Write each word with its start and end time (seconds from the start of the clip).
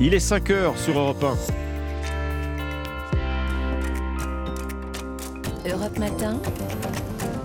Il 0.00 0.14
est 0.14 0.20
5 0.20 0.50
heures 0.50 0.78
sur 0.78 0.98
Europe 0.98 1.22
1. 1.22 1.36
Europe 5.70 5.98
Matin. 5.98 6.40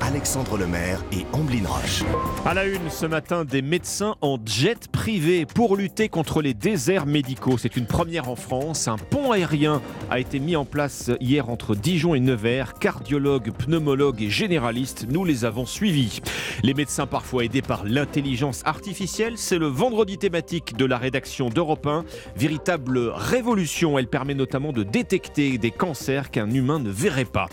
Alexandre 0.08 0.58
Lemaire 0.58 1.04
et 1.12 1.26
Amblin 1.34 1.68
Roche. 1.68 2.04
À 2.46 2.54
la 2.54 2.66
une 2.66 2.90
ce 2.90 3.06
matin, 3.06 3.44
des 3.44 3.62
médecins 3.62 4.16
en 4.22 4.38
jet 4.46 4.88
privé 4.88 5.46
pour 5.46 5.76
lutter 5.76 6.08
contre 6.08 6.42
les 6.42 6.54
déserts 6.54 7.06
médicaux. 7.06 7.58
C'est 7.58 7.76
une 7.76 7.88
première 7.88 8.30
en 8.30 8.38
France. 8.38 8.88
Un 8.88 8.96
pont 8.96 9.34
aérien 9.34 9.82
a 10.10 10.22
été 10.22 10.40
mis 10.40 10.56
en 10.56 10.64
place 10.64 11.12
hier 11.20 11.50
entre 11.50 11.76
Dijon 11.76 12.16
et 12.16 12.22
Nevers. 12.22 12.76
Cardiologues, 12.76 13.52
pneumologues 13.52 14.22
et 14.22 14.30
généralistes, 14.30 15.08
nous 15.10 15.26
les 15.26 15.44
avons 15.44 15.66
suivis. 15.66 16.22
Les 16.64 16.74
médecins 16.74 17.06
parfois 17.06 17.44
aidés 17.44 17.62
par 17.62 17.84
l'intelligence 17.84 18.62
artificielle, 18.64 19.34
c'est 19.36 19.58
le 19.58 19.68
vendredi 19.68 20.18
thématique 20.18 20.78
de 20.78 20.86
la 20.86 20.98
rédaction 20.98 21.50
d'Europe 21.50 21.86
1. 21.86 22.06
Véritable 22.38 23.12
révolution, 23.14 24.00
elle 24.00 24.08
permet 24.08 24.36
notamment 24.36 24.72
de 24.72 24.84
détecter 24.84 25.58
des 25.58 25.72
cancers 25.72 26.32
qu'un 26.32 26.50
humain 26.50 26.80
ne 26.80 26.90
verrait 26.90 27.26
pas. 27.26 27.50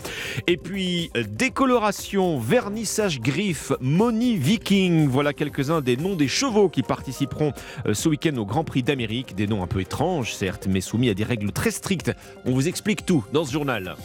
Et 0.47 0.55
puis, 0.55 1.11
décoloration 1.27 2.44
vernissage 2.45 3.21
griffe, 3.21 3.71
Moni 3.81 4.37
Viking. 4.37 5.07
Voilà 5.07 5.33
quelques-uns 5.33 5.81
des 5.81 5.97
noms 5.97 6.15
des 6.15 6.27
chevaux 6.27 6.69
qui 6.69 6.83
participeront 6.83 7.53
euh, 7.87 7.95
ce 7.95 8.07
week-end 8.07 8.37
au 8.37 8.45
Grand 8.45 8.63
Prix 8.63 8.83
d'Amérique. 8.83 9.35
Des 9.35 9.47
noms 9.47 9.63
un 9.63 9.67
peu 9.67 9.81
étranges, 9.81 10.35
certes, 10.35 10.67
mais 10.69 10.79
soumis 10.79 11.09
à 11.09 11.15
des 11.15 11.23
règles 11.23 11.51
très 11.51 11.71
strictes. 11.71 12.11
On 12.45 12.51
vous 12.51 12.67
explique 12.67 13.03
tout 13.03 13.23
dans 13.33 13.45
ce 13.45 13.51
journal. 13.51 13.95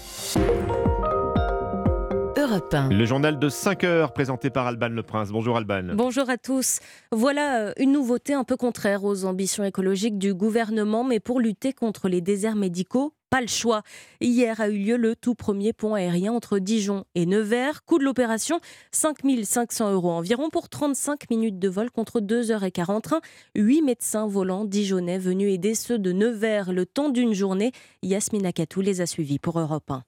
Le 2.91 3.05
journal 3.05 3.39
de 3.39 3.49
5 3.49 3.85
heures 3.85 4.13
présenté 4.13 4.51
par 4.51 4.67
Alban 4.67 4.89
Le 4.89 5.05
Prince. 5.05 5.31
Bonjour 5.31 5.57
Alban. 5.57 5.95
Bonjour 5.95 6.29
à 6.29 6.37
tous. 6.37 6.81
Voilà 7.13 7.61
euh, 7.61 7.73
une 7.77 7.93
nouveauté 7.93 8.35
un 8.35 8.43
peu 8.43 8.57
contraire 8.57 9.05
aux 9.05 9.25
ambitions 9.25 9.63
écologiques 9.63 10.19
du 10.19 10.35
gouvernement, 10.35 11.05
mais 11.05 11.21
pour 11.21 11.39
lutter 11.39 11.73
contre 11.73 12.09
les 12.09 12.21
déserts 12.21 12.57
médicaux, 12.57 13.13
pas 13.31 13.41
le 13.41 13.47
choix. 13.47 13.83
Hier 14.21 14.61
a 14.61 14.69
eu 14.69 14.77
lieu 14.77 14.97
le 14.97 15.17
tout 15.17 15.35
premier 15.35 15.73
pont 15.73 15.95
aérien 15.95 16.33
entre 16.33 16.59
Dijon 16.59 17.05
et 17.15 17.27
Nevers. 17.27 17.85
Coût 17.85 17.99
de 17.99 18.05
l'opération 18.05 18.61
5500 18.93 19.93
euros 19.93 20.11
environ 20.11 20.51
pour 20.51 20.69
35 20.69 21.31
minutes 21.31 21.59
de 21.59 21.69
vol 21.69 21.91
contre 21.91 22.21
2h15 22.21 22.91
en 22.91 23.01
train. 23.01 23.21
8 23.57 23.83
médecins 23.83 24.27
volants 24.27 24.65
dijonnais 24.65 25.19
venus 25.19 25.55
aider 25.55 25.75
ceux 25.75 25.99
de 25.99 26.13
Nevers 26.13 26.73
le 26.73 26.85
temps 26.85 27.09
d'une 27.09 27.33
journée. 27.33 27.73
Yasmina 28.03 28.53
Katou 28.53 28.81
les 28.81 29.01
a 29.01 29.07
suivis 29.07 29.39
pour 29.39 29.59
Europe 29.59 29.91
1. 29.91 30.03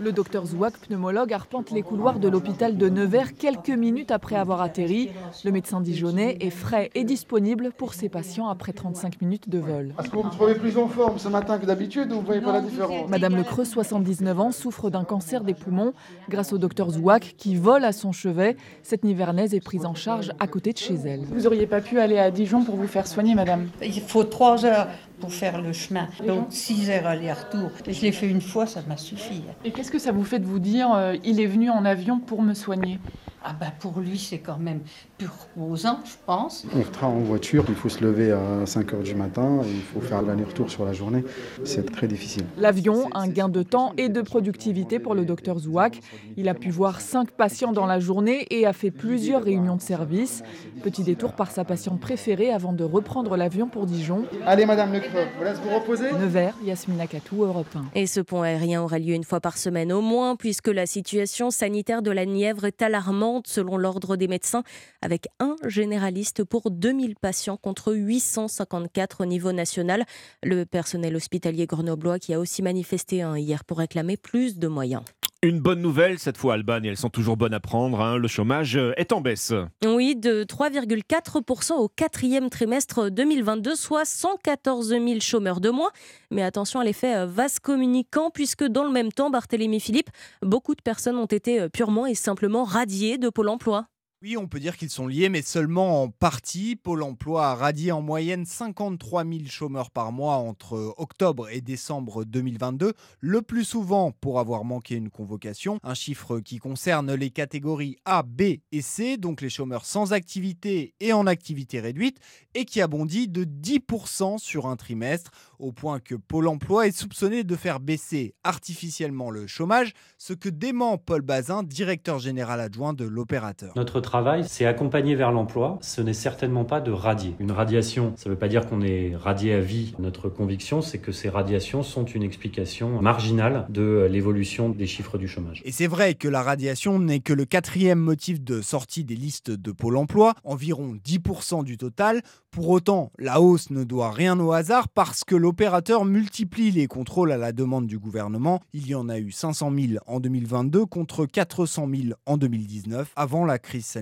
Le 0.00 0.12
docteur 0.12 0.46
Zouak, 0.46 0.74
pneumologue, 0.78 1.32
arpente 1.32 1.72
les 1.72 1.82
couloirs 1.82 2.20
de 2.20 2.28
l'hôpital 2.28 2.76
de 2.76 2.88
Nevers 2.88 3.34
quelques 3.34 3.70
minutes 3.70 4.12
après 4.12 4.36
avoir 4.36 4.60
atterri. 4.60 5.10
Le 5.44 5.50
médecin 5.50 5.80
dijonnais 5.80 6.36
est 6.40 6.50
frais 6.50 6.90
et 6.94 7.02
disponible 7.02 7.72
pour 7.76 7.94
ses 7.94 8.08
patients 8.08 8.48
après 8.48 8.72
35 8.72 9.20
minutes 9.20 9.48
de 9.48 9.58
vol. 9.58 9.94
Est-ce 9.98 10.08
que 10.10 10.16
vous 10.16 10.22
vous 10.22 10.30
trouvez 10.30 10.54
plus 10.54 10.78
en 10.78 10.86
forme 10.86 11.18
ce 11.18 11.28
matin 11.28 11.58
que 11.58 11.66
d'habitude 11.66 12.12
ou 12.12 12.16
vous 12.16 12.26
voyez 12.26 12.40
pas 12.40 12.52
la 12.52 12.60
différence 12.60 13.08
Madame 13.08 13.34
Lecreux, 13.34 13.64
79 13.64 14.40
ans, 14.40 14.52
souffre 14.52 14.88
d'un 14.88 15.02
cancer 15.02 15.42
des 15.42 15.54
poumons. 15.54 15.94
Grâce 16.28 16.52
au 16.52 16.58
docteur 16.58 16.90
Zouak, 16.90 17.34
qui 17.36 17.56
vole 17.56 17.84
à 17.84 17.92
son 17.92 18.12
chevet, 18.12 18.56
cette 18.84 19.02
Nivernaise 19.02 19.52
est 19.52 19.60
prise 19.60 19.84
en 19.84 19.94
charge 19.94 20.30
à 20.38 20.46
côté 20.46 20.72
de 20.72 20.78
chez 20.78 20.94
elle. 20.94 21.22
Vous 21.32 21.48
auriez 21.48 21.66
pas 21.66 21.80
pu 21.80 21.98
aller 21.98 22.18
à 22.18 22.30
Dijon 22.30 22.62
pour 22.62 22.76
vous 22.76 22.86
faire 22.86 23.08
soigner, 23.08 23.34
madame? 23.34 23.66
Il 23.82 24.00
faut 24.00 24.22
trois 24.22 24.64
heures 24.64 24.86
pour 25.20 25.32
faire 25.32 25.60
le 25.60 25.72
chemin. 25.72 26.06
Donc 26.24 26.46
6 26.50 26.90
heures 26.90 27.06
aller-retour. 27.06 27.70
Je 27.88 28.00
l'ai 28.02 28.12
fait 28.12 28.28
une 28.28 28.40
fois, 28.40 28.66
ça 28.66 28.82
m'a 28.86 28.96
suffi. 28.96 29.42
Et 29.64 29.72
qu'est-ce 29.72 29.87
que 29.90 29.98
ça 29.98 30.12
vous 30.12 30.24
fait 30.24 30.38
de 30.38 30.46
vous 30.46 30.58
dire 30.58 30.92
euh, 30.92 31.16
il 31.24 31.40
est 31.40 31.46
venu 31.46 31.70
en 31.70 31.84
avion 31.84 32.18
pour 32.18 32.42
me 32.42 32.54
soigner? 32.54 32.98
Ah 33.44 33.54
ben 33.58 33.70
pour 33.78 34.00
lui, 34.00 34.18
c'est 34.18 34.38
quand 34.38 34.58
même 34.58 34.80
plus 35.16 35.28
reposant, 35.28 36.00
je 36.04 36.14
pense. 36.26 36.66
On 36.74 36.82
travaille 36.82 37.18
en 37.18 37.20
voiture, 37.20 37.64
il 37.68 37.74
faut 37.74 37.88
se 37.88 38.02
lever 38.02 38.32
à 38.32 38.66
5 38.66 38.94
heures 38.94 39.02
du 39.02 39.14
matin, 39.14 39.60
il 39.64 39.80
faut 39.80 40.00
faire 40.00 40.22
l'aller-retour 40.22 40.70
sur 40.70 40.84
la 40.84 40.92
journée. 40.92 41.24
C'est 41.64 41.90
très 41.90 42.08
difficile. 42.08 42.44
L'avion, 42.56 43.08
un 43.14 43.28
gain 43.28 43.48
de 43.48 43.62
temps 43.62 43.92
et 43.96 44.08
de 44.08 44.20
productivité 44.22 44.98
pour 44.98 45.14
le 45.14 45.24
docteur 45.24 45.58
Zouak. 45.58 46.00
Il 46.36 46.48
a 46.48 46.54
pu 46.54 46.70
voir 46.70 47.00
5 47.00 47.30
patients 47.30 47.72
dans 47.72 47.86
la 47.86 48.00
journée 48.00 48.46
et 48.50 48.66
a 48.66 48.72
fait 48.72 48.90
plusieurs 48.90 49.42
réunions 49.42 49.76
de 49.76 49.82
service. 49.82 50.42
Petit 50.82 51.04
détour 51.04 51.32
par 51.32 51.50
sa 51.50 51.64
patiente 51.64 52.00
préférée 52.00 52.50
avant 52.50 52.72
de 52.72 52.84
reprendre 52.84 53.36
l'avion 53.36 53.68
pour 53.68 53.86
Dijon. 53.86 54.24
Allez, 54.46 54.66
Madame 54.66 54.92
Lecreux, 54.92 55.26
vous 55.38 55.44
laisse 55.44 55.58
vous 55.58 55.74
reposer. 55.74 56.12
Nevers, 56.12 56.54
Yasmina 56.64 57.06
Katou, 57.06 57.44
Europe 57.44 57.74
1. 57.74 57.84
Et 57.94 58.06
ce 58.06 58.20
pont 58.20 58.42
aérien 58.42 58.82
aura 58.82 58.98
lieu 58.98 59.14
une 59.14 59.24
fois 59.24 59.40
par 59.40 59.58
semaine 59.58 59.92
au 59.92 60.00
moins, 60.00 60.34
puisque 60.34 60.68
la 60.68 60.86
situation 60.86 61.50
sanitaire 61.50 62.02
de 62.02 62.10
la 62.10 62.26
Nièvre 62.26 62.64
est 62.64 62.82
alarmante 62.82 63.27
selon 63.44 63.76
l'ordre 63.76 64.16
des 64.16 64.28
médecins, 64.28 64.62
avec 65.02 65.28
un 65.38 65.56
généraliste 65.66 66.44
pour 66.44 66.70
2000 66.70 67.16
patients 67.16 67.56
contre 67.56 67.94
854 67.94 69.22
au 69.22 69.26
niveau 69.26 69.52
national. 69.52 70.04
Le 70.42 70.64
personnel 70.64 71.16
hospitalier 71.16 71.66
grenoblois 71.66 72.18
qui 72.18 72.34
a 72.34 72.40
aussi 72.40 72.62
manifesté 72.62 73.24
hier 73.36 73.64
pour 73.64 73.78
réclamer 73.78 74.16
plus 74.16 74.58
de 74.58 74.68
moyens. 74.68 75.02
Une 75.44 75.60
bonne 75.60 75.80
nouvelle 75.80 76.18
cette 76.18 76.36
fois, 76.36 76.54
Alban, 76.54 76.82
et 76.82 76.88
elles 76.88 76.96
sont 76.96 77.10
toujours 77.10 77.36
bonnes 77.36 77.54
à 77.54 77.60
prendre. 77.60 78.00
Hein. 78.00 78.16
Le 78.16 78.26
chômage 78.26 78.76
euh, 78.76 78.92
est 78.96 79.12
en 79.12 79.20
baisse. 79.20 79.52
Oui, 79.86 80.16
de 80.16 80.42
3,4% 80.42 81.74
au 81.74 81.88
quatrième 81.88 82.50
trimestre 82.50 83.08
2022, 83.08 83.76
soit 83.76 84.04
114 84.04 84.88
000 84.88 85.20
chômeurs 85.20 85.60
de 85.60 85.70
moins. 85.70 85.92
Mais 86.32 86.42
attention 86.42 86.80
à 86.80 86.84
l'effet 86.84 87.14
euh, 87.14 87.26
vase 87.26 87.60
communicant, 87.60 88.30
puisque 88.30 88.64
dans 88.64 88.82
le 88.82 88.90
même 88.90 89.12
temps, 89.12 89.30
Barthélémy 89.30 89.78
Philippe, 89.78 90.10
beaucoup 90.42 90.74
de 90.74 90.82
personnes 90.82 91.18
ont 91.18 91.26
été 91.26 91.60
euh, 91.60 91.68
purement 91.68 92.06
et 92.06 92.16
simplement 92.16 92.64
radiées 92.64 93.16
de 93.16 93.28
Pôle 93.28 93.50
emploi. 93.50 93.86
Oui, 94.20 94.36
on 94.36 94.48
peut 94.48 94.58
dire 94.58 94.76
qu'ils 94.76 94.90
sont 94.90 95.06
liés, 95.06 95.28
mais 95.28 95.42
seulement 95.42 96.02
en 96.02 96.08
partie. 96.08 96.74
Pôle 96.74 97.04
emploi 97.04 97.50
a 97.50 97.54
radié 97.54 97.92
en 97.92 98.02
moyenne 98.02 98.44
53 98.44 99.22
000 99.22 99.44
chômeurs 99.46 99.92
par 99.92 100.10
mois 100.10 100.34
entre 100.34 100.92
octobre 100.96 101.48
et 101.50 101.60
décembre 101.60 102.24
2022, 102.24 102.94
le 103.20 103.42
plus 103.42 103.62
souvent 103.62 104.10
pour 104.10 104.40
avoir 104.40 104.64
manqué 104.64 104.96
une 104.96 105.08
convocation. 105.08 105.78
Un 105.84 105.94
chiffre 105.94 106.40
qui 106.40 106.58
concerne 106.58 107.14
les 107.14 107.30
catégories 107.30 107.94
A, 108.06 108.24
B 108.24 108.58
et 108.72 108.82
C, 108.82 109.18
donc 109.18 109.40
les 109.40 109.50
chômeurs 109.50 109.84
sans 109.84 110.12
activité 110.12 110.94
et 110.98 111.12
en 111.12 111.28
activité 111.28 111.78
réduite, 111.78 112.18
et 112.54 112.64
qui 112.64 112.80
a 112.80 112.88
bondi 112.88 113.28
de 113.28 113.44
10% 113.44 114.38
sur 114.38 114.66
un 114.66 114.74
trimestre, 114.74 115.30
au 115.60 115.70
point 115.70 116.00
que 116.00 116.16
Pôle 116.16 116.48
emploi 116.48 116.88
est 116.88 116.98
soupçonné 116.98 117.44
de 117.44 117.54
faire 117.54 117.78
baisser 117.78 118.34
artificiellement 118.42 119.30
le 119.30 119.46
chômage, 119.46 119.92
ce 120.16 120.32
que 120.32 120.48
dément 120.48 120.98
Paul 120.98 121.22
Bazin, 121.22 121.62
directeur 121.62 122.18
général 122.18 122.60
adjoint 122.60 122.94
de 122.94 123.04
l'opérateur 123.04 123.74
travail, 124.08 124.44
c'est 124.46 124.64
accompagner 124.64 125.14
vers 125.14 125.32
l'emploi. 125.32 125.78
Ce 125.82 126.00
n'est 126.00 126.14
certainement 126.14 126.64
pas 126.64 126.80
de 126.80 126.90
radier. 126.90 127.34
Une 127.40 127.52
radiation, 127.52 128.14
ça 128.16 128.30
ne 128.30 128.34
veut 128.34 128.38
pas 128.38 128.48
dire 128.48 128.66
qu'on 128.66 128.80
est 128.80 129.14
radié 129.14 129.52
à 129.52 129.60
vie. 129.60 129.94
Notre 129.98 130.30
conviction, 130.30 130.80
c'est 130.80 130.98
que 130.98 131.12
ces 131.12 131.28
radiations 131.28 131.82
sont 131.82 132.06
une 132.06 132.22
explication 132.22 133.02
marginale 133.02 133.66
de 133.68 134.08
l'évolution 134.10 134.70
des 134.70 134.86
chiffres 134.86 135.18
du 135.18 135.28
chômage. 135.28 135.60
Et 135.66 135.72
c'est 135.72 135.86
vrai 135.86 136.14
que 136.14 136.26
la 136.26 136.42
radiation 136.42 136.98
n'est 136.98 137.20
que 137.20 137.34
le 137.34 137.44
quatrième 137.44 137.98
motif 137.98 138.42
de 138.42 138.62
sortie 138.62 139.04
des 139.04 139.14
listes 139.14 139.50
de 139.50 139.72
Pôle 139.72 139.98
emploi, 139.98 140.32
environ 140.42 140.96
10% 141.04 141.62
du 141.62 141.76
total. 141.76 142.22
Pour 142.50 142.70
autant, 142.70 143.12
la 143.18 143.42
hausse 143.42 143.68
ne 143.68 143.84
doit 143.84 144.10
rien 144.10 144.40
au 144.40 144.52
hasard 144.52 144.88
parce 144.88 145.22
que 145.22 145.36
l'opérateur 145.36 146.06
multiplie 146.06 146.70
les 146.70 146.86
contrôles 146.86 147.30
à 147.30 147.36
la 147.36 147.52
demande 147.52 147.86
du 147.86 147.98
gouvernement. 147.98 148.60
Il 148.72 148.86
y 148.86 148.94
en 148.94 149.10
a 149.10 149.18
eu 149.18 149.32
500 149.32 149.70
000 149.70 150.02
en 150.06 150.18
2022 150.18 150.86
contre 150.86 151.26
400 151.26 151.88
000 151.94 152.02
en 152.24 152.38
2019 152.38 153.12
avant 153.14 153.44
la 153.44 153.58
crise. 153.58 153.97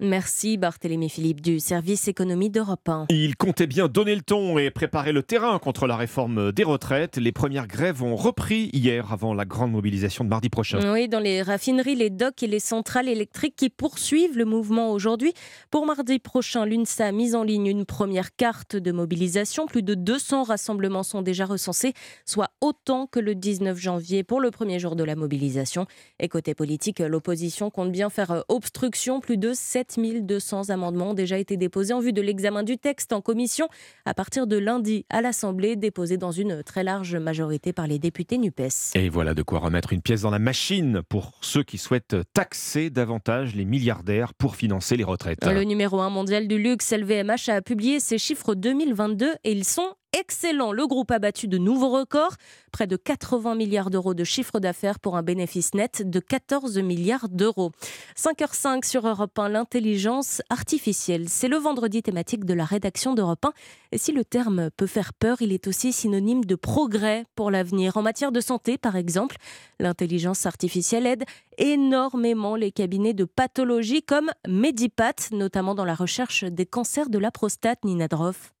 Merci 0.00 0.58
Barthélémy 0.58 1.08
Philippe 1.08 1.40
du 1.40 1.60
service 1.60 2.08
économie 2.08 2.50
d'Europe 2.50 2.88
1. 2.88 3.06
Il 3.10 3.36
comptait 3.36 3.66
bien 3.66 3.88
donner 3.88 4.14
le 4.14 4.22
ton 4.22 4.58
et 4.58 4.70
préparer 4.70 5.12
le 5.12 5.22
terrain 5.22 5.58
contre 5.58 5.86
la 5.86 5.96
réforme 5.96 6.52
des 6.52 6.64
retraites. 6.64 7.16
Les 7.16 7.32
premières 7.32 7.66
grèves 7.66 8.02
ont 8.02 8.16
repris 8.16 8.70
hier 8.72 9.12
avant 9.12 9.34
la 9.34 9.44
grande 9.44 9.72
mobilisation 9.72 10.24
de 10.24 10.28
mardi 10.28 10.48
prochain. 10.48 10.92
Oui, 10.92 11.08
dans 11.08 11.20
les 11.20 11.42
raffineries, 11.42 11.94
les 11.94 12.10
docks 12.10 12.42
et 12.42 12.46
les 12.46 12.60
centrales 12.60 13.08
électriques 13.08 13.56
qui 13.56 13.70
poursuivent 13.70 14.36
le 14.36 14.44
mouvement 14.44 14.90
aujourd'hui. 14.92 15.32
Pour 15.70 15.86
mardi 15.86 16.18
prochain, 16.18 16.66
l'UNSA 16.66 17.06
a 17.06 17.12
mis 17.12 17.34
en 17.34 17.42
ligne 17.42 17.66
une 17.66 17.84
première 17.84 18.34
carte 18.36 18.76
de 18.76 18.92
mobilisation. 18.92 19.66
Plus 19.66 19.82
de 19.82 19.94
200 19.94 20.44
rassemblements 20.44 21.02
sont 21.02 21.22
déjà 21.22 21.46
recensés, 21.46 21.94
soit 22.24 22.50
autant 22.60 23.06
que 23.06 23.20
le 23.20 23.34
19 23.34 23.78
janvier 23.78 24.24
pour 24.24 24.40
le 24.40 24.50
premier 24.50 24.78
jour 24.78 24.96
de 24.96 25.04
la 25.04 25.16
mobilisation. 25.16 25.86
Et 26.20 26.28
côté 26.28 26.54
politique, 26.54 26.98
l'opposition 27.00 27.70
compte 27.70 27.92
bien 27.92 28.10
faire 28.10 28.44
obstruction. 28.48 29.20
Plus 29.20 29.37
de 29.38 29.52
7200 29.54 30.70
amendements 30.70 31.10
ont 31.10 31.14
déjà 31.14 31.38
été 31.38 31.56
déposés 31.56 31.94
en 31.94 32.00
vue 32.00 32.12
de 32.12 32.22
l'examen 32.22 32.62
du 32.62 32.78
texte 32.78 33.12
en 33.12 33.20
commission 33.20 33.68
à 34.04 34.14
partir 34.14 34.46
de 34.46 34.56
lundi 34.56 35.06
à 35.10 35.20
l'Assemblée, 35.20 35.76
déposé 35.76 36.16
dans 36.16 36.32
une 36.32 36.62
très 36.62 36.84
large 36.84 37.16
majorité 37.16 37.72
par 37.72 37.86
les 37.86 37.98
députés 37.98 38.38
NUPES. 38.38 38.94
Et 38.94 39.08
voilà 39.08 39.34
de 39.34 39.42
quoi 39.42 39.58
remettre 39.60 39.92
une 39.92 40.02
pièce 40.02 40.22
dans 40.22 40.30
la 40.30 40.38
machine 40.38 41.02
pour 41.08 41.32
ceux 41.40 41.62
qui 41.62 41.78
souhaitent 41.78 42.16
taxer 42.34 42.90
davantage 42.90 43.54
les 43.54 43.64
milliardaires 43.64 44.34
pour 44.34 44.56
financer 44.56 44.96
les 44.96 45.04
retraites. 45.04 45.44
Le 45.44 45.64
numéro 45.64 46.00
1 46.00 46.10
mondial 46.10 46.48
du 46.48 46.58
luxe, 46.58 46.92
LVMH, 46.92 47.48
a 47.48 47.62
publié 47.62 48.00
ses 48.00 48.18
chiffres 48.18 48.54
2022 48.54 49.34
et 49.44 49.52
ils 49.52 49.64
sont 49.64 49.94
excellent. 50.12 50.72
Le 50.72 50.86
groupe 50.86 51.10
a 51.10 51.18
battu 51.18 51.48
de 51.48 51.58
nouveaux 51.58 51.90
records, 51.90 52.36
près 52.72 52.86
de 52.86 52.96
80 52.96 53.54
milliards 53.54 53.90
d'euros 53.90 54.14
de 54.14 54.24
chiffre 54.24 54.60
d'affaires 54.60 54.98
pour 54.98 55.16
un 55.16 55.22
bénéfice 55.22 55.74
net 55.74 56.08
de 56.08 56.20
14 56.20 56.78
milliards 56.78 57.28
d'euros. 57.28 57.72
5h05 58.16 58.84
sur 58.84 59.06
Europe 59.06 59.38
1, 59.38 59.48
l'intelligence 59.48 60.42
artificielle. 60.50 61.28
C'est 61.28 61.48
le 61.48 61.56
vendredi 61.56 62.02
thématique 62.02 62.44
de 62.44 62.54
la 62.54 62.64
rédaction 62.64 63.14
d'Europe 63.14 63.44
1. 63.44 63.52
Et 63.92 63.98
si 63.98 64.12
le 64.12 64.24
terme 64.24 64.70
peut 64.76 64.86
faire 64.86 65.12
peur, 65.14 65.40
il 65.40 65.52
est 65.52 65.66
aussi 65.66 65.92
synonyme 65.92 66.44
de 66.44 66.54
progrès 66.54 67.26
pour 67.34 67.50
l'avenir. 67.50 67.96
En 67.96 68.02
matière 68.02 68.32
de 68.32 68.40
santé, 68.40 68.78
par 68.78 68.96
exemple, 68.96 69.36
l'intelligence 69.80 70.46
artificielle 70.46 71.06
aide 71.06 71.24
énormément 71.58 72.56
les 72.56 72.72
cabinets 72.72 73.14
de 73.14 73.24
pathologie 73.24 74.02
comme 74.02 74.30
Medipat, 74.46 75.30
notamment 75.32 75.74
dans 75.74 75.84
la 75.84 75.94
recherche 75.94 76.44
des 76.44 76.66
cancers 76.66 77.10
de 77.10 77.18
la 77.18 77.30
prostate, 77.30 77.84
Nina 77.84 78.08
Droff. 78.08 78.52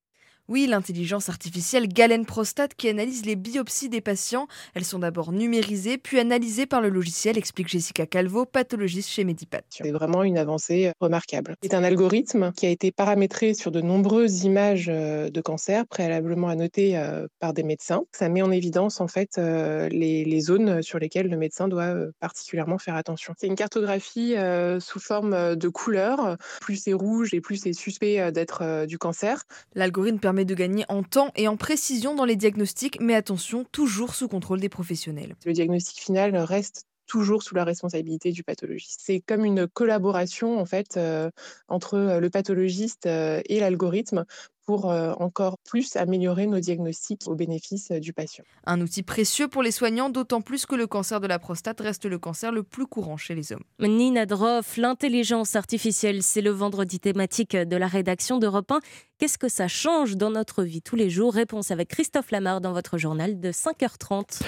Oui, 0.48 0.66
l'intelligence 0.66 1.28
artificielle 1.28 1.88
Galen 1.88 2.24
Prostate 2.24 2.74
qui 2.74 2.88
analyse 2.88 3.26
les 3.26 3.36
biopsies 3.36 3.90
des 3.90 4.00
patients. 4.00 4.48
Elles 4.74 4.86
sont 4.86 5.00
d'abord 5.00 5.30
numérisées, 5.30 5.98
puis 5.98 6.18
analysées 6.18 6.64
par 6.64 6.80
le 6.80 6.88
logiciel, 6.88 7.36
explique 7.36 7.68
Jessica 7.68 8.06
Calvo, 8.06 8.46
pathologiste 8.46 9.10
chez 9.10 9.24
Medipat. 9.24 9.60
C'est 9.68 9.90
vraiment 9.90 10.22
une 10.22 10.38
avancée 10.38 10.90
remarquable. 11.00 11.54
C'est 11.62 11.74
un 11.74 11.84
algorithme 11.84 12.52
qui 12.56 12.64
a 12.64 12.70
été 12.70 12.90
paramétré 12.92 13.52
sur 13.52 13.70
de 13.70 13.82
nombreuses 13.82 14.44
images 14.44 14.86
euh, 14.88 15.28
de 15.28 15.40
cancer 15.42 15.86
préalablement 15.86 16.48
annotées 16.48 16.96
euh, 16.96 17.26
par 17.40 17.52
des 17.52 17.62
médecins. 17.62 18.04
Ça 18.12 18.30
met 18.30 18.40
en 18.40 18.50
évidence 18.50 19.02
en 19.02 19.08
fait 19.08 19.36
euh, 19.36 19.90
les, 19.90 20.24
les 20.24 20.40
zones 20.40 20.80
sur 20.80 20.98
lesquelles 20.98 21.28
le 21.28 21.36
médecin 21.36 21.68
doit 21.68 21.94
particulièrement 22.20 22.78
faire 22.78 22.96
attention. 22.96 23.34
C'est 23.36 23.48
une 23.48 23.54
cartographie 23.54 24.34
sous 24.80 24.98
forme 24.98 25.56
de 25.56 25.68
couleurs. 25.68 26.38
Plus 26.62 26.76
c'est 26.76 26.94
rouge 26.94 27.34
et 27.34 27.42
plus 27.42 27.56
c'est 27.56 27.74
suspect 27.74 28.32
d'être 28.32 28.86
du 28.86 28.96
cancer. 28.96 29.42
L'algorithme 29.74 30.18
permet 30.18 30.37
de 30.44 30.54
gagner 30.54 30.84
en 30.88 31.02
temps 31.02 31.30
et 31.36 31.48
en 31.48 31.56
précision 31.56 32.14
dans 32.14 32.24
les 32.24 32.36
diagnostics, 32.36 33.00
mais 33.00 33.14
attention, 33.14 33.64
toujours 33.72 34.14
sous 34.14 34.28
contrôle 34.28 34.60
des 34.60 34.68
professionnels. 34.68 35.36
Le 35.44 35.52
diagnostic 35.52 36.00
final 36.00 36.36
reste 36.36 36.86
toujours 37.08 37.42
sous 37.42 37.56
la 37.56 37.64
responsabilité 37.64 38.30
du 38.30 38.44
pathologiste. 38.44 39.00
C'est 39.02 39.20
comme 39.20 39.44
une 39.44 39.66
collaboration 39.66 40.60
en 40.60 40.66
fait 40.66 40.96
euh, 40.96 41.30
entre 41.66 41.94
euh, 41.94 42.20
le 42.20 42.30
pathologiste 42.30 43.06
euh, 43.06 43.40
et 43.46 43.58
l'algorithme 43.58 44.24
pour 44.68 44.84
encore 44.84 45.56
plus 45.64 45.96
améliorer 45.96 46.46
nos 46.46 46.60
diagnostics 46.60 47.22
au 47.26 47.34
bénéfice 47.34 47.90
du 47.90 48.12
patient. 48.12 48.44
Un 48.66 48.82
outil 48.82 49.02
précieux 49.02 49.48
pour 49.48 49.62
les 49.62 49.70
soignants, 49.70 50.10
d'autant 50.10 50.42
plus 50.42 50.66
que 50.66 50.74
le 50.74 50.86
cancer 50.86 51.20
de 51.20 51.26
la 51.26 51.38
prostate 51.38 51.80
reste 51.80 52.04
le 52.04 52.18
cancer 52.18 52.52
le 52.52 52.62
plus 52.62 52.86
courant 52.86 53.16
chez 53.16 53.34
les 53.34 53.50
hommes. 53.54 53.62
Nina 53.80 54.26
Droff, 54.26 54.76
l'intelligence 54.76 55.56
artificielle, 55.56 56.22
c'est 56.22 56.42
le 56.42 56.50
vendredi 56.50 57.00
thématique 57.00 57.56
de 57.56 57.76
la 57.76 57.86
rédaction 57.86 58.36
d'Europe 58.38 58.70
1. 58.70 58.80
Qu'est-ce 59.16 59.38
que 59.38 59.48
ça 59.48 59.68
change 59.68 60.16
dans 60.16 60.30
notre 60.30 60.62
vie 60.64 60.82
tous 60.82 60.96
les 60.96 61.08
jours? 61.08 61.32
Réponse 61.32 61.70
avec 61.70 61.88
Christophe 61.88 62.30
Lamar 62.30 62.60
dans 62.60 62.74
votre 62.74 62.98
journal 62.98 63.40
de 63.40 63.50
5h30. 63.50 64.42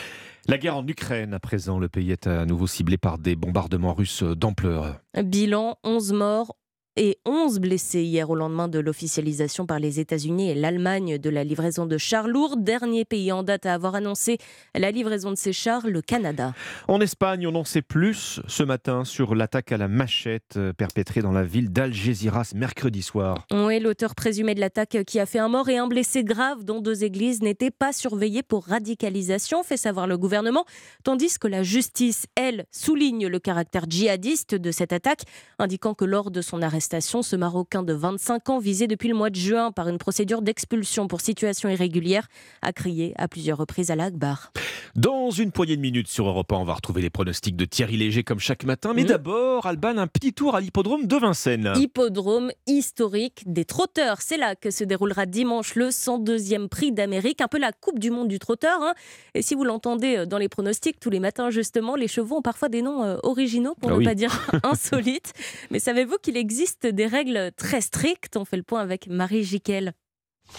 La 0.48 0.58
guerre 0.58 0.76
en 0.76 0.86
Ukraine, 0.86 1.32
à 1.32 1.40
présent, 1.40 1.78
le 1.78 1.88
pays 1.88 2.12
est 2.12 2.26
à 2.26 2.44
nouveau 2.44 2.66
ciblé 2.66 2.98
par 2.98 3.16
des 3.16 3.36
bombardements 3.36 3.94
russes 3.94 4.22
d'ampleur. 4.22 5.00
Bilan 5.14 5.78
11 5.82 6.12
morts, 6.12 6.56
et 6.96 7.18
11 7.24 7.60
blessés 7.60 8.02
hier 8.02 8.28
au 8.30 8.34
lendemain 8.34 8.68
de 8.68 8.78
l'officialisation 8.78 9.66
par 9.66 9.78
les 9.78 10.00
États-Unis 10.00 10.50
et 10.50 10.54
l'Allemagne 10.54 11.18
de 11.18 11.30
la 11.30 11.44
livraison 11.44 11.86
de 11.86 11.96
chars 11.98 12.26
lourds. 12.26 12.56
Dernier 12.56 13.04
pays 13.04 13.30
en 13.32 13.42
date 13.42 13.66
à 13.66 13.74
avoir 13.74 13.94
annoncé 13.94 14.38
la 14.74 14.90
livraison 14.90 15.30
de 15.30 15.36
ces 15.36 15.52
chars, 15.52 15.86
le 15.86 16.02
Canada. 16.02 16.52
En 16.88 17.00
Espagne, 17.00 17.46
on 17.46 17.54
en 17.54 17.64
sait 17.64 17.82
plus 17.82 18.40
ce 18.46 18.62
matin 18.62 19.04
sur 19.04 19.34
l'attaque 19.34 19.72
à 19.72 19.76
la 19.76 19.88
machette 19.88 20.56
euh, 20.56 20.72
perpétrée 20.72 21.22
dans 21.22 21.32
la 21.32 21.44
ville 21.44 21.70
d'Algeciras 21.70 22.52
mercredi 22.54 23.02
soir. 23.02 23.46
Oui, 23.52 23.78
l'auteur 23.78 24.14
présumé 24.14 24.54
de 24.54 24.60
l'attaque 24.60 25.04
qui 25.06 25.20
a 25.20 25.26
fait 25.26 25.38
un 25.38 25.48
mort 25.48 25.68
et 25.68 25.78
un 25.78 25.86
blessé 25.86 26.24
grave 26.24 26.64
dans 26.64 26.80
deux 26.80 27.04
églises 27.04 27.40
n'était 27.40 27.70
pas 27.70 27.92
surveillé 27.92 28.42
pour 28.42 28.66
radicalisation, 28.66 29.62
fait 29.62 29.76
savoir 29.76 30.06
le 30.06 30.18
gouvernement, 30.18 30.64
tandis 31.04 31.38
que 31.38 31.48
la 31.48 31.62
justice, 31.62 32.26
elle, 32.34 32.66
souligne 32.72 33.28
le 33.28 33.38
caractère 33.38 33.84
djihadiste 33.88 34.54
de 34.54 34.70
cette 34.70 34.92
attaque, 34.92 35.22
indiquant 35.58 35.94
que 35.94 36.04
lors 36.04 36.30
de 36.30 36.40
son 36.40 36.62
arrestation, 36.62 36.79
ce 36.80 37.36
Marocain 37.36 37.82
de 37.82 37.92
25 37.92 38.50
ans, 38.50 38.58
visé 38.58 38.86
depuis 38.86 39.08
le 39.08 39.14
mois 39.14 39.30
de 39.30 39.36
juin 39.36 39.72
par 39.72 39.88
une 39.88 39.98
procédure 39.98 40.42
d'expulsion 40.42 41.08
pour 41.08 41.20
situation 41.20 41.68
irrégulière, 41.68 42.28
a 42.62 42.72
crié 42.72 43.12
à 43.16 43.28
plusieurs 43.28 43.58
reprises 43.58 43.90
à 43.90 43.96
l'Akbar. 43.96 44.52
Dans 44.96 45.30
une 45.30 45.52
poignée 45.52 45.76
de 45.76 45.80
minutes 45.80 46.08
sur 46.08 46.26
Europe 46.26 46.52
1, 46.52 46.56
on 46.56 46.64
va 46.64 46.74
retrouver 46.74 47.00
les 47.00 47.10
pronostics 47.10 47.54
de 47.54 47.64
Thierry 47.64 47.96
Léger 47.96 48.24
comme 48.24 48.40
chaque 48.40 48.64
matin. 48.64 48.92
Mais 48.94 49.04
mmh. 49.04 49.06
d'abord, 49.06 49.66
Alban, 49.66 49.98
un 49.98 50.08
petit 50.08 50.32
tour 50.32 50.56
à 50.56 50.60
l'hippodrome 50.60 51.06
de 51.06 51.16
Vincennes. 51.16 51.72
Hippodrome 51.76 52.50
historique 52.66 53.44
des 53.46 53.64
trotteurs. 53.64 54.20
C'est 54.20 54.36
là 54.36 54.56
que 54.56 54.70
se 54.70 54.82
déroulera 54.82 55.26
dimanche 55.26 55.76
le 55.76 55.90
102e 55.90 56.68
prix 56.68 56.90
d'Amérique, 56.90 57.40
un 57.40 57.46
peu 57.46 57.58
la 57.58 57.70
Coupe 57.72 58.00
du 58.00 58.10
Monde 58.10 58.28
du 58.28 58.40
trotteur. 58.40 58.82
Hein. 58.82 58.94
Et 59.34 59.42
si 59.42 59.54
vous 59.54 59.64
l'entendez 59.64 60.16
euh, 60.16 60.26
dans 60.26 60.38
les 60.38 60.48
pronostics 60.48 60.98
tous 60.98 61.10
les 61.10 61.20
matins, 61.20 61.50
justement, 61.50 61.94
les 61.94 62.08
chevaux 62.08 62.38
ont 62.38 62.42
parfois 62.42 62.68
des 62.68 62.82
noms 62.82 63.04
euh, 63.04 63.16
originaux, 63.22 63.74
pour 63.80 63.92
ah 63.92 63.96
ne 63.96 64.04
pas 64.04 64.14
dire 64.14 64.48
insolites. 64.64 65.32
Mais 65.70 65.78
savez-vous 65.78 66.16
qu'il 66.20 66.36
existe 66.36 66.69
des 66.86 67.06
règles 67.06 67.52
très 67.56 67.80
strictes. 67.80 68.36
On 68.36 68.44
fait 68.44 68.56
le 68.56 68.62
point 68.62 68.80
avec 68.80 69.06
Marie 69.06 69.44
Jiquel. 69.44 69.92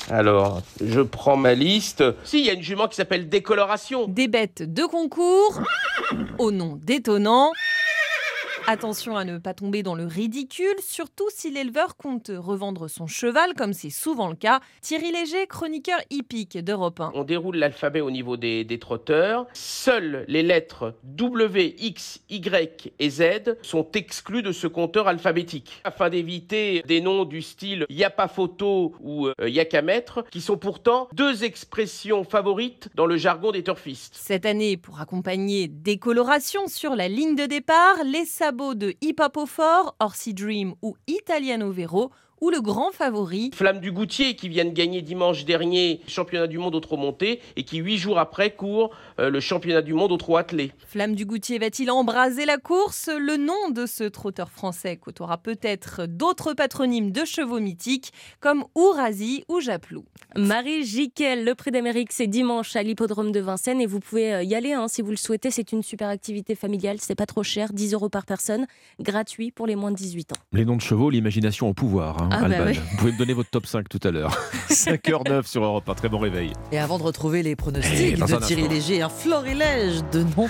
Alors, 0.09 0.61
je 0.83 1.01
prends 1.01 1.37
ma 1.37 1.53
liste. 1.53 2.03
Si, 2.23 2.39
il 2.39 2.45
y 2.45 2.49
a 2.49 2.53
une 2.53 2.61
jument 2.61 2.87
qui 2.87 2.95
s'appelle 2.95 3.29
décoloration. 3.29 4.07
Des 4.07 4.27
bêtes 4.27 4.63
de 4.63 4.85
concours, 4.85 5.61
au 6.37 6.51
nom 6.51 6.79
détonnant. 6.81 7.51
Attention 8.67 9.17
à 9.17 9.25
ne 9.25 9.39
pas 9.39 9.53
tomber 9.53 9.81
dans 9.81 9.95
le 9.95 10.05
ridicule, 10.05 10.75
surtout 10.79 11.27
si 11.29 11.49
l'éleveur 11.49 11.97
compte 11.97 12.31
revendre 12.33 12.89
son 12.89 13.07
cheval, 13.07 13.53
comme 13.55 13.73
c'est 13.73 13.89
souvent 13.89 14.29
le 14.29 14.35
cas. 14.35 14.61
Thierry 14.81 15.11
Léger, 15.11 15.47
chroniqueur 15.47 15.99
hippique 16.09 16.57
d'Europe 16.57 16.99
1. 16.99 17.11
On 17.15 17.23
déroule 17.23 17.57
l'alphabet 17.57 18.01
au 18.01 18.11
niveau 18.11 18.37
des, 18.37 18.65
trotteurs. 18.79 19.47
Seules 19.53 20.25
les 20.27 20.43
lettres 20.43 20.95
W, 21.03 21.75
X, 21.79 22.21
Y 22.29 22.93
et 22.99 23.09
Z 23.09 23.57
sont 23.63 23.91
exclues 23.93 24.43
de 24.43 24.51
ce 24.51 24.67
compteur 24.67 25.07
alphabétique, 25.07 25.81
afin 25.83 26.09
d'éviter 26.09 26.83
des 26.87 27.01
noms 27.01 27.25
du 27.25 27.41
style 27.41 27.85
y 27.89 28.03
a 28.03 28.09
pas 28.09 28.27
photo 28.27 28.93
ou 29.01 29.27
euh, 29.27 29.33
y 29.49 29.59
a 29.59 29.65
qu'à 29.65 29.81
mettre, 29.81 30.23
qui 30.29 30.39
sont 30.39 30.57
pourtant 30.57 31.09
deux 31.13 31.43
expressions 31.43 32.23
favorites 32.23 32.89
dans 32.95 33.05
le 33.05 33.17
jargon 33.17 33.51
des 33.51 33.63
turfistes. 33.63 34.15
Cette 34.15 34.45
année, 34.45 34.77
pour 34.77 35.01
accompagner 35.01 35.67
décoloration 35.67 36.67
sur 36.67 36.95
la 36.95 37.07
ligne 37.07 37.35
de 37.35 37.45
départ, 37.45 37.97
les 38.05 38.25
de 38.51 38.97
Hip 39.01 39.21
Hop 39.21 39.47
Fort, 39.47 39.95
Orsi 39.97 40.33
Dream 40.33 40.75
ou 40.81 40.97
Italiano 41.07 41.71
Vero 41.71 42.11
ou 42.41 42.49
le 42.49 42.59
grand 42.59 42.91
favori. 42.91 43.51
Flamme 43.53 43.79
du 43.79 43.91
Goutier 43.91 44.35
qui 44.35 44.49
vient 44.49 44.65
de 44.65 44.71
gagner 44.71 45.03
dimanche 45.03 45.45
dernier 45.45 46.01
le 46.03 46.09
championnat 46.09 46.47
du 46.47 46.57
monde 46.57 46.73
au 46.73 46.79
trot 46.79 46.97
monté 46.97 47.39
et 47.55 47.63
qui 47.63 47.77
huit 47.77 47.97
jours 47.97 48.17
après 48.17 48.55
court 48.55 48.89
euh, 49.19 49.29
le 49.29 49.39
championnat 49.39 49.83
du 49.83 49.93
monde 49.93 50.11
au 50.11 50.17
trot 50.17 50.37
attelé. 50.37 50.71
Flamme 50.87 51.13
du 51.13 51.25
Goutier 51.25 51.59
va-t-il 51.59 51.91
embraser 51.91 52.45
la 52.45 52.57
course? 52.57 53.09
Le 53.15 53.37
nom 53.37 53.69
de 53.69 53.85
ce 53.85 54.03
trotteur 54.05 54.49
français 54.49 54.97
côtoiera 54.97 55.37
peut-être 55.37 56.07
d'autres 56.07 56.53
patronymes 56.53 57.11
de 57.11 57.25
chevaux 57.25 57.59
mythiques 57.59 58.11
comme 58.39 58.65
Ourasi 58.73 59.45
ou 59.47 59.61
Japlou. 59.61 60.03
Marie 60.35 60.83
Jiquel, 60.83 61.45
le 61.45 61.53
prix 61.53 61.69
d'Amérique, 61.69 62.11
c'est 62.11 62.25
dimanche 62.25 62.75
à 62.75 62.81
l'hippodrome 62.81 63.31
de 63.31 63.39
Vincennes 63.39 63.81
et 63.81 63.85
vous 63.85 63.99
pouvez 63.99 64.33
euh, 64.33 64.43
y 64.43 64.55
aller 64.55 64.73
hein, 64.73 64.87
si 64.87 65.03
vous 65.03 65.11
le 65.11 65.15
souhaitez. 65.15 65.51
C'est 65.51 65.71
une 65.73 65.83
super 65.83 66.09
activité 66.09 66.55
familiale, 66.55 66.97
c'est 66.99 67.13
pas 67.13 67.27
trop 67.27 67.43
cher, 67.43 67.71
10 67.71 67.93
euros 67.93 68.09
par 68.09 68.25
personne, 68.25 68.65
gratuit 68.99 69.51
pour 69.51 69.67
les 69.67 69.75
moins 69.75 69.91
de 69.91 69.97
18 69.97 70.31
ans. 70.31 70.41
Les 70.53 70.65
noms 70.65 70.77
de 70.77 70.81
chevaux, 70.81 71.11
l'imagination 71.11 71.69
au 71.69 71.73
pouvoir. 71.75 72.23
Hein. 72.23 72.30
Ah 72.31 72.47
bah 72.47 72.71
Vous 72.71 72.97
pouvez 72.97 73.11
me 73.11 73.17
donner 73.17 73.33
votre 73.33 73.49
top 73.49 73.65
5 73.65 73.89
tout 73.89 73.99
à 74.03 74.11
l'heure. 74.11 74.37
5h09 74.69 75.45
sur 75.45 75.63
Europe, 75.63 75.87
un 75.89 75.95
très 75.95 76.07
bon 76.07 76.19
réveil. 76.19 76.53
Et 76.71 76.79
avant 76.79 76.97
de 76.97 77.03
retrouver 77.03 77.43
les 77.43 77.57
pronostics 77.57 78.17
de 78.17 78.45
Thierry 78.45 78.67
Léger, 78.69 79.01
un 79.01 79.09
florilège 79.09 80.01
de 80.13 80.23
noms 80.23 80.49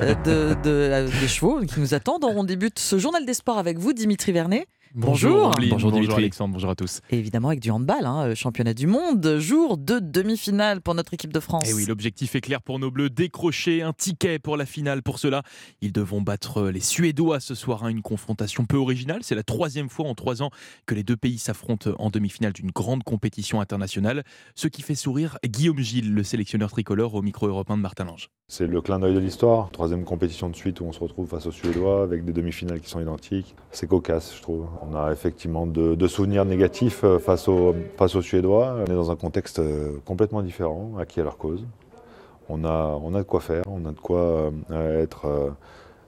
euh, 0.00 0.14
de, 0.24 0.54
de, 0.62 1.06
de, 1.22 1.26
chevaux 1.26 1.60
qui 1.60 1.80
nous 1.80 1.94
attendent, 1.94 2.24
on 2.24 2.44
débute 2.44 2.78
ce 2.78 2.98
journal 2.98 3.24
des 3.24 3.34
sports 3.34 3.58
avec 3.58 3.78
vous, 3.78 3.94
Dimitri 3.94 4.32
Vernet. 4.32 4.66
Bonjour. 4.94 5.52
Bonjour, 5.70 5.90
bonjour, 5.90 6.16
Alexandre, 6.16 6.52
bonjour 6.52 6.68
à 6.68 6.74
tous. 6.74 7.00
Et 7.08 7.18
évidemment 7.18 7.48
avec 7.48 7.60
du 7.60 7.70
handball, 7.70 8.04
hein, 8.04 8.26
euh, 8.26 8.34
championnat 8.34 8.74
du 8.74 8.86
monde, 8.86 9.38
jour 9.38 9.78
de 9.78 9.98
demi-finale 9.98 10.82
pour 10.82 10.94
notre 10.94 11.14
équipe 11.14 11.32
de 11.32 11.40
France. 11.40 11.66
Et 11.66 11.70
eh 11.70 11.74
oui, 11.74 11.86
l'objectif 11.86 12.34
est 12.34 12.42
clair 12.42 12.60
pour 12.60 12.78
nos 12.78 12.90
Bleus, 12.90 13.08
décrocher 13.08 13.80
un 13.80 13.94
ticket 13.94 14.38
pour 14.38 14.58
la 14.58 14.66
finale. 14.66 15.02
Pour 15.02 15.18
cela, 15.18 15.44
ils 15.80 15.92
devront 15.92 16.20
battre 16.20 16.68
les 16.68 16.80
Suédois 16.80 17.40
ce 17.40 17.54
soir. 17.54 17.84
Hein, 17.84 17.88
une 17.88 18.02
confrontation 18.02 18.66
peu 18.66 18.76
originale. 18.76 19.20
C'est 19.22 19.34
la 19.34 19.42
troisième 19.42 19.88
fois 19.88 20.06
en 20.06 20.14
trois 20.14 20.42
ans 20.42 20.50
que 20.84 20.94
les 20.94 21.04
deux 21.04 21.16
pays 21.16 21.38
s'affrontent 21.38 21.92
en 21.98 22.10
demi-finale 22.10 22.52
d'une 22.52 22.70
grande 22.70 23.02
compétition 23.02 23.62
internationale. 23.62 24.24
Ce 24.54 24.68
qui 24.68 24.82
fait 24.82 24.94
sourire 24.94 25.38
Guillaume 25.42 25.78
Gilles, 25.78 26.12
le 26.12 26.22
sélectionneur 26.22 26.70
tricolore 26.70 27.14
au 27.14 27.22
micro 27.22 27.46
européen 27.46 27.78
de 27.78 27.82
Martin 27.82 28.04
Lange. 28.04 28.28
C'est 28.48 28.66
le 28.66 28.82
clin 28.82 28.98
d'œil 28.98 29.14
de 29.14 29.20
l'histoire. 29.20 29.70
Troisième 29.70 30.04
compétition 30.04 30.50
de 30.50 30.56
suite 30.56 30.80
où 30.80 30.84
on 30.84 30.92
se 30.92 31.00
retrouve 31.00 31.26
face 31.26 31.46
aux 31.46 31.52
Suédois 31.52 32.02
avec 32.02 32.26
des 32.26 32.34
demi-finales 32.34 32.80
qui 32.80 32.90
sont 32.90 33.00
identiques. 33.00 33.56
C'est 33.70 33.86
cocasse, 33.86 34.36
je 34.36 34.42
trouve. 34.42 34.68
On 34.84 34.96
a 34.96 35.12
effectivement 35.12 35.66
de, 35.66 36.06
souvenirs 36.08 36.44
négatifs 36.44 37.04
euh, 37.04 37.18
face 37.18 37.48
aux, 37.48 37.74
Suédois. 38.22 38.76
On 38.80 38.84
est 38.84 38.94
dans 38.94 39.10
un 39.10 39.16
contexte 39.16 39.60
euh, 39.60 39.92
complètement 40.04 40.42
différent, 40.42 40.92
acquis 40.98 41.20
à 41.20 41.24
leur 41.24 41.36
cause. 41.36 41.64
On 42.48 42.64
a, 42.64 42.98
de 42.98 43.22
quoi 43.22 43.40
faire, 43.40 43.62
on 43.68 43.86
a 43.86 43.92
de 43.92 44.00
quoi 44.00 44.50
euh, 44.70 45.02
être 45.02 45.54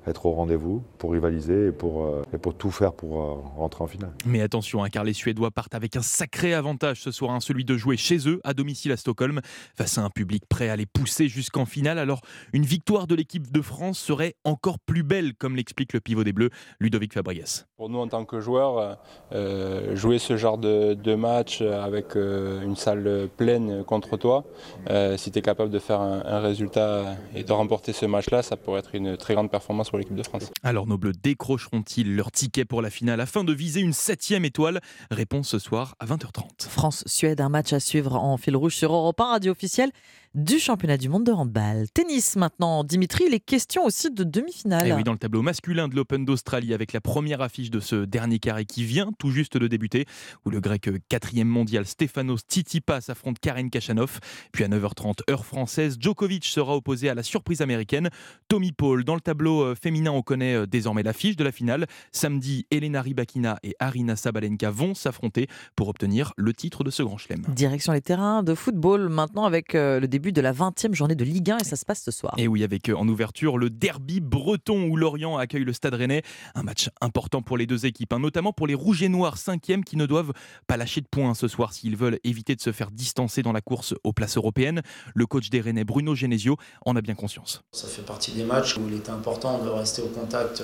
être 0.06 0.26
au 0.26 0.32
rendez-vous 0.32 0.82
pour 0.99 1.12
rivaliser 1.12 1.68
et 1.68 1.73
pour, 1.73 2.04
euh, 2.04 2.23
et 2.32 2.38
pour 2.38 2.54
tout 2.54 2.70
faire 2.70 2.92
pour 2.92 3.20
euh, 3.20 3.34
rentrer 3.56 3.84
en 3.84 3.87
finale. 3.87 4.12
Mais 4.26 4.40
attention, 4.40 4.84
hein, 4.84 4.88
car 4.88 5.04
les 5.04 5.12
Suédois 5.12 5.50
partent 5.50 5.75
avec 5.75 5.96
un 5.96 6.02
sacré 6.02 6.54
avantage 6.54 7.00
ce 7.00 7.11
soir, 7.11 7.32
hein, 7.32 7.40
celui 7.40 7.64
de 7.64 7.76
jouer 7.76 7.96
chez 7.96 8.28
eux, 8.28 8.40
à 8.44 8.54
domicile 8.54 8.92
à 8.92 8.96
Stockholm, 8.96 9.40
face 9.75 9.99
à 9.99 10.02
un 10.02 10.11
public 10.11 10.44
prêt 10.49 10.68
à 10.68 10.76
les 10.76 10.87
pousser 10.87 11.28
jusqu'en 11.28 11.64
finale. 11.64 11.99
Alors, 11.99 12.20
une 12.52 12.64
victoire 12.64 13.06
de 13.06 13.14
l'équipe 13.14 13.50
de 13.52 13.61
France 13.61 13.99
serait 13.99 14.34
encore 14.44 14.78
plus 14.78 15.02
belle, 15.02 15.34
comme 15.34 15.56
l'explique 15.56 15.92
le 15.92 16.00
pivot 16.00 16.25
des 16.25 16.32
Bleus, 16.32 16.50
Ludovic 16.80 17.12
Fabrias. 17.12 17.64
Pour 17.76 17.88
nous, 17.88 17.99
en 17.99 18.08
tant 18.08 18.25
que 18.25 18.40
joueurs, 18.40 18.99
euh, 19.32 19.96
jouer 19.96 20.18
ce 20.18 20.37
genre 20.37 20.58
de, 20.58 20.94
de 20.94 21.14
match 21.14 21.61
avec 21.61 22.16
euh, 22.16 22.62
une 22.62 22.76
salle 22.76 23.28
pleine 23.37 23.84
contre 23.84 24.16
toi, 24.16 24.44
euh, 24.90 25.16
si 25.16 25.30
tu 25.30 25.38
es 25.38 25.42
capable 25.42 25.70
de 25.70 25.78
faire 25.78 26.00
un, 26.00 26.23
un, 26.25 26.40
résultat 26.40 27.16
et 27.34 27.42
de 27.42 27.52
remporter 27.52 27.92
ce 27.92 28.06
match-là, 28.06 28.42
ça 28.42 28.56
pourrait 28.56 28.80
être 28.80 28.94
une 28.94 29.16
très 29.16 29.34
grande 29.34 29.50
performance 29.50 29.92
pour 29.94 30.00
l'équipe 30.00 30.16
de 30.16 30.24
France. 30.24 30.50
Alors, 30.64 30.88
nos 30.88 30.98
Bleus 30.98 31.12
décrocheront-ils 31.12 32.16
leur 32.16 32.32
ticket 32.32 32.64
pour 32.64 32.82
la 32.82 32.90
finale 32.90 33.20
afin 33.20 33.44
de 33.44 33.52
viser 33.52 33.80
une 33.80 33.92
septième 33.92 34.44
étoile? 34.44 34.80
Réponse 35.12 35.48
ce 35.48 35.60
soir 35.60 35.94
à 36.00 36.06
20h30. 36.06 36.68
France-Suède, 36.68 37.40
un 37.40 37.48
match 37.48 37.72
à 37.72 37.78
suivre 37.78 38.16
en 38.16 38.36
fil 38.36 38.56
rouge 38.56 38.74
sur 38.74 38.92
Europe 38.92 39.20
1, 39.20 39.24
radio 39.24 39.52
officielle 39.52 39.92
du 40.34 40.58
championnat 40.58 40.96
du 40.96 41.08
monde 41.08 41.24
de 41.24 41.32
handball. 41.32 41.86
Tennis 41.94 42.34
maintenant, 42.34 42.82
Dimitri, 42.82 43.30
les 43.30 43.38
questions 43.38 43.84
aussi 43.84 44.10
de 44.10 44.24
demi-finale. 44.24 44.88
Et 44.88 44.92
oui, 44.92 45.04
dans 45.04 45.12
le 45.12 45.18
tableau 45.18 45.42
masculin 45.42 45.86
de 45.86 45.94
l'Open 45.94 46.24
d'Australie, 46.24 46.74
avec 46.74 46.92
la 46.92 47.00
première 47.00 47.40
affiche 47.40 47.70
de 47.70 47.78
ce 47.78 48.04
dernier 48.04 48.40
carré 48.40 48.64
qui 48.64 48.84
vient 48.84 49.10
tout 49.18 49.30
juste 49.30 49.56
de 49.56 49.68
débuter, 49.68 50.06
où 50.44 50.50
le 50.50 50.60
grec 50.60 50.90
quatrième 51.08 51.46
mondial 51.46 51.86
Stefanos 51.86 52.40
Tsitsipas 52.48 53.02
affronte 53.08 53.38
Karen 53.38 53.70
Kachanov. 53.70 54.18
Puis 54.52 54.64
à 54.64 54.68
9h30, 54.68 55.30
heure 55.30 55.46
française, 55.46 55.96
Djokovic 56.00 56.44
sera 56.44 56.74
opposé 56.74 57.08
à 57.08 57.14
la 57.14 57.22
surprise 57.22 57.62
américaine, 57.62 58.10
Tommy 58.48 58.72
Paul. 58.72 59.04
Dans 59.04 59.14
le 59.14 59.20
tableau 59.20 59.62
euh, 59.62 59.74
féminin, 59.80 60.10
on 60.10 60.22
connaît 60.22 60.54
euh, 60.54 60.66
désormais 60.66 61.04
l'affiche 61.04 61.36
de 61.36 61.44
la 61.44 61.52
finale. 61.52 61.86
Samedi, 62.10 62.66
Elena 62.72 63.02
Rybakina 63.02 63.58
et 63.62 63.76
Arina 63.78 64.16
Sabalenka 64.16 64.70
vont 64.70 64.94
s'affronter 64.94 65.46
pour 65.76 65.88
obtenir 65.88 66.32
le 66.36 66.52
titre 66.52 66.82
de 66.82 66.90
ce 66.90 67.04
grand 67.04 67.18
chelem. 67.18 67.42
Direction 67.54 67.92
les 67.92 68.00
terrains 68.00 68.42
de 68.42 68.54
football 68.54 69.08
maintenant 69.08 69.44
avec 69.44 69.74
euh, 69.74 70.00
le 70.00 70.08
début 70.08 70.24
de 70.33 70.40
la 70.40 70.52
20e 70.52 70.95
journée 70.95 71.14
de 71.14 71.25
Ligue 71.25 71.50
1 71.50 71.59
et 71.59 71.64
ça 71.64 71.76
se 71.76 71.85
passe 71.85 72.02
ce 72.02 72.11
soir. 72.11 72.35
Et 72.38 72.49
oui, 72.49 72.64
avec 72.64 72.88
en 72.88 73.07
ouverture 73.09 73.59
le 73.59 73.71
derby 73.71 74.21
breton 74.21 74.88
où 74.88 74.97
Lorient 74.97 75.37
accueille 75.37 75.64
le 75.64 75.73
Stade 75.73 75.95
Rennais. 75.95 76.23
Un 76.54 76.62
match 76.62 76.90
important 77.00 77.43
pour 77.43 77.57
les 77.57 77.66
deux 77.66 77.87
équipes, 77.87 78.12
hein, 78.12 78.19
notamment 78.19 78.52
pour 78.52 78.66
les 78.66 78.75
Rouges 78.75 79.02
et 79.02 79.09
Noirs 79.09 79.37
5e 79.37 79.83
qui 79.83 79.97
ne 79.97 80.07
doivent 80.07 80.33
pas 80.66 80.76
lâcher 80.76 81.00
de 81.00 81.07
points 81.07 81.35
ce 81.35 81.49
soir 81.49 81.73
s'ils 81.73 81.97
veulent 81.97 82.19
éviter 82.25 82.54
de 82.54 82.61
se 82.61 82.73
faire 82.73 82.90
distancer 82.90 83.43
dans 83.43 83.52
la 83.52 83.61
course 83.61 83.95
aux 84.04 84.12
places 84.12 84.37
européennes. 84.37 84.83
Le 85.14 85.26
coach 85.26 85.50
des 85.50 85.61
Rennais, 85.61 85.85
Bruno 85.85 86.14
Genesio, 86.14 86.57
en 86.85 86.97
a 86.97 87.00
bien 87.00 87.14
conscience. 87.14 87.62
Ça 87.73 87.88
fait 87.88 88.02
partie 88.02 88.33
des 88.33 88.45
matchs 88.45 88.76
où 88.76 88.83
il 88.88 88.95
est 88.95 89.11
important 89.11 89.62
de 89.62 89.69
rester 89.69 90.02
au 90.02 90.09
contact 90.09 90.62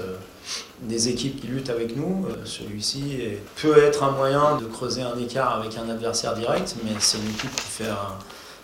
des 0.83 1.09
équipes 1.09 1.40
qui 1.40 1.47
luttent 1.47 1.71
avec 1.71 1.97
nous. 1.97 2.26
Celui-ci 2.45 3.19
peut 3.61 3.79
être 3.79 4.02
un 4.02 4.12
moyen 4.12 4.57
de 4.59 4.67
creuser 4.67 5.02
un 5.02 5.19
écart 5.19 5.61
avec 5.61 5.76
un 5.76 5.88
adversaire 5.88 6.35
direct, 6.35 6.76
mais 6.85 6.93
c'est 6.99 7.19
une 7.19 7.31
équipe 7.31 7.55
qui 7.55 7.71
fait 7.71 7.88
un 7.88 8.19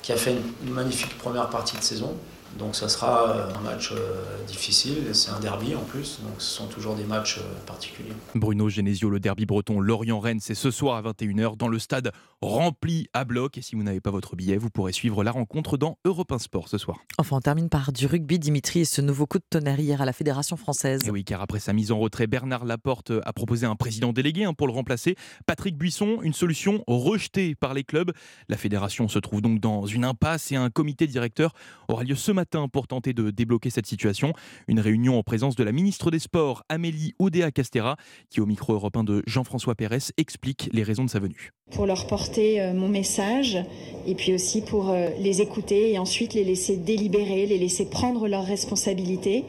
qui 0.06 0.12
a 0.12 0.16
fait 0.16 0.36
une 0.64 0.72
magnifique 0.72 1.18
première 1.18 1.50
partie 1.50 1.76
de 1.76 1.82
saison. 1.82 2.16
Donc 2.60 2.76
ça 2.76 2.88
sera 2.88 3.28
euh, 3.28 3.54
un 3.58 3.60
match 3.60 3.90
euh, 3.90 4.22
difficile, 4.46 5.12
c'est 5.12 5.32
un 5.32 5.40
derby 5.40 5.75
en 5.75 5.80
plus, 5.80 6.20
donc 6.22 6.34
ce 6.38 6.46
sont 6.46 6.68
toujours 6.68 6.94
des 6.94 7.02
matchs 7.02 7.38
euh, 7.38 7.66
particuliers. 7.66 8.12
Bruno 8.36 8.68
Genesio, 8.68 9.10
le 9.10 9.18
derby 9.18 9.46
breton 9.46 9.80
Lorient-Rennes, 9.80 10.38
c'est 10.40 10.54
ce 10.54 10.70
soir 10.70 10.96
à 10.96 11.10
21h 11.10 11.56
dans 11.56 11.66
le 11.66 11.80
stade 11.80 12.12
rempli 12.43 13.09
à 13.12 13.25
bloc. 13.25 13.59
Et 13.59 13.62
si 13.62 13.76
vous 13.76 13.83
n'avez 13.83 14.00
pas 14.00 14.11
votre 14.11 14.37
billet, 14.37 14.57
vous 14.57 14.71
pourrez 14.71 14.93
suivre 14.93 15.25
la 15.25 15.31
rencontre 15.31 15.76
dans 15.76 15.99
Europe 16.05 16.33
1 16.33 16.38
Sport 16.38 16.69
ce 16.69 16.78
soir. 16.78 16.99
Enfin, 17.19 17.37
on 17.37 17.40
termine 17.40 17.69
par 17.69 17.93
du 17.93 18.07
rugby, 18.07 18.38
Dimitri, 18.38 18.81
et 18.81 18.85
ce 18.85 19.00
nouveau 19.00 19.26
coup 19.26 19.38
de 19.38 19.45
tonnerre 19.49 19.81
hier 19.81 20.02
à 20.02 20.05
la 20.05 20.12
Fédération 20.12 20.57
française. 20.57 21.07
Et 21.07 21.11
oui, 21.11 21.25
car 21.25 21.40
après 21.40 21.61
sa 21.61 21.73
mise 21.73 21.93
en 21.93 21.99
retrait, 21.99 22.26
Bernard 22.26 22.64
Laporte 22.64 23.12
a 23.25 23.33
proposé 23.33 23.66
un 23.66 23.76
président 23.76 24.12
délégué 24.12 24.45
hein, 24.45 24.55
pour 24.55 24.66
le 24.66 24.73
remplacer. 24.73 25.16
Patrick 25.47 25.76
Buisson, 25.76 26.19
une 26.23 26.33
solution 26.33 26.85
rejetée 26.87 27.55
par 27.55 27.75
les 27.75 27.85
clubs. 27.85 28.12
La 28.49 28.57
fédération 28.57 29.09
se 29.09 29.19
trouve 29.19 29.40
donc 29.40 29.61
dans 29.61 29.87
une 29.87 30.05
impasse 30.05 30.52
et 30.52 30.57
un 30.57 30.71
comité 30.71 31.07
directeur 31.07 31.52
aura 31.88 32.05
lieu 32.05 32.14
ce 32.14 32.33
matin 32.33 32.69
pour 32.69 32.87
tenter 32.87 33.12
de 33.12 33.31
débloquer 33.31 33.71
cette 33.71 33.87
situation. 33.87 34.33
Une 34.69 34.81
réunion 34.81 35.19
en 35.19 35.23
présence 35.23 35.57
de 35.57 35.64
la 35.64 35.73
ministre 35.73 36.11
des 36.11 36.19
Sports, 36.19 36.62
Amélie 36.69 37.14
Oudéa-Castera, 37.19 37.97
qui 38.31 38.40
au 38.40 38.47
micro 38.47 38.75
européen 38.75 39.05
de 39.05 39.23
Jean-François 39.26 39.75
Pérez 39.75 39.99
explique 40.16 40.69
les 40.73 40.83
raisons 40.83 41.05
de 41.05 41.11
sa 41.11 41.19
venue. 41.19 41.52
Pour 41.73 41.87
leur 41.87 42.07
porter 42.07 42.25
euh, 42.38 42.73
mon 42.73 42.88
message 42.88 43.59
et 44.06 44.14
puis 44.14 44.35
aussi 44.35 44.61
pour 44.61 44.90
euh, 44.90 45.09
les 45.18 45.40
écouter 45.40 45.92
et 45.92 45.99
ensuite 45.99 46.35
les 46.35 46.45
laisser 46.45 46.76
délibérer, 46.76 47.47
les 47.47 47.59
laisser 47.59 47.87
prendre 47.87 48.28
leurs 48.28 48.45
responsabilités 48.45 49.45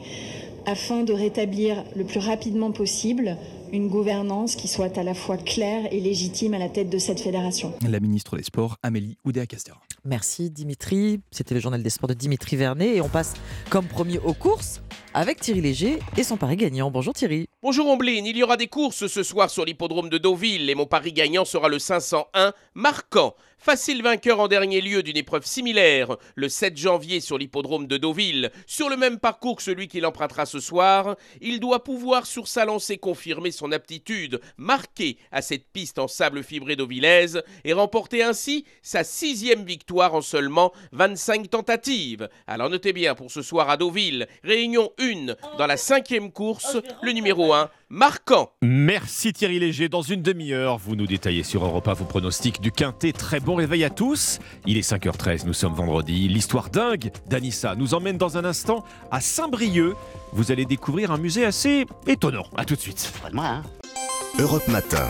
afin 0.66 1.02
de 1.02 1.12
rétablir 1.12 1.84
le 1.96 2.04
plus 2.04 2.20
rapidement 2.20 2.72
possible 2.72 3.36
une 3.72 3.88
gouvernance 3.88 4.56
qui 4.56 4.68
soit 4.68 4.96
à 4.98 5.02
la 5.02 5.14
fois 5.14 5.36
claire 5.36 5.92
et 5.92 6.00
légitime 6.00 6.54
à 6.54 6.58
la 6.58 6.68
tête 6.68 6.90
de 6.90 6.98
cette 6.98 7.20
fédération. 7.20 7.72
La 7.88 8.00
ministre 8.00 8.36
des 8.36 8.42
Sports, 8.42 8.76
Amélie 8.82 9.16
Oudéa-Castera. 9.24 9.80
Merci 10.04 10.50
Dimitri. 10.50 11.20
C'était 11.30 11.54
le 11.54 11.60
journal 11.60 11.82
des 11.82 11.90
sports 11.90 12.08
de 12.08 12.14
Dimitri 12.14 12.56
Vernet 12.56 12.96
et 12.96 13.00
on 13.00 13.08
passe 13.08 13.34
comme 13.68 13.86
premier 13.86 14.18
aux 14.18 14.32
courses 14.32 14.80
avec 15.14 15.40
Thierry 15.40 15.60
Léger 15.60 15.98
et 16.16 16.22
son 16.22 16.36
pari 16.36 16.56
gagnant. 16.56 16.90
Bonjour 16.90 17.12
Thierry. 17.12 17.48
Bonjour 17.62 17.88
Omblin, 17.88 18.24
il 18.24 18.36
y 18.36 18.42
aura 18.42 18.56
des 18.56 18.68
courses 18.68 19.06
ce 19.06 19.22
soir 19.22 19.50
sur 19.50 19.64
l'hippodrome 19.64 20.08
de 20.08 20.18
Deauville 20.18 20.70
et 20.70 20.74
mon 20.74 20.86
pari 20.86 21.12
gagnant 21.12 21.44
sera 21.44 21.68
le 21.68 21.78
501 21.78 22.52
marquant. 22.74 23.34
Facile 23.60 24.02
vainqueur 24.02 24.38
en 24.38 24.46
dernier 24.46 24.80
lieu 24.80 25.02
d'une 25.02 25.16
épreuve 25.16 25.44
similaire, 25.44 26.16
le 26.36 26.48
7 26.48 26.76
janvier 26.76 27.18
sur 27.18 27.38
l'hippodrome 27.38 27.88
de 27.88 27.96
Deauville. 27.96 28.52
Sur 28.68 28.88
le 28.88 28.96
même 28.96 29.18
parcours 29.18 29.56
que 29.56 29.64
celui 29.64 29.88
qu'il 29.88 30.06
empruntera 30.06 30.46
ce 30.46 30.60
soir, 30.60 31.16
il 31.40 31.58
doit 31.58 31.82
pouvoir 31.82 32.24
sur 32.24 32.46
sa 32.46 32.64
lancée 32.64 32.98
confirmer 32.98 33.50
son 33.58 33.72
aptitude 33.72 34.40
marquée 34.56 35.18
à 35.32 35.42
cette 35.42 35.68
piste 35.70 35.98
en 35.98 36.08
sable 36.08 36.42
fibré 36.42 36.76
dauvillaise 36.76 37.42
et 37.64 37.72
remporter 37.72 38.22
ainsi 38.22 38.64
sa 38.82 39.04
sixième 39.04 39.64
victoire 39.64 40.14
en 40.14 40.22
seulement 40.22 40.72
25 40.92 41.50
tentatives. 41.50 42.28
Alors 42.46 42.70
notez 42.70 42.92
bien 42.92 43.14
pour 43.14 43.30
ce 43.30 43.42
soir 43.42 43.68
à 43.68 43.76
Deauville, 43.76 44.26
réunion 44.44 44.92
1 44.98 45.34
dans 45.58 45.66
la 45.66 45.76
cinquième 45.76 46.32
course, 46.32 46.76
le 47.02 47.12
numéro 47.12 47.52
1 47.52 47.70
marquant. 47.90 48.50
Merci 48.62 49.32
Thierry 49.32 49.58
Léger. 49.58 49.88
Dans 49.88 50.02
une 50.02 50.22
demi-heure, 50.22 50.78
vous 50.78 50.96
nous 50.96 51.06
détaillez 51.06 51.42
sur 51.42 51.64
Europa 51.64 51.94
vos 51.94 52.04
pronostics 52.04 52.60
du 52.60 52.72
Quintet. 52.72 53.12
Très 53.12 53.40
bon 53.40 53.54
réveil 53.54 53.84
à 53.84 53.90
tous. 53.90 54.38
Il 54.66 54.76
est 54.76 54.88
5h13, 54.88 55.46
nous 55.46 55.52
sommes 55.52 55.74
vendredi. 55.74 56.28
L'histoire 56.28 56.70
dingue 56.70 57.10
d'Anissa 57.28 57.74
nous 57.74 57.94
emmène 57.94 58.18
dans 58.18 58.36
un 58.38 58.44
instant 58.44 58.84
à 59.10 59.20
Saint-Brieuc. 59.20 59.94
Vous 60.32 60.52
allez 60.52 60.64
découvrir 60.64 61.10
un 61.10 61.18
musée 61.18 61.44
assez 61.44 61.86
étonnant. 62.06 62.44
A 62.56 62.64
tout 62.64 62.74
de 62.74 62.80
suite. 62.80 63.12
Hein. 63.36 63.62
Europe 64.38 64.68
Matin. 64.68 65.08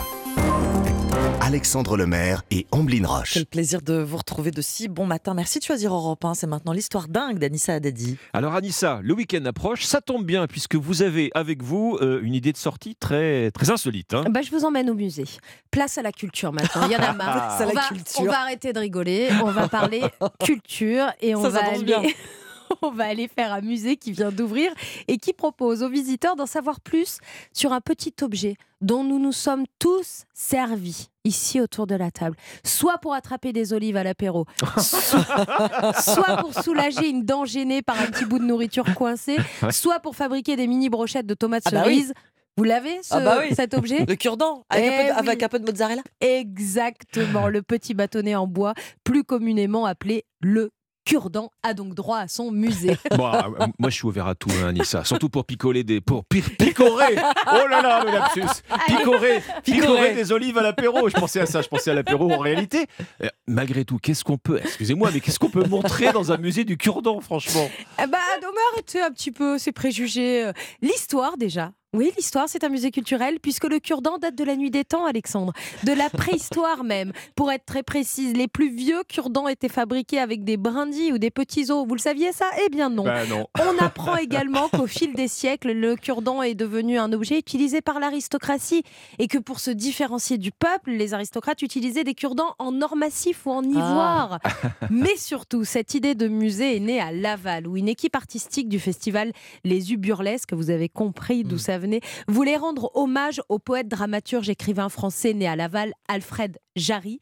Alexandre 1.41 1.95
Lemaire 1.97 2.43
et 2.51 2.67
Amblin 2.71 3.07
Roche. 3.07 3.33
Quel 3.33 3.45
plaisir 3.45 3.81
de 3.81 3.95
vous 3.95 4.17
retrouver 4.17 4.51
de 4.51 4.61
si 4.61 4.87
bon 4.87 5.05
matin. 5.05 5.33
Merci 5.33 5.59
de 5.59 5.63
choisir 5.63 5.93
Europe 5.93 6.23
1. 6.23 6.33
C'est 6.33 6.47
maintenant 6.47 6.73
l'histoire 6.73 7.07
dingue 7.07 7.39
d'Anissa 7.39 7.75
Haddadi. 7.75 8.17
Alors 8.33 8.53
Anissa, 8.53 8.99
le 9.01 9.13
week-end 9.13 9.43
approche. 9.45 9.85
Ça 9.85 10.01
tombe 10.01 10.25
bien 10.25 10.47
puisque 10.47 10.75
vous 10.75 11.01
avez 11.01 11.31
avec 11.33 11.63
vous 11.63 11.97
euh, 12.01 12.19
une 12.21 12.33
idée 12.33 12.51
de 12.51 12.57
sortie 12.57 12.95
très, 12.95 13.51
très 13.51 13.71
insolite. 13.71 14.13
Hein. 14.13 14.25
Bah, 14.29 14.41
je 14.41 14.51
vous 14.51 14.65
emmène 14.65 14.89
au 14.89 14.93
musée. 14.93 15.25
Place 15.71 15.97
à 15.97 16.01
la 16.01 16.11
culture 16.11 16.51
maintenant. 16.51 16.83
Il 16.85 16.91
y 16.91 16.95
en 16.95 16.99
a 16.99 17.13
marre. 17.13 17.57
on, 17.61 17.73
va, 17.73 17.89
on, 18.17 18.23
va, 18.25 18.39
arrêter 18.41 18.73
de 18.73 18.79
rigoler. 18.79 19.29
On 19.41 19.51
va 19.51 19.67
parler 19.69 20.03
culture 20.43 21.07
et 21.21 21.35
on 21.35 21.41
ça, 21.41 21.49
va 21.49 21.59
ça 21.59 21.65
aller... 21.71 21.83
bien. 21.83 22.01
on 22.81 22.91
va 22.91 23.05
aller 23.05 23.27
faire 23.27 23.53
un 23.53 23.61
musée 23.61 23.97
qui 23.97 24.11
vient 24.11 24.31
d'ouvrir 24.31 24.71
et 25.07 25.17
qui 25.17 25.33
propose 25.33 25.83
aux 25.83 25.89
visiteurs 25.89 26.35
d'en 26.35 26.45
savoir 26.45 26.79
plus 26.81 27.19
sur 27.53 27.73
un 27.73 27.81
petit 27.81 28.13
objet 28.21 28.57
dont 28.81 29.03
nous 29.03 29.19
nous 29.19 29.31
sommes 29.31 29.65
tous 29.77 30.25
servis 30.33 31.09
ici 31.29 31.61
autour 31.61 31.87
de 31.87 31.95
la 31.95 32.11
table, 32.11 32.35
soit 32.63 32.97
pour 32.97 33.13
attraper 33.13 33.53
des 33.53 33.71
olives 33.73 33.95
à 33.97 34.03
l'apéro, 34.03 34.45
soit, 34.77 35.93
soit 36.01 36.37
pour 36.37 36.53
soulager 36.63 37.07
une 37.09 37.23
dent 37.23 37.45
gênée 37.45 37.81
par 37.81 37.99
un 37.99 38.05
petit 38.07 38.25
bout 38.25 38.39
de 38.39 38.43
nourriture 38.45 38.85
coincée, 38.95 39.37
soit 39.71 39.99
pour 39.99 40.15
fabriquer 40.15 40.55
des 40.55 40.67
mini 40.67 40.89
brochettes 40.89 41.25
de 41.27 41.33
tomates 41.33 41.63
Ah 41.67 41.71
bah 41.71 41.83
oui. 41.87 41.95
cerises. 41.95 42.13
Vous 42.57 42.63
l'avez, 42.65 43.01
ce- 43.03 43.13
Ah 43.13 43.19
bah 43.21 43.37
oui. 43.39 43.55
cet 43.55 43.73
objet 43.73 44.05
Le 44.05 44.15
cure-dent 44.15 44.63
avec, 44.69 44.85
un 44.85 44.97
peu 44.97 45.03
de- 45.03 45.07
Eh 45.07 45.11
avec 45.11 45.43
un 45.43 45.47
peu 45.47 45.59
de 45.59 45.65
mozzarella. 45.71 46.01
Exactement, 46.19 47.47
le 47.47 47.61
petit 47.61 47.93
bâtonnet 47.93 48.35
en 48.35 48.47
bois, 48.47 48.73
plus 49.05 49.23
communément 49.23 49.85
appelé 49.85 50.25
le 50.41 50.71
cure-dent, 51.09 51.51
a 51.63 51.73
donc 51.73 51.93
droit 51.95 52.19
à 52.19 52.27
son 52.27 52.51
musée. 52.51 52.97
Bon, 53.17 53.27
euh, 53.33 53.41
moi, 53.79 53.89
je 53.89 53.95
suis 53.95 54.05
ouvert 54.05 54.27
à 54.27 54.35
tout, 54.35 54.49
hein, 54.63 54.67
Anissa. 54.69 55.03
Surtout 55.03 55.29
pour 55.29 55.45
picoler 55.45 55.83
des. 55.83 55.99
Pour 56.01 56.23
pi- 56.25 56.41
picorer 56.41 57.15
Oh 57.17 57.67
là 57.69 57.81
là, 57.81 58.03
le 58.05 58.11
lapsus 58.11 58.61
Picorer 58.87 59.41
Picorer 59.63 60.13
des 60.13 60.31
olives 60.31 60.57
à 60.57 60.61
l'apéro 60.61 61.09
Je 61.09 61.15
pensais 61.15 61.39
à 61.41 61.45
ça, 61.45 61.61
je 61.61 61.67
pensais 61.67 61.91
à 61.91 61.93
l'apéro 61.93 62.31
en 62.31 62.37
réalité. 62.37 62.85
euh, 63.23 63.27
malgré 63.47 63.83
tout, 63.85 63.97
qu'est-ce 63.97 64.23
qu'on 64.23 64.37
peut. 64.37 64.59
Excusez-moi, 64.63 65.09
mais 65.13 65.19
qu'est-ce 65.19 65.39
qu'on 65.39 65.49
peut 65.49 65.65
montrer 65.67 66.11
dans 66.11 66.31
un 66.31 66.37
musée 66.37 66.63
du 66.63 66.77
cure-dent, 66.77 67.19
franchement? 67.21 67.69
Eh 68.01 68.07
bah, 68.07 68.17
non, 68.41 68.49
mais 68.53 68.61
arrêtez 68.73 69.01
un 69.01 69.11
petit 69.11 69.31
peu 69.31 69.57
ces 69.57 69.71
préjugés. 69.71 70.45
Euh, 70.45 70.53
L'histoire, 70.81 71.37
déjà. 71.37 71.71
Oui, 71.91 72.11
l'histoire, 72.15 72.47
c'est 72.47 72.63
un 72.63 72.69
musée 72.69 72.91
culturel, 72.91 73.39
puisque 73.39 73.63
le 73.63 73.79
cure-dent 73.79 74.19
date 74.19 74.35
de 74.35 74.43
la 74.43 74.55
nuit 74.55 74.69
des 74.69 74.83
temps, 74.83 75.07
Alexandre. 75.07 75.53
De 75.85 75.91
la 75.91 76.11
préhistoire 76.11 76.83
même. 76.83 77.11
Pour 77.35 77.51
être 77.51 77.65
très 77.65 77.81
précise, 77.81 78.33
les 78.33 78.47
plus 78.47 78.69
vieux 78.69 79.01
cure-dents 79.07 79.47
étaient 79.47 79.69
fabriqués 79.69 80.19
avec 80.19 80.43
des 80.43 80.55
brindilles 80.55 81.13
ou 81.13 81.17
des 81.17 81.31
petits 81.31 81.71
os. 81.71 81.87
Vous 81.87 81.95
le 81.95 81.99
saviez 81.99 82.31
ça? 82.31 82.45
Eh 82.63 82.69
bien 82.69 82.91
non. 82.91 83.05
Non. 83.27 83.47
On 83.59 83.77
apprend 83.83 84.17
également 84.17 84.69
qu'au 84.69 84.85
fil 84.85 85.15
des 85.15 85.27
siècles, 85.27 85.71
le 85.71 85.95
cure-dent 85.95 86.43
est 86.43 86.53
devenu 86.53 86.99
un 86.99 87.11
objet 87.11 87.39
utilisé 87.39 87.81
par 87.81 87.99
l'aristocratie. 87.99 88.83
Et 89.17 89.27
que 89.27 89.39
pour 89.39 89.59
se 89.59 89.71
différencier 89.71 90.37
du 90.37 90.51
peuple, 90.51 90.91
les 90.91 91.15
aristocrates 91.15 91.63
utilisaient 91.63 92.03
des 92.03 92.13
cure-dents 92.13 92.53
en 92.59 92.83
or 92.83 92.97
massif 92.97 93.47
ou 93.47 93.49
en 93.49 93.63
ivoire. 93.63 94.37
Mais 94.91 95.17
surtout, 95.17 95.63
cette 95.63 95.95
idée 95.95 96.13
de 96.13 96.27
musée 96.27 96.75
est 96.75 96.81
née 96.81 97.01
à 97.01 97.11
Laval, 97.11 97.65
où 97.65 97.77
une 97.77 97.89
équipe 97.89 98.15
artistique 98.15 98.69
du 98.69 98.79
festival 98.79 99.31
Les 99.63 99.91
U 99.91 99.97
Burlesques, 99.97 100.53
vous 100.53 100.69
avez 100.69 100.87
compris 100.87 101.43
d'où 101.43 101.57
ça 101.57 101.78
voulait 102.27 102.57
rendre 102.57 102.91
hommage 102.95 103.41
au 103.49 103.59
poète, 103.59 103.87
dramaturge, 103.87 104.49
écrivain 104.49 104.89
français 104.89 105.33
né 105.33 105.47
à 105.47 105.55
Laval, 105.55 105.93
Alfred 106.07 106.57
Jarry, 106.75 107.19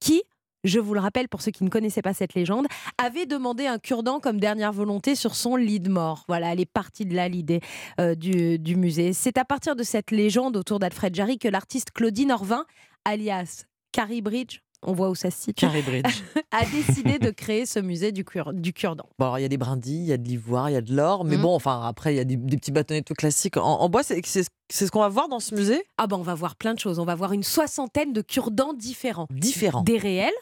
qui, 0.00 0.22
je 0.64 0.78
vous 0.78 0.94
le 0.94 1.00
rappelle 1.00 1.28
pour 1.28 1.42
ceux 1.42 1.50
qui 1.50 1.64
ne 1.64 1.68
connaissaient 1.68 2.02
pas 2.02 2.14
cette 2.14 2.34
légende, 2.34 2.66
avait 2.98 3.26
demandé 3.26 3.66
un 3.66 3.78
cure-dent 3.78 4.20
comme 4.20 4.38
dernière 4.38 4.72
volonté 4.72 5.14
sur 5.14 5.34
son 5.34 5.56
lit 5.56 5.80
de 5.80 5.90
mort. 5.90 6.24
Voilà, 6.28 6.52
elle 6.52 6.60
est 6.60 6.70
partie 6.70 7.06
de 7.06 7.14
là 7.14 7.28
l'idée 7.28 7.60
euh, 8.00 8.14
du 8.14 8.76
musée. 8.76 9.12
C'est 9.12 9.38
à 9.38 9.44
partir 9.44 9.76
de 9.76 9.82
cette 9.82 10.10
légende 10.10 10.56
autour 10.56 10.78
d'Alfred 10.78 11.14
Jarry 11.14 11.38
que 11.38 11.48
l'artiste 11.48 11.90
Claudine 11.92 12.32
Orvin, 12.32 12.64
alias 13.04 13.64
Carrie 13.92 14.22
Bridge, 14.22 14.60
on 14.82 14.92
voit 14.92 15.10
où 15.10 15.14
ça 15.14 15.30
se 15.30 15.38
situe, 15.42 15.66
Carrie 15.66 15.82
Bridge. 15.82 16.22
a 16.52 16.64
décidé 16.66 17.18
de 17.18 17.30
créer 17.30 17.66
ce 17.66 17.78
musée 17.80 18.12
du 18.12 18.24
cure- 18.24 18.52
du 18.54 18.72
cure-dent. 18.72 19.08
Bon, 19.18 19.26
alors, 19.26 19.38
il 19.38 19.42
y 19.42 19.44
a 19.44 19.48
des 19.48 19.56
brindilles, 19.58 20.00
il 20.02 20.06
y 20.06 20.12
a 20.12 20.16
de 20.16 20.26
l'ivoire, 20.26 20.70
il 20.70 20.72
y 20.72 20.76
a 20.76 20.80
de 20.80 20.94
l'or, 20.94 21.24
mais 21.24 21.36
Mhm. 21.36 21.42
bon, 21.42 21.54
enfin, 21.54 21.82
après, 21.86 22.14
il 22.14 22.16
y 22.16 22.20
a 22.20 22.24
des, 22.24 22.36
des 22.36 22.56
petits 22.56 22.72
bâtonnets 22.72 23.02
tout 23.02 23.14
classiques 23.14 23.56
en, 23.56 23.62
en 23.80 23.88
bois. 23.88 24.02
C'est 24.02 24.24
c'est- 24.24 24.48
c'est 24.70 24.86
ce 24.86 24.90
qu'on 24.90 25.00
va 25.00 25.08
voir 25.08 25.28
dans 25.28 25.40
ce 25.40 25.54
musée? 25.54 25.82
Ah 25.98 26.06
ben 26.06 26.16
on 26.16 26.22
va 26.22 26.34
voir 26.34 26.56
plein 26.56 26.74
de 26.74 26.78
choses. 26.78 26.98
On 26.98 27.04
va 27.04 27.14
voir 27.14 27.32
une 27.32 27.42
soixantaine 27.42 28.12
de 28.12 28.22
cure-dents 28.22 28.72
différents. 28.72 29.26
Différents. 29.30 29.82
Des 29.82 29.98
réels, 29.98 30.32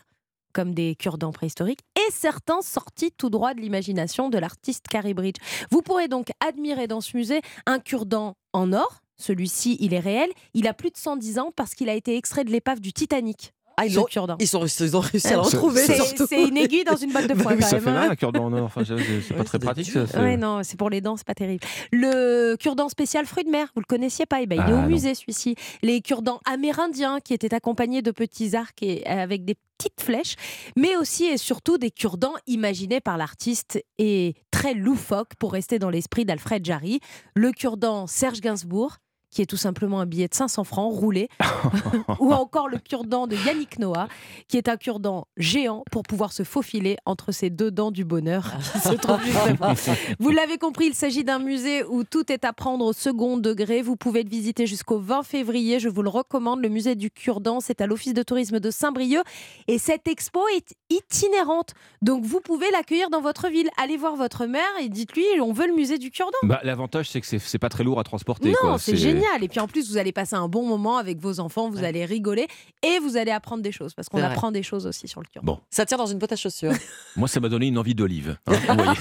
comme 0.53 0.75
des 0.75 0.95
cure-dents 0.97 1.33
préhistoriques, 1.33 1.81
et 1.97 2.13
certains 2.13 2.61
sortis 2.63 3.11
tout 3.17 3.31
droit 3.31 3.55
de 3.55 3.61
l'imagination 3.61 4.29
de 4.29 4.39
l'artiste 4.39 4.87
Carrie 4.89 5.15
Bridge. 5.15 5.37
Vous 5.71 5.83
pourrez 5.83 6.09
donc 6.09 6.29
admirer 6.47 6.87
dans 6.87 7.01
ce 7.01 7.17
musée 7.17 7.41
un 7.67 7.79
cure-dent 7.81 8.35
en 8.53 8.73
or. 8.73 9.01
Celui-ci, 9.21 9.77
il 9.81 9.95
est 9.95 9.99
réel. 10.01 10.31
Il 10.55 10.69
a 10.69 10.75
plus 10.75 10.91
de 10.91 10.97
110 10.97 11.39
ans 11.41 11.51
parce 11.57 11.75
qu'il 11.75 11.89
a 11.89 11.95
été 11.95 12.17
extrait 12.17 12.45
de 12.45 12.51
l'épave 12.51 12.79
du 12.81 12.93
Titanic. 12.93 13.53
Ah, 13.81 13.87
ils 13.87 13.99
ont-. 13.99 14.07
Ils, 14.41 14.47
sont, 14.49 14.67
ils 14.67 14.97
ont 14.97 15.01
réussi 15.01 15.29
à 15.29 15.31
le 15.33 15.37
Euh, 15.39 15.43
retrouver. 15.43 15.81
c'est- 15.83 16.43
une 16.49 16.57
aiguille 16.57 16.85
dans 16.85 16.97
une 16.97 17.13
botte 17.13 17.27
de 17.29 17.35
foin 17.41 17.53
Oui, 17.55 17.61
quand 17.61 17.67
ça 17.67 17.77
même. 17.77 17.85
fait 17.85 17.91
hein. 17.91 17.95
mal 17.95 18.11
un 18.11 18.17
cure-dent 18.17 18.45
en 18.47 18.53
or. 18.53 18.65
Enfin, 18.65 18.83
c'est- 18.85 19.35
pas 19.37 19.45
très 19.45 19.59
pratique. 19.59 19.91
Ça, 19.91 20.07
c'est- 20.07 20.19
Ouais, 20.19 20.37
non, 20.37 20.61
c'est 20.65 20.77
pour 20.77 20.91
les 20.91 21.01
dents, 21.01 21.17
c'est 21.17 21.27
pas 21.27 21.35
terrible. 21.35 21.65
Le 21.93 22.57
cure-dent 22.57 22.89
spécial 22.89 23.25
fruits 23.27 23.45
de 23.45 23.51
mer, 23.51 23.69
vous 23.75 23.81
le 23.81 23.87
connaissiez 23.87 24.27
pas? 24.27 24.43
Eh 24.43 24.47
ben, 24.47 24.57
il 24.57 24.71
est 24.71 24.75
Ah, 24.75 24.79
au 24.79 24.83
non. 24.83 24.87
musée 24.89 25.15
celui-ci. 25.15 25.55
Les 25.83 26.01
cure-dents 26.01 26.41
amérindiens 26.45 27.21
qui 27.21 27.35
étaient 27.35 27.55
accompagnés 27.55 28.03
de 28.03 28.11
petits 28.11 28.57
arcs 28.57 28.83
et 28.83 29.05
euh, 29.09 29.23
avec 29.23 29.45
des 29.45 29.55
petites 29.79 30.01
flèches, 30.01 30.35
mais 30.77 30.97
aussi 30.97 31.25
et 31.27 31.37
surtout 31.39 31.79
des 31.79 31.93
cure-dents 31.93 32.35
imaginés 32.49 33.01
par 33.01 33.17
l'artiste 33.17 33.81
et 33.99 34.35
très 34.51 34.75
loufoques 34.75 35.37
pour 35.39 35.53
rester 35.53 35.79
dans 35.79 35.89
l'esprit 35.91 36.25
d'Alfred 36.25 36.65
Jarry. 36.65 36.99
Le 37.37 37.53
cure-dent 37.53 38.09
Serge 38.09 38.41
Gainsbourg 38.41 38.97
qui 39.31 39.43
est 39.43 39.47
tout 39.47 39.57
simplement 39.57 40.01
un 40.01 40.07
billet 40.07 40.29
de 40.29 40.35
500 40.35 40.65
francs 40.65 40.93
roulé, 40.93 41.29
ou 42.21 42.33
encore 42.33 42.69
le 42.69 42.79
cure-dent 42.79 43.27
de 43.27 43.37
Yannick 43.37 43.79
Noah, 43.79 44.09
qui 44.49 44.57
est 44.57 44.69
un 44.69 44.77
cure-dent 44.77 45.27
géant 45.37 45.85
pour 45.91 46.03
pouvoir 46.03 46.33
se 46.33 46.43
faufiler 46.43 46.97
entre 47.05 47.33
ces 47.33 47.51
deux 47.51 47.71
dents 47.71 47.91
du 47.91 48.05
bonheur 48.05 48.53
qui 48.73 48.79
se. 48.81 50.15
Vous 50.19 50.31
l'avez 50.31 50.59
compris, 50.59 50.87
il 50.87 50.95
s'agit 50.95 51.25
d'un 51.25 51.39
musée 51.39 51.85
où 51.85 52.05
tout 52.05 52.31
est 52.33 52.45
à 52.45 52.53
prendre 52.53 52.85
au 52.85 52.93
second 52.93 53.37
degré. 53.37 53.83
Vous 53.83 53.97
pouvez 53.97 54.23
le 54.23 54.29
visiter 54.31 54.67
jusqu'au 54.67 54.99
20 54.99 55.23
février. 55.23 55.79
Je 55.81 55.89
vous 55.89 56.03
le 56.03 56.09
recommande. 56.09 56.61
Le 56.63 56.69
musée 56.69 56.95
du 56.95 57.11
cure-dent, 57.11 57.61
c'est 57.61 57.81
à 57.81 57.87
l'office 57.87 58.15
de 58.15 58.23
tourisme 58.23 58.61
de 58.61 58.71
Saint-Brieuc. 58.71 59.23
Et 59.69 59.79
cette 59.79 60.09
expo 60.09 60.41
est 60.57 60.75
itinérante. 60.91 61.73
Donc 62.03 62.25
vous 62.25 62.41
pouvez 62.41 62.71
l'accueillir 62.73 63.11
dans 63.11 63.21
votre 63.21 63.49
ville. 63.49 63.69
Allez 63.77 63.97
voir 63.97 64.17
votre 64.17 64.47
maire 64.47 64.63
et 64.81 64.89
dites-lui 64.89 65.25
on 65.41 65.53
veut 65.53 65.67
le 65.67 65.75
musée 65.75 65.99
du 65.99 66.11
cure-dent. 66.11 66.39
Bah, 66.49 66.61
L'avantage, 66.65 67.11
c'est 67.11 67.21
que 67.21 67.27
c'est- 67.27 67.59
pas 67.59 67.69
très 67.69 67.83
lourd 67.85 67.99
à 67.99 68.05
transporter. 68.05 68.55
Non, 68.63 68.79
c'est 68.79 68.97
génial. 68.97 69.18
Et 69.41 69.49
puis 69.49 69.61
en 69.61 69.69
plus, 69.69 69.91
vous 69.91 69.97
allez 69.97 70.13
passer 70.13 70.35
un 70.37 70.49
bon 70.49 70.67
moment 70.67 70.97
avec 70.99 71.19
vos 71.19 71.41
enfants, 71.41 71.71
vous 71.71 71.85
allez 71.85 72.05
rigoler 72.05 72.49
et 72.83 72.99
vous 73.01 73.17
allez 73.17 73.31
apprendre 73.31 73.63
des 73.63 73.73
choses 73.73 73.95
parce 73.95 74.09
qu'on 74.09 74.23
apprend 74.23 74.51
des 74.53 74.63
choses 74.63 74.87
aussi 74.87 75.09
sur 75.09 75.21
le 75.21 75.27
cure. 75.31 75.43
Bon. 75.43 75.59
Ça 75.71 75.87
tient 75.87 75.97
dans 75.99 76.07
une 76.07 76.19
boîte 76.19 76.33
à 76.33 76.37
chaussures. 76.37 76.73
Moi, 77.17 77.29
ça 77.29 77.41
m'a 77.41 77.49
donné 77.49 77.67
une 77.67 77.79
envie 77.79 77.95
d'olive. 77.95 78.37
hein, 78.47 78.95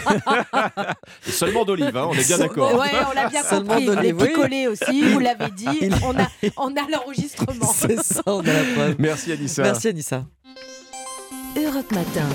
Seulement 1.21 1.65
d'olive, 1.65 1.95
hein, 1.95 2.07
on 2.09 2.13
est 2.13 2.27
bien 2.27 2.37
d'accord. 2.37 2.73
Ouais, 2.79 2.91
on 3.09 3.13
l'a 3.13 3.29
bien 3.29 3.43
Seulement 3.43 3.75
compris. 3.75 3.95
Les 4.01 4.13
picolés 4.13 4.67
aussi, 4.67 5.01
vous 5.09 5.19
l'avez 5.19 5.51
dit. 5.51 5.67
On 6.03 6.17
a, 6.17 6.27
on 6.57 6.75
a 6.75 6.87
l'enregistrement. 6.89 7.65
C'est 7.73 8.01
ça, 8.01 8.21
on 8.27 8.39
a 8.41 8.53
la 8.53 8.63
preuve. 8.75 8.95
Merci 8.99 9.31
Anissa. 9.31 9.63
Merci 9.63 9.87
Anissa. 9.89 10.25
Europe 11.55 11.91
Matin. 11.91 12.27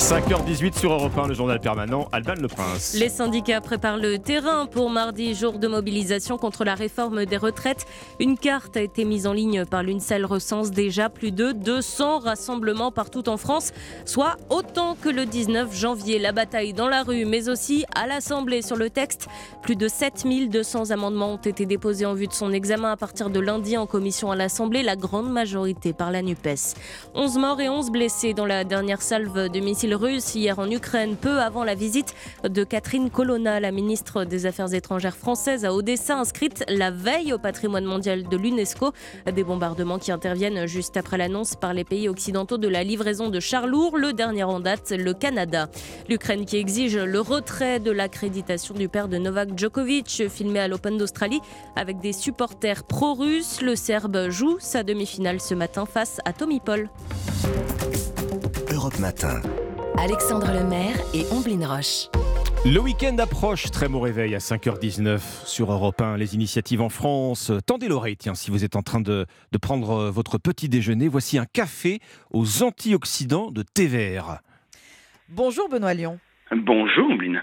5h18 0.00 0.78
sur 0.78 0.92
Europe 0.92 1.16
1, 1.18 1.28
le 1.28 1.34
journal 1.34 1.60
permanent. 1.60 2.08
Alban 2.10 2.32
Le 2.40 2.48
Prince. 2.48 2.96
Les 2.98 3.10
syndicats 3.10 3.60
préparent 3.60 3.98
le 3.98 4.18
terrain 4.18 4.64
pour 4.64 4.88
mardi, 4.88 5.34
jour 5.34 5.58
de 5.58 5.68
mobilisation 5.68 6.38
contre 6.38 6.64
la 6.64 6.74
réforme 6.74 7.26
des 7.26 7.36
retraites. 7.36 7.84
Une 8.18 8.38
carte 8.38 8.78
a 8.78 8.80
été 8.80 9.04
mise 9.04 9.26
en 9.26 9.34
ligne 9.34 9.66
par 9.66 9.82
l'UNSEL 9.82 10.24
recense 10.24 10.70
déjà 10.70 11.10
plus 11.10 11.32
de 11.32 11.52
200 11.52 12.20
rassemblements 12.20 12.90
partout 12.90 13.28
en 13.28 13.36
France, 13.36 13.72
soit 14.06 14.36
autant 14.48 14.96
que 15.00 15.10
le 15.10 15.26
19 15.26 15.76
janvier. 15.76 16.18
La 16.18 16.32
bataille 16.32 16.72
dans 16.72 16.88
la 16.88 17.02
rue, 17.02 17.26
mais 17.26 17.50
aussi 17.50 17.84
à 17.94 18.06
l'Assemblée 18.06 18.62
sur 18.62 18.76
le 18.76 18.88
texte. 18.88 19.28
Plus 19.62 19.76
de 19.76 19.86
7200 19.86 20.92
amendements 20.92 21.34
ont 21.34 21.36
été 21.36 21.66
déposés 21.66 22.06
en 22.06 22.14
vue 22.14 22.26
de 22.26 22.32
son 22.32 22.52
examen 22.54 22.90
à 22.90 22.96
partir 22.96 23.28
de 23.28 23.38
lundi 23.38 23.76
en 23.76 23.84
commission 23.84 24.30
à 24.30 24.36
l'Assemblée, 24.36 24.82
la 24.82 24.96
grande 24.96 25.30
majorité 25.30 25.92
par 25.92 26.10
la 26.10 26.22
NUPES. 26.22 26.74
11 27.14 27.36
morts 27.36 27.60
et 27.60 27.68
11 27.68 27.90
blessés 27.90 28.32
dans 28.32 28.46
la 28.46 28.64
dernière 28.64 29.02
salve 29.02 29.50
de 29.50 29.60
missiles 29.60 29.89
russes 29.94 30.34
hier 30.34 30.58
en 30.58 30.70
Ukraine, 30.70 31.16
peu 31.16 31.40
avant 31.40 31.64
la 31.64 31.74
visite 31.74 32.14
de 32.48 32.64
Catherine 32.64 33.10
Colonna, 33.10 33.60
la 33.60 33.70
ministre 33.70 34.24
des 34.24 34.46
Affaires 34.46 34.72
étrangères 34.74 35.16
française 35.16 35.64
à 35.64 35.72
Odessa, 35.72 36.18
inscrite 36.18 36.64
la 36.68 36.90
veille 36.90 37.32
au 37.32 37.38
patrimoine 37.38 37.84
mondial 37.84 38.28
de 38.28 38.36
l'UNESCO. 38.36 38.92
Des 39.32 39.44
bombardements 39.44 39.98
qui 39.98 40.12
interviennent 40.12 40.66
juste 40.66 40.96
après 40.96 41.18
l'annonce 41.18 41.56
par 41.56 41.74
les 41.74 41.84
pays 41.84 42.08
occidentaux 42.08 42.58
de 42.58 42.68
la 42.68 42.84
livraison 42.84 43.28
de 43.28 43.40
chars 43.40 43.66
lourds, 43.66 43.96
le 43.96 44.12
dernier 44.12 44.44
en 44.44 44.60
date, 44.60 44.90
le 44.90 45.14
Canada. 45.14 45.68
L'Ukraine 46.08 46.44
qui 46.44 46.56
exige 46.56 46.96
le 46.96 47.20
retrait 47.20 47.80
de 47.80 47.90
l'accréditation 47.90 48.74
du 48.74 48.88
père 48.88 49.08
de 49.08 49.18
Novak 49.18 49.58
Djokovic, 49.58 50.24
filmé 50.28 50.60
à 50.60 50.68
l'Open 50.68 50.96
d'Australie 50.96 51.40
avec 51.76 52.00
des 52.00 52.12
supporters 52.12 52.84
pro-russes. 52.84 53.60
Le 53.62 53.76
Serbe 53.76 54.30
joue 54.30 54.56
sa 54.58 54.82
demi-finale 54.82 55.40
ce 55.40 55.54
matin 55.54 55.86
face 55.86 56.20
à 56.24 56.32
Tommy 56.32 56.60
Paul. 56.60 56.88
Europe 58.72 58.98
Matin. 58.98 59.40
Alexandre 59.98 60.46
Lemaire 60.52 60.96
et 61.14 61.24
Omblin 61.32 61.66
Roche. 61.66 62.08
Le 62.64 62.78
week-end 62.78 63.16
approche, 63.18 63.70
très 63.70 63.88
bon 63.88 64.00
réveil 64.00 64.34
à 64.34 64.38
5h19 64.38 65.46
sur 65.46 65.72
Europe 65.72 66.00
1. 66.00 66.16
Les 66.16 66.34
initiatives 66.34 66.80
en 66.80 66.88
France. 66.88 67.52
Tendez 67.66 67.88
l'oreille, 67.88 68.16
tiens, 68.16 68.34
si 68.34 68.50
vous 68.50 68.64
êtes 68.64 68.76
en 68.76 68.82
train 68.82 69.00
de, 69.00 69.26
de 69.52 69.58
prendre 69.58 69.90
euh, 69.90 70.10
votre 70.10 70.38
petit 70.38 70.68
déjeuner. 70.68 71.08
Voici 71.08 71.38
un 71.38 71.46
café 71.46 72.00
aux 72.30 72.62
antioxydants 72.62 73.50
de 73.50 73.62
thé 73.62 73.86
vert. 73.86 74.38
Bonjour 75.28 75.68
Benoît 75.68 75.94
Lyon. 75.94 76.18
Bonjour, 76.52 77.16
Blina. 77.16 77.42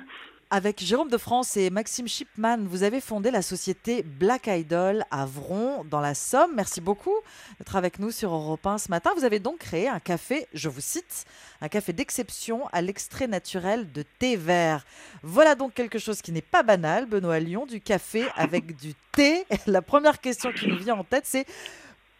Avec 0.49 0.81
Jérôme 0.81 1.10
de 1.10 1.17
France 1.17 1.57
et 1.57 1.69
Maxime 1.69 2.07
Shipman, 2.07 2.60
vous 2.62 2.83
avez 2.83 3.01
fondé 3.01 3.31
la 3.31 3.41
société 3.41 4.01
Black 4.01 4.47
Idol 4.47 5.03
à 5.12 5.25
Vron, 5.25 5.83
dans 5.83 5.99
la 5.99 6.13
Somme. 6.13 6.51
Merci 6.55 6.79
beaucoup 6.79 7.13
d'être 7.60 7.75
avec 7.75 7.99
nous 7.99 8.12
sur 8.12 8.33
Europe 8.33 8.65
1 8.65 8.77
ce 8.77 8.89
matin. 8.89 9.10
Vous 9.17 9.25
avez 9.25 9.39
donc 9.39 9.57
créé 9.57 9.89
un 9.89 9.99
café, 9.99 10.47
je 10.53 10.69
vous 10.69 10.79
cite, 10.79 11.25
un 11.60 11.67
café 11.67 11.91
d'exception 11.91 12.65
à 12.71 12.81
l'extrait 12.81 13.27
naturel 13.27 13.91
de 13.91 14.03
thé 14.19 14.38
vert. 14.38 14.86
Voilà 15.21 15.53
donc 15.55 15.73
quelque 15.73 15.99
chose 15.99 16.21
qui 16.21 16.31
n'est 16.31 16.41
pas 16.41 16.63
banal, 16.63 17.07
Benoît 17.07 17.39
Lyon, 17.39 17.65
du 17.65 17.81
café 17.81 18.23
avec 18.38 18.73
du 18.79 18.93
thé. 19.12 19.43
La 19.65 19.81
première 19.81 20.21
question 20.21 20.53
qui 20.53 20.69
nous 20.69 20.77
vient 20.77 20.95
en 20.95 21.03
tête, 21.03 21.25
c'est 21.25 21.45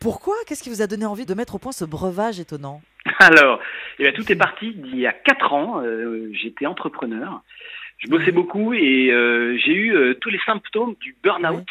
pourquoi? 0.02 0.36
Qu'est-ce 0.46 0.64
qui 0.64 0.70
vous 0.70 0.82
a 0.82 0.88
donné 0.88 1.06
envie 1.06 1.26
de 1.26 1.34
mettre 1.34 1.56
au 1.56 1.60
point 1.60 1.72
ce 1.72 1.86
breuvage 1.86 2.42
étonnant? 2.42 2.82
Alors, 3.20 3.62
eh 4.00 4.04
bien, 4.04 4.12
tout 4.12 4.30
est 4.30 4.36
parti 4.36 4.74
d'il 4.74 4.98
y 5.00 5.08
a 5.08 5.14
4 5.14 5.54
ans. 5.54 5.82
euh, 5.82 6.30
J'étais 6.34 6.66
entrepreneur. 6.66 7.42
Je 7.98 8.08
bossais 8.10 8.32
beaucoup 8.32 8.74
et 8.74 9.10
euh, 9.12 9.58
j'ai 9.58 9.74
eu 9.74 9.96
euh, 9.96 10.14
tous 10.16 10.30
les 10.30 10.40
symptômes 10.46 10.96
du 11.02 11.16
burn-out. 11.24 11.68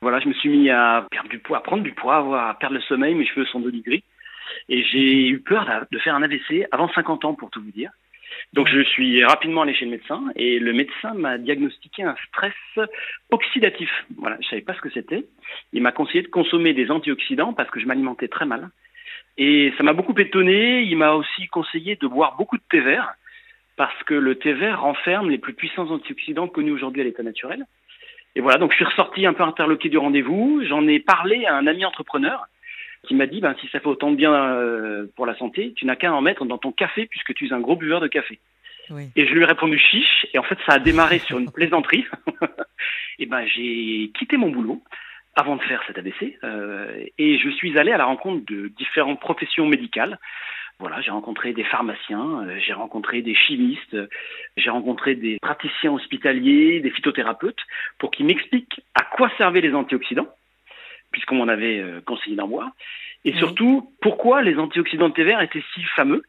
Voilà, 0.00 0.18
je 0.18 0.28
me 0.28 0.34
suis 0.34 0.48
mis 0.48 0.68
à 0.70 1.06
perdre 1.10 1.28
du 1.28 1.38
poids, 1.38 1.58
à 1.58 1.60
prendre 1.60 1.84
du 1.84 1.92
poids, 1.92 2.16
à 2.16 2.18
avoir- 2.18 2.48
à 2.48 2.58
perdre 2.58 2.74
le 2.74 2.80
sommeil, 2.82 3.14
mes 3.14 3.24
cheveux 3.26 3.46
sont 3.46 3.60
devenus 3.60 3.84
gris. 3.84 4.02
Et 4.68 4.82
j'ai 4.82 5.28
eu 5.28 5.38
peur 5.40 5.68
de 5.90 5.98
faire 6.00 6.14
un 6.16 6.22
AVC 6.22 6.66
avant 6.72 6.88
50 6.92 7.24
ans, 7.24 7.34
pour 7.34 7.50
tout 7.50 7.62
vous 7.62 7.70
dire. 7.70 7.90
Donc 8.54 8.68
je 8.68 8.80
suis 8.82 9.24
rapidement 9.24 9.62
allé 9.62 9.74
chez 9.74 9.84
le 9.84 9.92
médecin 9.92 10.24
et 10.36 10.58
le 10.58 10.72
médecin 10.72 11.14
m'a 11.14 11.38
diagnostiqué 11.38 12.02
un 12.02 12.16
stress 12.28 12.54
oxydatif. 13.30 13.90
Voilà, 14.16 14.36
je 14.40 14.48
savais 14.48 14.62
pas 14.62 14.74
ce 14.74 14.80
que 14.80 14.90
c'était. 14.90 15.24
Il 15.72 15.82
m'a 15.82 15.92
conseillé 15.92 16.22
de 16.22 16.28
consommer 16.28 16.72
des 16.74 16.90
antioxydants 16.90 17.52
parce 17.52 17.70
que 17.70 17.78
je 17.78 17.86
m'alimentais 17.86 18.28
très 18.28 18.46
mal. 18.46 18.68
Et 19.38 19.72
ça 19.76 19.82
m'a 19.84 19.92
beaucoup 19.92 20.18
étonné. 20.18 20.82
Il 20.82 20.96
m'a 20.96 21.12
aussi 21.12 21.46
conseillé 21.48 21.96
de 21.96 22.06
boire 22.06 22.36
beaucoup 22.36 22.56
de 22.56 22.62
thé 22.70 22.80
vert 22.80 23.14
parce 23.76 24.02
que 24.04 24.14
le 24.14 24.36
thé 24.36 24.52
vert 24.52 24.82
renferme 24.82 25.30
les 25.30 25.38
plus 25.38 25.54
puissants 25.54 25.90
antioxydants 25.90 26.48
connus 26.48 26.72
aujourd'hui 26.72 27.00
à 27.00 27.04
l'état 27.04 27.22
naturel. 27.22 27.64
Et 28.34 28.40
voilà, 28.40 28.58
donc 28.58 28.70
je 28.72 28.76
suis 28.76 28.84
ressorti 28.84 29.26
un 29.26 29.34
peu 29.34 29.42
interloqué 29.42 29.88
du 29.88 29.98
rendez-vous. 29.98 30.62
J'en 30.66 30.86
ai 30.86 31.00
parlé 31.00 31.44
à 31.46 31.54
un 31.54 31.66
ami 31.66 31.84
entrepreneur 31.84 32.46
qui 33.04 33.14
m'a 33.14 33.26
dit 33.26 33.40
ben, 33.40 33.54
si 33.60 33.68
ça 33.68 33.80
fait 33.80 33.88
autant 33.88 34.10
de 34.10 34.16
bien 34.16 34.32
euh, 34.32 35.06
pour 35.16 35.26
la 35.26 35.36
santé, 35.36 35.72
tu 35.76 35.86
n'as 35.86 35.96
qu'à 35.96 36.12
en 36.12 36.20
mettre 36.20 36.44
dans 36.44 36.58
ton 36.58 36.72
café 36.72 37.06
puisque 37.06 37.34
tu 37.34 37.48
es 37.48 37.52
un 37.52 37.60
gros 37.60 37.76
buveur 37.76 38.00
de 38.00 38.08
café. 38.08 38.38
Et 39.16 39.26
je 39.26 39.32
lui 39.32 39.42
ai 39.42 39.46
répondu 39.46 39.78
chiche, 39.78 40.26
et 40.34 40.38
en 40.38 40.42
fait 40.42 40.58
ça 40.66 40.74
a 40.74 40.78
démarré 40.78 41.18
sur 41.18 41.38
une 41.38 41.50
plaisanterie. 41.50 42.04
et 43.18 43.26
ben 43.26 43.46
j'ai 43.46 44.10
quitté 44.14 44.36
mon 44.36 44.50
boulot 44.50 44.82
avant 45.34 45.56
de 45.56 45.62
faire 45.62 45.82
cet 45.86 45.96
ABC, 45.96 46.38
euh, 46.44 47.02
et 47.16 47.38
je 47.38 47.48
suis 47.50 47.78
allé 47.78 47.90
à 47.92 47.96
la 47.96 48.04
rencontre 48.04 48.44
de 48.46 48.68
différentes 48.68 49.20
professions 49.20 49.66
médicales. 49.66 50.18
Voilà, 50.78 51.00
j'ai 51.00 51.10
rencontré 51.10 51.52
des 51.52 51.64
pharmaciens, 51.64 52.44
euh, 52.44 52.58
j'ai 52.58 52.72
rencontré 52.72 53.22
des 53.22 53.34
chimistes, 53.34 53.94
euh, 53.94 54.08
j'ai 54.56 54.70
rencontré 54.70 55.14
des 55.14 55.38
praticiens 55.40 55.92
hospitaliers, 55.92 56.80
des 56.80 56.90
phytothérapeutes, 56.90 57.60
pour 57.98 58.10
qu'ils 58.10 58.26
m'expliquent 58.26 58.80
à 58.94 59.04
quoi 59.04 59.30
servaient 59.38 59.60
les 59.60 59.74
antioxydants, 59.74 60.28
puisqu'on 61.12 61.36
m'en 61.36 61.48
avait 61.48 61.78
euh, 61.78 62.00
conseillé 62.04 62.34
d'en 62.34 62.48
boire, 62.48 62.70
et 63.24 63.32
surtout 63.34 63.92
pourquoi 64.00 64.42
les 64.42 64.56
antioxydants 64.56 65.10
de 65.10 65.14
thé 65.14 65.24
vert 65.24 65.40
étaient 65.40 65.62
si 65.74 65.82
fameux. 65.94 66.22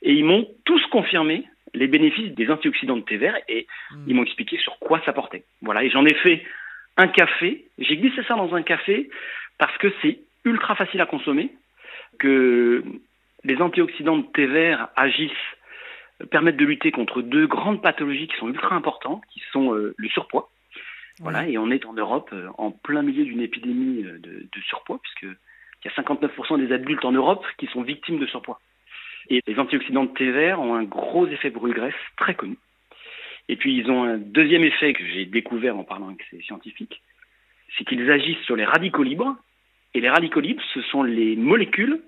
Et 0.00 0.14
ils 0.14 0.24
m'ont 0.24 0.48
tous 0.64 0.84
confirmé 0.86 1.44
les 1.74 1.86
bénéfices 1.86 2.32
des 2.34 2.50
antioxydants 2.50 2.96
de 2.96 3.02
thé 3.02 3.16
vert 3.16 3.36
et 3.48 3.66
ils 4.06 4.14
m'ont 4.14 4.22
expliqué 4.22 4.56
sur 4.58 4.78
quoi 4.78 5.02
ça 5.04 5.12
portait. 5.12 5.44
Voilà, 5.60 5.82
et 5.82 5.90
j'en 5.90 6.06
ai 6.06 6.14
fait 6.14 6.42
un 6.96 7.08
café. 7.08 7.64
J'ai 7.78 7.96
glissé 7.96 8.22
ça 8.24 8.34
dans 8.34 8.54
un 8.54 8.62
café 8.62 9.10
parce 9.58 9.76
que 9.78 9.92
c'est 10.00 10.20
ultra 10.44 10.74
facile 10.76 11.00
à 11.00 11.06
consommer, 11.06 11.50
que 12.18 12.82
les 13.44 13.56
antioxydants 13.60 14.18
de 14.18 14.26
thé 14.32 14.46
vert 14.46 14.88
agissent, 14.96 15.32
permettent 16.30 16.56
de 16.56 16.64
lutter 16.64 16.90
contre 16.90 17.22
deux 17.22 17.46
grandes 17.46 17.82
pathologies 17.82 18.28
qui 18.28 18.36
sont 18.36 18.48
ultra 18.48 18.74
importantes, 18.74 19.22
qui 19.32 19.42
sont 19.52 19.74
euh, 19.74 19.94
le 19.96 20.08
surpoids. 20.08 20.50
Voilà, 21.20 21.48
et 21.48 21.58
on 21.58 21.70
est 21.70 21.84
en 21.84 21.94
Europe 21.94 22.30
euh, 22.32 22.48
en 22.58 22.70
plein 22.70 23.02
milieu 23.02 23.24
d'une 23.24 23.40
épidémie 23.40 24.04
euh, 24.04 24.18
de, 24.18 24.48
de 24.52 24.60
surpoids, 24.66 25.00
puisque 25.02 25.36
il 25.84 25.86
y 25.86 25.88
a 25.88 26.02
59% 26.02 26.58
des 26.58 26.72
adultes 26.72 27.04
en 27.04 27.12
Europe 27.12 27.44
qui 27.58 27.66
sont 27.66 27.82
victimes 27.82 28.18
de 28.18 28.26
surpoids. 28.26 28.60
Et 29.30 29.42
les 29.46 29.58
antioxydants 29.58 30.04
de 30.04 30.14
thé 30.14 30.30
vert 30.30 30.60
ont 30.60 30.74
un 30.74 30.84
gros 30.84 31.26
effet 31.26 31.50
brûle-graisse 31.50 31.94
très 32.16 32.34
connu. 32.34 32.56
Et 33.48 33.56
puis 33.56 33.76
ils 33.76 33.90
ont 33.90 34.04
un 34.04 34.18
deuxième 34.18 34.64
effet 34.64 34.92
que 34.92 35.04
j'ai 35.06 35.24
découvert 35.24 35.76
en 35.76 35.84
parlant 35.84 36.08
avec 36.08 36.24
ces 36.30 36.40
scientifiques, 36.42 37.02
c'est 37.76 37.84
qu'ils 37.84 38.10
agissent 38.10 38.44
sur 38.44 38.56
les 38.56 38.64
radicaux 38.64 39.02
libres. 39.02 39.36
Et 39.94 40.00
les 40.00 40.10
radicaux 40.10 40.40
libres, 40.40 40.62
ce 40.74 40.82
sont 40.82 41.02
les 41.02 41.36
molécules 41.36 42.00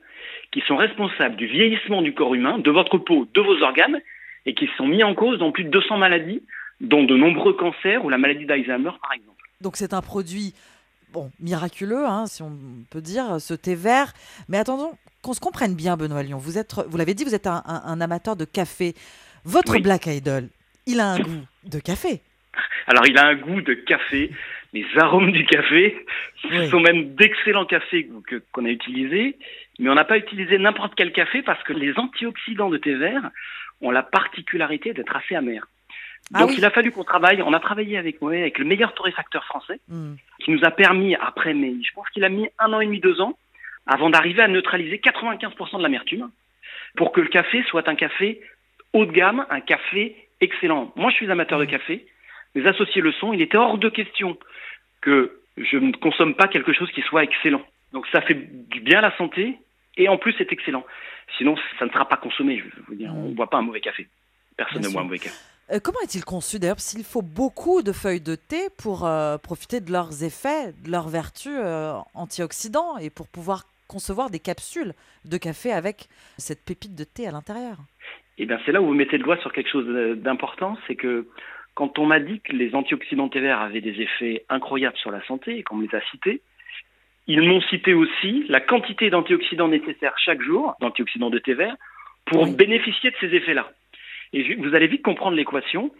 qui 0.53 0.61
sont 0.67 0.77
responsables 0.77 1.37
du 1.37 1.47
vieillissement 1.47 2.03
du 2.03 2.15
corps 2.15 2.35
humain, 2.35 2.59
de 2.59 2.71
votre 2.71 2.99
peau, 2.99 3.27
de 3.35 3.41
vos 3.41 3.63
organes, 3.63 4.01
et 4.47 4.55
qui 4.55 4.69
sont 4.77 4.87
mis 4.87 5.03
en 5.05 5.15
cause 5.15 5.39
dans 5.39 5.53
plus 5.53 5.65
de 5.65 5.71
200 5.71 5.99
maladies, 5.99 6.43
dont 6.81 7.05
de 7.05 7.17
nombreux 7.17 7.53
cancers 7.55 8.05
ou 8.05 8.09
la 8.09 8.19
maladie 8.19 8.47
d'Alzheimer 8.47 8.93
par 9.03 9.13
exemple. 9.13 9.37
Donc 9.61 9.77
c'est 9.77 9.93
un 9.93 10.01
produit 10.01 10.55
bon, 11.13 11.31
miraculeux, 11.41 12.07
hein, 12.07 12.27
si 12.27 12.43
on 12.43 12.53
peut 12.91 13.03
dire, 13.03 13.41
ce 13.41 13.53
thé 13.55 13.75
vert. 13.75 14.13
Mais 14.49 14.57
attendons 14.59 14.93
qu'on 15.23 15.35
se 15.35 15.41
comprenne 15.41 15.75
bien, 15.75 15.97
Benoît 15.99 16.23
Lyon. 16.23 16.39
Vous, 16.39 16.57
êtes, 16.57 16.75
vous 16.89 16.97
l'avez 16.97 17.13
dit, 17.15 17.25
vous 17.25 17.35
êtes 17.35 17.47
un, 17.47 17.63
un- 17.67 17.83
un 17.85 18.01
amateur 18.01 18.37
de 18.37 18.47
café. 18.47 18.95
Votre 19.45 19.73
Oui. 19.75 19.83
Black 19.83 20.07
Idol, 20.07 20.49
il 20.87 21.01
a 21.01 21.11
un 21.13 21.19
goût 21.21 21.45
de 21.65 21.79
café. 21.79 22.23
Alors 22.91 23.07
il 23.07 23.17
a 23.19 23.27
un 23.27 23.35
goût 23.37 23.61
de 23.61 23.75
café, 23.75 24.31
les 24.73 24.85
arômes 24.99 25.31
du 25.33 25.45
café, 25.47 25.97
ce 26.43 26.67
sont 26.67 26.81
même 26.81 27.15
d'excellents 27.15 27.65
cafés 27.67 28.09
que- 28.27 28.43
qu'on 28.53 28.65
a 28.65 28.69
utilisés, 28.71 29.37
mais 29.79 29.89
on 29.91 29.95
n'a 29.95 30.05
pas 30.05 30.19
utilisé 30.19 30.59
n'importe 30.59 30.95
quel 30.97 31.13
café 31.13 31.43
parce 31.43 31.63
que 31.63 31.73
les 31.73 31.97
antioxydants 31.99 32.69
de 32.69 32.79
thé 32.79 32.95
vert 32.95 33.31
ont 33.81 33.93
la 33.93 34.03
particularité 34.03 34.93
d'être 34.93 35.15
assez 35.15 35.37
amers. 35.37 35.67
Ah 36.35 36.41
Donc 36.41 36.51
oui. 36.51 36.57
il 36.59 36.65
a 36.65 36.71
fallu 36.71 36.91
qu'on 36.91 37.05
travaille, 37.05 37.41
on 37.43 37.53
a 37.53 37.61
travaillé 37.61 37.97
avec 37.97 38.21
moi, 38.21 38.33
avec 38.33 38.59
le 38.59 38.65
meilleur 38.65 38.93
torréfacteur 38.95 39.45
français, 39.45 39.79
Hmm. 39.89 40.15
qui 40.41 40.51
nous 40.51 40.65
a 40.65 40.71
permis, 40.73 41.15
après, 41.15 41.55
mais 41.55 41.73
je 41.87 41.93
pense 41.95 42.09
qu'il 42.11 42.25
a 42.25 42.29
mis 42.29 42.49
un 42.59 42.73
an 42.73 42.81
et 42.81 42.87
demi, 42.87 42.99
deux 43.01 43.21
ans, 43.21 43.39
avant 43.87 44.11
d'arriver 44.11 44.43
à 44.43 44.49
neutraliser 44.49 44.99
95% 44.99 45.79
de 45.79 45.83
l'amertume, 45.83 46.29
pour 46.97 47.13
que 47.13 47.21
le 47.21 47.29
café 47.29 47.63
soit 47.69 47.89
un 47.89 47.95
café 47.95 48.41
haut 48.93 49.07
de 49.07 49.13
gamme, 49.13 49.47
un 49.49 49.61
café 49.61 50.17
excellent. 50.41 50.93
Moi, 50.97 51.11
je 51.11 51.17
suis 51.17 51.31
amateur 51.31 51.59
de 51.61 51.65
café, 51.65 52.05
mes 52.55 52.67
associés 52.67 53.03
le 53.03 53.13
sont, 53.13 53.33
il 53.33 53.43
était 53.43 53.57
hors 53.57 53.79
de 53.79 53.89
question 53.89 54.37
que 55.01 55.41
je 55.57 55.77
ne 55.77 55.93
consomme 55.93 56.35
pas 56.35 56.49
quelque 56.49 56.73
chose 56.73 56.91
qui 56.93 57.03
soit 57.03 57.25
excellent. 57.25 57.63
Donc 57.93 58.07
ça 58.13 58.21
fait 58.21 58.35
du 58.35 58.81
bien 58.81 58.99
à 58.99 59.03
la 59.03 59.17
santé, 59.17 59.59
et 59.97 60.09
en 60.09 60.19
plus 60.19 60.35
c'est 60.39 60.53
excellent. 60.53 60.85
Sinon, 61.39 61.57
ça 61.79 61.87
ne 61.87 61.91
sera 61.91 62.09
pas 62.09 62.17
consommé, 62.17 62.59
je 62.59 62.65
veux 62.89 62.97
dire, 62.97 63.13
on 63.15 63.29
ne 63.29 63.35
boit 63.35 63.49
pas 63.49 63.59
un 63.59 63.63
mauvais 63.63 63.81
café. 63.81 64.09
Personne 64.57 64.81
Bien 64.81 64.89
ne 64.89 64.93
boit 64.93 65.03
un 65.03 65.05
mauvais 65.05 65.19
café. 65.19 65.37
Euh, 65.73 65.79
comment 65.83 66.01
est-il 66.03 66.25
conçu 66.25 66.59
d'ailleurs? 66.59 66.77
Parce 66.77 66.93
qu'il 66.95 67.05
faut 67.05 67.23
beaucoup 67.23 67.83
de 67.83 67.93
feuilles 67.93 68.21
de 68.21 68.35
thé 68.35 68.69
pour 68.77 69.07
euh, 69.07 69.39
profiter 69.39 69.81
de 69.81 69.93
leurs 69.93 70.25
effets, 70.25 70.73
de 70.85 70.91
leurs 70.91 71.09
vertus 71.09 71.53
euh, 71.57 71.93
antioxydants 72.15 72.99
et 72.99 73.11
pour 73.11 73.29
pouvoir 73.29 73.65
concevoir 73.87 74.31
des 74.31 74.41
capsules 74.41 74.95
de 75.25 75.37
café 75.37 75.73
avec 75.73 76.09
cette 76.39 76.65
pépite 76.65 76.95
de 76.95 77.05
thé 77.05 77.27
à 77.27 77.31
l'intérieur? 77.31 77.77
Eh 78.39 78.47
bien, 78.47 78.59
c'est 78.65 78.73
là 78.73 78.81
où 78.81 78.87
vous 78.87 78.95
mettez 78.95 79.19
le 79.19 79.25
doigt 79.25 79.37
sur 79.39 79.53
quelque 79.53 79.71
chose 79.71 79.87
d'important, 80.19 80.77
c'est 80.87 80.97
que 80.97 81.29
quand 81.81 81.99
on 81.99 82.05
m'a 82.05 82.21
dit 82.21 82.41
que 82.43 82.53
les 82.53 82.75
antioxydants 82.75 83.31
thé 83.31 83.41
vert 83.41 83.59
avaient 83.59 83.81
des 83.81 84.03
effets 84.03 84.45
incroyables 84.51 84.99
sur 84.99 85.11
la 85.11 85.25
santé 85.25 85.57
et 85.57 85.63
qu'on 85.63 85.77
me 85.77 85.87
les 85.87 85.95
a 85.97 86.03
cités, 86.11 86.43
ils 87.27 87.41
m'ont 87.41 87.63
cité 87.63 87.95
aussi 87.95 88.45
la 88.51 88.61
quantité 88.61 89.09
d'antioxydants 89.09 89.69
nécessaires 89.69 90.13
chaque 90.19 90.43
jour, 90.43 90.75
d'antioxydants 90.83 91.31
de 91.31 91.39
thé 91.39 91.55
vert, 91.55 91.75
pour 92.27 92.47
bénéficier 92.49 93.11
de 93.13 93.17
ces 93.19 93.35
effets-là. 93.35 93.71
Et 94.35 94.57
vous 94.57 94.75
allez 94.75 94.89
vite 94.89 95.01
comprendre 95.01 95.37
l'équation. 95.39 95.91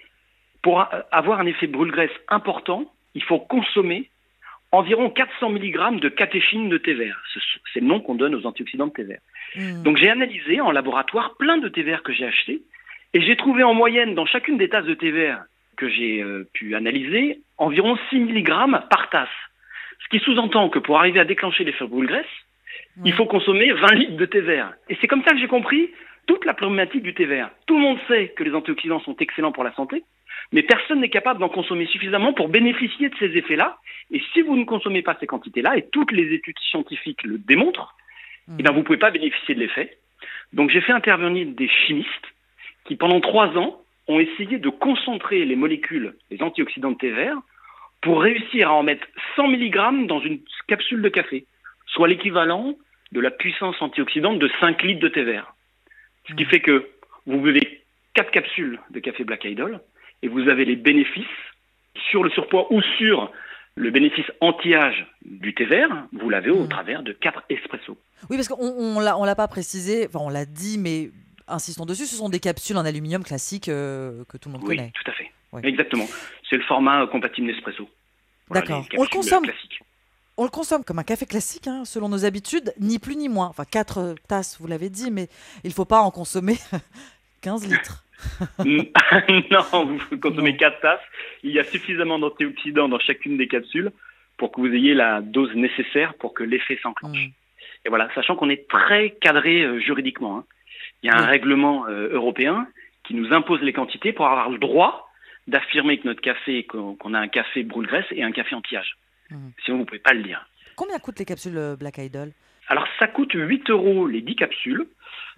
Pour 0.63 0.81
a- 0.81 1.07
avoir 1.13 1.41
un 1.41 1.47
effet 1.47 1.67
brûle-graisse 1.67 2.11
important, 2.29 2.85
il 3.15 3.23
faut 3.23 3.39
consommer 3.39 4.11
environ 4.73 5.09
400 5.09 5.49
mg 5.49 5.99
de 5.99 6.11
catéchine 6.11 6.69
de 6.69 6.77
thé 6.77 6.93
vert. 6.93 7.19
Ce- 7.33 7.41
C'est 7.73 7.81
le 7.81 7.87
nom 7.87 8.01
qu'on 8.01 8.17
donne 8.17 8.35
aux 8.35 8.45
antioxydants 8.45 8.89
de 8.89 8.93
thé 8.93 9.05
vert. 9.05 9.21
Donc 9.83 9.97
j'ai 9.97 10.11
analysé 10.11 10.61
en 10.61 10.73
laboratoire 10.73 11.37
plein 11.39 11.57
de 11.57 11.69
thé 11.71 11.83
vert 11.83 12.03
que 12.03 12.13
j'ai 12.13 12.27
achetés 12.27 12.61
et 13.15 13.23
j'ai 13.23 13.37
trouvé 13.37 13.63
en 13.63 13.73
moyenne 13.73 14.15
dans 14.15 14.27
chacune 14.27 14.59
des 14.59 14.69
tasses 14.69 14.85
de 14.85 14.95
thé 14.95 15.11
vert 15.11 15.43
que 15.81 15.89
j'ai 15.89 16.23
euh, 16.23 16.47
pu 16.53 16.75
analyser 16.75 17.41
environ 17.57 17.97
6 18.11 18.21
mg 18.21 18.49
par 18.91 19.09
tasse. 19.11 19.29
Ce 20.05 20.09
qui 20.11 20.23
sous-entend 20.23 20.69
que 20.69 20.79
pour 20.79 20.99
arriver 20.99 21.21
à 21.21 21.25
déclencher 21.25 21.65
l'effet 21.65 21.87
brûle-graisse, 21.87 22.27
il 23.05 23.15
faut 23.15 23.25
consommer 23.25 23.73
20 23.73 23.95
litres 23.95 24.17
de 24.17 24.27
thé 24.27 24.41
vert. 24.41 24.75
Et 24.91 24.99
c'est 25.01 25.09
comme 25.09 25.25
ça 25.25 25.31
que 25.31 25.39
j'ai 25.39 25.49
compris 25.49 25.91
toute 26.27 26.45
la 26.45 26.53
problématique 26.53 27.03
du 27.03 27.15
thé 27.15 27.25
vert. 27.25 27.51
Tout 27.67 27.77
le 27.77 27.83
monde 27.83 27.99
sait 28.09 28.29
que 28.37 28.45
les 28.45 28.55
antioxydants 28.55 29.01
sont 29.01 29.17
excellents 29.17 29.53
pour 29.53 29.65
la 29.65 29.73
santé, 29.73 30.05
mais 30.53 30.63
personne 30.63 31.01
n'est 31.01 31.09
capable 31.09 31.41
d'en 31.41 31.49
consommer 31.49 31.87
suffisamment 31.87 32.35
pour 32.35 32.49
bénéficier 32.49 33.09
de 33.09 33.17
ces 33.19 33.37
effets-là. 33.39 33.79
Et 34.11 34.21
si 34.33 34.43
vous 34.43 34.57
ne 34.57 34.65
consommez 34.65 35.01
pas 35.01 35.17
ces 35.19 35.27
quantités-là, 35.27 35.79
et 35.79 35.89
toutes 35.91 36.13
les 36.13 36.35
études 36.35 36.59
scientifiques 36.71 37.23
le 37.23 37.39
démontrent, 37.39 37.95
eh 38.59 38.63
bien, 38.63 38.73
vous 38.73 38.81
ne 38.81 38.85
pouvez 38.85 38.99
pas 38.99 39.11
bénéficier 39.11 39.55
de 39.55 39.61
l'effet. 39.61 39.97
Donc 40.53 40.71
j'ai 40.71 40.81
fait 40.83 40.93
intervenir 40.93 41.47
des 41.47 41.69
chimistes 41.69 42.29
qui, 42.85 42.97
pendant 42.97 43.21
trois 43.21 43.57
ans, 43.57 43.81
ont 44.11 44.21
essayé 44.21 44.59
de 44.59 44.69
concentrer 44.69 45.45
les 45.45 45.57
molécules, 45.57 46.15
les 46.31 46.43
antioxydants 46.43 46.93
de 46.93 46.97
thé 46.97 47.11
vert, 47.11 47.37
pour 48.03 48.23
réussir 48.23 48.71
à 48.71 48.75
en 48.75 48.83
mettre 48.83 49.07
100 49.37 49.49
mg 49.49 50.07
dans 50.07 50.21
une 50.21 50.41
capsule 50.67 51.03
de 51.03 51.09
café, 51.09 51.47
soit 51.87 52.09
l'équivalent 52.09 52.75
de 53.13 53.21
la 53.21 53.31
puissance 53.31 53.81
antioxydante 53.81 54.39
de 54.39 54.51
5 54.61 54.83
litres 54.83 55.01
de 55.01 55.09
thé 55.09 55.23
vert. 55.23 55.55
Ce 56.29 56.35
qui 56.35 56.45
fait 56.45 56.61
que 56.61 56.89
vous 57.27 57.41
buvez 57.41 57.83
4 58.15 58.31
capsules 58.31 58.81
de 58.91 59.01
café 59.01 59.25
Black 59.25 59.45
Idol 59.45 59.81
et 60.23 60.29
vous 60.29 60.49
avez 60.49 60.65
les 60.65 60.77
bénéfices 60.77 61.25
sur 62.11 62.23
le 62.25 62.31
surpoids 62.31 62.73
ou 62.73 62.81
sur 62.99 63.31
le 63.77 63.91
bénéfice 63.91 64.27
anti-âge 64.41 65.07
du 65.25 65.55
thé 65.55 65.65
vert, 65.65 66.07
vous 66.13 66.29
l'avez 66.29 66.51
au 66.51 66.67
travers 66.67 67.03
de 67.03 67.13
4 67.13 67.45
espressos. 67.49 67.97
Oui, 68.29 68.37
parce 68.37 68.49
qu'on 68.49 68.57
on 68.61 69.01
l'a 69.01 69.37
pas 69.37 69.49
précisé, 69.49 70.07
enfin 70.07 70.19
on 70.23 70.29
l'a 70.29 70.45
dit, 70.45 70.79
mais 70.79 71.11
insistons 71.49 71.87
dessus, 71.87 72.07
ce 72.07 72.17
sont 72.17 72.29
des 72.29 72.41
capsules 72.41 72.77
en 72.77 72.85
aluminium 72.85 73.23
classiques 73.25 73.69
euh, 73.69 74.25
que 74.29 74.37
tout 74.37 74.49
le 74.49 74.55
monde 74.55 74.63
Oui, 74.67 74.77
connaît. 74.77 74.93
tout 74.95 75.11
à 75.11 75.15
fait. 75.15 75.31
Ouais. 75.53 75.61
Exactement. 75.65 76.07
C'est 76.49 76.57
le 76.57 76.63
format 76.65 77.03
euh, 77.03 77.07
compatible 77.07 77.47
Nespresso. 77.49 77.89
Voilà, 78.49 78.67
D'accord. 78.67 78.87
On 78.97 79.03
le 79.03 79.09
consomme. 79.09 79.45
On 80.37 80.45
le 80.45 80.51
consomme 80.51 80.85
comme 80.85 80.99
un 80.99 81.05
café 81.05 81.27
classique, 81.27 81.67
hein, 81.67 81.85
selon 81.85 82.09
nos 82.09 82.25
habitudes, 82.25 82.73
ni 82.81 82.99
plus 82.99 83.17
ni 83.17 83.29
moins. 83.29 83.49
Enfin, 83.49 83.65
4 83.65 84.15
tasses, 84.29 84.57
vous 84.61 84.67
l'avez 84.67 84.89
dit, 84.89 85.11
mais 85.11 85.29
il 85.65 85.69
ne 85.69 85.75
faut 85.75 85.85
pas 85.85 86.01
en 86.01 86.11
consommer 86.11 86.57
15 87.43 87.69
litres. 87.69 88.05
non, 88.65 89.99
vous 90.11 90.19
consommez 90.19 90.57
4 90.57 90.81
tasses. 90.81 91.01
Il 91.43 91.53
y 91.53 91.59
a 91.59 91.65
suffisamment 91.65 92.19
d'antioxydants 92.19 92.89
dans 92.89 92.99
chacune 92.99 93.37
des 93.37 93.49
capsules 93.49 93.91
pour 94.37 94.53
que 94.53 94.61
vous 94.61 94.69
ayez 94.73 94.95
la 94.95 95.21
dose 95.21 95.55
nécessaire 95.55 96.15
pour 96.15 96.33
que 96.35 96.43
l'effet 96.43 96.79
s'enclenche. 96.83 97.29
Et 97.85 97.89
voilà, 97.89 98.09
sachant 98.15 98.37
qu'on 98.37 98.51
est 98.51 98.69
très 98.69 99.11
cadré 99.21 99.63
euh, 99.63 99.79
juridiquement. 99.81 100.39
hein. 100.39 100.45
Il 101.03 101.07
y 101.07 101.11
a 101.11 101.17
un 101.17 101.27
règlement 101.27 101.87
euh, 101.87 102.09
européen 102.13 102.67
qui 103.05 103.15
nous 103.15 103.33
impose 103.33 103.61
les 103.63 103.73
quantités 103.73 104.13
pour 104.13 104.27
avoir 104.27 104.51
le 104.51 104.59
droit 104.59 105.11
d'affirmer 105.47 105.99
que 105.99 106.07
notre 106.07 106.21
café, 106.21 106.65
qu'on 106.65 107.15
a 107.15 107.19
un 107.19 107.29
café 107.29 107.63
brûle-graisse 107.63 108.07
et 108.11 108.23
un 108.23 108.33
café 108.33 108.55
anti-âge. 108.55 108.97
Sinon, 109.65 109.79
vous 109.79 109.79
ne 109.79 109.85
pouvez 109.85 110.01
pas 110.01 110.13
le 110.13 110.23
dire. 110.23 110.47
Combien 110.77 110.99
coûtent 110.99 111.19
les 111.19 111.25
capsules 111.25 111.57
euh, 111.57 111.77
Black 111.77 111.99
Idol? 111.99 112.33
Alors, 112.69 112.87
ça 112.99 113.07
coûte 113.07 113.33
8 113.35 113.71
euros 113.71 114.07
les 114.07 114.21
10 114.21 114.37
capsules. 114.37 114.87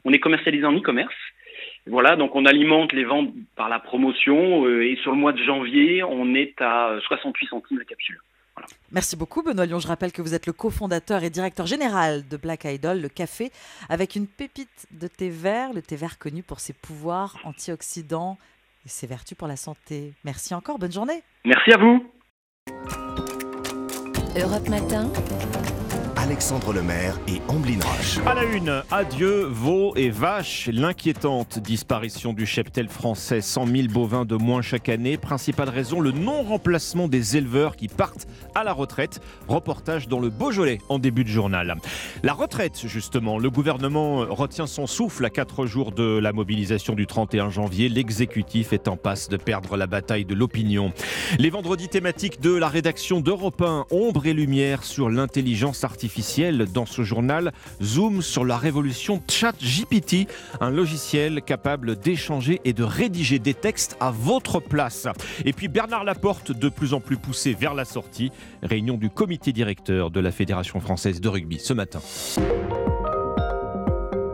On 0.04 0.12
est 0.12 0.18
commercialisé 0.18 0.64
en 0.64 0.76
e-commerce. 0.76 1.14
Voilà, 1.86 2.16
donc 2.16 2.36
on 2.36 2.46
alimente 2.46 2.92
les 2.92 3.04
ventes 3.04 3.32
par 3.56 3.68
la 3.68 3.80
promotion 3.80 4.66
euh, 4.66 4.84
et 4.84 4.96
sur 5.02 5.10
le 5.12 5.18
mois 5.18 5.32
de 5.32 5.42
janvier, 5.42 6.02
on 6.02 6.34
est 6.34 6.60
à 6.60 6.96
68 7.06 7.48
centimes 7.48 7.78
la 7.78 7.84
capsule. 7.84 8.20
Merci 8.90 9.16
beaucoup 9.16 9.42
Benoît 9.42 9.66
Lyon. 9.66 9.80
Je 9.80 9.88
rappelle 9.88 10.12
que 10.12 10.22
vous 10.22 10.34
êtes 10.34 10.46
le 10.46 10.52
cofondateur 10.52 11.24
et 11.24 11.30
directeur 11.30 11.66
général 11.66 12.28
de 12.28 12.36
Black 12.36 12.64
Idol, 12.64 13.00
le 13.00 13.08
café, 13.08 13.50
avec 13.88 14.16
une 14.16 14.26
pépite 14.26 14.86
de 14.90 15.08
thé 15.08 15.30
vert, 15.30 15.72
le 15.72 15.82
thé 15.82 15.96
vert 15.96 16.18
connu 16.18 16.42
pour 16.42 16.60
ses 16.60 16.72
pouvoirs 16.72 17.38
antioxydants 17.44 18.36
et 18.84 18.88
ses 18.88 19.06
vertus 19.06 19.36
pour 19.36 19.48
la 19.48 19.56
santé. 19.56 20.12
Merci 20.24 20.54
encore, 20.54 20.78
bonne 20.78 20.92
journée. 20.92 21.22
Merci 21.44 21.72
à 21.72 21.78
vous. 21.78 22.04
Europe 24.36 24.68
Matin. 24.68 25.10
Alexandre 26.22 26.72
Lemaire 26.72 27.18
et 27.26 27.42
Amblin 27.48 27.80
Roche. 27.84 28.20
À 28.24 28.34
la 28.34 28.44
une, 28.44 28.84
adieu 28.92 29.44
veaux 29.50 29.92
et 29.96 30.08
vaches. 30.08 30.70
L'inquiétante 30.72 31.58
disparition 31.58 32.32
du 32.32 32.46
cheptel 32.46 32.88
français, 32.88 33.40
100 33.40 33.66
000 33.66 33.88
bovins 33.88 34.24
de 34.24 34.36
moins 34.36 34.62
chaque 34.62 34.88
année. 34.88 35.16
Principale 35.16 35.68
raison, 35.68 35.98
le 35.98 36.12
non-remplacement 36.12 37.08
des 37.08 37.36
éleveurs 37.36 37.74
qui 37.74 37.88
partent 37.88 38.28
à 38.54 38.62
la 38.62 38.72
retraite. 38.72 39.20
Reportage 39.48 40.06
dans 40.06 40.20
le 40.20 40.30
Beaujolais 40.30 40.78
en 40.88 41.00
début 41.00 41.24
de 41.24 41.28
journal. 41.28 41.74
La 42.22 42.34
retraite, 42.34 42.80
justement, 42.86 43.40
le 43.40 43.50
gouvernement 43.50 44.18
retient 44.18 44.68
son 44.68 44.86
souffle 44.86 45.24
à 45.24 45.30
4 45.30 45.66
jours 45.66 45.90
de 45.90 46.18
la 46.18 46.32
mobilisation 46.32 46.94
du 46.94 47.08
31 47.08 47.50
janvier. 47.50 47.88
L'exécutif 47.88 48.72
est 48.72 48.86
en 48.86 48.96
passe 48.96 49.28
de 49.28 49.36
perdre 49.36 49.76
la 49.76 49.88
bataille 49.88 50.24
de 50.24 50.36
l'opinion. 50.36 50.92
Les 51.40 51.50
vendredis 51.50 51.88
thématiques 51.88 52.40
de 52.40 52.54
la 52.54 52.68
rédaction 52.68 53.20
d'Europe 53.20 53.60
1, 53.60 53.86
ombre 53.90 54.26
et 54.26 54.34
lumière 54.34 54.84
sur 54.84 55.10
l'intelligence 55.10 55.82
artificielle 55.82 56.11
dans 56.72 56.86
ce 56.86 57.02
journal 57.02 57.52
zoom 57.82 58.22
sur 58.22 58.44
la 58.44 58.56
révolution 58.56 59.22
ChatGPT, 59.28 60.28
un 60.60 60.70
logiciel 60.70 61.42
capable 61.42 61.96
d'échanger 61.96 62.60
et 62.64 62.72
de 62.72 62.84
rédiger 62.84 63.38
des 63.38 63.54
textes 63.54 63.96
à 64.00 64.10
votre 64.10 64.60
place. 64.60 65.08
Et 65.44 65.52
puis 65.52 65.68
Bernard 65.68 66.04
Laporte, 66.04 66.52
de 66.52 66.68
plus 66.68 66.94
en 66.94 67.00
plus 67.00 67.16
poussé 67.16 67.54
vers 67.54 67.74
la 67.74 67.84
sortie, 67.84 68.30
réunion 68.62 68.96
du 68.96 69.10
comité 69.10 69.52
directeur 69.52 70.10
de 70.10 70.20
la 70.20 70.32
Fédération 70.32 70.80
française 70.80 71.20
de 71.20 71.28
rugby 71.28 71.58
ce 71.58 71.72
matin. 71.72 72.00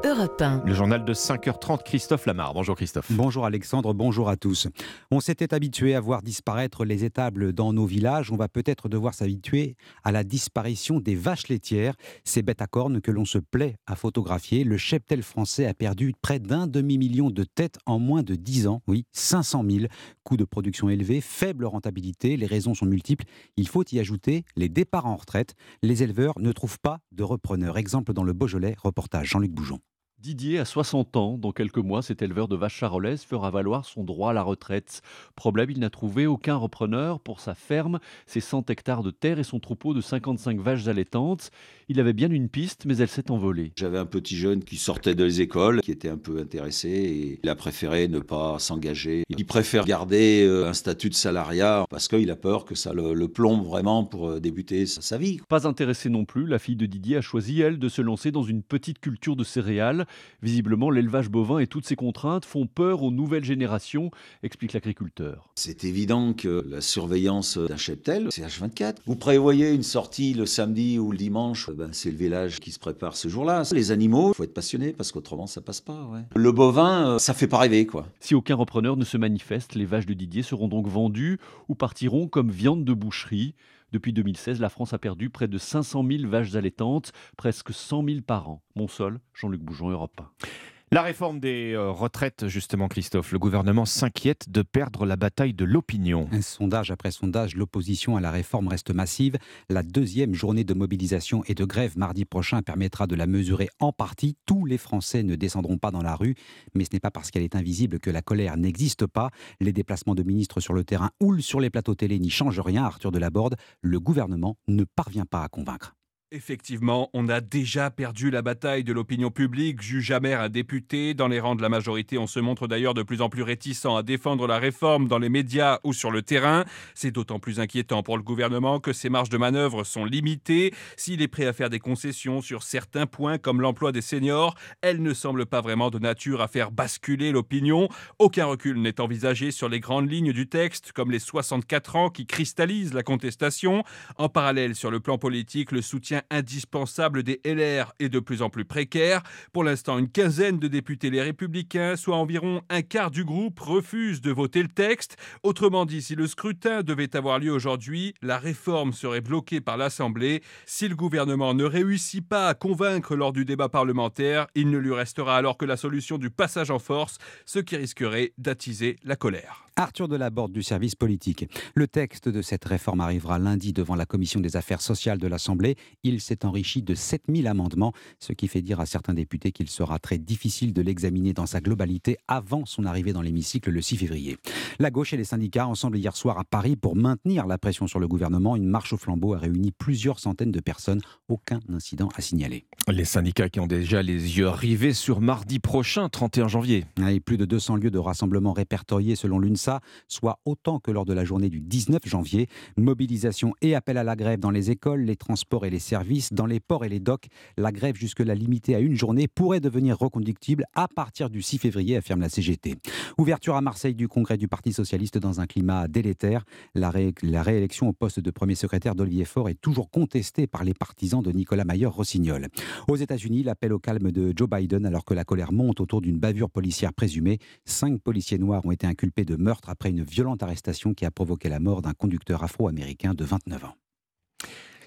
Le 0.09 0.73
journal 0.73 1.05
de 1.05 1.13
5h30, 1.13 1.83
Christophe 1.83 2.25
Lamar. 2.25 2.55
Bonjour 2.55 2.75
Christophe. 2.75 3.13
Bonjour 3.13 3.45
Alexandre, 3.45 3.93
bonjour 3.93 4.31
à 4.31 4.37
tous. 4.37 4.67
On 5.11 5.21
s'était 5.21 5.53
habitué 5.53 5.95
à 5.95 6.01
voir 6.01 6.23
disparaître 6.23 6.87
les 6.87 7.05
étables 7.05 7.53
dans 7.53 7.75
nos 7.75 7.85
villages. 7.85 8.33
On 8.33 8.37
va 8.37 8.49
peut-être 8.49 8.89
devoir 8.89 9.13
s'habituer 9.13 9.77
à 10.05 10.13
la 10.13 10.25
disparition 10.25 10.99
des 10.99 11.15
vaches 11.15 11.49
laitières, 11.49 11.95
ces 12.25 12.41
bêtes 12.41 12.63
à 12.63 12.67
cornes 12.67 13.03
que 13.03 13.11
l'on 13.11 13.27
se 13.27 13.37
plaît 13.37 13.77
à 13.87 13.97
photographier. 13.97 14.65
Le 14.65 14.79
cheptel 14.79 15.23
français 15.23 15.67
a 15.67 15.75
perdu 15.75 16.15
près 16.23 16.39
d'un 16.39 16.67
demi-million 16.67 17.29
de 17.29 17.45
têtes 17.45 17.79
en 17.85 17.99
moins 17.99 18.23
de 18.23 18.35
10 18.35 18.67
ans. 18.67 18.81
Oui, 18.87 19.05
500 19.13 19.63
000. 19.69 19.87
Coût 20.25 20.39
de 20.39 20.45
production 20.45 20.89
élevé, 20.89 21.21
faible 21.21 21.67
rentabilité. 21.67 22.39
Les 22.39 22.47
raisons 22.47 22.73
sont 22.73 22.87
multiples. 22.87 23.27
Il 23.59 23.69
faut 23.69 23.85
y 23.93 24.01
ajouter 24.01 24.45
les 24.57 24.71
départs 24.71 25.07
en 25.07 25.17
retraite. 25.17 25.55
Les 25.83 26.03
éleveurs 26.03 26.39
ne 26.39 26.53
trouvent 26.53 26.81
pas 26.81 27.01
de 27.13 27.25
repreneurs. 27.25 27.77
Exemple 27.77 28.15
dans 28.15 28.25
le 28.25 28.33
Beaujolais, 28.33 28.75
reportage 28.83 29.29
Jean-Luc 29.29 29.53
Boujon. 29.53 29.81
Didier 30.21 30.59
a 30.59 30.65
60 30.65 31.17
ans. 31.17 31.39
Dans 31.39 31.53
quelques 31.53 31.79
mois, 31.79 32.03
cet 32.03 32.23
éleveur 32.23 32.49
de 32.49 32.57
vaches 32.57 32.75
charolaises 32.75 33.23
fera 33.23 33.53
valoir 33.53 33.85
son 33.85 34.03
droit 34.03 34.31
à 34.31 34.33
la 34.33 34.43
retraite. 34.43 35.01
Problème, 35.37 35.71
il 35.71 35.79
n'a 35.79 35.91
trouvé 35.91 36.27
aucun 36.27 36.57
repreneur 36.57 37.21
pour 37.21 37.39
sa 37.39 37.55
ferme, 37.55 38.01
ses 38.27 38.41
100 38.41 38.69
hectares 38.69 39.05
de 39.05 39.13
terre 39.13 39.39
et 39.39 39.45
son 39.45 39.61
troupeau 39.61 39.95
de 39.95 40.01
55 40.01 40.59
vaches 40.59 40.89
allaitantes. 40.89 41.53
Il 41.89 42.01
avait 42.01 42.13
bien 42.13 42.31
une 42.31 42.49
piste, 42.49 42.85
mais 42.85 42.97
elle 42.97 43.09
s'est 43.09 43.31
envolée. 43.31 43.73
J'avais 43.77 43.99
un 43.99 44.07
petit 44.07 44.37
jeune 44.37 44.65
qui 44.65 44.77
sortait 44.77 45.15
des 45.15 45.41
écoles, 45.41 45.83
qui 45.83 45.93
était 45.93 46.09
un 46.09 46.19
peu 46.19 46.41
intéressé 46.41 46.89
et 46.89 47.41
il 47.41 47.49
a 47.49 47.55
préféré 47.55 48.09
ne 48.09 48.19
pas 48.19 48.59
s'engager. 48.59 49.23
Il 49.29 49.47
préfère 49.47 49.85
garder 49.85 50.45
euh, 50.45 50.69
un 50.69 50.73
statut 50.73 51.11
de 51.11 51.15
salariat 51.15 51.85
parce 51.91 52.09
qu'il 52.09 52.31
a 52.33 52.37
peur 52.37 52.65
que 52.65 52.75
ça 52.75 52.93
le, 52.93 53.29
plombe 53.29 53.65
vraiment 53.65 54.05
pour 54.05 54.31
euh, 54.31 54.41
débuter 54.41 54.85
sa 54.87 55.17
vie. 55.17 55.39
Pas 55.49 55.69
intéressée 55.69 56.11
non 56.11 56.25
plus, 56.25 56.47
la 56.47 56.59
fille 56.59 56.77
de 56.77 56.87
Didier 56.87 57.19
a 57.19 57.21
choisi, 57.21 57.61
elle, 57.61 57.79
de 57.79 57.89
se 57.89 58.03
lancer 58.03 58.33
dans 58.33 58.43
une 58.43 58.65
petite 58.65 58.99
culture 58.99 59.37
de 59.37 59.45
céréales. 59.45 60.07
Visiblement, 60.43 60.91
l'élevage 60.91 61.29
bovin 61.29 61.59
et 61.59 61.67
toutes 61.67 61.87
ses 61.87 61.97
contraintes 61.97 62.45
font 62.45 62.67
peur 62.67 63.03
aux 63.03 63.11
nouvelles 63.11 63.45
générations, 63.45 64.11
explique 64.43 64.73
l'agriculteur. 64.73 65.51
C'est 65.55 65.85
évident 65.85 66.33
que 66.33 66.65
la 66.69 66.81
surveillance 66.81 67.59
d'un 67.59 67.77
cheptel, 67.77 68.29
c'est 68.31 68.43
H24. 68.43 68.97
Vous 69.07 69.17
prévoyez 69.17 69.73
une 69.73 69.83
sortie 69.83 70.35
le 70.35 70.47
samedi 70.47 70.99
ou 70.99 71.11
le 71.11 71.19
dimanche, 71.19 71.71
ben, 71.71 71.91
c'est 71.93 72.11
le 72.11 72.17
village 72.17 72.61
qui 72.61 72.73
se 72.73 72.79
prépare 72.79 73.17
ce 73.17 73.29
jour-là. 73.29 73.63
Les 73.73 73.91
animaux, 73.91 74.31
il 74.33 74.37
faut 74.37 74.45
être 74.45 74.55
passionné 74.55 74.93
parce 74.93 75.13
qu'autrement 75.13 75.47
ça 75.47 75.61
passe 75.61 75.81
pas. 75.81 76.09
Le 76.35 76.53
bovin, 76.53 77.15
euh, 77.15 77.19
ça 77.19 77.35
fait 77.35 77.47
pas 77.47 77.59
rêver 77.59 77.87
quoi. 77.87 78.07
Si 78.21 78.35
aucun 78.35 78.55
repreneur 78.55 78.97
ne 78.97 79.05
se 79.05 79.17
manifeste, 79.17 79.75
les 79.75 79.85
vaches 79.85 80.07
de 80.07 80.15
Didier 80.15 80.43
seront 80.43 80.69
donc 80.69 80.87
vendues 80.87 81.39
ou 81.69 81.75
partiront 81.75 82.29
comme 82.29 82.51
viande 82.51 82.85
de 82.85 82.93
boucherie. 82.93 83.55
Depuis 83.93 84.13
2016, 84.13 84.61
la 84.61 84.69
France 84.69 84.93
a 84.93 84.99
perdu 84.99 85.31
près 85.31 85.49
de 85.49 85.57
500 85.57 86.05
000 86.07 86.29
vaches 86.29 86.55
allaitantes, 86.55 87.13
presque 87.37 87.73
100 87.73 88.05
000 88.05 88.21
par 88.21 88.51
an. 88.51 88.63
Monsol, 88.75 89.21
Jean-Luc 89.35 89.63
Boujon, 89.63 89.89
Europe 89.91 90.21
1. 90.21 90.49
La 90.91 91.03
réforme 91.03 91.39
des 91.39 91.75
euh, 91.75 91.91
retraites, 91.91 92.49
justement, 92.49 92.89
Christophe, 92.89 93.33
le 93.33 93.39
gouvernement 93.39 93.85
s'inquiète 93.85 94.49
de 94.49 94.63
perdre 94.63 95.05
la 95.05 95.17
bataille 95.17 95.53
de 95.53 95.67
l'opinion. 95.67 96.31
Sondage 96.41 96.91
après 96.91 97.11
sondage, 97.11 97.57
l'opposition 97.57 98.17
à 98.17 98.23
la 98.23 98.31
réforme 98.31 98.69
reste 98.69 98.91
massive. 98.95 99.37
La 99.69 99.83
deuxième 99.83 100.33
journée 100.33 100.65
de 100.65 100.73
mobilisation 100.73 101.45
et 101.47 101.55
de 101.55 101.67
grève 101.67 101.99
mardi 101.99 102.25
prochain 102.25 102.63
permettra 102.63 103.07
de 103.07 103.15
la 103.17 103.27
mesurer 103.27 103.69
en 103.81 103.93
partie. 103.93 104.39
Tous 104.47 104.65
les 104.65 104.79
Français 104.79 105.23
ne 105.23 105.37
descendront 105.37 105.77
pas 105.77 105.91
dans 105.91 106.03
la 106.03 106.17
rue, 106.17 106.37
mais 106.75 106.85
ce 106.85 106.91
n'est 106.95 107.01
pas 107.01 107.11
parce 107.11 107.31
qu'elle 107.31 107.43
est 107.43 107.55
invisible 107.55 108.01
que 108.01 108.09
la 108.09 108.23
colère 108.23 108.57
n'existe 108.57 109.07
pas. 109.07 109.29
Les 109.61 109.75
déplacements 109.75 110.15
de 110.15 110.23
ministres 110.23 110.61
sur 110.61 110.73
le 110.73 110.85
terrain 110.85 111.11
ou 111.21 111.39
sur 111.41 111.61
les 111.61 111.69
plateaux 111.69 111.97
télé 111.97 112.19
n'y 112.19 112.31
changent 112.31 112.61
rien. 112.61 112.85
Arthur 112.85 113.13
Delaborde, 113.13 113.57
le 113.83 114.01
gouvernement 114.01 114.57
ne 114.69 114.85
parvient 114.85 115.27
pas 115.27 115.43
à 115.43 115.49
convaincre. 115.49 115.98
Effectivement, 116.31 117.09
on 117.15 117.27
a 117.31 117.41
déjà 117.41 117.91
perdu 117.91 118.31
la 118.31 118.43
bataille 118.43 118.85
de 118.85 118.93
l'opinion 118.93 119.31
publique, 119.31 119.81
juge 119.81 120.11
amer 120.11 120.39
un 120.39 120.51
député. 120.51 121.15
Dans 121.15 121.27
les 121.27 121.41
rangs 121.41 121.55
de 121.55 121.63
la 121.63 121.71
majorité, 121.71 122.19
on 122.19 122.27
se 122.27 122.39
montre 122.39 122.67
d'ailleurs 122.69 122.93
de 122.93 123.03
plus 123.03 123.23
en 123.23 123.31
plus 123.31 123.41
réticent 123.43 123.87
à 123.87 124.03
défendre 124.03 124.47
la 124.47 124.59
réforme 124.59 125.09
dans 125.09 125.19
les 125.19 125.31
médias 125.31 125.79
ou 125.85 125.95
sur 125.95 126.11
le 126.11 126.21
terrain. 126.21 126.67
C'est 126.95 127.13
d'autant 127.13 127.39
plus 127.39 127.61
inquiétant 127.61 128.03
pour 128.03 128.19
le 128.19 128.23
gouvernement 128.23 128.79
que 128.79 128.93
ses 128.93 129.09
marges 129.09 129.31
de 129.31 129.39
manœuvre 129.39 129.85
sont 129.85 130.05
limitées. 130.05 130.75
S'il 130.99 131.23
est 131.23 131.29
prêt 131.29 131.47
à 131.47 131.55
faire 131.55 131.71
des 131.71 131.79
concessions 131.79 132.43
sur 132.43 132.63
certains 132.63 133.07
points 133.07 133.39
comme 133.39 133.63
l'emploi 133.63 133.91
des 133.91 134.03
seniors, 134.03 134.55
elle 134.83 135.01
ne 135.01 135.15
semble 135.15 135.47
pas 135.47 135.63
vraiment 135.63 135.89
de 135.89 135.99
nature 135.99 136.43
à 136.43 136.49
faire 136.49 136.73
basculer 136.73 137.33
l'opinion. 137.33 137.89
Aucun 138.19 138.45
recul 138.45 138.83
n'est 138.83 139.01
envisagé 139.01 139.51
sur 139.51 139.71
les 139.71 139.81
grandes 139.81 140.13
lignes 140.13 140.35
du 140.35 140.47
texte, 140.47 140.93
comme 140.93 141.11
les 141.11 141.21
64 141.21 141.97
ans 141.97 142.11
qui 142.11 142.27
cristallisent 142.27 142.93
la 142.93 143.03
contestation. 143.03 143.83
En 144.19 144.29
parallèle, 144.29 144.75
sur 144.75 144.91
le 144.91 145.01
plan 145.01 145.17
politique, 145.17 145.73
le 145.73 145.81
soutien 145.81 146.18
indispensable 146.31 147.23
des 147.23 147.41
LR 147.45 147.93
est 147.99 148.09
de 148.09 148.21
plus 148.21 148.43
en 148.43 148.51
plus 148.51 148.65
précaire. 148.65 149.23
Pour 149.53 149.65
l'instant, 149.65 149.99
une 149.99 150.11
quinzaine 150.11 150.59
de 150.59 150.69
députés 150.69 151.11
les 151.11 151.23
républicains, 151.23 151.97
soit 151.97 152.17
environ 152.17 152.63
un 152.69 152.83
quart 152.83 153.11
du 153.11 153.25
groupe, 153.25 153.61
refusent 153.61 154.21
de 154.21 154.31
voter 154.31 154.63
le 154.63 154.69
texte. 154.69 155.17
Autrement 155.43 155.87
dit, 155.87 156.03
si 156.03 156.15
le 156.15 156.27
scrutin 156.27 156.83
devait 156.83 157.17
avoir 157.17 157.39
lieu 157.39 157.53
aujourd'hui, 157.53 158.15
la 158.23 158.39
réforme 158.39 158.93
serait 158.93 159.21
bloquée 159.21 159.61
par 159.61 159.77
l'Assemblée. 159.77 160.43
Si 160.67 160.89
le 160.89 160.97
gouvernement 160.97 161.55
ne 161.55 161.65
réussit 161.65 162.27
pas 162.27 162.49
à 162.49 162.55
convaincre 162.55 163.17
lors 163.17 163.33
du 163.33 163.45
débat 163.45 163.69
parlementaire, 163.69 164.47
il 164.55 164.71
ne 164.71 164.79
lui 164.79 164.93
restera 164.93 165.37
alors 165.37 165.57
que 165.57 165.65
la 165.65 165.77
solution 165.77 166.19
du 166.19 166.31
passage 166.31 166.71
en 166.71 166.79
force, 166.79 167.19
ce 167.47 167.59
qui 167.59 167.77
risquerait 167.77 168.33
d'attiser 168.39 168.97
la 169.05 169.17
colère. 169.17 169.69
Arthur 169.79 170.09
Delaborde 170.09 170.51
du 170.51 170.65
service 170.65 170.97
politique. 170.97 171.47
Le 171.77 171.87
texte 171.87 172.29
de 172.29 172.43
cette 172.43 172.65
réforme 172.65 173.01
arrivera 173.01 173.39
lundi 173.39 173.73
devant 173.73 173.95
la 173.95 174.07
commission 174.07 174.41
des 174.41 174.57
affaires 174.57 174.81
sociales 174.81 175.19
de 175.19 175.29
l'Assemblée. 175.29 175.77
Il 176.09 176.21
s'est 176.23 176.47
enrichi 176.47 176.81
de 176.81 176.95
7000 176.95 177.47
amendements, 177.47 177.93
ce 178.19 178.33
qui 178.33 178.49
fait 178.49 178.63
dire 178.63 178.81
à 178.81 178.87
certains 178.87 179.13
députés 179.13 179.53
qu'il 179.53 179.69
sera 179.69 179.99
très 179.99 180.17
difficile 180.17 180.73
de 180.73 180.81
l'examiner 180.81 181.35
dans 181.35 181.45
sa 181.45 181.61
globalité 181.61 182.17
avant 182.29 182.65
son 182.65 182.87
arrivée 182.87 183.13
dans 183.13 183.21
l'hémicycle 183.21 183.71
le 183.71 183.83
6 183.83 183.99
février. 183.99 184.39
La 184.79 184.91
gauche 184.91 185.13
et 185.13 185.19
les 185.19 185.25
syndicats 185.25 185.67
ensemble 185.67 185.99
hier 185.99 186.17
soir 186.17 186.39
à 186.39 186.45
Paris 186.45 186.77
pour 186.77 186.97
maintenir 186.97 187.47
la 187.47 187.59
pression 187.59 187.87
sur 187.87 188.01
le 188.01 188.09
gouvernement. 188.09 188.57
Une 188.57 188.67
marche 188.67 188.95
au 188.95 188.97
flambeau 188.97 189.35
a 189.35 189.39
réuni 189.39 189.71
plusieurs 189.71 190.19
centaines 190.19 190.51
de 190.51 190.61
personnes. 190.61 191.03
Aucun 191.29 191.61
incident 191.69 192.09
à 192.17 192.23
signaler. 192.23 192.65
Les 192.89 193.05
syndicats 193.05 193.51
qui 193.51 193.61
ont 193.61 193.67
déjà 193.67 194.03
les 194.03 194.39
yeux 194.39 194.49
rivés 194.49 194.95
sur 194.95 195.21
mardi 195.21 195.59
prochain, 195.59 196.09
31 196.09 196.49
janvier. 196.49 196.87
Et 197.07 197.21
plus 197.21 197.37
de 197.37 197.45
200 197.45 197.77
lieux 197.77 197.91
de 197.91 197.99
rassemblement 197.99 198.55
répertoriés 198.55 199.15
selon 199.15 199.39
l'UNSA 199.39 199.81
soit 200.09 200.41
autant 200.47 200.79
que 200.79 200.91
lors 200.91 201.05
de 201.05 201.13
la 201.13 201.27
journée 201.27 201.51
du 201.51 201.61
19 201.61 202.01
janvier. 202.07 202.49
Mobilisation 202.79 203.53
et 203.61 203.75
appel 203.75 203.99
à 203.99 204.05
la 204.05 204.17
grève 204.17 204.41
dans 204.41 204.51
les 204.51 204.71
écoles, 204.71 205.03
les 205.03 205.17
transports 205.17 205.67
et 205.67 205.71
les 205.71 205.79
services 205.79 205.98
dans 206.33 206.47
les 206.47 206.61
ports 206.61 206.85
et 206.85 206.89
les 206.89 207.01
docks. 207.01 207.27
La 207.57 207.73
grève 207.73 207.97
jusque-là 207.97 208.35
limitée 208.35 208.75
à 208.75 208.81
une 208.81 208.95
journée 208.95 209.29
pourrait 209.29 209.61
devenir 209.61 209.99
reconductible 209.99 210.65
à 210.75 210.89
partir 210.89 211.31
du 211.31 211.43
6 211.43 211.59
février, 211.59 211.97
affirme 211.97 212.21
la 212.21 212.29
CGT. 212.29 212.77
Ouverture 213.19 213.57
à 213.57 213.61
Marseille 213.61 213.95
du 213.95 214.09
congrès 214.09 214.37
du 214.37 214.49
Parti 214.49 214.73
socialiste 214.73 215.19
dans 215.19 215.41
un 215.41 215.47
climat 215.47 215.89
délétère. 215.89 216.45
La, 216.75 216.93
la 217.23 217.43
réélection 217.43 217.89
au 217.89 217.93
poste 217.93 218.21
de 218.21 218.31
premier 218.31 218.55
secrétaire 218.55 218.95
d'Olivier 218.95 219.25
Faure 219.25 219.49
est 219.49 219.61
toujours 219.61 219.91
contestée 219.91 220.47
par 220.47 220.65
les 220.65 220.75
partisans 220.75 221.23
de 221.23 221.33
Nicolas 221.33 221.65
Mayer-Rossignol. 221.65 222.49
Aux 222.87 222.97
États-Unis, 222.97 223.43
l'appel 223.43 223.73
au 223.73 223.79
calme 223.79 224.13
de 224.13 224.33
Joe 224.37 224.49
Biden 224.49 224.87
alors 224.87 225.05
que 225.05 225.15
la 225.15 225.25
colère 225.25 225.53
monte 225.53 225.81
autour 225.81 226.01
d'une 226.01 226.19
bavure 226.19 226.51
policière 226.51 226.93
présumée. 226.93 227.39
Cinq 227.65 228.01
policiers 228.01 228.39
noirs 228.39 228.65
ont 228.65 228.73
été 228.73 228.87
inculpés 228.87 229.25
de 229.25 229.37
meurtre 229.37 229.69
après 229.69 229.91
une 229.91 230.03
violente 230.03 230.43
arrestation 230.43 230.95
qui 230.95 231.05
a 231.05 231.11
provoqué 231.11 231.49
la 231.49 231.61
mort 231.61 231.83
d'un 231.83 231.93
conducteur 231.93 232.43
afro-américain 232.43 233.15
de 233.15 233.25
29 233.25 233.65
ans. 233.65 233.88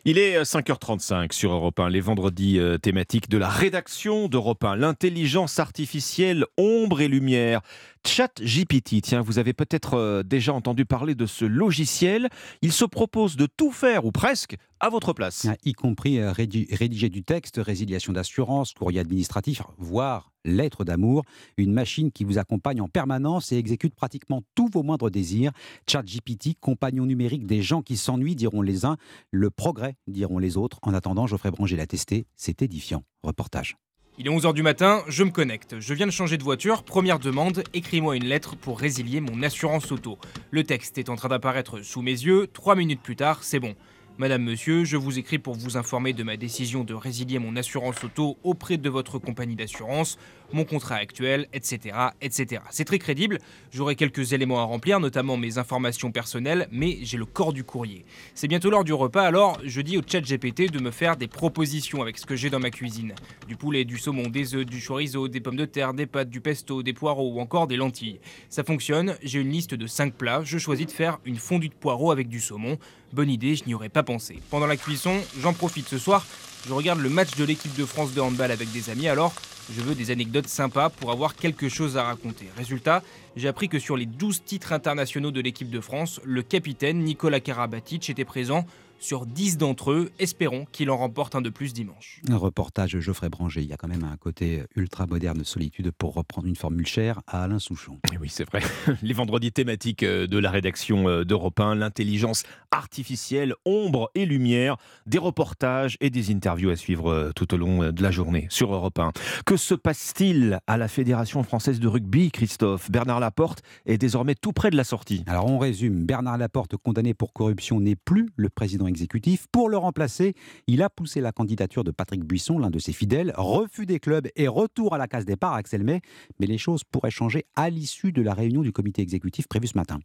Il 0.04 0.18
est 0.18 0.42
5h35 0.42 1.14
euh, 1.14 1.28
sur 1.30 1.54
Europe 1.54 1.80
1, 1.80 1.90
les 1.92 2.00
vendredis 2.00 2.58
euh, 2.58 2.80
thématiques 2.80 3.30
de 3.30 3.38
la 3.38 3.48
rédaction 3.48 4.28
d'Europe 4.28 4.64
1. 4.64 4.76
L'intelligence 4.76 5.60
artificielle, 5.60 6.46
ombre 6.58 7.02
et 7.02 7.08
lumière. 7.08 7.62
Chat 8.04 8.42
GPT, 8.42 9.04
tiens, 9.04 9.22
vous 9.22 9.38
avez 9.38 9.54
peut-être 9.54 9.94
euh, 9.94 10.24
déjà 10.24 10.54
entendu 10.54 10.86
parler 10.86 11.14
de 11.14 11.28
ce 11.28 11.46
logiciel. 11.46 12.30
Il 12.64 12.72
se 12.72 12.84
propose 12.84 13.36
de 13.36 13.46
tout 13.46 13.72
faire, 13.72 14.06
ou 14.06 14.12
presque, 14.12 14.56
à 14.82 14.90
votre 14.90 15.14
place. 15.14 15.46
Ah, 15.48 15.56
y 15.64 15.74
compris 15.74 16.20
rédiger 16.24 17.10
du 17.10 17.24
texte, 17.24 17.62
résiliation 17.64 18.14
d'assurance, 18.14 18.74
courrier 18.74 19.00
administratif, 19.00 19.62
voire 19.78 20.32
lettre 20.44 20.84
d'amour. 20.84 21.24
Une 21.58 21.72
machine 21.72 22.12
qui 22.12 22.24
vous 22.24 22.40
accompagne 22.40 22.82
en 22.82 22.88
permanence 22.88 23.52
et 23.52 23.58
exécute 23.58 23.94
pratiquement 23.94 24.42
tous 24.56 24.68
vos 24.68 24.82
moindres 24.82 25.12
désirs. 25.12 25.52
ChatGPT, 25.88 26.60
compagnon 26.60 27.06
numérique 27.06 27.46
des 27.46 27.62
gens 27.62 27.84
qui 27.84 27.96
s'ennuient, 27.96 28.36
diront 28.36 28.64
les 28.64 28.84
uns. 28.84 28.98
Le 29.30 29.52
progrès, 29.52 29.96
diront 30.08 30.40
les 30.40 30.58
autres. 30.58 30.80
En 30.82 30.96
attendant, 30.96 31.28
Geoffrey 31.28 31.52
Branger 31.52 31.78
l'a 31.78 31.86
testé. 31.86 32.26
C'est 32.36 32.64
édifiant. 32.64 33.04
Reportage. 33.22 33.78
Il 34.18 34.28
est 34.28 34.30
11h 34.30 34.54
du 34.54 34.62
matin, 34.62 35.04
je 35.08 35.24
me 35.24 35.32
connecte. 35.32 35.80
Je 35.80 35.94
viens 35.94 36.06
de 36.06 36.12
changer 36.12 36.38
de 36.38 36.44
voiture. 36.44 36.84
Première 36.84 37.18
demande, 37.18 37.64
écris-moi 37.74 38.18
une 38.18 38.26
lettre 38.26 38.56
pour 38.56 38.80
résilier 38.80 39.22
mon 39.22 39.42
assurance 39.42 39.92
auto. 39.92 40.18
Le 40.52 40.64
texte 40.64 40.98
est 40.98 41.10
en 41.10 41.16
train 41.16 41.30
d'apparaître 41.30 41.82
sous 41.82 42.02
mes 42.02 42.12
yeux. 42.12 42.48
Trois 42.48 42.76
minutes 42.76 43.02
plus 43.02 43.16
tard, 43.16 43.44
c'est 43.44 43.60
bon. 43.60 43.74
Madame, 44.22 44.44
monsieur, 44.44 44.86
je 44.86 44.98
vous 44.98 45.18
écris 45.18 45.40
pour 45.40 45.56
vous 45.56 45.78
informer 45.78 46.14
de 46.14 46.22
ma 46.22 46.38
décision 46.38 46.84
de 46.84 46.94
résilier 46.94 47.40
mon 47.40 47.56
assurance 47.56 48.04
auto 48.04 48.38
auprès 48.44 48.78
de 48.78 48.88
votre 48.88 49.18
compagnie 49.18 49.56
d'assurance, 49.56 50.20
mon 50.54 50.66
contrat 50.66 50.96
actuel, 50.96 51.48
etc. 51.54 51.96
etc. 52.22 52.62
C'est 52.70 52.86
très 52.86 53.00
crédible, 53.00 53.40
j'aurai 53.72 53.96
quelques 53.96 54.34
éléments 54.34 54.60
à 54.60 54.64
remplir, 54.64 55.00
notamment 55.00 55.38
mes 55.38 55.58
informations 55.58 56.12
personnelles, 56.12 56.68
mais 56.72 57.00
j'ai 57.02 57.18
le 57.18 57.26
corps 57.26 57.54
du 57.54 57.64
courrier. 57.64 58.06
C'est 58.36 58.48
bientôt 58.48 58.70
l'heure 58.70 58.84
du 58.84 58.94
repas, 58.94 59.24
alors 59.24 59.60
je 59.64 59.82
dis 59.82 59.98
au 59.98 60.02
chat 60.06 60.22
GPT 60.22 60.72
de 60.72 60.80
me 60.80 60.92
faire 60.92 61.18
des 61.18 61.28
propositions 61.28 62.02
avec 62.02 62.18
ce 62.18 62.26
que 62.26 62.36
j'ai 62.36 62.50
dans 62.50 62.60
ma 62.60 62.70
cuisine. 62.70 63.14
Du 63.48 63.56
poulet, 63.56 63.86
du 63.86 63.98
saumon, 63.98 64.30
des 64.30 64.56
œufs, 64.56 64.66
du 64.66 64.82
chorizo, 64.82 65.28
des 65.28 65.40
pommes 65.40 65.56
de 65.56 65.66
terre, 65.66 65.94
des 65.94 66.06
pâtes, 66.06 66.30
du 66.30 66.42
pesto, 66.42 66.84
des 66.84 66.94
poireaux 66.94 67.32
ou 67.34 67.40
encore 67.40 67.68
des 67.68 67.78
lentilles. 67.78 68.20
Ça 68.50 68.64
fonctionne, 68.64 69.16
j'ai 69.24 69.40
une 69.40 69.52
liste 69.52 69.74
de 69.74 69.88
5 69.88 70.14
plats, 70.14 70.42
je 70.44 70.58
choisis 70.58 70.86
de 70.86 70.92
faire 70.92 71.20
une 71.26 71.38
fondue 71.38 71.70
de 71.70 71.74
poireaux 71.74 72.12
avec 72.12 72.28
du 72.28 72.40
saumon. 72.40 72.78
Bonne 73.14 73.30
idée, 73.30 73.56
je 73.56 73.66
n'y 73.66 73.74
aurais 73.74 73.90
pas 73.90 74.04
pensé. 74.04 74.40
Pendant 74.50 74.68
la 74.68 74.78
cuisson, 74.78 75.20
j'en 75.42 75.54
profite 75.54 75.88
ce 75.88 75.98
soir, 75.98 76.26
je 76.68 76.74
regarde 76.74 77.00
le 77.00 77.10
match 77.10 77.36
de 77.36 77.44
l'équipe 77.44 77.76
de 77.76 77.86
France 77.86 78.14
de 78.14 78.22
handball 78.22 78.52
avec 78.52 78.72
des 78.72 78.90
amis, 78.90 79.08
alors 79.08 79.34
je 79.76 79.82
veux 79.82 79.96
des 79.96 80.12
anecdotes 80.12 80.48
sympas 80.48 80.90
pour 80.90 81.12
avoir 81.12 81.36
quelque 81.36 81.70
chose 81.70 81.98
à 81.98 82.04
raconter. 82.04 82.48
Résultat, 82.58 83.04
j'ai 83.36 83.48
appris 83.48 83.70
que 83.70 83.80
sur 83.80 83.98
les 83.98 84.06
12 84.06 84.44
titres 84.44 84.74
internationaux 84.74 85.32
de 85.32 85.42
l'équipe 85.42 85.70
de 85.70 85.80
France, 85.80 86.20
le 86.24 86.42
capitaine 86.42 87.00
Nicolas 87.00 87.40
Karabatic 87.40 88.10
était 88.10 88.26
présent 88.26 88.66
sur 89.02 89.26
10 89.26 89.58
d'entre 89.58 89.92
eux. 89.92 90.12
Espérons 90.20 90.66
qu'il 90.72 90.90
en 90.90 90.98
remporte 90.98 91.36
un 91.36 91.42
de 91.42 91.50
plus 91.50 91.74
dimanche. 91.74 92.22
Un 92.30 92.38
reportage 92.38 92.98
Geoffrey 93.00 93.30
Branger. 93.30 93.62
Il 93.62 93.68
y 93.68 93.74
a 93.74 93.78
quand 93.78 93.88
même 93.88 94.04
un 94.04 94.16
côté 94.16 94.64
ultra 94.76 95.08
moderne 95.08 95.40
de 95.40 95.44
solitude 95.44 95.92
pour 95.92 96.14
reprendre 96.14 96.48
une 96.48 96.56
formule 96.56 96.86
chère 96.86 97.22
à 97.28 97.44
Alain 97.44 97.60
Souchon. 97.60 98.00
Eh 98.14 98.18
oui, 98.18 98.30
c'est 98.30 98.46
vrai. 98.46 98.62
Les 99.02 99.14
vendredis 99.14 99.52
thématiques 99.52 100.04
euh, 100.04 100.28
de 100.28 100.38
la 100.38 100.52
rédaction 100.52 101.10
euh, 101.10 101.26
d'Europe 101.26 101.60
1, 101.60 101.76
l'intelligence 101.76 102.44
artificielle, 102.70 103.54
ombre 103.66 104.12
et 104.16 104.26
lumière, 104.26 104.78
des 105.08 105.18
reportages 105.18 105.98
et 106.00 106.10
des 106.10 106.32
interviews 106.32 106.70
à 106.70 106.76
suivre 106.76 107.12
euh, 107.12 107.32
tout 107.36 107.54
au 107.54 107.58
long 107.58 107.92
de 107.92 108.04
la 108.04 108.12
journée 108.12 108.46
sur 108.50 108.74
Europe 108.74 109.00
1. 109.00 109.12
Que 109.46 109.58
se 109.58 109.74
passe-t-il 109.74 110.60
à 110.68 110.78
la 110.78 110.88
Fédération 110.88 111.42
française 111.44 111.80
de 111.80 111.88
rugby, 111.88 112.30
Christophe? 112.30 112.92
Bernard 112.92 113.20
Laporte 113.20 113.64
est 113.88 113.98
désormais 113.98 114.36
tout 114.36 114.54
près 114.54 114.70
de 114.70 114.78
la 114.78 114.84
sortie. 114.84 115.24
Alors 115.26 115.48
on 115.48 115.58
résume. 115.58 116.06
Bernard 116.06 116.38
Laporte, 116.38 116.78
condamné 116.78 117.16
pour 117.16 117.34
corruption, 117.34 117.80
n'est 117.80 117.96
plus 117.96 118.30
le 118.36 118.50
président 118.50 118.88
exécutif. 118.92 119.48
Pour 119.52 119.70
le 119.70 119.78
remplacer, 119.78 120.36
il 120.68 120.84
a 120.84 120.90
poussé 120.90 121.20
la 121.20 121.32
candidature 121.32 121.84
de 121.84 121.90
Patrick 121.92 122.24
Buisson, 122.24 122.60
l'un 122.60 122.70
de 122.70 122.78
ses 122.78 122.94
fidèles, 122.94 123.34
refus 123.36 123.88
des 123.88 124.00
clubs 124.00 124.28
et 124.36 124.48
retour 124.48 124.94
à 124.94 125.00
la 125.00 125.08
case 125.08 125.26
départ, 125.26 125.54
Axel 125.54 125.84
May. 125.84 126.02
Mais 126.40 126.46
les 126.46 126.60
choses 126.60 126.84
pourraient 126.84 127.10
changer 127.10 127.46
à 127.56 127.72
l'issue 127.72 128.12
de 128.12 128.22
la 128.22 128.36
réunion 128.36 128.62
du 128.62 128.72
comité 128.72 129.02
exécutif 129.02 129.48
prévue 129.48 129.68
ce 129.68 129.78
matin. 129.78 130.00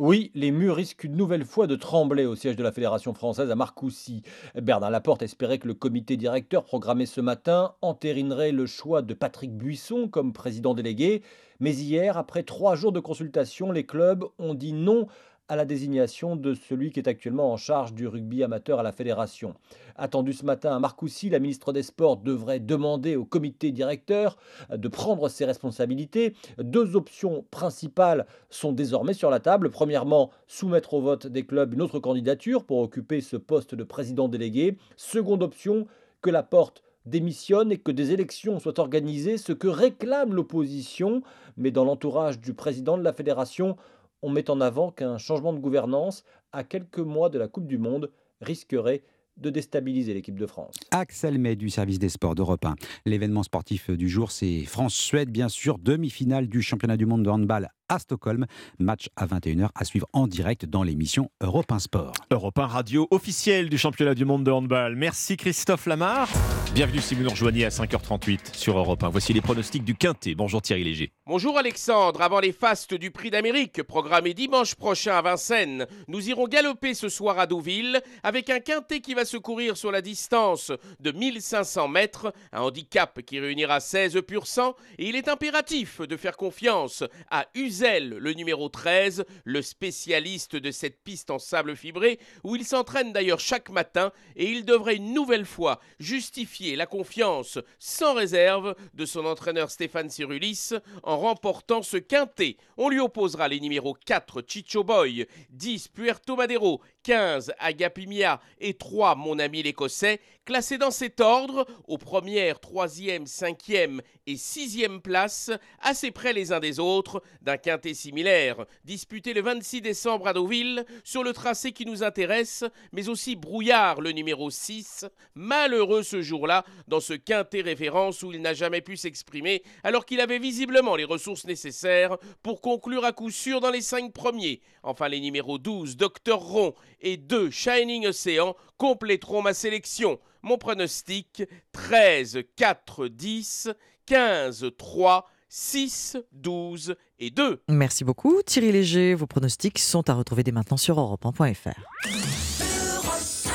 Oui, 0.00 0.30
les 0.34 0.50
murs 0.50 0.76
risquent 0.76 1.04
une 1.04 1.16
nouvelle 1.16 1.44
fois 1.44 1.66
de 1.66 1.76
trembler 1.76 2.24
au 2.24 2.34
siège 2.34 2.56
de 2.56 2.62
la 2.62 2.72
Fédération 2.72 3.12
française 3.12 3.50
à 3.50 3.54
Marcoussis. 3.54 4.22
Bernard 4.54 4.90
Laporte 4.90 5.20
espérait 5.20 5.58
que 5.58 5.68
le 5.68 5.74
comité 5.74 6.16
directeur 6.16 6.64
programmé 6.64 7.04
ce 7.04 7.20
matin 7.20 7.74
entérinerait 7.82 8.50
le 8.50 8.64
choix 8.64 9.02
de 9.02 9.12
Patrick 9.12 9.54
Buisson 9.54 10.08
comme 10.08 10.32
président 10.32 10.72
délégué. 10.72 11.20
Mais 11.58 11.74
hier, 11.74 12.16
après 12.16 12.44
trois 12.44 12.76
jours 12.76 12.92
de 12.92 13.00
consultation, 13.00 13.72
les 13.72 13.84
clubs 13.84 14.24
ont 14.38 14.54
dit 14.54 14.72
non 14.72 15.06
à 15.50 15.56
la 15.56 15.64
désignation 15.64 16.36
de 16.36 16.54
celui 16.54 16.92
qui 16.92 17.00
est 17.00 17.08
actuellement 17.08 17.52
en 17.52 17.56
charge 17.56 17.92
du 17.92 18.06
rugby 18.06 18.44
amateur 18.44 18.78
à 18.78 18.84
la 18.84 18.92
fédération. 18.92 19.54
Attendu 19.96 20.32
ce 20.32 20.44
matin 20.44 20.76
à 20.76 20.78
Marcoussis, 20.78 21.28
la 21.28 21.40
ministre 21.40 21.72
des 21.72 21.82
Sports 21.82 22.18
devrait 22.18 22.60
demander 22.60 23.16
au 23.16 23.24
comité 23.24 23.72
directeur 23.72 24.36
de 24.72 24.86
prendre 24.86 25.28
ses 25.28 25.44
responsabilités. 25.44 26.34
Deux 26.58 26.94
options 26.94 27.44
principales 27.50 28.26
sont 28.48 28.72
désormais 28.72 29.12
sur 29.12 29.28
la 29.28 29.40
table. 29.40 29.70
Premièrement, 29.70 30.30
soumettre 30.46 30.94
au 30.94 31.00
vote 31.00 31.26
des 31.26 31.44
clubs 31.44 31.74
une 31.74 31.82
autre 31.82 31.98
candidature 31.98 32.62
pour 32.62 32.78
occuper 32.78 33.20
ce 33.20 33.36
poste 33.36 33.74
de 33.74 33.82
président 33.82 34.28
délégué. 34.28 34.78
Seconde 34.96 35.42
option, 35.42 35.88
que 36.22 36.30
la 36.30 36.44
porte 36.44 36.84
démissionne 37.06 37.72
et 37.72 37.78
que 37.78 37.90
des 37.90 38.12
élections 38.12 38.60
soient 38.60 38.78
organisées, 38.78 39.36
ce 39.36 39.52
que 39.52 39.66
réclame 39.66 40.32
l'opposition. 40.32 41.22
Mais 41.56 41.72
dans 41.72 41.84
l'entourage 41.84 42.38
du 42.38 42.54
président 42.54 42.96
de 42.96 43.02
la 43.02 43.12
fédération, 43.12 43.76
on 44.22 44.30
met 44.30 44.50
en 44.50 44.60
avant 44.60 44.90
qu'un 44.90 45.18
changement 45.18 45.52
de 45.52 45.58
gouvernance 45.58 46.24
à 46.52 46.64
quelques 46.64 46.98
mois 46.98 47.28
de 47.28 47.38
la 47.38 47.48
Coupe 47.48 47.66
du 47.66 47.78
Monde 47.78 48.10
risquerait 48.40 49.02
de 49.36 49.50
déstabiliser 49.50 50.12
l'équipe 50.12 50.38
de 50.38 50.46
France. 50.46 50.74
Axel 50.90 51.38
May 51.38 51.56
du 51.56 51.70
service 51.70 51.98
des 51.98 52.10
sports 52.10 52.34
d'Europe 52.34 52.64
1. 52.64 52.74
L'événement 53.06 53.42
sportif 53.42 53.90
du 53.90 54.08
jour, 54.08 54.30
c'est 54.30 54.64
France-Suède, 54.64 55.30
bien 55.30 55.48
sûr, 55.48 55.78
demi-finale 55.78 56.48
du 56.48 56.60
championnat 56.60 56.96
du 56.96 57.06
monde 57.06 57.22
de 57.22 57.30
handball 57.30 57.70
à 57.90 57.98
Stockholm. 57.98 58.46
Match 58.78 59.10
à 59.16 59.26
21h 59.26 59.68
à 59.74 59.84
suivre 59.84 60.06
en 60.14 60.26
direct 60.26 60.64
dans 60.64 60.82
l'émission 60.82 61.30
Europe 61.42 61.70
1 61.70 61.80
Sport. 61.80 62.12
Europe 62.30 62.58
1 62.58 62.66
radio 62.66 63.08
officielle 63.10 63.68
du 63.68 63.76
championnat 63.76 64.14
du 64.14 64.24
monde 64.24 64.44
de 64.44 64.50
handball. 64.50 64.96
Merci 64.96 65.36
Christophe 65.36 65.86
Lamar. 65.86 66.28
Bienvenue 66.72 67.00
si 67.00 67.16
vous 67.16 67.24
nous 67.24 67.30
rejoignez 67.30 67.64
à 67.64 67.68
5h38 67.68 68.54
sur 68.54 68.78
Europe 68.78 69.02
1. 69.02 69.08
Voici 69.08 69.32
les 69.32 69.40
pronostics 69.40 69.84
du 69.84 69.96
Quintet. 69.96 70.36
Bonjour 70.36 70.62
Thierry 70.62 70.84
Léger. 70.84 71.12
Bonjour 71.26 71.58
Alexandre. 71.58 72.22
Avant 72.22 72.38
les 72.38 72.52
fastes 72.52 72.94
du 72.94 73.10
Prix 73.10 73.30
d'Amérique, 73.30 73.82
programmé 73.82 74.34
dimanche 74.34 74.76
prochain 74.76 75.16
à 75.16 75.22
Vincennes, 75.22 75.86
nous 76.06 76.28
irons 76.28 76.46
galoper 76.46 76.94
ce 76.94 77.08
soir 77.08 77.40
à 77.40 77.46
Deauville 77.46 78.00
avec 78.22 78.50
un 78.50 78.60
Quintet 78.60 79.00
qui 79.00 79.14
va 79.14 79.24
se 79.24 79.36
courir 79.36 79.76
sur 79.76 79.90
la 79.90 80.00
distance 80.00 80.70
de 81.00 81.10
1500 81.10 81.88
mètres, 81.88 82.32
un 82.52 82.60
handicap 82.60 83.20
qui 83.22 83.40
réunira 83.40 83.80
16 83.80 84.20
pur 84.26 84.46
sang 84.46 84.76
et 84.98 85.08
il 85.08 85.16
est 85.16 85.28
impératif 85.28 86.00
de 86.00 86.16
faire 86.16 86.36
confiance 86.36 87.02
à 87.30 87.46
Uzel, 87.80 88.10
le 88.10 88.34
numéro 88.34 88.68
13, 88.68 89.24
le 89.44 89.62
spécialiste 89.62 90.54
de 90.54 90.70
cette 90.70 91.02
piste 91.02 91.30
en 91.30 91.38
sable 91.38 91.76
fibré 91.76 92.20
où 92.44 92.54
il 92.54 92.66
s'entraîne 92.66 93.14
d'ailleurs 93.14 93.40
chaque 93.40 93.70
matin 93.70 94.12
et 94.36 94.50
il 94.50 94.66
devrait 94.66 94.96
une 94.96 95.14
nouvelle 95.14 95.46
fois 95.46 95.80
justifier 95.98 96.76
la 96.76 96.84
confiance 96.84 97.58
sans 97.78 98.12
réserve 98.12 98.74
de 98.92 99.06
son 99.06 99.24
entraîneur 99.24 99.70
Stéphane 99.70 100.10
Cyrulis 100.10 100.72
en 101.02 101.16
remportant 101.16 101.80
ce 101.80 101.96
quintet. 101.96 102.58
On 102.76 102.90
lui 102.90 103.00
opposera 103.00 103.48
les 103.48 103.60
numéros 103.60 103.96
4 104.04 104.44
Chicho 104.46 104.84
Boy, 104.84 105.26
10 105.48 105.88
Puerto 105.88 106.36
Madero, 106.36 106.82
15 107.02 107.52
Agapimia 107.58 108.40
et 108.58 108.74
3 108.74 109.14
Mon 109.14 109.38
ami 109.38 109.62
l'Écossais, 109.62 110.20
classés 110.44 110.78
dans 110.78 110.90
cet 110.90 111.20
ordre 111.20 111.66
aux 111.86 111.98
premières, 111.98 112.60
troisième, 112.60 113.26
cinquième 113.26 114.02
et 114.26 114.36
sixième 114.36 115.00
places, 115.00 115.50
assez 115.80 116.10
près 116.10 116.32
les 116.32 116.52
uns 116.52 116.60
des 116.60 116.80
autres 116.80 117.22
d'un 117.42 117.56
quintet 117.56 117.94
similaire, 117.94 118.66
disputé 118.84 119.32
le 119.32 119.42
26 119.42 119.80
décembre 119.80 120.28
à 120.28 120.32
Deauville 120.32 120.84
sur 121.04 121.22
le 121.22 121.32
tracé 121.32 121.72
qui 121.72 121.86
nous 121.86 122.02
intéresse, 122.02 122.64
mais 122.92 123.08
aussi 123.08 123.36
Brouillard 123.36 124.00
le 124.00 124.12
numéro 124.12 124.50
6, 124.50 125.06
malheureux 125.34 126.02
ce 126.02 126.22
jour-là 126.22 126.64
dans 126.88 127.00
ce 127.00 127.14
quintet 127.14 127.60
référence 127.60 128.22
où 128.22 128.32
il 128.32 128.40
n'a 128.40 128.54
jamais 128.54 128.80
pu 128.80 128.96
s'exprimer 128.96 129.62
alors 129.82 130.04
qu'il 130.04 130.20
avait 130.20 130.38
visiblement 130.38 130.96
les 130.96 131.04
ressources 131.04 131.44
nécessaires 131.46 132.16
pour 132.42 132.60
conclure 132.60 133.04
à 133.04 133.12
coup 133.12 133.30
sûr 133.30 133.60
dans 133.60 133.70
les 133.70 133.80
cinq 133.80 134.12
premiers. 134.12 134.60
Enfin 134.82 135.08
les 135.08 135.20
numéros 135.20 135.58
12 135.58 135.96
Docteur 135.96 136.40
Rond 136.40 136.74
et 137.00 137.16
deux 137.16 137.50
Shining 137.50 138.06
Ocean 138.06 138.54
compléteront 138.76 139.42
ma 139.42 139.54
sélection. 139.54 140.18
Mon 140.42 140.58
pronostic 140.58 141.42
13, 141.72 142.40
4, 142.56 143.08
10, 143.08 143.70
15, 144.06 144.66
3, 144.76 145.28
6, 145.48 146.16
12 146.32 146.94
et 147.18 147.30
2. 147.30 147.62
Merci 147.68 148.04
beaucoup 148.04 148.40
Thierry 148.42 148.72
Léger. 148.72 149.14
Vos 149.14 149.26
pronostics 149.26 149.78
sont 149.78 150.08
à 150.08 150.14
retrouver 150.14 150.42
dès 150.42 150.52
maintenant 150.52 150.76
sur 150.76 150.96
europe1.fr. 150.98 152.59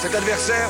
Cet 0.06 0.14
adversaire, 0.14 0.70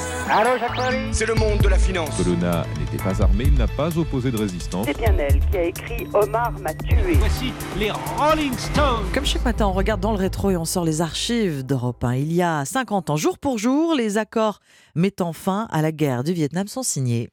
c'est 1.12 1.26
le 1.26 1.36
monde 1.36 1.60
de 1.60 1.68
la 1.68 1.78
finance. 1.78 2.16
Colonna 2.16 2.66
n'était 2.80 3.04
pas 3.04 3.22
armé, 3.22 3.44
il 3.48 3.56
n'a 3.56 3.68
pas 3.68 3.98
opposé 3.98 4.32
de 4.32 4.38
résistance. 4.38 4.86
C'est 4.88 4.98
bien 4.98 5.14
elle 5.18 5.42
qui 5.52 5.58
a 5.58 5.64
écrit 5.64 6.08
Omar 6.14 6.54
m'a 6.54 6.74
tué. 6.74 7.16
Voici 7.16 7.52
les 7.78 7.92
Rolling 7.92 8.58
Stones. 8.58 9.04
Comme 9.14 9.26
chaque 9.26 9.44
matin, 9.44 9.68
on 9.68 9.74
regarde 9.74 10.00
dans 10.00 10.14
le 10.14 10.18
rétro 10.18 10.52
et 10.52 10.56
on 10.56 10.64
sort 10.64 10.86
les 10.86 11.02
archives 11.02 11.66
d'Europe 11.66 12.02
1. 12.02 12.16
Il 12.16 12.32
y 12.32 12.42
a 12.42 12.64
50 12.64 13.10
ans, 13.10 13.18
jour 13.18 13.38
pour 13.38 13.58
jour, 13.58 13.94
les 13.94 14.18
accords 14.18 14.62
mettant 14.96 15.34
fin 15.34 15.68
à 15.70 15.82
la 15.82 15.92
guerre 15.92 16.24
du 16.24 16.32
Vietnam 16.32 16.70
sont 16.70 16.84
signés. 16.84 17.28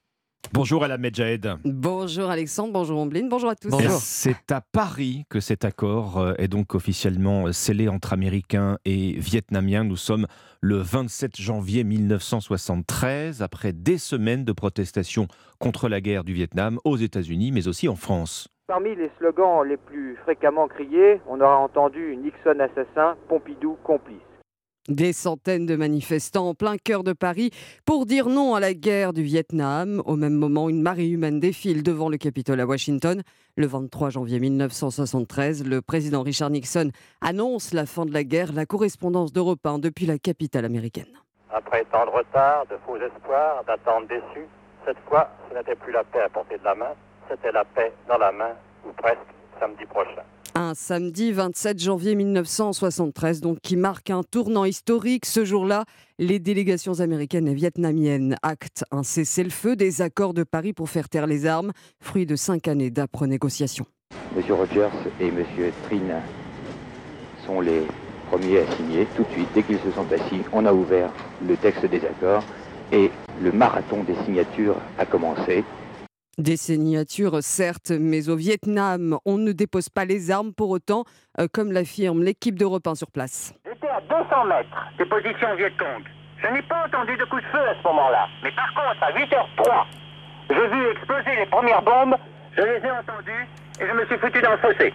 Bonjour 0.51 0.85
Alain 0.85 0.99
Medjahed. 0.99 1.57
Bonjour 1.65 2.29
Alexandre, 2.29 2.73
bonjour 2.75 3.01
Ombline, 3.01 3.29
bonjour 3.29 3.49
à 3.49 3.55
tous. 3.55 3.71
C'est 4.01 4.53
à 4.53 4.61
Paris 4.61 5.25
que 5.31 5.41
cet 5.41 5.65
accord 5.65 6.19
euh, 6.19 6.35
est 6.37 6.49
donc 6.49 6.75
officiellement 6.75 7.47
euh, 7.47 7.53
scellé 7.53 7.89
entre 7.89 8.13
Américains 8.13 8.77
et 8.85 9.13
Vietnamiens? 9.13 9.85
Nous 9.85 9.97
sommes 9.97 10.27
le 10.61 10.77
27 10.77 11.41
janvier 11.41 11.85
1973, 11.85 13.41
après 13.41 13.73
des 13.73 13.97
semaines 13.97 14.45
de 14.45 14.53
protestations 14.53 15.27
contre 15.59 15.89
la 15.89 16.03
guerre 16.03 16.25
du 16.25 16.35
Vietnam 16.35 16.79
aux 16.85 16.97
États-Unis, 16.97 17.51
mais 17.51 17.67
aussi 17.67 17.89
en 17.89 17.97
France. 17.97 18.49
Parmi 18.67 18.95
les 18.95 19.11
slogans 19.19 19.67
les 19.67 19.79
plus 19.79 20.17
fréquemment 20.23 20.69
criés, 20.69 21.21
on 21.29 21.41
aura 21.41 21.59
entendu 21.59 22.17
Nixon 22.17 22.61
assassin, 22.61 23.17
Pompidou 23.29 23.79
complice. 23.85 24.19
Des 24.89 25.13
centaines 25.13 25.65
de 25.65 25.77
manifestants 25.77 26.49
en 26.49 26.55
plein 26.55 26.77
cœur 26.77 27.05
de 27.05 27.13
Paris 27.13 27.53
pour 27.87 28.05
dire 28.05 28.29
non 28.29 28.57
à 28.57 28.61
la 28.61 28.75
guerre 28.75 29.13
du 29.13 29.23
Vietnam. 29.23 30.03
Au 30.07 30.17
même 30.17 30.35
moment, 30.35 30.69
une 30.69 30.83
marée 30.83 31.09
humaine 31.09 31.39
défile 31.39 31.85
devant 31.85 32.09
le 32.09 32.17
Capitole 32.17 32.59
à 32.59 32.67
Washington. 32.67 33.23
Le 33.57 33.67
23 33.69 34.11
janvier 34.11 34.41
1973, 34.41 35.65
le 35.65 35.83
président 35.83 36.23
Richard 36.23 36.51
Nixon 36.51 36.91
annonce 37.21 37.73
la 37.73 37.87
fin 37.87 38.07
de 38.07 38.13
la 38.13 38.25
guerre, 38.25 38.53
la 38.53 38.67
correspondance 38.67 39.33
d'Europe 39.33 39.65
1 39.65 39.79
depuis 39.79 40.05
la 40.05 40.19
capitale 40.19 40.65
américaine. 40.65 41.17
Après 41.53 41.85
tant 41.93 42.05
de 42.05 42.11
retard, 42.11 42.67
de 42.67 42.77
faux 42.85 42.97
espoirs, 42.97 43.63
d'attentes 43.65 44.09
déçues, 44.09 44.49
cette 44.85 44.99
fois, 45.09 45.31
ce 45.49 45.57
n'était 45.57 45.77
plus 45.77 45.93
la 45.93 46.03
paix 46.03 46.23
à 46.23 46.29
portée 46.29 46.59
de 46.59 46.65
la 46.65 46.75
main, 46.75 46.95
c'était 47.31 47.53
la 47.53 47.65
paix 47.65 47.93
dans 48.09 48.19
la 48.19 48.33
main, 48.33 48.57
ou 48.85 48.91
presque, 48.95 49.21
samedi 49.61 49.85
prochain. 49.87 50.25
Un 50.55 50.75
samedi 50.75 51.33
27 51.33 51.83
janvier 51.83 52.15
1973, 52.15 53.41
donc 53.41 53.59
qui 53.63 53.75
marque 53.75 54.11
un 54.11 54.23
tournant 54.23 54.67
historique. 54.67 55.25
Ce 55.25 55.47
jour-là, 55.47 55.87
les 56.19 56.41
délégations 56.41 57.01
américaines 57.01 57.49
et 57.49 57.55
vietnamiennes 57.55 58.37
actent 58.43 58.85
un 58.91 59.03
cessez-le-feu 59.03 59.77
des 59.77 60.03
accords 60.03 60.35
de 60.35 60.43
Paris 60.43 60.75
pour 60.75 60.91
faire 60.91 61.09
taire 61.09 61.27
les 61.27 61.47
armes, 61.47 61.73
fruit 62.01 62.27
de 62.27 62.37
cinq 62.37 62.69
années 62.69 62.91
d'âpres 62.91 63.27
négociations. 63.27 63.87
Monsieur 64.37 64.53
Rogers 64.53 64.91
et 65.21 65.31
Monsieur 65.31 65.73
Trin 65.85 66.21
sont 67.47 67.63
les 67.63 67.85
premiers 68.31 68.59
à 68.59 68.77
signer. 68.77 69.07
Tout 69.17 69.23
de 69.23 69.31
suite, 69.31 69.49
dès 69.55 69.63
qu'ils 69.63 69.79
se 69.79 69.91
sont 69.93 70.07
assis, 70.13 70.43
on 70.53 70.67
a 70.67 70.73
ouvert 70.75 71.11
le 71.49 71.57
texte 71.57 71.87
des 71.87 72.05
accords 72.05 72.45
et 72.93 73.11
le 73.41 73.53
marathon 73.53 74.05
des 74.05 74.17
signatures 74.27 74.77
a 74.99 75.07
commencé. 75.07 75.65
Des 76.39 76.57
signatures, 76.57 77.43
certes, 77.43 77.91
mais 77.91 78.31
au 78.31 78.37
Vietnam, 78.37 79.19
on 79.27 79.37
ne 79.37 79.53
dépose 79.53 79.91
pas 79.91 80.07
les 80.07 80.31
armes 80.31 80.55
pour 80.55 80.71
autant, 80.71 81.05
euh, 81.39 81.47
comme 81.53 81.73
l'affirme 81.73 82.23
l'équipe 82.23 82.59
d'Europe 82.59 82.87
1 82.87 82.95
sur 82.95 83.11
place. 83.11 83.53
J'étais 83.67 83.89
à 83.89 84.01
200 84.01 84.45
mètres 84.47 84.89
des 84.97 85.05
positions 85.05 85.55
Vietcong. 85.57 86.05
Je 86.43 86.49
n'ai 86.49 86.63
pas 86.63 86.87
entendu 86.87 87.19
de 87.19 87.25
coup 87.27 87.39
de 87.39 87.47
feu 87.53 87.61
à 87.61 87.75
ce 87.77 87.87
moment-là. 87.87 88.29
Mais 88.43 88.51
par 88.53 88.73
contre, 88.73 89.03
à 89.03 89.13
8h03, 89.13 89.85
j'ai 90.49 90.69
vu 90.69 90.91
exploser 90.93 91.37
les 91.37 91.47
premières 91.47 91.83
bombes, 91.83 92.17
je 92.57 92.63
les 92.63 92.79
ai 92.79 92.91
entendues 92.91 93.47
et 93.79 93.87
je 93.87 93.93
me 93.93 94.07
suis 94.07 94.17
foutu 94.17 94.41
dans 94.41 94.53
le 94.53 94.59
fossé. 94.59 94.95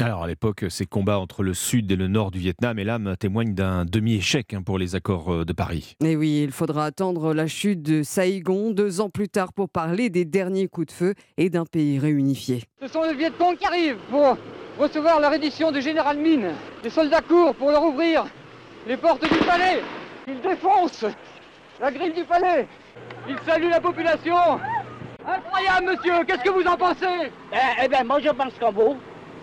Alors 0.00 0.22
à 0.22 0.26
l'époque, 0.26 0.64
ces 0.70 0.86
combats 0.86 1.18
entre 1.18 1.42
le 1.42 1.52
sud 1.52 1.92
et 1.92 1.96
le 1.96 2.08
nord 2.08 2.30
du 2.30 2.38
Vietnam 2.38 2.78
et 2.78 2.84
l'âme 2.84 3.16
témoignent 3.18 3.52
d'un 3.52 3.84
demi-échec 3.84 4.54
hein, 4.54 4.62
pour 4.62 4.78
les 4.78 4.94
accords 4.94 5.30
euh, 5.30 5.44
de 5.44 5.52
Paris. 5.52 5.94
Et 6.02 6.16
oui, 6.16 6.40
il 6.42 6.52
faudra 6.52 6.86
attendre 6.86 7.34
la 7.34 7.46
chute 7.46 7.82
de 7.82 8.02
Saïgon 8.02 8.70
deux 8.70 9.02
ans 9.02 9.10
plus 9.10 9.28
tard 9.28 9.52
pour 9.52 9.68
parler 9.68 10.08
des 10.08 10.24
derniers 10.24 10.68
coups 10.68 10.86
de 10.86 10.92
feu 10.92 11.14
et 11.36 11.50
d'un 11.50 11.66
pays 11.66 11.98
réunifié. 11.98 12.62
Ce 12.80 12.88
sont 12.88 13.02
les 13.02 13.14
Vietcong 13.14 13.58
qui 13.58 13.66
arrivent 13.66 13.98
pour 14.10 14.38
recevoir 14.78 15.20
la 15.20 15.28
reddition 15.28 15.70
du 15.70 15.82
général 15.82 16.18
Min. 16.18 16.54
Les 16.82 16.90
soldats 16.90 17.20
courent 17.20 17.54
pour 17.54 17.70
leur 17.70 17.84
ouvrir 17.84 18.24
les 18.88 18.96
portes 18.96 19.22
du 19.22 19.38
palais. 19.40 19.82
Ils 20.26 20.40
défoncent 20.40 21.04
la 21.78 21.90
grille 21.92 22.14
du 22.14 22.24
palais. 22.24 22.66
Ils 23.28 23.38
saluent 23.44 23.68
la 23.68 23.80
population. 23.82 24.36
Incroyable, 25.26 25.90
monsieur, 25.90 26.24
qu'est-ce 26.26 26.42
que 26.42 26.50
vous 26.50 26.66
en 26.66 26.76
pensez? 26.78 27.30
Eh, 27.52 27.84
eh 27.84 27.88
bien, 27.88 28.02
moi 28.04 28.18
je 28.20 28.30
pense 28.30 28.54
qu'en 28.58 28.72
vous. 28.72 28.96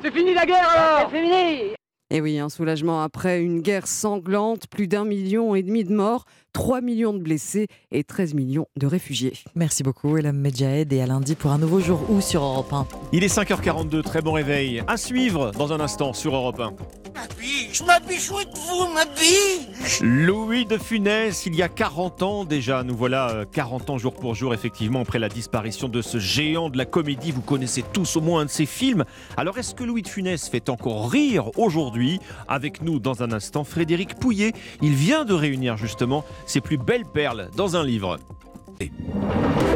C'est 0.03 0.11
fini 0.11 0.33
la 0.33 0.45
guerre 0.45 0.69
alors 0.69 1.09
C'est 1.11 1.19
fini. 1.21 1.73
Et 2.09 2.21
oui, 2.21 2.39
un 2.39 2.49
soulagement 2.49 3.01
après 3.01 3.41
une 3.41 3.61
guerre 3.61 3.87
sanglante, 3.87 4.67
plus 4.67 4.87
d'un 4.87 5.03
million 5.03 5.55
et 5.55 5.63
demi 5.63 5.83
de 5.83 5.93
morts, 5.93 6.25
3 6.57 6.81
millions 6.81 7.13
de 7.13 7.19
blessés 7.19 7.67
et 7.91 8.03
13 8.03 8.33
millions 8.33 8.65
de 8.77 8.87
réfugiés. 8.87 9.33
Merci 9.53 9.83
beaucoup 9.83 10.17
Elam 10.17 10.35
Medjahed 10.35 10.91
et 10.91 11.03
à 11.03 11.05
lundi 11.05 11.35
pour 11.35 11.51
un 11.51 11.59
nouveau 11.59 11.79
jour 11.79 11.99
où 12.09 12.19
sur 12.19 12.41
Europe 12.41 12.73
1. 12.73 12.87
Il 13.13 13.23
est 13.23 13.27
5h42, 13.27 14.01
très 14.01 14.23
bon 14.23 14.31
réveil. 14.31 14.81
À 14.87 14.97
suivre 14.97 15.51
dans 15.51 15.71
un 15.71 15.79
instant 15.79 16.13
sur 16.13 16.33
Europe 16.33 16.59
1. 16.59 16.73
Ma 17.13 17.27
biche, 17.39 17.83
ma 17.83 17.99
biche, 17.99 18.31
où 18.31 18.39
êtes-vous, 18.39 18.93
ma 18.93 19.05
biche 19.05 20.01
Louis 20.01 20.65
de 20.65 20.77
Funès, 20.77 21.45
il 21.45 21.55
y 21.55 21.63
a 21.63 21.69
40 21.69 22.21
ans 22.21 22.45
déjà, 22.45 22.83
nous 22.83 22.95
voilà 22.95 23.29
euh, 23.29 23.45
40 23.51 23.89
ans 23.89 23.97
jour 23.97 24.13
pour 24.13 24.35
jour 24.35 24.53
effectivement 24.53 25.01
après 25.01 25.17
la 25.17 25.29
disparition 25.29 25.87
de 25.87 26.01
ce 26.01 26.19
géant 26.19 26.69
de 26.69 26.77
la 26.77 26.85
comédie, 26.85 27.31
vous 27.31 27.41
connaissez 27.41 27.83
tous 27.93 28.17
au 28.17 28.21
moins 28.21 28.41
un 28.41 28.45
de 28.45 28.49
ses 28.49 28.65
films. 28.65 29.05
Alors 29.35 29.57
est-ce 29.57 29.73
que 29.73 29.83
Louis 29.83 30.01
de 30.01 30.07
Funès 30.07 30.49
fait 30.49 30.69
encore 30.69 31.09
rire 31.09 31.51
aujourd'hui? 31.57 32.19
Avec 32.47 32.81
nous 32.81 32.99
dans 32.99 33.23
un 33.23 33.31
instant 33.31 33.63
Frédéric 33.63 34.15
Pouillet, 34.15 34.53
il 34.81 34.93
vient 34.93 35.25
de 35.25 35.33
réunir 35.33 35.77
justement 35.77 36.23
ses 36.47 36.61
plus 36.61 36.77
belles 36.77 37.05
perles 37.05 37.49
dans 37.55 37.75
un 37.75 37.83
livre. 37.83 38.17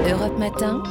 Europe 0.10 0.40
Matin, 0.40 0.82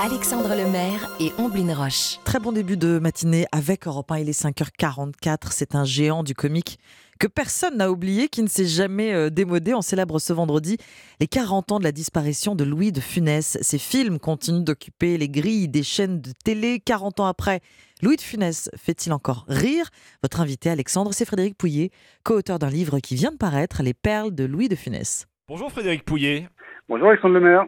Alexandre 0.00 0.54
Lemaire 0.54 1.10
et 1.20 1.32
Omblin 1.38 1.74
Roche. 1.74 2.18
Très 2.24 2.38
bon 2.38 2.52
début 2.52 2.76
de 2.76 2.98
matinée 2.98 3.46
avec 3.52 3.86
Europe 3.86 4.10
1, 4.10 4.18
il 4.18 4.28
est 4.28 4.40
5h44, 4.40 5.48
c'est 5.50 5.74
un 5.74 5.84
géant 5.84 6.22
du 6.22 6.34
comique 6.34 6.78
que 7.18 7.26
personne 7.26 7.76
n'a 7.78 7.90
oublié, 7.90 8.28
qui 8.28 8.42
ne 8.42 8.48
s'est 8.48 8.66
jamais 8.66 9.12
euh, 9.12 9.30
démodé. 9.30 9.74
On 9.74 9.82
célèbre 9.82 10.18
ce 10.18 10.32
vendredi 10.32 10.76
les 11.20 11.26
40 11.26 11.72
ans 11.72 11.78
de 11.78 11.84
la 11.84 11.92
disparition 11.92 12.54
de 12.54 12.64
Louis 12.64 12.92
de 12.92 13.00
Funès. 13.00 13.58
Ses 13.60 13.78
films 13.78 14.18
continuent 14.18 14.64
d'occuper 14.64 15.16
les 15.16 15.28
grilles 15.28 15.68
des 15.68 15.82
chaînes 15.82 16.20
de 16.20 16.32
télé 16.44 16.80
40 16.80 17.20
ans 17.20 17.26
après. 17.26 17.60
Louis 18.02 18.16
de 18.16 18.20
Funès 18.20 18.68
fait-il 18.76 19.12
encore 19.14 19.46
rire? 19.48 19.88
Votre 20.22 20.40
invité 20.42 20.68
Alexandre, 20.68 21.14
c'est 21.14 21.24
Frédéric 21.24 21.56
Pouillet, 21.56 21.88
co-auteur 22.24 22.58
d'un 22.58 22.68
livre 22.68 22.98
qui 23.00 23.14
vient 23.14 23.32
de 23.32 23.38
paraître, 23.38 23.82
Les 23.82 23.94
perles 23.94 24.34
de 24.34 24.44
Louis 24.44 24.68
de 24.68 24.76
Funès. 24.76 25.26
Bonjour 25.48 25.72
Frédéric 25.72 26.04
Pouillet. 26.04 26.46
Bonjour 26.90 27.08
Alexandre 27.08 27.36
Lemaire. 27.36 27.64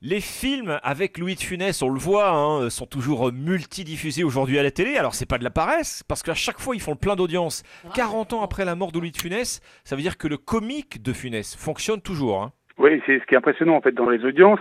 Les 0.00 0.22
films 0.22 0.78
avec 0.82 1.18
Louis 1.18 1.34
de 1.34 1.40
Funès, 1.40 1.82
on 1.82 1.90
le 1.90 1.98
voit, 1.98 2.30
hein, 2.30 2.70
sont 2.70 2.86
toujours 2.86 3.30
multidiffusés 3.30 4.24
aujourd'hui 4.24 4.58
à 4.58 4.62
la 4.62 4.70
télé. 4.70 4.96
Alors 4.96 5.14
c'est 5.14 5.26
pas 5.28 5.36
de 5.36 5.44
la 5.44 5.50
paresse, 5.50 6.02
parce 6.08 6.22
qu'à 6.22 6.34
chaque 6.34 6.60
fois 6.60 6.74
ils 6.74 6.80
font 6.80 6.96
plein 6.96 7.14
d'audience. 7.16 7.62
40 7.94 8.32
ans 8.32 8.42
après 8.42 8.64
la 8.64 8.74
mort 8.74 8.90
de 8.90 8.98
Louis 9.00 9.10
de 9.10 9.18
Funès, 9.18 9.60
ça 9.84 9.96
veut 9.96 10.02
dire 10.02 10.16
que 10.16 10.28
le 10.28 10.38
comique 10.38 11.02
de 11.02 11.12
Funès 11.12 11.54
fonctionne 11.56 12.00
toujours. 12.00 12.42
hein. 12.42 12.52
Oui, 12.78 13.02
c'est 13.06 13.18
ce 13.18 13.24
qui 13.26 13.34
est 13.34 13.38
impressionnant 13.38 13.74
en 13.76 13.82
fait 13.82 13.92
dans 13.92 14.08
les 14.08 14.24
audiences, 14.24 14.60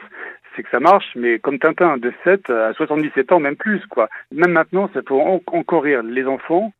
c'est 0.57 0.63
que 0.63 0.69
ça 0.71 0.79
marche, 0.81 1.05
mais 1.15 1.39
comme 1.39 1.59
Tintin, 1.59 1.97
de 1.97 2.11
7 2.25 2.49
à 2.49 2.73
77 2.73 3.31
ans, 3.31 3.39
même 3.39 3.55
plus 3.55 3.85
quoi. 3.85 4.09
Même 4.33 4.51
maintenant, 4.51 4.89
ça 4.93 5.01
peut 5.01 5.13
en- 5.13 5.39
encore 5.47 5.83
rire 5.83 6.03
les 6.03 6.25
enfants, 6.25 6.73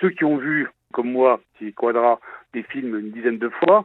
ceux 0.00 0.10
qui 0.10 0.24
ont 0.24 0.36
vu, 0.36 0.68
comme 0.92 1.10
moi, 1.10 1.40
qui 1.58 1.72
quadra 1.72 2.20
des 2.52 2.62
films 2.62 2.98
une 3.00 3.10
dizaine 3.10 3.38
de 3.38 3.48
fois, 3.48 3.84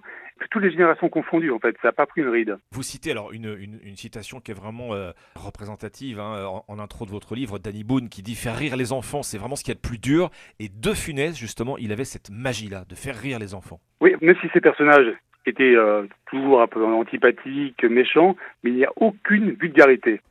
toutes 0.52 0.62
les 0.64 0.72
générations 0.72 1.10
confondues 1.10 1.52
en 1.52 1.60
fait, 1.60 1.76
ça 1.82 1.90
n'a 1.90 1.92
pas 1.92 2.06
pris 2.06 2.22
une 2.22 2.30
ride. 2.30 2.58
Vous 2.72 2.84
citez 2.84 3.12
alors 3.12 3.34
une, 3.34 3.56
une- 3.60 3.80
une 3.84 3.96
citation 3.98 4.40
qui 4.40 4.52
est 4.52 4.54
vraiment 4.54 4.94
euh, 4.94 5.12
représentative 5.36 6.20
hein, 6.20 6.46
en, 6.46 6.64
en 6.68 6.80
intro 6.80 7.06
de 7.06 7.12
votre 7.12 7.36
livre, 7.36 7.60
Danny 7.60 7.84
Boone, 7.84 8.08
qui 8.10 8.22
dit 8.22 8.36
Faire 8.36 8.56
rire 8.56 8.78
les 8.78 8.94
enfants, 8.94 9.22
c'est 9.24 9.38
vraiment 9.38 9.56
ce 9.58 9.64
qu'il 9.64 9.72
y 9.74 9.78
a 9.78 9.82
de 9.82 9.88
plus 9.88 9.98
dur. 9.98 10.30
Et 10.60 10.70
De 10.70 10.94
Funès, 10.94 11.38
justement, 11.38 11.78
il 11.78 11.92
avait 11.92 12.06
cette 12.06 12.30
magie-là, 12.30 12.86
de 12.88 12.96
faire 12.96 13.16
rire 13.16 13.40
les 13.40 13.54
enfants. 13.54 13.80
Oui, 14.02 14.16
même 14.22 14.36
si 14.42 14.48
ces 14.54 14.62
personnages 14.62 15.14
étaient 15.50 15.76
euh, 15.76 16.04
toujours 16.28 16.62
un 16.62 16.68
peu 16.68 16.84
antipathiques, 16.84 17.84
méchants, 17.84 18.36
mais 18.64 18.72
il 18.72 18.78
n'y 18.78 18.86
a 18.86 18.91
aucune 18.95 19.52
vulgarité. 19.52 20.22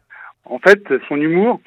En 0.45 0.59
fait, 0.59 0.83
son 1.09 1.21
humour, 1.21 1.61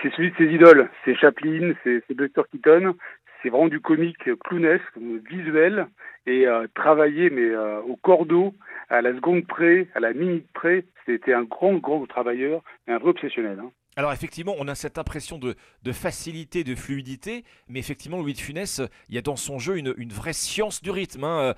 c'est 0.00 0.12
celui 0.14 0.30
de 0.30 0.36
ses 0.36 0.46
idoles. 0.54 0.88
C'est 1.04 1.16
Chaplin, 1.16 1.72
c'est 1.82 2.02
Buster 2.14 2.42
Keaton. 2.52 2.94
C'est 3.42 3.50
vraiment 3.50 3.68
du 3.68 3.80
comique 3.80 4.30
clownesque, 4.44 4.96
visuel 5.30 5.86
et 6.26 6.46
euh, 6.46 6.66
travaillé, 6.74 7.30
mais 7.30 7.50
euh, 7.50 7.80
au 7.80 7.96
cordeau, 7.96 8.52
à 8.90 9.00
la 9.00 9.12
seconde 9.14 9.46
près, 9.46 9.86
à 9.94 10.00
la 10.00 10.12
minute 10.12 10.46
près. 10.52 10.84
C'était 11.06 11.32
un 11.32 11.44
grand, 11.44 11.74
grand 11.74 12.04
travailleur 12.06 12.62
et 12.86 12.92
un 12.92 12.98
vrai 12.98 13.10
obsessionnel. 13.10 13.58
hein. 13.60 13.70
Alors 13.98 14.12
effectivement, 14.12 14.54
on 14.60 14.68
a 14.68 14.76
cette 14.76 14.96
impression 14.96 15.38
de, 15.38 15.56
facilité, 15.90 16.62
de 16.62 16.76
fluidité, 16.76 17.42
mais 17.68 17.80
effectivement, 17.80 18.18
Louis 18.18 18.32
de 18.32 18.38
Funès, 18.38 18.80
il 19.08 19.16
y 19.16 19.18
a 19.18 19.22
dans 19.22 19.34
son 19.34 19.58
jeu 19.58 19.76
une, 19.76 19.92
vraie 20.12 20.32
science 20.32 20.80
du 20.80 20.92
rythme. 20.92 21.24
Hein. 21.24 21.54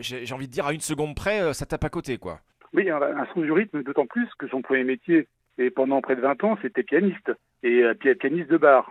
J'ai 0.00 0.34
envie 0.34 0.48
de 0.48 0.52
dire, 0.52 0.66
à 0.66 0.72
une 0.72 0.80
seconde 0.80 1.14
près, 1.14 1.54
ça 1.54 1.66
tape 1.66 1.84
à 1.84 1.88
côté, 1.88 2.18
quoi. 2.18 2.40
Oui, 2.72 2.90
un, 2.90 3.24
sens 3.26 3.44
du 3.44 3.52
rythme, 3.52 3.84
d'autant 3.84 4.06
plus 4.06 4.28
que 4.40 4.48
son 4.48 4.60
premier 4.60 4.82
métier, 4.82 5.28
et 5.56 5.70
pendant 5.70 6.00
près 6.00 6.16
de 6.16 6.20
20 6.20 6.42
ans, 6.42 6.58
c'était 6.62 6.82
pianiste, 6.82 7.30
et 7.62 7.84
pianiste 8.18 8.50
de 8.50 8.56
bar. 8.56 8.90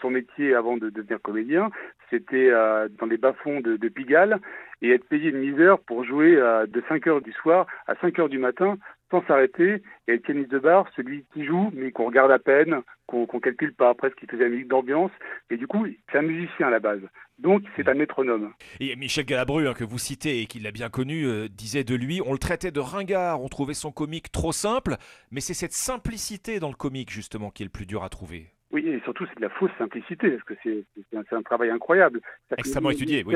Son, 0.00 0.10
métier 0.10 0.54
avant 0.54 0.76
de 0.76 0.90
devenir 0.90 1.22
comédien, 1.22 1.70
c'était 2.10 2.50
euh, 2.50 2.88
dans 2.98 3.06
les 3.06 3.16
bas-fonds 3.16 3.60
de, 3.60 3.88
Pigalle 3.88 4.38
et 4.82 4.90
être 4.90 5.04
payé 5.08 5.30
une 5.30 5.38
misère 5.38 5.78
pour 5.78 6.04
jouer 6.04 6.36
euh, 6.36 6.66
de 6.66 6.82
5 6.88 7.06
heures 7.06 7.20
du 7.20 7.32
soir 7.32 7.66
à 7.86 7.94
5 7.96 8.18
heures 8.18 8.28
du 8.28 8.38
matin 8.38 8.78
sans 9.10 9.24
s'arrêter 9.26 9.82
et 10.06 10.12
être 10.12 10.22
pianiste 10.22 10.50
de 10.50 10.58
bar, 10.58 10.86
celui 10.96 11.24
qui 11.32 11.44
joue 11.44 11.70
mais 11.72 11.92
qu'on 11.92 12.06
regarde 12.06 12.30
à 12.30 12.38
peine, 12.38 12.82
qu'on 13.06 13.26
qu 13.26 13.40
calcule 13.40 13.74
pas, 13.74 13.94
presque 13.94 14.18
qui 14.18 14.26
faisait 14.26 14.44
la 14.44 14.50
musique 14.50 14.68
d'ambiance. 14.68 15.10
Et 15.50 15.56
du 15.56 15.66
coup, 15.66 15.86
c'est 16.10 16.18
un 16.18 16.22
musicien 16.22 16.68
à 16.68 16.70
la 16.70 16.80
base. 16.80 17.00
Donc, 17.38 17.62
c'est 17.76 17.88
un 17.88 17.94
métronome. 17.94 18.52
Et 18.80 18.94
Michel 18.96 19.24
Galabru, 19.24 19.68
hein, 19.68 19.74
que 19.74 19.84
vous 19.84 19.98
citez 19.98 20.42
et 20.42 20.46
qui 20.46 20.60
l'a 20.60 20.72
bien 20.72 20.90
connu, 20.90 21.24
euh, 21.24 21.48
disait 21.48 21.84
de 21.84 21.94
lui 21.94 22.20
on 22.24 22.32
le 22.32 22.38
traitait 22.38 22.70
de 22.70 22.80
ringard, 22.80 23.42
on 23.42 23.48
trouvait 23.48 23.74
son 23.74 23.92
comique 23.92 24.30
trop 24.32 24.52
simple, 24.52 24.96
mais 25.30 25.40
c'est 25.40 25.54
cette 25.54 25.72
simplicité 25.72 26.60
dans 26.60 26.68
le 26.68 26.74
comique, 26.74 27.10
justement, 27.10 27.50
qui 27.50 27.62
est 27.62 27.66
le 27.66 27.70
plus 27.70 27.86
dur 27.86 28.02
à 28.02 28.08
trouver. 28.08 28.52
Oui, 28.70 28.86
et 28.86 29.00
surtout, 29.00 29.24
c'est 29.26 29.36
de 29.36 29.42
la 29.42 29.48
fausse 29.48 29.70
simplicité, 29.78 30.30
parce 30.30 30.42
que 30.42 30.54
c'est 30.62 30.84
un, 31.16 31.38
un, 31.38 31.42
travail 31.42 31.70
incroyable. 31.70 32.20
Extrêmement 32.56 32.90
étudié, 32.90 33.24
oui. 33.24 33.34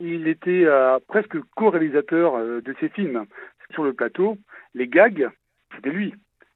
Il 0.00 0.28
était 0.28 0.64
euh, 0.64 0.98
presque 1.06 1.38
co-réalisateur 1.56 2.36
euh, 2.36 2.62
de 2.62 2.74
ses 2.80 2.88
films. 2.88 3.26
Sur 3.72 3.84
le 3.84 3.92
plateau, 3.92 4.38
les 4.74 4.88
gags, 4.88 5.28
c'était 5.76 5.90
lui. 5.90 6.14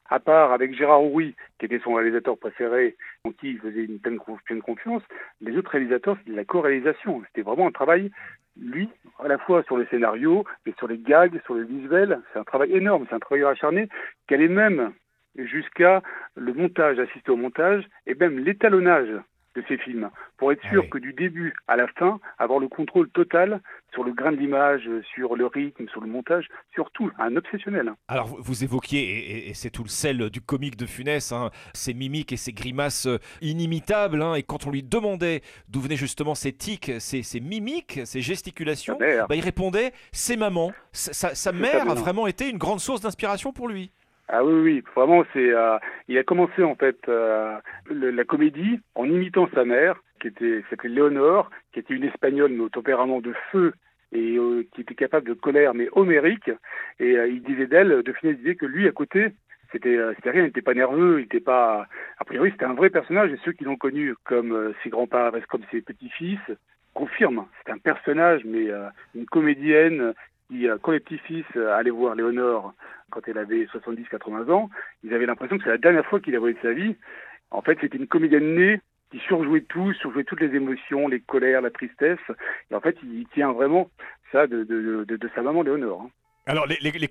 À 0.08 0.18
part 0.18 0.52
avec 0.52 0.74
Gérard 0.74 1.02
Houry, 1.02 1.34
qui 1.58 1.66
était 1.66 1.80
son 1.80 1.94
réalisateur 1.94 2.38
préféré, 2.38 2.96
en 3.24 3.32
qui 3.32 3.50
il 3.50 3.58
faisait 3.58 3.84
une 3.84 3.98
pleine, 3.98 4.18
pleine 4.44 4.62
confiance, 4.62 5.02
les 5.40 5.56
autres 5.56 5.70
réalisateurs, 5.72 6.16
c'était 6.18 6.32
de 6.32 6.36
la 6.36 6.44
co-réalisation. 6.44 7.22
C'était 7.26 7.42
vraiment 7.42 7.66
un 7.66 7.72
travail, 7.72 8.10
lui, 8.58 8.88
à 9.18 9.28
la 9.28 9.38
fois 9.38 9.62
sur 9.64 9.76
le 9.76 9.86
scénario, 9.86 10.44
mais 10.64 10.72
sur 10.78 10.88
les 10.88 10.98
gags, 10.98 11.38
sur 11.44 11.54
le 11.54 11.64
visuel. 11.64 12.20
C'est 12.32 12.38
un 12.38 12.44
travail 12.44 12.72
énorme, 12.72 13.06
c'est 13.08 13.14
un 13.14 13.20
travail 13.20 13.44
acharné, 13.44 13.88
qu'elle 14.26 14.42
est 14.42 14.48
même 14.48 14.92
jusqu'à 15.36 16.02
le 16.36 16.52
montage, 16.52 16.98
assister 16.98 17.30
au 17.30 17.36
montage, 17.36 17.84
et 18.06 18.14
même 18.14 18.38
l'étalonnage 18.38 19.10
de 19.54 19.62
ces 19.68 19.78
films, 19.78 20.10
pour 20.36 20.52
être 20.52 20.62
sûr 20.68 20.88
que 20.90 20.98
du 20.98 21.12
début 21.12 21.54
à 21.68 21.76
la 21.76 21.86
fin, 21.86 22.18
avoir 22.38 22.58
le 22.58 22.68
contrôle 22.68 23.08
total 23.10 23.60
sur 23.92 24.02
le 24.02 24.12
grain 24.12 24.32
de 24.32 24.36
l'image, 24.36 24.88
sur 25.14 25.36
le 25.36 25.46
rythme, 25.46 25.88
sur 25.88 26.00
le 26.00 26.08
montage, 26.08 26.48
sur 26.72 26.90
tout, 26.90 27.10
un 27.18 27.36
obsessionnel. 27.36 27.92
Alors 28.08 28.26
vous 28.26 28.64
évoquiez, 28.64 29.48
et, 29.48 29.54
c'est 29.54 29.70
tout 29.70 29.84
le 29.84 29.88
sel 29.88 30.28
du 30.30 30.40
comique 30.40 30.76
de 30.76 30.86
Funès, 30.86 31.30
hein, 31.30 31.50
ces 31.72 31.94
mimiques 31.94 32.32
et 32.32 32.36
ces 32.36 32.52
grimaces 32.52 33.06
euh, 33.06 33.18
inimitables, 33.40 34.22
hein, 34.22 34.34
et 34.34 34.42
quand 34.42 34.66
on 34.66 34.70
lui 34.70 34.82
demandait 34.82 35.42
d'où 35.68 35.80
venaient 35.80 35.96
justement 35.96 36.34
ces 36.34 36.52
tics, 36.52 36.90
ces, 36.98 37.22
ces 37.22 37.40
mimiques, 37.40 38.00
ces 38.04 38.20
gesticulations, 38.20 38.98
bah, 38.98 39.34
il 39.36 39.40
répondait, 39.40 39.92
c'est 40.10 40.36
maman, 40.36 40.72
sa 40.92 41.52
mère 41.52 41.88
a 41.88 41.94
vraiment 41.94 42.26
été 42.26 42.50
une 42.50 42.58
grande 42.58 42.80
source 42.80 43.00
d'inspiration 43.00 43.52
pour 43.52 43.68
lui. 43.68 43.92
Ah 44.28 44.42
oui, 44.42 44.54
oui, 44.54 44.84
vraiment, 44.96 45.22
c'est. 45.32 45.52
Euh, 45.52 45.76
il 46.08 46.16
a 46.16 46.24
commencé 46.24 46.62
en 46.62 46.74
fait 46.74 46.96
euh, 47.08 47.58
la 47.90 48.24
comédie 48.24 48.80
en 48.94 49.04
imitant 49.04 49.48
sa 49.54 49.64
mère, 49.64 50.02
qui 50.20 50.28
était 50.28 50.62
s'appelait 50.70 50.88
Léonore, 50.88 51.50
qui 51.72 51.80
était 51.80 51.94
une 51.94 52.04
espagnole 52.04 52.52
mais 52.52 52.64
au 52.64 52.68
tempérament 52.70 53.20
de 53.20 53.34
feu 53.52 53.74
et 54.12 54.36
euh, 54.38 54.66
qui 54.72 54.80
était 54.80 54.94
capable 54.94 55.28
de 55.28 55.34
colère 55.34 55.74
mais 55.74 55.88
homérique. 55.92 56.50
Et 57.00 57.12
il 57.12 57.42
disait 57.42 57.66
d'elle, 57.66 58.02
de 58.02 58.12
Funès 58.12 58.36
disait 58.38 58.54
que 58.54 58.64
lui 58.64 58.88
à 58.88 58.92
côté, 58.92 59.28
c'était 59.72 59.98
c'était 60.16 60.30
rien, 60.30 60.42
il 60.42 60.46
n'était 60.46 60.62
pas 60.62 60.74
nerveux, 60.74 61.18
il 61.18 61.24
n'était 61.24 61.40
pas. 61.40 61.86
A 62.18 62.24
priori, 62.24 62.50
c'était 62.52 62.64
un 62.64 62.74
vrai 62.74 62.88
personnage 62.88 63.30
et 63.30 63.38
ceux 63.44 63.52
qui 63.52 63.64
l'ont 63.64 63.76
connu 63.76 64.14
comme 64.24 64.72
ses 64.82 64.88
grands-parents, 64.88 65.38
comme 65.50 65.64
ses 65.70 65.82
petits-fils, 65.82 66.40
confirment. 66.94 67.46
C'est 67.64 67.72
un 67.72 67.78
personnage, 67.78 68.40
mais 68.46 68.68
une 69.14 69.26
comédienne 69.26 70.14
qui, 70.48 70.66
quand 70.82 70.92
les 70.92 71.00
petits-fils 71.00 71.44
allaient 71.56 71.90
voir 71.90 72.14
Léonore 72.14 72.74
quand 73.10 73.20
elle 73.26 73.38
avait 73.38 73.64
70-80 73.66 74.50
ans, 74.50 74.70
ils 75.02 75.14
avaient 75.14 75.26
l'impression 75.26 75.56
que 75.56 75.64
c'est 75.64 75.70
la 75.70 75.78
dernière 75.78 76.06
fois 76.06 76.20
qu'il 76.20 76.34
a 76.34 76.38
voyé 76.38 76.54
de 76.54 76.60
sa 76.60 76.72
vie. 76.72 76.96
En 77.50 77.62
fait, 77.62 77.78
c'était 77.80 77.98
une 77.98 78.08
comédienne 78.08 78.54
née 78.54 78.80
qui 79.10 79.20
surjouait 79.20 79.60
tout, 79.60 79.92
surjouait 79.94 80.24
toutes 80.24 80.40
les 80.40 80.56
émotions, 80.56 81.06
les 81.06 81.20
colères, 81.20 81.60
la 81.60 81.70
tristesse. 81.70 82.18
Et 82.70 82.74
en 82.74 82.80
fait, 82.80 82.96
il 83.04 83.26
tient 83.28 83.52
vraiment 83.52 83.88
ça 84.32 84.46
de, 84.46 84.64
de, 84.64 85.04
de, 85.04 85.30
sa 85.34 85.42
maman 85.42 85.62
Léonore. 85.62 86.08
Alors 86.46 86.66
les, 86.66 86.76
les, 86.82 86.90
les 86.90 87.08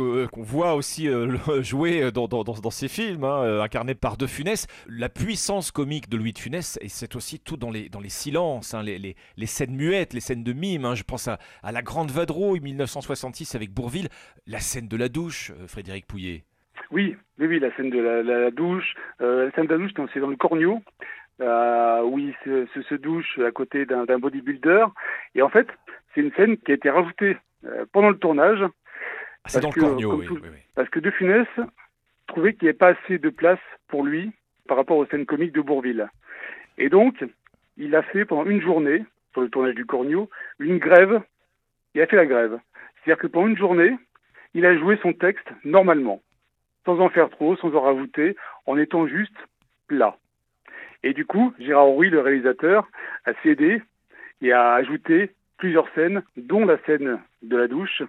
euh, 0.00 0.26
qu'on 0.26 0.42
voit 0.42 0.74
aussi 0.74 1.08
euh, 1.08 1.36
jouer 1.62 2.10
dans, 2.10 2.26
dans, 2.26 2.42
dans, 2.42 2.70
ces 2.70 2.88
films, 2.88 3.22
hein, 3.22 3.44
euh, 3.44 3.62
incarnés 3.62 3.94
par 3.94 4.16
De 4.16 4.26
Funès, 4.26 4.66
la 4.88 5.08
puissance 5.08 5.70
comique 5.70 6.08
de 6.08 6.16
Louis 6.16 6.32
de 6.32 6.38
Funès, 6.38 6.76
et 6.82 6.88
c'est 6.88 7.14
aussi 7.14 7.38
tout 7.38 7.56
dans 7.56 7.70
les, 7.70 7.88
dans 7.88 8.00
les 8.00 8.08
silences, 8.08 8.74
hein, 8.74 8.82
les, 8.82 8.98
les, 8.98 9.46
scènes 9.46 9.76
muettes, 9.76 10.12
les 10.12 10.18
scènes 10.18 10.42
de 10.42 10.52
mime. 10.52 10.86
Hein. 10.86 10.96
je 10.96 11.04
pense 11.04 11.28
à, 11.28 11.38
à, 11.62 11.70
La 11.70 11.82
Grande 11.82 12.10
Vadrouille 12.10 12.58
1966 12.58 13.54
avec 13.54 13.70
Bourville, 13.70 14.08
la 14.48 14.58
scène 14.58 14.88
de 14.88 14.96
la 14.96 15.08
douche, 15.08 15.52
Frédéric 15.68 16.08
Pouillet. 16.08 16.42
Oui, 16.90 17.16
oui, 17.38 17.60
la 17.60 17.72
scène 17.76 17.90
de 17.90 18.00
la, 18.00 18.50
douche. 18.50 18.94
la 19.20 19.52
scène 19.52 19.66
de 19.66 19.74
la 19.74 19.78
douche, 19.78 19.92
c'est 20.12 20.20
dans 20.20 20.26
le 20.26 20.36
Cornio. 20.36 20.82
où 21.38 22.18
il 22.18 22.34
se, 22.44 22.66
se, 22.82 22.94
douche 22.96 23.38
à 23.38 23.52
côté 23.52 23.86
d'un 23.86 24.18
bodybuilder. 24.18 24.86
Et 25.36 25.42
en 25.42 25.48
fait, 25.48 25.68
c'est 26.12 26.22
une 26.22 26.32
scène 26.32 26.56
qui 26.56 26.72
a 26.72 26.74
été 26.74 26.90
rajoutée 26.90 27.36
pendant 27.92 28.10
le 28.10 28.18
tournage. 28.18 28.62
Ah, 28.62 29.48
c'est 29.48 29.60
dans 29.60 29.70
le 29.74 29.80
cornio, 29.80 30.14
oui, 30.16 30.26
Parce 30.74 30.88
que 30.88 31.00
De 31.00 31.10
Funès 31.10 31.46
trouvait 32.26 32.54
qu'il 32.54 32.64
n'y 32.64 32.68
avait 32.70 32.78
pas 32.78 32.94
assez 33.02 33.18
de 33.18 33.30
place 33.30 33.60
pour 33.88 34.04
lui 34.04 34.32
par 34.66 34.76
rapport 34.76 34.98
aux 34.98 35.06
scènes 35.06 35.26
comiques 35.26 35.52
de 35.52 35.60
Bourville. 35.60 36.08
Et 36.76 36.88
donc, 36.88 37.24
il 37.76 37.94
a 37.94 38.02
fait 38.02 38.24
pendant 38.24 38.44
une 38.44 38.60
journée, 38.60 39.04
sur 39.32 39.40
le 39.40 39.48
tournage 39.48 39.74
du 39.74 39.86
Cornio, 39.86 40.28
une 40.58 40.78
grève. 40.78 41.22
Il 41.94 42.02
a 42.02 42.06
fait 42.06 42.16
la 42.16 42.26
grève. 42.26 42.58
C'est-à-dire 42.96 43.20
que 43.22 43.26
pendant 43.26 43.48
une 43.48 43.56
journée, 43.56 43.96
il 44.54 44.66
a 44.66 44.76
joué 44.76 44.98
son 45.02 45.12
texte 45.12 45.48
normalement, 45.64 46.20
sans 46.84 47.00
en 47.00 47.08
faire 47.08 47.30
trop, 47.30 47.56
sans 47.56 47.74
en 47.74 47.80
rajouter, 47.80 48.36
en 48.66 48.76
étant 48.78 49.06
juste 49.06 49.36
plat. 49.86 50.16
Et 51.02 51.14
du 51.14 51.24
coup, 51.24 51.54
Gérard 51.58 51.88
Horry, 51.88 52.10
le 52.10 52.20
réalisateur, 52.20 52.88
a 53.24 53.32
cédé 53.42 53.80
et 54.42 54.52
a 54.52 54.74
ajouté 54.74 55.30
plusieurs 55.58 55.92
scènes, 55.94 56.22
dont 56.36 56.64
la 56.64 56.78
scène 56.84 57.18
de 57.42 57.56
la 57.56 57.68
douche, 57.68 58.02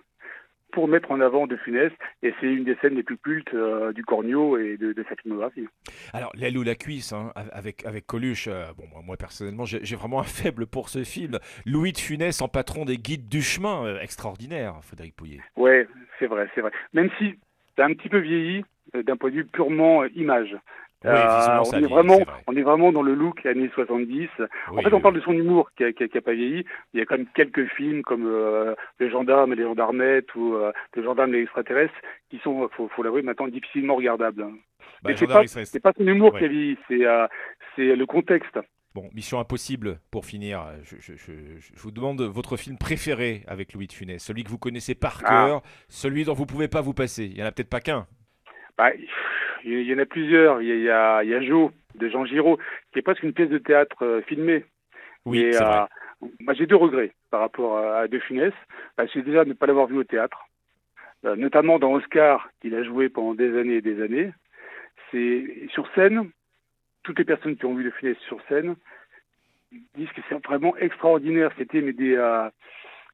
pour 0.72 0.88
mettre 0.88 1.12
en 1.12 1.20
avant 1.20 1.48
De 1.48 1.56
Funès. 1.58 1.92
Et 2.24 2.34
c'est 2.40 2.48
une 2.48 2.64
des 2.64 2.76
scènes 2.76 2.96
les 2.96 3.04
plus 3.04 3.18
cultes 3.18 3.54
euh, 3.54 3.92
du 3.92 4.04
Cornio 4.04 4.58
et 4.58 4.78
de, 4.78 4.94
sa 5.08 5.16
filmographie. 5.16 5.68
Alors, 6.14 6.32
l'aile 6.36 6.58
ou 6.58 6.64
la 6.64 6.76
cuisse, 6.76 7.14
hein, 7.14 7.32
avec, 7.36 7.86
avec 7.86 8.06
Coluche, 8.06 8.48
euh, 8.48 8.66
bon, 8.78 8.86
moi, 9.04 9.18
personnellement, 9.18 9.66
j'ai 9.66 9.96
vraiment 9.96 10.20
un 10.20 10.24
faible 10.42 10.68
pour 10.68 10.90
ce 10.90 11.04
film. 11.04 11.40
Louis 11.66 11.92
de 11.92 11.98
Funès 11.98 12.42
en 12.42 12.48
patron 12.48 12.86
des 12.86 12.98
guides 12.98 13.28
du 13.28 13.42
chemin, 13.42 13.86
euh, 13.86 14.00
extraordinaire, 14.00 14.76
Frédéric 14.84 15.16
Pouillet. 15.16 15.40
Ouais, 15.56 15.88
c'est 16.20 16.28
vrai, 16.28 16.50
c'est 16.56 16.62
vrai. 16.62 16.72
Même 16.94 17.10
si 17.18 17.40
c'est 17.76 17.84
un 17.84 17.94
petit 17.94 18.10
peu 18.10 18.20
vieilli 18.20 18.64
d'un 18.94 19.18
point 19.18 19.30
de 19.30 19.36
vue 19.36 19.46
purement 19.46 20.04
image. 20.06 20.56
Oui, 21.06 21.12
euh, 21.12 21.64
on, 21.66 21.78
est 21.78 21.88
vraiment, 21.88 22.20
on 22.48 22.56
est 22.58 22.62
vraiment 22.62 22.92
dans 22.92 23.02
le 23.02 23.14
look 23.14 23.46
années 23.46 23.70
70. 23.74 24.28
en 24.68 24.82
fait, 24.82 24.94
on 24.94 25.00
parle 25.00 25.16
de 25.16 25.22
son 25.22 25.32
humour 25.32 25.72
qui 25.78 25.84
n'a 25.84 26.22
pas 26.22 26.34
vieilli. 26.34 26.66
Il 26.94 27.00
y 27.00 27.02
a 27.02 27.06
quand 27.06 27.18
même 27.18 27.28
quelques 27.34 27.68
films 27.68 28.02
comme 28.02 28.26
euh, 28.28 28.76
Les 29.00 29.10
gendarmes 29.10 29.54
et 29.54 29.56
les 29.56 29.64
gendarmettes 29.64 30.36
ou 30.36 30.56
euh, 30.56 30.74
Les 30.98 31.04
gendarmes 31.04 31.34
et 31.34 31.38
les 31.38 31.44
extraterrestres 31.44 31.94
qui 32.30 32.40
sont, 32.40 32.68
faut, 32.76 32.90
faut 32.90 33.04
l'avouer, 33.04 33.22
maintenant 33.22 33.48
difficilement 33.48 33.96
regardables. 33.96 34.42
Bah, 34.42 34.52
Mais 35.06 35.16
c'est 35.16 35.28
pas, 35.28 35.44
pas 35.44 35.94
son 35.98 36.06
humour 36.06 36.38
qui 36.38 36.44
a 36.44 36.48
vieilli, 36.50 36.78
c'est 36.90 37.96
le 37.96 38.06
contexte. 38.06 38.60
Bon, 38.94 39.10
mission 39.14 39.40
impossible 39.40 40.00
pour 40.12 40.26
finir. 40.26 40.66
Je, 40.84 40.98
je, 41.00 41.14
je, 41.16 41.32
je, 41.60 41.80
vous 41.80 41.92
demande 41.92 42.22
votre 42.24 42.58
film 42.58 42.78
préféré 42.78 43.44
avec 43.48 43.72
Louis 43.72 43.88
de 43.88 43.94
Funès, 43.94 44.22
celui 44.22 44.44
que 44.44 44.50
vous 44.50 44.58
connaissez 44.58 44.96
par 44.96 45.22
ah. 45.24 45.30
cœur, 45.30 45.62
celui 45.88 46.26
dont 46.26 46.34
vous 46.34 46.48
pouvez 46.48 46.68
pas 46.68 46.82
vous 46.82 46.94
passer. 46.94 47.26
Il 47.26 47.38
y 47.38 47.44
en 47.44 47.46
a 47.46 47.54
peut-être 47.54 47.70
pas 47.70 47.80
qu'un. 47.80 48.06
Bah, 48.78 48.92
il 49.64 49.84
y 49.84 49.94
en 49.94 50.00
a 50.00 50.06
plusieurs. 50.06 50.62
Il 50.62 50.68
y 50.68 50.90
a, 50.90 51.24
il 51.24 51.30
y 51.30 51.34
a 51.34 51.42
Jo 51.42 51.72
de 51.96 52.10
Jean 52.10 52.26
Giraud, 52.26 52.58
qui 52.92 53.00
est 53.00 53.02
presque 53.02 53.24
une 53.24 53.34
pièce 53.34 53.50
de 53.50 53.58
théâtre 53.58 54.04
euh, 54.04 54.22
filmée. 54.24 54.66
Oui, 55.26 55.50
c'est 55.52 55.64
vrai. 55.64 55.86
Euh, 56.22 56.54
j'ai 56.54 56.66
deux 56.66 56.76
regrets 56.76 57.12
par 57.32 57.42
rapport 57.42 57.78
à, 57.78 58.08
De 58.08 58.20
Funès. 58.20 58.54
Bah, 58.98 59.06
c'est 59.14 59.22
déjà 59.22 59.44
de 59.44 59.50
ne 59.50 59.54
pas 59.54 59.66
l'avoir 59.66 59.88
vu 59.88 59.98
au 59.98 60.04
théâtre, 60.04 60.48
euh, 61.26 61.36
notamment 61.36 61.80
dans 61.80 61.94
Oscar, 61.94 62.50
qu'il 62.62 62.76
a 62.76 62.84
joué 62.84 63.10
pendant 63.10 63.34
des 63.34 63.58
années 63.58 63.76
et 63.76 63.82
des 63.82 64.02
années. 64.02 64.32
C'est 65.12 65.68
sur 65.74 65.92
scène, 65.94 66.30
toutes 67.04 67.20
les 67.20 67.26
personnes 67.26 67.56
qui 67.56 67.66
ont 67.66 67.76
vu 67.76 67.84
De 67.84 67.92
Funès 67.92 68.18
sur 68.28 68.40
scène 68.48 68.76
disent 69.96 70.12
que 70.12 70.22
c'est 70.28 70.46
vraiment 70.46 70.76
extraordinaire. 70.78 71.52
C'était 71.58 71.82
mais 71.82 71.94
des, 71.94 72.18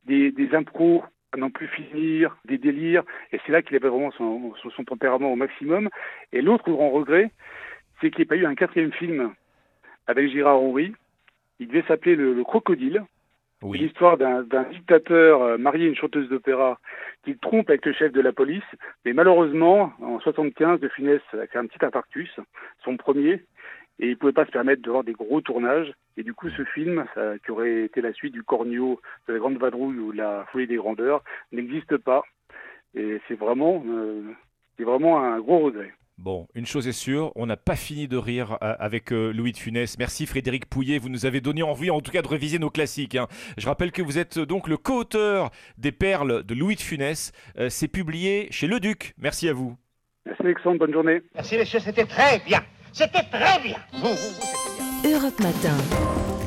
des, 0.06 0.32
des 0.32 0.56
impros 0.56 1.04
à 1.36 1.38
n'en 1.38 1.50
plus 1.50 1.68
finir, 1.68 2.38
des 2.46 2.58
délires, 2.58 3.04
et 3.32 3.40
c'est 3.46 3.52
là 3.52 3.62
qu'il 3.62 3.76
avait 3.76 3.90
vraiment 3.90 4.12
son, 4.12 4.54
son, 4.56 4.84
tempérament 4.84 5.32
au 5.32 5.36
maximum. 5.36 5.90
Et 6.32 6.42
l'autre 6.42 6.70
grand 6.72 6.90
regret, 6.90 7.30
c'est 8.00 8.10
qu'il 8.10 8.20
n'y 8.20 8.24
ait 8.24 8.26
pas 8.26 8.38
eu 8.38 8.46
un 8.46 8.56
quatrième 8.56 8.94
film 8.94 9.34
avec 10.08 10.32
Gérard 10.32 10.62
Henry. 10.62 10.94
Il 11.60 11.68
devait 11.68 11.84
s'appeler 11.88 12.16
le, 12.16 12.42
Crocodile, 12.44 13.04
C'est 13.62 13.78
l'histoire 13.78 14.18
d'un 14.18 14.64
dictateur 14.72 15.42
euh, 15.42 15.58
marié 15.58 15.86
à 15.86 15.90
une 15.90 15.96
chanteuse 15.96 16.30
d'opéra 16.30 16.80
qui 17.24 17.38
trompe 17.38 17.70
avec 17.70 17.86
le 17.86 17.94
chef 17.94 18.12
de 18.12 18.22
la 18.22 18.32
police. 18.32 18.64
Mais 19.04 19.14
malheureusement, 19.14 19.92
en 20.02 20.20
75, 20.20 20.80
De 20.80 20.88
Funès 20.90 21.22
a 21.34 21.48
fait 21.48 21.58
un 21.58 21.66
petit 21.66 21.84
infarctus, 21.84 22.32
son 22.84 22.98
premier, 22.98 23.44
et 24.00 24.08
il 24.08 24.12
ne 24.12 24.16
pouvait 24.16 24.34
pas 24.34 24.46
se 24.46 24.52
permettre 24.52 24.82
de 24.82 24.92
voir 24.92 25.04
des 25.04 25.14
gros 25.14 25.42
tournages. 25.42 25.94
Et 26.18 26.24
du 26.24 26.34
coup, 26.34 26.50
ce 26.50 26.64
film, 26.64 27.06
qui 27.44 27.52
aurait 27.52 27.84
été 27.84 28.02
la 28.02 28.14
suite 28.14 28.34
du 28.34 28.44
Cornio, 28.44 29.02
de 29.28 29.34
la 29.34 29.40
Grande 29.40 29.58
Vadrouille 29.58 30.00
ou 30.00 30.12
la 30.12 30.46
Folie 30.52 30.68
des 30.68 30.78
Grandeurs, 30.78 31.24
n'existe 31.52 31.98
pas. 31.98 32.24
Et 32.96 33.20
c'est 33.28 33.36
vraiment, 33.36 33.84
euh, 33.88 34.22
c'est 34.78 34.84
vraiment 34.84 35.22
un 35.22 35.40
gros 35.40 35.60
regret. 35.60 35.94
Bon, 36.18 36.48
une 36.56 36.66
chose 36.66 36.88
est 36.88 36.94
sûre, 36.94 37.34
on 37.36 37.46
n'a 37.46 37.58
pas 37.58 37.76
fini 37.76 38.08
de 38.08 38.16
rire 38.16 38.58
euh, 38.64 38.74
avec 38.80 39.12
euh, 39.12 39.34
Louis 39.34 39.52
de 39.52 39.58
Funès. 39.58 40.00
Merci 40.00 40.26
Frédéric 40.26 40.66
Pouillet, 40.66 40.98
vous 40.98 41.10
nous 41.10 41.26
avez 41.26 41.42
donné 41.42 41.62
envie 41.62 41.90
en 41.90 42.00
tout 42.00 42.12
cas 42.12 42.22
de 42.22 42.28
réviser 42.28 42.58
nos 42.58 42.70
classiques. 42.70 43.16
Hein. 43.16 43.28
Je 43.58 43.68
rappelle 43.68 43.92
que 43.92 44.02
vous 44.02 44.18
êtes 44.18 44.40
donc 44.40 44.70
le 44.70 44.78
co-auteur 44.78 45.50
des 45.78 45.92
Perles 45.92 46.44
de 46.44 46.56
Louis 46.56 46.76
de 46.76 46.82
Funès. 46.82 47.34
C'est 47.68 47.90
publié 47.90 48.48
chez 48.52 48.68
Le 48.68 48.80
Duc. 48.80 49.14
Merci 49.18 49.50
à 49.50 49.54
vous. 49.54 49.76
Merci 50.26 50.42
Alexandre, 50.42 50.80
bonne 50.80 50.94
journée. 50.94 51.22
Merci 51.36 51.58
messieurs, 51.58 51.80
c'était 51.80 52.06
très 52.06 52.40
bien. 52.46 52.62
C'était 52.98 53.24
très 53.24 53.60
bien. 53.60 53.76
Europe 55.04 55.38
Matin. 55.42 55.76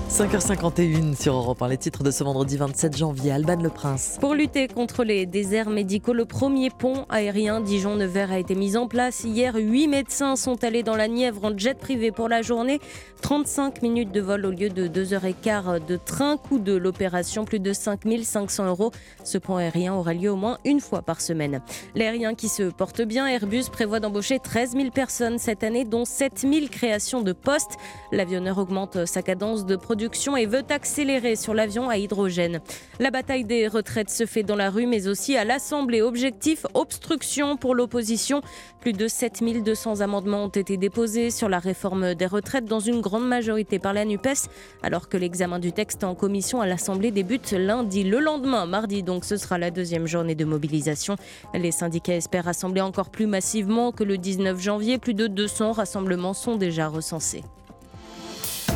5h51 0.09 1.21
sur 1.21 1.35
Europe 1.35 1.61
1, 1.61 1.69
les 1.69 1.77
titres 1.77 2.03
de 2.03 2.11
ce 2.11 2.25
vendredi 2.25 2.57
27 2.57 2.97
janvier, 2.97 3.31
Alban 3.31 3.61
Le 3.63 3.69
Prince. 3.69 4.17
Pour 4.19 4.35
lutter 4.35 4.67
contre 4.67 5.05
les 5.05 5.27
déserts 5.27 5.69
médicaux, 5.69 6.15
le 6.15 6.25
premier 6.25 6.71
pont 6.71 7.05
aérien 7.11 7.61
Dijon-Nevers 7.61 8.33
a 8.33 8.39
été 8.39 8.55
mis 8.55 8.79
en 8.79 8.89
place. 8.89 9.25
Hier, 9.25 9.55
8 9.55 9.87
médecins 9.87 10.35
sont 10.37 10.65
allés 10.65 10.83
dans 10.83 10.97
la 10.97 11.09
Nièvre 11.09 11.45
en 11.45 11.57
jet 11.57 11.79
privé 11.79 12.11
pour 12.11 12.31
la 12.31 12.41
journée. 12.41 12.81
35 13.21 13.83
minutes 13.83 14.11
de 14.11 14.23
vol 14.23 14.47
au 14.47 14.51
lieu 14.51 14.71
de 14.71 14.89
2h15 14.89 15.85
de 15.85 15.97
train. 15.97 16.39
Coût 16.39 16.59
de 16.59 16.75
l'opération, 16.75 17.45
plus 17.45 17.61
de 17.61 17.75
5500 17.75 18.67
euros. 18.67 18.93
Ce 19.25 19.37
pont 19.37 19.57
aérien 19.57 19.95
aura 19.95 20.15
lieu 20.15 20.31
au 20.31 20.37
moins 20.37 20.57
une 20.65 20.81
fois 20.81 21.03
par 21.03 21.21
semaine. 21.21 21.61
L'aérien 21.95 22.35
qui 22.35 22.49
se 22.49 22.63
porte 22.63 23.03
bien, 23.03 23.27
Airbus 23.27 23.65
prévoit 23.71 24.01
d'embaucher 24.01 24.39
13 24.39 24.73
000 24.73 24.91
personnes 24.91 25.39
cette 25.39 25.63
année, 25.63 25.85
dont 25.85 26.07
7 26.07 26.47
000 26.51 26.67
créations 26.71 27.21
de 27.21 27.35
postes. 27.35 27.77
L'avionneur 28.11 28.57
augmente 28.57 29.05
sa 29.05 29.21
cadence 29.21 29.67
de 29.67 29.77
production 29.77 29.98
et 30.37 30.47
veut 30.47 30.63
accélérer 30.71 31.35
sur 31.37 31.55
l'avion 31.55 31.89
à 31.89 31.97
hydrogène. 31.97 32.61
La 33.01 33.11
bataille 33.11 33.45
des 33.45 33.67
retraites 33.67 34.11
se 34.11 34.27
fait 34.27 34.43
dans 34.43 34.57
la 34.57 34.71
rue, 34.71 34.87
mais 34.87 35.09
aussi 35.09 35.37
à 35.37 35.45
l'Assemblée. 35.45 36.03
Objectif 36.03 36.67
obstruction 36.75 37.57
pour 37.57 37.75
l'opposition. 37.75 38.41
Plus 38.81 38.93
de 38.93 39.09
7200 39.09 40.01
amendements 40.01 40.45
ont 40.45 40.49
été 40.49 40.77
déposés 40.77 41.31
sur 41.31 41.49
la 41.49 41.59
réforme 41.59 42.15
des 42.15 42.27
retraites, 42.27 42.65
dans 42.65 42.81
une 42.81 43.01
grande 43.01 43.27
majorité 43.27 43.79
par 43.79 43.93
la 43.93 44.05
NUPES, 44.05 44.49
alors 44.83 45.09
que 45.09 45.17
l'examen 45.17 45.59
du 45.59 45.73
texte 45.73 46.05
en 46.05 46.15
commission 46.15 46.61
à 46.61 46.67
l'Assemblée 46.67 47.11
débute 47.11 47.53
lundi. 47.53 48.05
Le 48.05 48.21
lendemain, 48.21 48.67
mardi, 48.67 49.03
donc, 49.03 49.25
ce 49.25 49.37
sera 49.37 49.59
la 49.59 49.71
deuxième 49.71 50.07
journée 50.07 50.35
de 50.35 50.45
mobilisation. 50.45 51.17
Les 51.55 51.73
syndicats 51.73 52.17
espèrent 52.17 52.45
rassembler 52.45 52.81
encore 52.81 53.11
plus 53.11 53.27
massivement 53.27 53.91
que 53.93 54.05
le 54.05 54.17
19 54.17 54.61
janvier. 54.61 54.99
Plus 54.99 55.15
de 55.15 55.27
200 55.27 55.73
rassemblements 55.73 56.35
sont 56.35 56.57
déjà 56.57 56.89
recensés. 56.89 57.43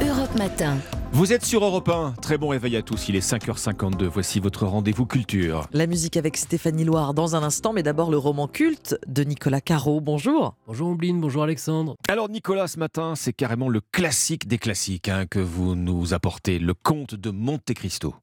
Europe 0.00 0.34
Matin. 0.38 0.78
Vous 1.12 1.32
êtes 1.32 1.44
sur 1.44 1.64
Europe 1.64 1.88
1. 1.88 2.14
Très 2.22 2.38
bon 2.38 2.48
réveil 2.48 2.76
à 2.76 2.82
tous. 2.82 3.08
Il 3.08 3.16
est 3.16 3.26
5h52. 3.26 4.04
Voici 4.06 4.40
votre 4.40 4.66
rendez-vous 4.66 5.04
culture. 5.04 5.68
La 5.72 5.86
musique 5.86 6.16
avec 6.16 6.36
Stéphanie 6.36 6.84
Loire 6.84 7.12
dans 7.12 7.36
un 7.36 7.42
instant, 7.42 7.72
mais 7.72 7.82
d'abord 7.82 8.10
le 8.10 8.16
roman 8.16 8.48
culte 8.48 8.96
de 9.06 9.22
Nicolas 9.22 9.60
Caro. 9.60 10.00
Bonjour. 10.00 10.54
Bonjour 10.66 10.88
Ombline, 10.88 11.20
bonjour 11.20 11.42
Alexandre. 11.42 11.96
Alors 12.08 12.28
Nicolas, 12.30 12.68
ce 12.68 12.78
matin, 12.78 13.14
c'est 13.14 13.32
carrément 13.32 13.68
le 13.68 13.80
classique 13.92 14.48
des 14.48 14.58
classiques 14.58 15.08
hein, 15.08 15.26
que 15.26 15.38
vous 15.38 15.74
nous 15.74 16.14
apportez, 16.14 16.58
le 16.58 16.74
conte 16.74 17.14
de 17.14 17.30
Monte 17.30 17.74
Cristo 17.74 18.14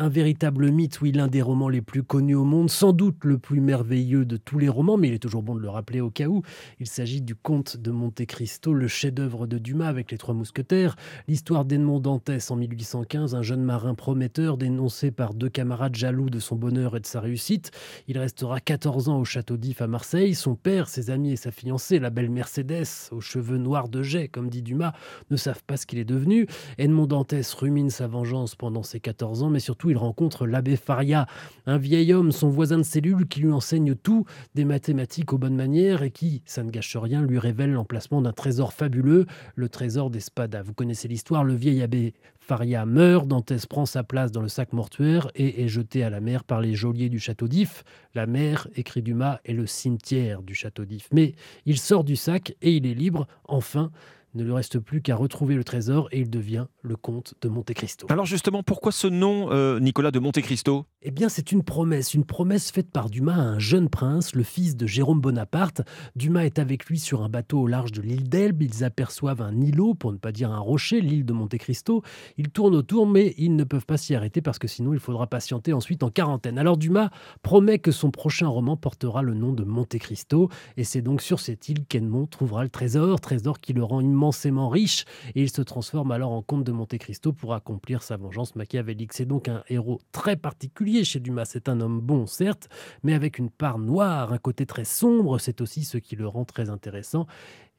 un 0.00 0.08
véritable 0.08 0.70
mythe, 0.70 1.02
oui, 1.02 1.12
l'un 1.12 1.28
des 1.28 1.42
romans 1.42 1.68
les 1.68 1.82
plus 1.82 2.02
connus 2.02 2.34
au 2.34 2.44
monde, 2.44 2.70
sans 2.70 2.94
doute 2.94 3.22
le 3.22 3.36
plus 3.36 3.60
merveilleux 3.60 4.24
de 4.24 4.38
tous 4.38 4.58
les 4.58 4.70
romans, 4.70 4.96
mais 4.96 5.08
il 5.08 5.14
est 5.14 5.18
toujours 5.18 5.42
bon 5.42 5.54
de 5.54 5.60
le 5.60 5.68
rappeler 5.68 6.00
au 6.00 6.08
cas 6.08 6.26
où. 6.26 6.40
Il 6.78 6.86
s'agit 6.86 7.20
du 7.20 7.34
Comte 7.34 7.76
de 7.76 7.90
Monte 7.90 8.24
Cristo, 8.24 8.72
le 8.72 8.88
chef-d'œuvre 8.88 9.46
de 9.46 9.58
Dumas 9.58 9.88
avec 9.88 10.10
les 10.10 10.16
Trois 10.16 10.32
Mousquetaires, 10.32 10.96
l'histoire 11.28 11.66
d'Edmond 11.66 12.00
Dantès 12.00 12.50
en 12.50 12.56
1815, 12.56 13.34
un 13.34 13.42
jeune 13.42 13.62
marin 13.62 13.94
prometteur 13.94 14.56
dénoncé 14.56 15.10
par 15.10 15.34
deux 15.34 15.50
camarades 15.50 15.94
jaloux 15.94 16.30
de 16.30 16.38
son 16.38 16.56
bonheur 16.56 16.96
et 16.96 17.00
de 17.00 17.06
sa 17.06 17.20
réussite. 17.20 17.70
Il 18.08 18.16
restera 18.16 18.58
14 18.58 19.10
ans 19.10 19.20
au 19.20 19.26
château 19.26 19.58
d'If 19.58 19.82
à 19.82 19.86
Marseille. 19.86 20.34
Son 20.34 20.54
père, 20.54 20.88
ses 20.88 21.10
amis 21.10 21.32
et 21.32 21.36
sa 21.36 21.50
fiancée, 21.50 21.98
la 21.98 22.08
belle 22.08 22.30
Mercedes, 22.30 22.86
aux 23.10 23.20
cheveux 23.20 23.58
noirs 23.58 23.90
de 23.90 24.02
jet, 24.02 24.28
comme 24.28 24.48
dit 24.48 24.62
Dumas, 24.62 24.94
ne 25.30 25.36
savent 25.36 25.62
pas 25.66 25.76
ce 25.76 25.84
qu'il 25.84 25.98
est 25.98 26.04
devenu. 26.06 26.46
Edmond 26.78 27.06
Dantès 27.06 27.52
rumine 27.52 27.90
sa 27.90 28.06
vengeance 28.06 28.54
pendant 28.54 28.82
ses 28.82 28.98
14 28.98 29.42
ans, 29.42 29.50
mais 29.50 29.60
surtout 29.60 29.89
il 29.90 29.96
rencontre 29.96 30.46
l'abbé 30.46 30.76
Faria, 30.76 31.26
un 31.66 31.78
vieil 31.78 32.12
homme, 32.12 32.32
son 32.32 32.48
voisin 32.48 32.78
de 32.78 32.82
cellule, 32.82 33.26
qui 33.26 33.40
lui 33.40 33.52
enseigne 33.52 33.94
tout, 33.94 34.24
des 34.54 34.64
mathématiques 34.64 35.32
aux 35.32 35.38
bonnes 35.38 35.56
manières 35.56 36.02
et 36.02 36.10
qui, 36.10 36.42
ça 36.46 36.62
ne 36.62 36.70
gâche 36.70 36.96
rien, 36.96 37.22
lui 37.22 37.38
révèle 37.38 37.72
l'emplacement 37.72 38.22
d'un 38.22 38.32
trésor 38.32 38.72
fabuleux, 38.72 39.26
le 39.54 39.68
trésor 39.68 40.10
d'Espada. 40.10 40.62
Vous 40.62 40.74
connaissez 40.74 41.08
l'histoire, 41.08 41.44
le 41.44 41.54
vieil 41.54 41.82
abbé 41.82 42.14
Faria 42.50 42.84
meurt, 42.84 43.28
Dantès 43.28 43.66
prend 43.66 43.86
sa 43.86 44.02
place 44.02 44.32
dans 44.32 44.42
le 44.42 44.48
sac 44.48 44.72
mortuaire 44.72 45.30
et 45.36 45.62
est 45.62 45.68
jeté 45.68 46.02
à 46.02 46.10
la 46.10 46.20
mer 46.20 46.42
par 46.42 46.60
les 46.60 46.74
geôliers 46.74 47.08
du 47.08 47.20
château 47.20 47.46
d'If. 47.46 47.84
La 48.14 48.26
mer, 48.26 48.66
écrit 48.74 49.02
Dumas, 49.02 49.38
est 49.44 49.52
le 49.52 49.66
cimetière 49.66 50.42
du 50.42 50.54
château 50.54 50.84
d'If. 50.84 51.08
Mais 51.12 51.34
il 51.66 51.78
sort 51.78 52.02
du 52.02 52.16
sac 52.16 52.56
et 52.60 52.72
il 52.72 52.86
est 52.86 52.94
libre, 52.94 53.28
enfin 53.44 53.92
ne 54.34 54.44
lui 54.44 54.52
reste 54.52 54.78
plus 54.78 55.02
qu'à 55.02 55.16
retrouver 55.16 55.54
le 55.54 55.64
trésor 55.64 56.08
et 56.12 56.20
il 56.20 56.30
devient 56.30 56.66
le 56.82 56.96
comte 56.96 57.34
de 57.40 57.48
Monte 57.48 57.72
Cristo. 57.74 58.06
Alors 58.10 58.26
justement, 58.26 58.62
pourquoi 58.62 58.92
ce 58.92 59.06
nom, 59.06 59.50
euh, 59.50 59.80
Nicolas 59.80 60.10
de 60.10 60.18
Monte 60.18 60.40
Cristo? 60.40 60.86
Eh 61.02 61.10
bien, 61.10 61.30
c'est 61.30 61.50
une 61.50 61.62
promesse, 61.62 62.12
une 62.12 62.26
promesse 62.26 62.70
faite 62.70 62.90
par 62.90 63.08
Dumas 63.08 63.32
à 63.32 63.40
un 63.40 63.58
jeune 63.58 63.88
prince, 63.88 64.34
le 64.34 64.42
fils 64.42 64.76
de 64.76 64.86
Jérôme 64.86 65.18
Bonaparte. 65.18 65.80
Dumas 66.14 66.44
est 66.44 66.58
avec 66.58 66.84
lui 66.84 66.98
sur 66.98 67.22
un 67.22 67.30
bateau 67.30 67.60
au 67.60 67.66
large 67.66 67.90
de 67.92 68.02
l'île 68.02 68.28
d'Elbe. 68.28 68.60
Ils 68.60 68.84
aperçoivent 68.84 69.40
un 69.40 69.58
îlot, 69.62 69.94
pour 69.94 70.12
ne 70.12 70.18
pas 70.18 70.30
dire 70.30 70.50
un 70.50 70.58
rocher, 70.58 71.00
l'île 71.00 71.24
de 71.24 71.32
Monte 71.32 71.56
Cristo. 71.56 72.02
Ils 72.36 72.50
tournent 72.50 72.74
autour, 72.74 73.06
mais 73.06 73.32
ils 73.38 73.56
ne 73.56 73.64
peuvent 73.64 73.86
pas 73.86 73.96
s'y 73.96 74.14
arrêter 74.14 74.42
parce 74.42 74.58
que 74.58 74.68
sinon 74.68 74.92
il 74.92 74.98
faudra 74.98 75.26
patienter 75.26 75.72
ensuite 75.72 76.02
en 76.02 76.10
quarantaine. 76.10 76.58
Alors 76.58 76.76
Dumas 76.76 77.08
promet 77.40 77.78
que 77.78 77.92
son 77.92 78.10
prochain 78.10 78.48
roman 78.48 78.76
portera 78.76 79.22
le 79.22 79.32
nom 79.32 79.54
de 79.54 79.64
Monte 79.64 79.96
Cristo, 79.96 80.50
et 80.76 80.84
c'est 80.84 81.00
donc 81.00 81.22
sur 81.22 81.40
cette 81.40 81.66
île 81.70 81.86
qu'Edmond 81.86 82.26
trouvera 82.26 82.62
le 82.62 82.68
trésor, 82.68 83.22
trésor 83.22 83.60
qui 83.60 83.72
le 83.72 83.82
rend 83.82 84.02
immensément 84.02 84.68
riche, 84.68 85.06
et 85.34 85.40
il 85.40 85.50
se 85.50 85.62
transforme 85.62 86.12
alors 86.12 86.32
en 86.32 86.42
comte 86.42 86.64
de 86.64 86.72
Monte 86.72 86.98
Cristo 86.98 87.32
pour 87.32 87.54
accomplir 87.54 88.02
sa 88.02 88.18
vengeance 88.18 88.54
machiavélique. 88.54 89.14
C'est 89.14 89.24
donc 89.24 89.48
un 89.48 89.62
héros 89.70 89.98
très 90.12 90.36
particulier 90.36 90.89
chez 91.04 91.20
Dumas. 91.20 91.46
C'est 91.46 91.68
un 91.68 91.80
homme 91.80 92.00
bon, 92.00 92.26
certes, 92.26 92.68
mais 93.02 93.14
avec 93.14 93.38
une 93.38 93.50
part 93.50 93.78
noire, 93.78 94.32
un 94.32 94.38
côté 94.38 94.66
très 94.66 94.84
sombre. 94.84 95.38
C'est 95.38 95.60
aussi 95.60 95.84
ce 95.84 95.98
qui 95.98 96.16
le 96.16 96.26
rend 96.26 96.44
très 96.44 96.70
intéressant 96.70 97.26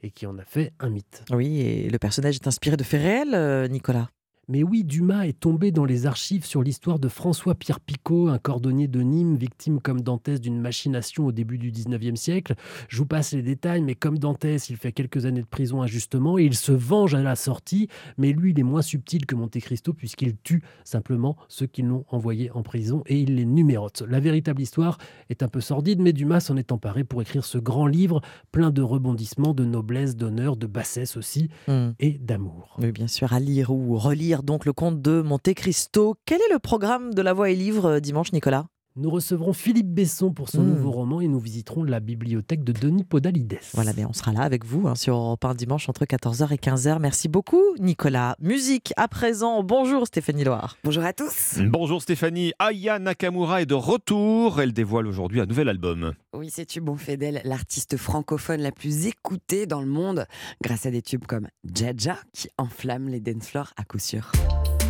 et 0.02 0.12
qui 0.12 0.26
en 0.26 0.38
a 0.38 0.46
fait 0.46 0.74
un 0.80 0.90
mythe. 0.90 1.24
Oui, 1.32 1.60
et 1.60 1.90
le 1.90 2.00
personnage 2.00 2.36
est 2.36 2.48
inspiré 2.48 2.78
de 2.78 2.84
faits 2.84 3.02
réels, 3.02 3.36
euh, 3.36 3.68
Nicolas? 3.68 4.10
Mais 4.48 4.64
oui, 4.64 4.84
Dumas 4.84 5.28
est 5.28 5.40
tombé 5.40 5.72
dans 5.72 5.86
les 5.86 6.06
archives 6.06 6.46
sur 6.46 6.64
l'histoire 6.64 7.00
de 7.00 7.08
François-Pierre 7.08 7.80
Picot, 7.80 8.28
un 8.28 8.40
cordonnier 8.40 8.88
de 8.88 9.02
Nîmes, 9.02 9.36
victime 9.36 9.80
comme 9.80 10.02
Dantès 10.02 10.42
d'une 10.42 10.60
machination 10.60 11.28
au 11.28 11.32
début 11.32 11.58
du 11.58 11.72
19e 11.72 12.16
siècle. 12.16 12.56
Je 12.90 12.98
vous 12.98 13.06
passe 13.06 13.34
les 13.34 13.44
détails, 13.44 13.82
mais 13.82 13.96
comme 13.96 14.18
Dantès, 14.18 14.70
il 14.70 14.78
fait 14.78 14.92
quelques 14.92 15.26
années 15.26 15.42
de 15.42 15.48
prison 15.48 15.82
injustement 15.82 16.40
et 16.40 16.44
il 16.44 16.56
se 16.56 16.72
venge 16.72 17.14
à 17.14 17.22
la 17.22 17.36
sortie, 17.36 17.88
mais 18.18 18.32
lui, 18.32 18.52
il 18.52 18.60
est 18.60 18.64
moins 18.64 18.82
subtil 18.82 19.26
que 19.26 19.36
Monte 19.36 19.60
Cristo 19.60 19.94
puisqu'il 19.94 20.36
tue 20.38 20.64
simplement 20.84 21.38
ceux 21.48 21.68
qui 21.68 21.84
l'ont 21.84 22.06
envoyé 22.10 22.52
en 22.52 22.64
prison 22.64 23.04
et 23.06 23.20
il 23.20 23.36
les 23.36 23.46
numérote. 23.46 24.04
La 24.08 24.20
véritable 24.20 24.62
histoire 24.62 24.98
est 25.30 25.44
un 25.44 25.48
peu 25.48 25.62
sordide, 25.62 26.02
mais 26.02 26.14
Dumas 26.14 26.40
s'en 26.40 26.58
est 26.58 26.72
emparé 26.72 27.04
pour 27.04 27.22
écrire 27.22 27.46
ce 27.46 27.58
grand 27.58 27.88
livre 27.88 28.22
plein 28.52 28.72
de 28.72 28.82
rebondissements, 28.82 29.54
de 29.54 29.66
noblesse, 29.66 30.16
d'honneur, 30.16 30.58
de 30.58 30.68
bassesse 30.68 31.16
aussi 31.16 31.50
hmm. 31.68 31.92
et 32.00 32.18
d'amour. 32.18 32.76
Oui, 32.80 32.92
bien 32.92 33.08
sûr, 33.08 33.34
à 33.34 33.40
lire 33.40 33.72
ou 33.72 33.98
relire 33.98 34.31
donc 34.40 34.66
le 34.66 34.74
comte 34.74 35.02
de 35.02 35.22
Monte 35.22 35.54
Cristo. 35.54 36.16
Quel 36.26 36.40
est 36.42 36.54
le 36.54 36.60
programme 36.60 37.14
de 37.14 37.22
La 37.22 37.34
Voix 37.34 37.50
et 37.50 37.56
Livre 37.56 37.86
euh, 37.86 38.00
dimanche, 38.00 38.32
Nicolas? 38.32 38.71
Nous 38.98 39.10
recevrons 39.10 39.54
Philippe 39.54 39.88
Besson 39.88 40.32
pour 40.34 40.50
son 40.50 40.64
hmm. 40.64 40.70
nouveau 40.70 40.92
roman 40.92 41.22
et 41.22 41.28
nous 41.28 41.40
visiterons 41.40 41.84
la 41.84 42.02
bibliothèque 42.02 42.64
de 42.64 42.74
Denis 42.74 43.06
Podalides. 43.06 43.58
Voilà, 43.74 43.94
mais 43.96 44.04
on 44.04 44.12
sera 44.12 44.34
là 44.34 44.42
avec 44.42 44.66
vous 44.66 44.88
hein, 44.88 44.96
sur 44.96 45.16
Europe 45.16 45.46
1 45.46 45.56
dimanche 45.56 45.88
entre 45.88 46.04
14h 46.04 46.54
et 46.54 46.58
15h. 46.58 47.00
Merci 47.00 47.30
beaucoup, 47.30 47.64
Nicolas. 47.80 48.36
Musique 48.42 48.94
à 48.98 49.08
présent. 49.08 49.64
Bonjour 49.64 50.06
Stéphanie 50.08 50.44
Loire. 50.44 50.78
Bonjour 50.84 51.06
à 51.06 51.14
tous. 51.14 51.60
Bonjour 51.60 52.02
Stéphanie. 52.02 52.52
Aya 52.60 53.00
Nakamura 53.00 53.62
est 53.62 53.66
de 53.66 53.76
retour. 53.76 54.60
Elle 54.60 54.74
dévoile 54.74 55.08
aujourd'hui 55.08 55.40
un 55.40 55.46
nouvel 55.46 55.70
album. 55.70 56.14
Oui, 56.34 56.50
c'est 56.52 56.66
tu 56.66 56.82
bon 56.82 56.98
fait 56.98 57.16
d'elle 57.16 57.42
l'artiste 57.46 57.96
francophone 57.96 58.62
la 58.62 58.72
plus 58.72 59.08
écoutée 59.08 59.68
dans 59.68 59.80
le 59.80 59.88
monde 59.88 60.26
grâce 60.62 60.86
à 60.86 60.92
des 60.92 61.02
tubes 61.02 61.26
comme 61.26 61.48
Jaja 61.64 62.18
qui 62.34 62.50
enflamment 62.58 63.10
les 63.10 63.22
dance 63.22 63.48
floors 63.48 63.72
à 63.78 63.86
coup 63.86 64.00
sûr. 64.00 64.32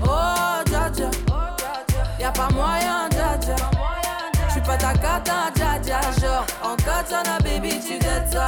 Oh, 0.03 0.07
Jaja, 0.71 1.11
y 2.19 2.23
a 2.23 2.31
pas 2.31 2.49
moyen, 2.49 3.10
Pas 4.71 4.77
ta 4.77 4.93
cata, 4.93 5.51
dja 5.53 5.79
dja, 5.83 5.99
genre. 6.21 6.45
En 6.63 6.77
katana, 6.77 7.37
baby, 7.43 7.77
tu 7.85 7.99
dettes 7.99 8.31
ça. 8.31 8.45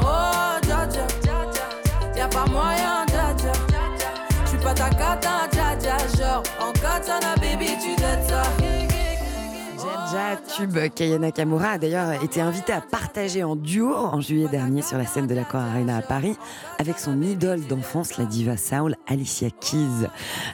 Oh, 0.00 0.58
dja 0.62 0.86
dja 0.86 1.06
Y'a 2.16 2.26
pas 2.26 2.46
moyen, 2.46 3.04
dja 3.06 3.34
dja 3.36 3.52
J'suis 4.46 4.56
pas 4.56 4.72
ta 4.72 4.88
cata, 4.88 5.46
dja 5.52 5.76
dja, 5.76 5.98
genre. 6.16 6.42
En 6.58 6.72
katana, 6.72 7.34
baby, 7.36 7.76
tu 7.82 7.96
t'aides 7.96 8.24
ça. 8.30 8.42
Jaja 9.76 10.36
Tube 10.58 10.76
Kamura 11.36 11.70
a 11.70 11.78
d'ailleurs 11.78 12.20
été 12.20 12.40
invité 12.40 12.72
à 12.72 12.80
partager 12.80 13.44
en 13.44 13.54
duo 13.54 13.94
en 13.94 14.20
juillet 14.20 14.48
dernier 14.48 14.82
sur 14.82 14.98
la 14.98 15.06
scène 15.06 15.28
de 15.28 15.34
l'Accor 15.36 15.60
Arena 15.60 15.98
à 15.98 16.02
Paris 16.02 16.36
avec 16.78 16.98
son 16.98 17.22
idole 17.22 17.64
d'enfance, 17.68 18.18
la 18.18 18.24
diva 18.24 18.56
soul 18.56 18.96
Alicia 19.06 19.50
Keys. 19.50 20.08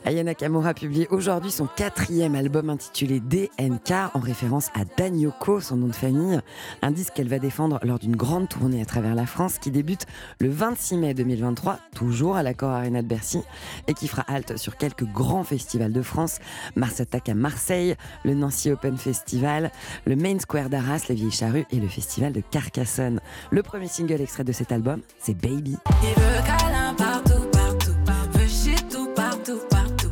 Ayana 0.04 0.34
Kamura 0.34 0.74
publie 0.74 1.06
aujourd'hui 1.08 1.50
son 1.50 1.66
quatrième 1.66 2.34
album 2.34 2.68
intitulé 2.68 3.18
DNK 3.20 3.92
en 4.12 4.20
référence 4.20 4.68
à 4.74 4.84
Danyoko, 4.84 5.60
son 5.60 5.76
nom 5.76 5.86
de 5.86 5.94
famille, 5.94 6.38
un 6.82 6.90
disque 6.90 7.14
qu'elle 7.14 7.28
va 7.28 7.38
défendre 7.38 7.80
lors 7.82 7.98
d'une 7.98 8.16
grande 8.16 8.50
tournée 8.50 8.82
à 8.82 8.84
travers 8.84 9.14
la 9.14 9.24
France 9.24 9.58
qui 9.58 9.70
débute 9.70 10.04
le 10.38 10.50
26 10.50 10.98
mai 10.98 11.14
2023, 11.14 11.78
toujours 11.94 12.36
à 12.36 12.42
l'Accor 12.42 12.72
Arena 12.72 13.00
de 13.00 13.06
Bercy, 13.06 13.40
et 13.88 13.94
qui 13.94 14.08
fera 14.08 14.22
halte 14.28 14.58
sur 14.58 14.76
quelques 14.76 15.04
grands 15.04 15.44
festivals 15.44 15.92
de 15.94 16.02
France, 16.02 16.40
Mars 16.76 17.00
Attack 17.00 17.30
à 17.30 17.34
Marseille, 17.34 17.96
le 18.24 18.34
Nancy 18.34 18.70
Open 18.70 18.98
Festival, 18.98 19.70
le 20.04 20.16
Main 20.16 20.38
Square 20.38 20.68
d'Arras, 20.70 21.06
les 21.08 21.14
Vieilles 21.14 21.30
Charrues 21.30 21.66
et 21.70 21.76
le 21.76 21.88
Festival 21.88 22.32
de 22.32 22.42
Carcassonne. 22.50 23.20
Le 23.50 23.62
premier 23.62 23.88
single 23.88 24.20
extrait 24.20 24.44
de 24.44 24.52
cet 24.52 24.72
album, 24.72 25.00
c'est 25.18 25.34
Baby. 25.34 25.76
Il 26.02 26.22
veut 26.22 26.42
câlin 26.46 26.94
partout, 26.94 27.48
partout. 27.52 27.94
Veut 28.32 28.48
shit 28.48 28.88
tout, 28.90 29.08
partout, 29.14 29.60
partout. 29.70 30.10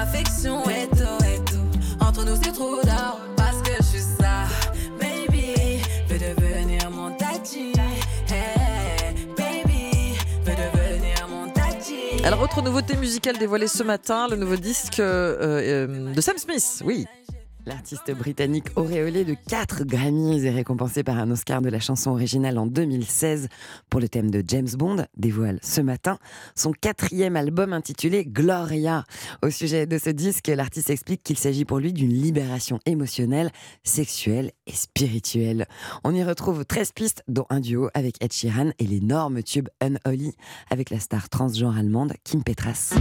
Affection 0.00 0.62
et 0.64 0.88
tout, 0.90 1.24
et 1.24 1.44
tout. 1.44 2.04
Entre 2.04 2.24
nous, 2.24 2.36
c'est 2.42 2.52
trop 2.52 2.82
d'or. 2.82 3.20
Parce 3.36 3.60
que 3.62 3.70
je 3.78 3.82
suis 3.82 4.00
ça. 4.00 4.44
Baby, 5.00 5.80
veut 6.08 6.18
devenir 6.18 6.90
mon 6.90 7.10
tati. 7.16 7.72
Hey, 8.28 9.14
baby, 9.36 10.16
veut 10.44 10.54
devenir 10.54 11.28
mon 11.28 11.48
tati. 11.50 12.24
Alors, 12.24 12.42
autre 12.42 12.62
nouveauté 12.62 12.96
musicale 12.96 13.38
dévoilée 13.38 13.68
ce 13.68 13.82
matin, 13.82 14.28
le 14.28 14.36
nouveau 14.36 14.56
disque 14.56 15.00
euh, 15.00 15.36
euh, 15.40 16.14
de 16.14 16.20
Sam 16.20 16.38
Smith, 16.38 16.82
oui. 16.84 17.06
L'artiste 17.66 18.10
britannique 18.10 18.66
auréolé 18.76 19.24
de 19.24 19.34
4 19.48 19.84
Grammys 19.84 20.44
et 20.44 20.50
récompensé 20.50 21.02
par 21.02 21.16
un 21.16 21.30
Oscar 21.30 21.62
de 21.62 21.70
la 21.70 21.80
chanson 21.80 22.10
originale 22.10 22.58
en 22.58 22.66
2016 22.66 23.48
pour 23.88 24.00
le 24.00 24.08
thème 24.08 24.30
de 24.30 24.44
James 24.46 24.68
Bond 24.76 25.06
dévoile 25.16 25.58
ce 25.62 25.80
matin 25.80 26.18
son 26.54 26.72
quatrième 26.72 27.36
album 27.36 27.72
intitulé 27.72 28.26
Gloria. 28.26 29.04
Au 29.42 29.48
sujet 29.48 29.86
de 29.86 29.96
ce 29.96 30.10
disque, 30.10 30.48
l'artiste 30.48 30.90
explique 30.90 31.22
qu'il 31.22 31.38
s'agit 31.38 31.64
pour 31.64 31.78
lui 31.78 31.94
d'une 31.94 32.12
libération 32.12 32.80
émotionnelle, 32.84 33.50
sexuelle 33.82 34.52
et 34.66 34.72
spirituelle. 34.72 35.66
On 36.04 36.14
y 36.14 36.22
retrouve 36.22 36.66
13 36.66 36.92
pistes 36.92 37.22
dont 37.28 37.46
un 37.48 37.60
duo 37.60 37.88
avec 37.94 38.22
Ed 38.22 38.34
Sheeran 38.34 38.72
et 38.78 38.86
l'énorme 38.86 39.42
tube 39.42 39.68
Unholy 39.80 40.34
avec 40.68 40.90
la 40.90 41.00
star 41.00 41.30
transgenre 41.30 41.78
allemande 41.78 42.12
Kim 42.24 42.44
Petras. 42.44 42.94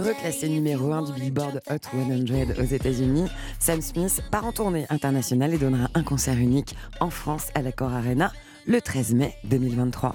Sulfureux 0.00 0.14
classé 0.20 0.48
numéro 0.48 0.92
1 0.92 1.02
du 1.02 1.12
Billboard 1.12 1.60
Hot 1.70 1.78
100 1.82 2.60
aux 2.60 2.64
États-Unis, 2.64 3.26
Sam 3.58 3.80
Smith 3.82 4.22
part 4.30 4.46
en 4.46 4.52
tournée 4.52 4.86
internationale 4.88 5.54
et 5.54 5.58
donnera 5.58 5.88
un 5.94 6.02
concert 6.02 6.36
unique 6.36 6.74
en 7.00 7.10
France 7.10 7.48
à 7.54 7.62
l'Accor 7.62 7.92
Arena 7.92 8.32
le 8.66 8.80
13 8.80 9.14
mai 9.14 9.34
2023. 9.44 10.14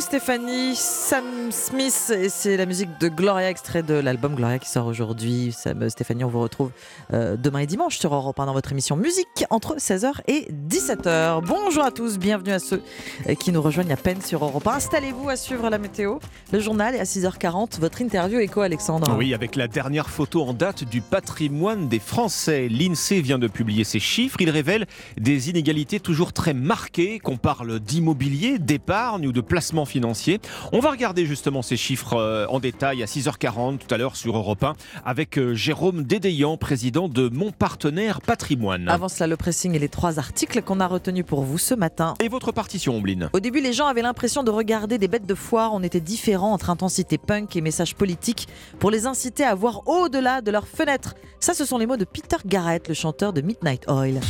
Stéphanie. 0.00 0.74
Sam 0.74 1.24
Smith, 1.50 2.12
et 2.14 2.28
c'est 2.28 2.56
la 2.56 2.66
musique 2.66 2.90
de 3.00 3.08
Gloria, 3.08 3.48
extrait 3.48 3.82
de 3.82 3.94
l'album 3.94 4.34
Gloria 4.34 4.58
qui 4.58 4.68
sort 4.68 4.86
aujourd'hui. 4.86 5.54
Stéphanie, 5.88 6.24
on 6.24 6.28
vous 6.28 6.40
retrouve 6.40 6.70
euh, 7.14 7.36
demain 7.36 7.60
et 7.60 7.66
dimanche 7.66 7.98
sur 7.98 8.14
Europe 8.14 8.38
1 8.38 8.46
dans 8.46 8.52
votre 8.52 8.72
émission 8.72 8.96
musique 8.96 9.44
entre 9.50 9.76
16h 9.76 10.12
et 10.28 10.48
17h. 10.68 11.42
Bonjour 11.46 11.84
à 11.84 11.90
tous, 11.90 12.18
bienvenue 12.18 12.52
à 12.52 12.58
ceux 12.58 12.82
euh, 13.28 13.34
qui 13.34 13.52
nous 13.52 13.62
rejoignent 13.62 13.92
à 13.92 13.96
peine 13.96 14.20
sur 14.20 14.44
Europe 14.44 14.66
1. 14.66 14.72
Installez-vous 14.72 15.28
à 15.28 15.36
suivre 15.36 15.70
la 15.70 15.78
météo, 15.78 16.18
le 16.52 16.60
journal 16.60 16.94
et 16.94 17.00
à 17.00 17.04
6h40, 17.04 17.80
votre 17.80 18.02
interview 18.02 18.38
écho 18.40 18.60
Alexandre. 18.60 19.16
Oui, 19.16 19.32
avec 19.32 19.56
la 19.56 19.68
dernière 19.68 20.10
photo 20.10 20.42
en 20.42 20.52
date 20.52 20.84
du 20.84 21.00
patrimoine 21.00 21.88
des 21.88 22.00
Français. 22.00 22.68
L'INSEE 22.68 23.20
vient 23.20 23.38
de 23.38 23.48
publier 23.48 23.84
ces 23.84 24.00
chiffres. 24.00 24.36
Il 24.40 24.50
révèle 24.50 24.86
des 25.16 25.48
inégalités 25.48 26.00
toujours 26.00 26.32
très 26.32 26.54
marquées, 26.54 27.18
qu'on 27.18 27.38
parle 27.38 27.80
d'immobilier, 27.80 28.58
d'épargne 28.58 29.26
ou 29.26 29.32
de 29.32 29.40
placement 29.40 29.85
financier. 29.86 30.40
On 30.72 30.80
va 30.80 30.90
regarder 30.90 31.24
justement 31.24 31.62
ces 31.62 31.76
chiffres 31.76 32.14
euh, 32.14 32.46
en 32.48 32.60
détail 32.60 33.02
à 33.02 33.06
6h40 33.06 33.78
tout 33.78 33.94
à 33.94 33.96
l'heure 33.96 34.16
sur 34.16 34.36
Europe 34.36 34.62
1 34.62 34.74
avec 35.04 35.38
euh, 35.38 35.54
Jérôme 35.54 36.02
Dédéian, 36.02 36.56
président 36.56 37.08
de 37.08 37.28
Mon 37.28 37.52
Partenaire 37.52 38.20
Patrimoine. 38.20 38.88
Avant 38.88 39.08
cela, 39.08 39.26
le 39.26 39.36
pressing 39.36 39.74
et 39.74 39.78
les 39.78 39.88
trois 39.88 40.18
articles 40.18 40.62
qu'on 40.62 40.80
a 40.80 40.86
retenus 40.86 41.24
pour 41.24 41.42
vous 41.42 41.58
ce 41.58 41.74
matin. 41.74 42.14
Et 42.20 42.28
votre 42.28 42.52
partition, 42.52 42.96
Ombline 42.96 43.30
Au 43.32 43.40
début, 43.40 43.60
les 43.60 43.72
gens 43.72 43.86
avaient 43.86 44.02
l'impression 44.02 44.42
de 44.42 44.50
regarder 44.50 44.98
des 44.98 45.08
bêtes 45.08 45.26
de 45.26 45.34
foire. 45.34 45.72
On 45.72 45.82
était 45.82 46.00
différents 46.00 46.52
entre 46.52 46.70
intensité 46.70 47.18
punk 47.18 47.56
et 47.56 47.60
message 47.60 47.94
politique 47.94 48.48
pour 48.78 48.90
les 48.90 49.06
inciter 49.06 49.44
à 49.44 49.54
voir 49.54 49.86
au-delà 49.86 50.40
de 50.40 50.50
leurs 50.50 50.68
fenêtres. 50.68 51.14
Ça, 51.40 51.54
ce 51.54 51.64
sont 51.64 51.78
les 51.78 51.86
mots 51.86 51.96
de 51.96 52.04
Peter 52.04 52.36
Garrett, 52.44 52.88
le 52.88 52.94
chanteur 52.94 53.32
de 53.32 53.40
Midnight 53.40 53.84
Oil. 53.88 54.20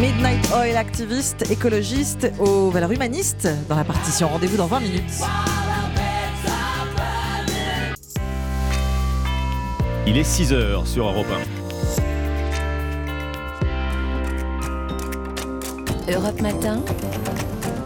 Midnight 0.00 0.50
Oil, 0.52 0.76
activiste, 0.76 1.48
écologiste 1.50 2.32
aux 2.40 2.68
valeurs 2.70 2.90
humanistes 2.90 3.48
dans 3.68 3.76
la 3.76 3.84
partition. 3.84 4.28
Rendez-vous 4.28 4.56
dans 4.56 4.66
20 4.66 4.80
minutes. 4.80 5.02
Il 10.06 10.18
est 10.18 10.22
6h 10.22 10.84
sur 10.84 11.06
Europe 11.06 11.26
Europe 16.08 16.40
Matin. 16.40 16.82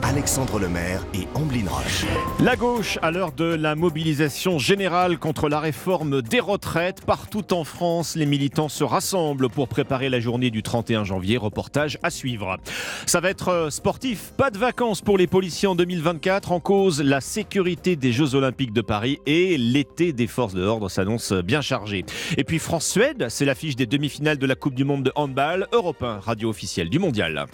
Alexandre 0.08 0.58
Lemaire 0.58 1.04
et 1.12 1.28
Amblin 1.34 1.68
Roche. 1.68 2.06
1. 2.40 2.42
La 2.42 2.56
gauche, 2.56 2.98
à 3.02 3.10
l'heure 3.10 3.32
de 3.32 3.44
la 3.44 3.74
mobilisation 3.74 4.58
générale 4.58 5.18
contre 5.18 5.50
la 5.50 5.60
réforme 5.60 6.22
des 6.22 6.40
retraites, 6.40 7.04
partout 7.04 7.52
en 7.52 7.62
France, 7.62 8.16
les 8.16 8.24
militants 8.24 8.70
se 8.70 8.84
rassemblent 8.84 9.50
pour 9.50 9.68
préparer 9.68 10.08
la 10.08 10.18
journée 10.18 10.50
du 10.50 10.62
31 10.62 11.04
janvier. 11.04 11.36
Reportage 11.36 11.98
à 12.02 12.08
suivre. 12.08 12.56
Ça 13.04 13.20
va 13.20 13.28
être 13.28 13.48
euh, 13.48 13.70
sportif. 13.70 14.32
Pas 14.38 14.50
de 14.50 14.56
vacances 14.56 15.02
pour 15.02 15.18
les 15.18 15.26
policiers 15.26 15.68
en 15.68 15.74
2024. 15.74 16.52
En 16.52 16.60
cause, 16.60 17.02
la 17.02 17.20
sécurité 17.20 17.94
des 17.94 18.12
Jeux 18.12 18.34
Olympiques 18.34 18.72
de 18.72 18.80
Paris 18.80 19.18
et 19.26 19.58
l'été 19.58 20.14
des 20.14 20.26
forces 20.26 20.54
de 20.54 20.62
l'ordre 20.62 20.88
s'annonce 20.88 21.34
bien 21.34 21.60
chargé. 21.60 22.06
Et 22.38 22.44
puis 22.44 22.58
France-Suède, 22.58 23.26
c'est 23.28 23.44
l'affiche 23.44 23.76
des 23.76 23.86
demi-finales 23.86 24.38
de 24.38 24.46
la 24.46 24.54
Coupe 24.54 24.74
du 24.74 24.84
Monde 24.84 25.02
de 25.02 25.12
handball. 25.16 25.66
Europe 25.72 26.02
1, 26.02 26.20
radio 26.20 26.48
officielle 26.48 26.88
du 26.88 26.98
mondial. 26.98 27.44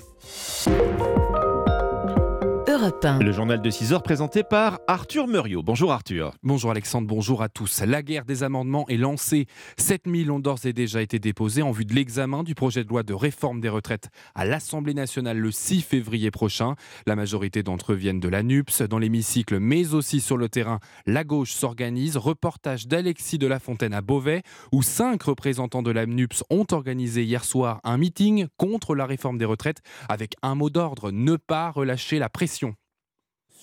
Europe 2.84 3.02
1. 3.02 3.18
Le 3.20 3.32
journal 3.32 3.62
de 3.62 3.70
6 3.70 3.94
heures 3.94 4.02
présenté 4.02 4.42
par 4.42 4.78
Arthur 4.86 5.26
Muriot. 5.26 5.62
Bonjour 5.62 5.90
Arthur. 5.90 6.34
Bonjour 6.42 6.70
Alexandre, 6.70 7.08
bonjour 7.08 7.40
à 7.40 7.48
tous. 7.48 7.80
La 7.80 8.02
guerre 8.02 8.26
des 8.26 8.42
amendements 8.42 8.86
est 8.88 8.98
lancée. 8.98 9.46
7000 9.78 10.30
ont 10.30 10.38
d'ores 10.38 10.66
et 10.66 10.74
déjà 10.74 11.00
été 11.00 11.18
déposés 11.18 11.62
en 11.62 11.70
vue 11.70 11.86
de 11.86 11.94
l'examen 11.94 12.42
du 12.42 12.54
projet 12.54 12.84
de 12.84 12.90
loi 12.90 13.02
de 13.02 13.14
réforme 13.14 13.62
des 13.62 13.70
retraites 13.70 14.10
à 14.34 14.44
l'Assemblée 14.44 14.92
nationale 14.92 15.38
le 15.38 15.50
6 15.50 15.80
février 15.80 16.30
prochain. 16.30 16.74
La 17.06 17.16
majorité 17.16 17.62
d'entre 17.62 17.92
eux 17.92 17.96
viennent 17.96 18.20
de 18.20 18.28
la 18.28 18.42
NUPS. 18.42 18.82
Dans 18.82 18.98
l'hémicycle, 18.98 19.60
mais 19.60 19.94
aussi 19.94 20.20
sur 20.20 20.36
le 20.36 20.50
terrain, 20.50 20.78
la 21.06 21.24
gauche 21.24 21.52
s'organise. 21.52 22.18
Reportage 22.18 22.86
d'Alexis 22.86 23.38
de 23.38 23.46
la 23.46 23.60
Fontaine 23.60 23.94
à 23.94 24.02
Beauvais, 24.02 24.42
où 24.72 24.82
cinq 24.82 25.22
représentants 25.22 25.82
de 25.82 25.90
la 25.90 26.04
NUPS 26.04 26.44
ont 26.50 26.66
organisé 26.70 27.24
hier 27.24 27.44
soir 27.44 27.80
un 27.82 27.96
meeting 27.96 28.46
contre 28.58 28.94
la 28.94 29.06
réforme 29.06 29.38
des 29.38 29.46
retraites 29.46 29.80
avec 30.10 30.34
un 30.42 30.54
mot 30.54 30.68
d'ordre 30.68 31.12
ne 31.12 31.36
pas 31.36 31.70
relâcher 31.70 32.18
la 32.18 32.28
pression. 32.28 32.73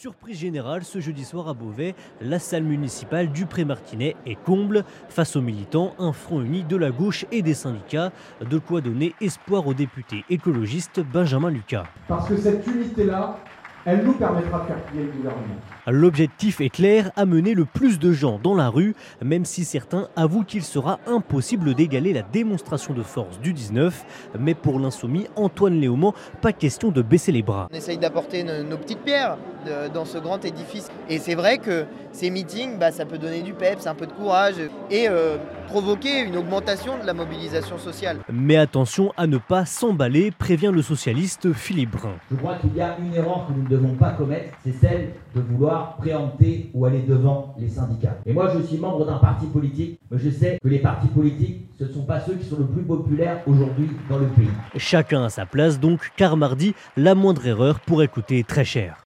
Surprise 0.01 0.39
générale 0.39 0.83
ce 0.83 0.99
jeudi 0.99 1.23
soir 1.23 1.47
à 1.47 1.53
Beauvais, 1.53 1.93
la 2.21 2.39
salle 2.39 2.63
municipale 2.63 3.31
du 3.31 3.45
Pré-Martinet 3.45 4.15
est 4.25 4.33
comble. 4.33 4.83
Face 5.09 5.35
aux 5.35 5.41
militants, 5.41 5.93
un 5.99 6.11
front 6.11 6.41
uni 6.41 6.63
de 6.63 6.75
la 6.75 6.89
gauche 6.89 7.27
et 7.31 7.43
des 7.43 7.53
syndicats. 7.53 8.11
De 8.49 8.57
quoi 8.57 8.81
donner 8.81 9.13
espoir 9.21 9.67
au 9.67 9.75
député 9.75 10.25
écologiste 10.27 11.01
Benjamin 11.01 11.51
Lucas. 11.51 11.83
Parce 12.07 12.27
que 12.27 12.35
cette 12.35 12.65
unité-là, 12.65 13.37
elle 13.85 14.03
nous 14.03 14.13
permettra 14.13 14.59
de 14.61 14.65
faire 14.67 14.81
plier 14.83 15.03
le 15.03 15.11
gouvernement. 15.11 15.55
L'objectif 15.87 16.61
est 16.61 16.69
clair, 16.69 17.11
amener 17.15 17.53
le 17.53 17.65
plus 17.65 17.99
de 17.99 18.11
gens 18.11 18.39
dans 18.41 18.55
la 18.55 18.69
rue, 18.69 18.95
même 19.23 19.45
si 19.45 19.65
certains 19.65 20.07
avouent 20.15 20.43
qu'il 20.43 20.63
sera 20.63 20.99
impossible 21.07 21.73
d'égaler 21.73 22.13
la 22.13 22.21
démonstration 22.21 22.93
de 22.93 23.01
force 23.03 23.39
du 23.39 23.53
19. 23.53 24.05
Mais 24.39 24.53
pour 24.53 24.79
l'insoumis 24.79 25.27
Antoine 25.35 25.79
Léaumont, 25.79 26.13
pas 26.41 26.53
question 26.53 26.89
de 26.91 27.01
baisser 27.01 27.31
les 27.31 27.41
bras. 27.43 27.67
On 27.71 27.75
essaye 27.75 27.97
d'apporter 27.97 28.43
nos, 28.43 28.63
nos 28.63 28.77
petites 28.77 28.99
pierres 29.01 29.37
de- 29.65 29.91
dans 29.93 30.05
ce 30.05 30.17
grand 30.17 30.43
édifice. 30.45 30.89
Et 31.09 31.17
c'est 31.17 31.35
vrai 31.35 31.57
que 31.57 31.85
ces 32.11 32.29
meetings, 32.29 32.77
bah, 32.77 32.91
ça 32.91 33.05
peut 33.05 33.17
donner 33.17 33.41
du 33.41 33.53
peps, 33.53 33.87
un 33.87 33.95
peu 33.95 34.05
de 34.05 34.11
courage 34.13 34.55
et 34.89 35.07
euh, 35.09 35.37
provoquer 35.67 36.19
une 36.21 36.37
augmentation 36.37 36.97
de 36.99 37.05
la 37.05 37.13
mobilisation 37.13 37.77
sociale. 37.77 38.17
Mais 38.31 38.57
attention 38.57 39.13
à 39.17 39.27
ne 39.27 39.37
pas 39.37 39.65
s'emballer, 39.65 40.31
prévient 40.31 40.71
le 40.73 40.81
socialiste 40.81 41.53
Philippe 41.53 41.91
Brun. 41.91 42.13
Je 42.29 42.35
crois 42.35 42.55
qu'il 42.55 42.75
y 42.75 42.81
a 42.81 42.97
une 42.99 43.13
erreur 43.13 43.47
que 43.47 43.53
nous 43.53 43.63
devons 43.71 43.95
pas 43.95 44.11
commettre, 44.11 44.53
c'est 44.63 44.73
celle 44.73 45.13
de 45.33 45.41
vouloir 45.41 45.95
préempter 45.97 46.69
ou 46.73 46.85
aller 46.85 47.01
devant 47.01 47.55
les 47.57 47.69
syndicats. 47.69 48.17
Et 48.25 48.33
moi, 48.33 48.51
je 48.55 48.61
suis 48.63 48.77
membre 48.77 49.05
d'un 49.05 49.17
parti 49.17 49.47
politique, 49.47 49.99
mais 50.09 50.17
je 50.17 50.29
sais 50.29 50.57
que 50.61 50.67
les 50.67 50.79
partis 50.79 51.07
politiques, 51.07 51.67
ce 51.79 51.85
ne 51.85 51.89
sont 51.89 52.03
pas 52.03 52.19
ceux 52.19 52.35
qui 52.35 52.45
sont 52.45 52.59
le 52.59 52.65
plus 52.65 52.83
populaires 52.83 53.41
aujourd'hui 53.47 53.89
dans 54.09 54.19
le 54.19 54.27
pays. 54.27 54.49
Chacun 54.77 55.23
à 55.23 55.29
sa 55.29 55.45
place 55.45 55.79
donc, 55.79 56.11
car 56.17 56.37
mardi, 56.37 56.73
la 56.97 57.15
moindre 57.15 57.45
erreur 57.47 57.79
pourrait 57.79 58.07
coûter 58.07 58.43
très 58.43 58.65
cher. 58.65 59.03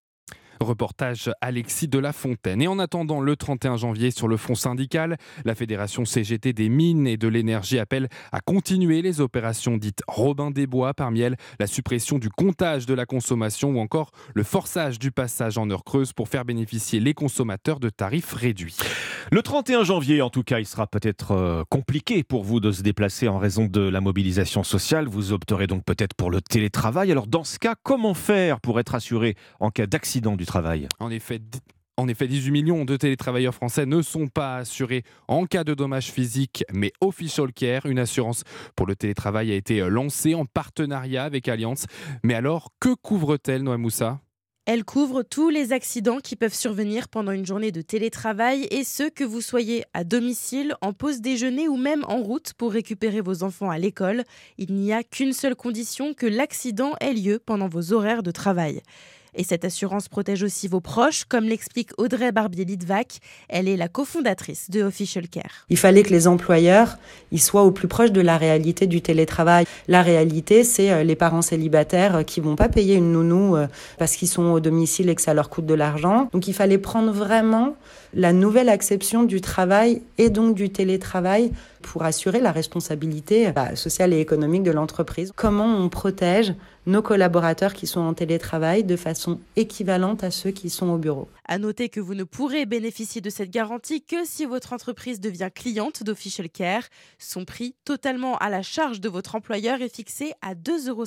Reportage 0.59 1.31
Alexis 1.41 1.87
de 1.87 1.99
la 1.99 2.13
Fontaine. 2.13 2.61
Et 2.61 2.67
en 2.67 2.79
attendant 2.79 3.21
le 3.21 3.35
31 3.35 3.77
janvier 3.77 4.11
sur 4.11 4.27
le 4.27 4.37
front 4.37 4.55
syndical, 4.55 5.17
la 5.43 5.55
Fédération 5.55 6.05
CGT 6.05 6.53
des 6.53 6.69
mines 6.69 7.07
et 7.07 7.17
de 7.17 7.27
l'énergie 7.27 7.79
appelle 7.79 8.09
à 8.31 8.39
continuer 8.39 9.01
les 9.01 9.21
opérations 9.21 9.77
dites 9.77 10.01
Robin 10.07 10.51
des 10.51 10.67
Bois, 10.67 10.93
parmi 10.93 11.21
elles 11.21 11.37
la 11.59 11.67
suppression 11.67 12.17
du 12.17 12.29
comptage 12.29 12.85
de 12.85 12.93
la 12.93 13.05
consommation 13.05 13.71
ou 13.71 13.79
encore 13.79 14.11
le 14.33 14.43
forçage 14.43 14.99
du 14.99 15.11
passage 15.11 15.57
en 15.57 15.69
heure 15.69 15.83
creuse 15.83 16.13
pour 16.13 16.29
faire 16.29 16.45
bénéficier 16.45 16.99
les 16.99 17.13
consommateurs 17.13 17.79
de 17.79 17.89
tarifs 17.89 18.33
réduits. 18.33 18.77
Le 19.31 19.41
31 19.41 19.83
janvier, 19.83 20.21
en 20.21 20.29
tout 20.29 20.43
cas, 20.43 20.59
il 20.59 20.65
sera 20.65 20.87
peut-être 20.87 21.31
euh, 21.31 21.63
compliqué 21.69 22.23
pour 22.23 22.43
vous 22.43 22.59
de 22.59 22.71
se 22.71 22.83
déplacer 22.83 23.27
en 23.27 23.39
raison 23.39 23.65
de 23.65 23.81
la 23.81 24.01
mobilisation 24.01 24.63
sociale. 24.63 25.07
Vous 25.07 25.31
opterez 25.31 25.67
donc 25.67 25.83
peut-être 25.83 26.13
pour 26.13 26.29
le 26.29 26.41
télétravail. 26.41 27.11
Alors 27.11 27.27
dans 27.27 27.43
ce 27.43 27.57
cas, 27.57 27.75
comment 27.81 28.13
faire 28.13 28.59
pour 28.61 28.79
être 28.79 28.95
assuré 28.95 29.35
en 29.59 29.71
cas 29.71 29.87
d'accident 29.87 30.35
du 30.35 30.44
travail 30.45 30.87
En 30.99 31.09
effet, 31.09 31.41
en 31.97 32.09
effet, 32.09 32.27
18 32.27 32.51
millions 32.51 32.83
de 32.83 32.97
télétravailleurs 32.97 33.55
français 33.55 33.85
ne 33.85 34.01
sont 34.01 34.27
pas 34.27 34.57
assurés 34.57 35.03
en 35.29 35.45
cas 35.45 35.63
de 35.63 35.73
dommages 35.73 36.11
physiques, 36.11 36.65
mais 36.73 36.91
Official 36.99 37.53
Care, 37.53 37.85
une 37.85 37.99
assurance 37.99 38.43
pour 38.75 38.85
le 38.85 38.97
télétravail, 38.97 39.51
a 39.51 39.55
été 39.55 39.79
lancée 39.79 40.35
en 40.35 40.45
partenariat 40.45 41.23
avec 41.23 41.47
Allianz. 41.47 41.85
Mais 42.23 42.33
alors, 42.33 42.71
que 42.81 42.93
couvre-t-elle, 42.93 43.63
Noah 43.63 43.77
Moussa? 43.77 44.19
Elle 44.67 44.83
couvre 44.83 45.21
tous 45.21 45.49
les 45.49 45.73
accidents 45.73 46.17
qui 46.17 46.35
peuvent 46.35 46.55
survenir 46.55 47.07
pendant 47.07 47.31
une 47.31 47.45
journée 47.45 47.71
de 47.71 47.81
télétravail 47.81 48.67
et 48.71 48.83
ceux 48.83 49.11
que 49.11 49.23
vous 49.23 49.41
soyez 49.41 49.83
à 49.93 50.03
domicile, 50.03 50.75
en 50.81 50.91
pause 50.91 51.21
déjeuner 51.21 51.67
ou 51.67 51.77
même 51.77 52.03
en 52.07 52.17
route 52.17 52.53
pour 52.53 52.71
récupérer 52.71 53.21
vos 53.21 53.43
enfants 53.43 53.69
à 53.69 53.77
l'école. 53.77 54.23
Il 54.57 54.73
n'y 54.73 54.91
a 54.91 55.03
qu'une 55.03 55.33
seule 55.33 55.55
condition 55.55 56.15
que 56.15 56.25
l'accident 56.25 56.93
ait 56.99 57.13
lieu 57.13 57.39
pendant 57.45 57.67
vos 57.67 57.93
horaires 57.93 58.23
de 58.23 58.31
travail. 58.31 58.81
Et 59.35 59.43
cette 59.43 59.65
assurance 59.65 60.07
protège 60.07 60.43
aussi 60.43 60.67
vos 60.67 60.79
proches, 60.79 61.25
comme 61.25 61.45
l'explique 61.45 61.91
Audrey 61.97 62.31
Barbier-Lidvac. 62.31 63.19
Elle 63.49 63.67
est 63.67 63.77
la 63.77 63.87
cofondatrice 63.87 64.69
de 64.69 64.81
Official 64.81 65.27
Care. 65.27 65.65
Il 65.69 65.77
fallait 65.77 66.03
que 66.03 66.11
les 66.11 66.27
employeurs 66.27 66.97
ils 67.31 67.41
soient 67.41 67.63
au 67.63 67.71
plus 67.71 67.87
proche 67.87 68.11
de 68.11 68.21
la 68.21 68.37
réalité 68.37 68.87
du 68.87 69.01
télétravail. 69.01 69.65
La 69.87 70.01
réalité, 70.01 70.63
c'est 70.63 70.91
euh, 70.91 71.03
les 71.03 71.15
parents 71.15 71.41
célibataires 71.41 72.17
euh, 72.17 72.23
qui 72.23 72.39
vont 72.39 72.55
pas 72.55 72.69
payer 72.69 72.95
une 72.95 73.11
nounou 73.11 73.55
euh, 73.55 73.67
parce 73.97 74.15
qu'ils 74.15 74.27
sont 74.27 74.45
au 74.51 74.59
domicile 74.59 75.09
et 75.09 75.15
que 75.15 75.21
ça 75.21 75.33
leur 75.33 75.49
coûte 75.49 75.65
de 75.65 75.73
l'argent. 75.73 76.29
Donc 76.31 76.47
il 76.47 76.53
fallait 76.53 76.77
prendre 76.77 77.11
vraiment 77.11 77.75
la 78.13 78.31
nouvelle 78.31 78.69
acception 78.69 79.23
du 79.23 79.41
travail 79.41 80.01
et 80.17 80.29
donc 80.29 80.55
du 80.55 80.69
télétravail 80.69 81.51
pour 81.81 82.03
assurer 82.03 82.39
la 82.39 82.51
responsabilité 82.51 83.51
bah, 83.51 83.75
sociale 83.75 84.13
et 84.13 84.19
économique 84.19 84.63
de 84.63 84.71
l'entreprise. 84.71 85.31
Comment 85.35 85.65
on 85.65 85.89
protège 85.89 86.53
nos 86.85 87.01
collaborateurs 87.01 87.73
qui 87.73 87.87
sont 87.87 88.01
en 88.01 88.13
télétravail 88.13 88.83
de 88.83 88.95
façon 88.95 89.39
équivalente 89.55 90.23
à 90.23 90.31
ceux 90.31 90.51
qui 90.51 90.69
sont 90.69 90.89
au 90.89 90.97
bureau. 90.97 91.27
À 91.47 91.57
noter 91.57 91.89
que 91.89 91.99
vous 91.99 92.15
ne 92.15 92.23
pourrez 92.23 92.65
bénéficier 92.65 93.21
de 93.21 93.29
cette 93.29 93.51
garantie 93.51 94.03
que 94.03 94.25
si 94.25 94.45
votre 94.45 94.73
entreprise 94.73 95.19
devient 95.19 95.49
cliente 95.53 96.03
d'Official 96.03 96.49
Care. 96.49 96.83
Son 97.19 97.45
prix, 97.45 97.75
totalement 97.85 98.37
à 98.37 98.49
la 98.49 98.61
charge 98.61 99.01
de 99.01 99.09
votre 99.09 99.35
employeur, 99.35 99.81
est 99.81 99.93
fixé 99.93 100.33
à 100.41 100.55
2,50 100.55 100.89
euros 100.89 101.05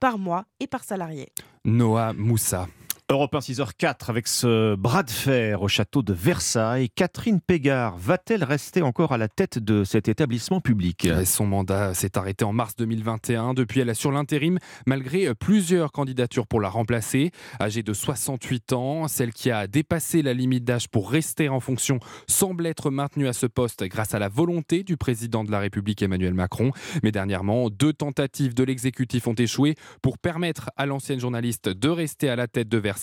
par 0.00 0.18
mois 0.18 0.44
et 0.60 0.66
par 0.66 0.84
salarié. 0.84 1.32
Noah 1.64 2.12
Moussa. 2.12 2.66
Europe 3.12 3.34
1 3.34 3.40
6h04 3.40 4.08
avec 4.08 4.26
ce 4.26 4.74
bras 4.74 5.02
de 5.02 5.10
fer 5.10 5.60
au 5.60 5.68
château 5.68 6.00
de 6.00 6.14
Versailles. 6.14 6.88
Catherine 6.88 7.42
Pégard 7.42 7.98
va-t-elle 7.98 8.42
rester 8.42 8.80
encore 8.80 9.12
à 9.12 9.18
la 9.18 9.28
tête 9.28 9.58
de 9.58 9.84
cet 9.84 10.08
établissement 10.08 10.62
public? 10.62 11.06
Son 11.26 11.44
mandat 11.44 11.92
s'est 11.92 12.16
arrêté 12.16 12.46
en 12.46 12.54
mars 12.54 12.74
2021. 12.76 13.52
Depuis, 13.52 13.80
elle 13.80 13.90
assure 13.90 14.12
l'intérim 14.12 14.58
malgré 14.86 15.34
plusieurs 15.34 15.92
candidatures 15.92 16.46
pour 16.46 16.58
la 16.58 16.70
remplacer. 16.70 17.32
Âgée 17.60 17.82
de 17.82 17.92
68 17.92 18.72
ans, 18.72 19.08
celle 19.08 19.34
qui 19.34 19.50
a 19.50 19.66
dépassé 19.66 20.22
la 20.22 20.32
limite 20.32 20.64
d'âge 20.64 20.88
pour 20.88 21.10
rester 21.10 21.50
en 21.50 21.60
fonction 21.60 22.00
semble 22.26 22.66
être 22.66 22.90
maintenue 22.90 23.28
à 23.28 23.34
ce 23.34 23.44
poste 23.44 23.84
grâce 23.84 24.14
à 24.14 24.20
la 24.20 24.30
volonté 24.30 24.84
du 24.84 24.96
président 24.96 25.44
de 25.44 25.50
la 25.50 25.58
République 25.58 26.00
Emmanuel 26.00 26.32
Macron. 26.32 26.70
Mais 27.02 27.12
dernièrement, 27.12 27.68
deux 27.68 27.92
tentatives 27.92 28.54
de 28.54 28.64
l'exécutif 28.64 29.26
ont 29.26 29.34
échoué 29.34 29.74
pour 30.00 30.16
permettre 30.16 30.70
à 30.78 30.86
l'ancienne 30.86 31.20
journaliste 31.20 31.68
de 31.68 31.88
rester 31.90 32.30
à 32.30 32.36
la 32.36 32.46
tête 32.46 32.70
de 32.70 32.78
Versailles. 32.78 33.01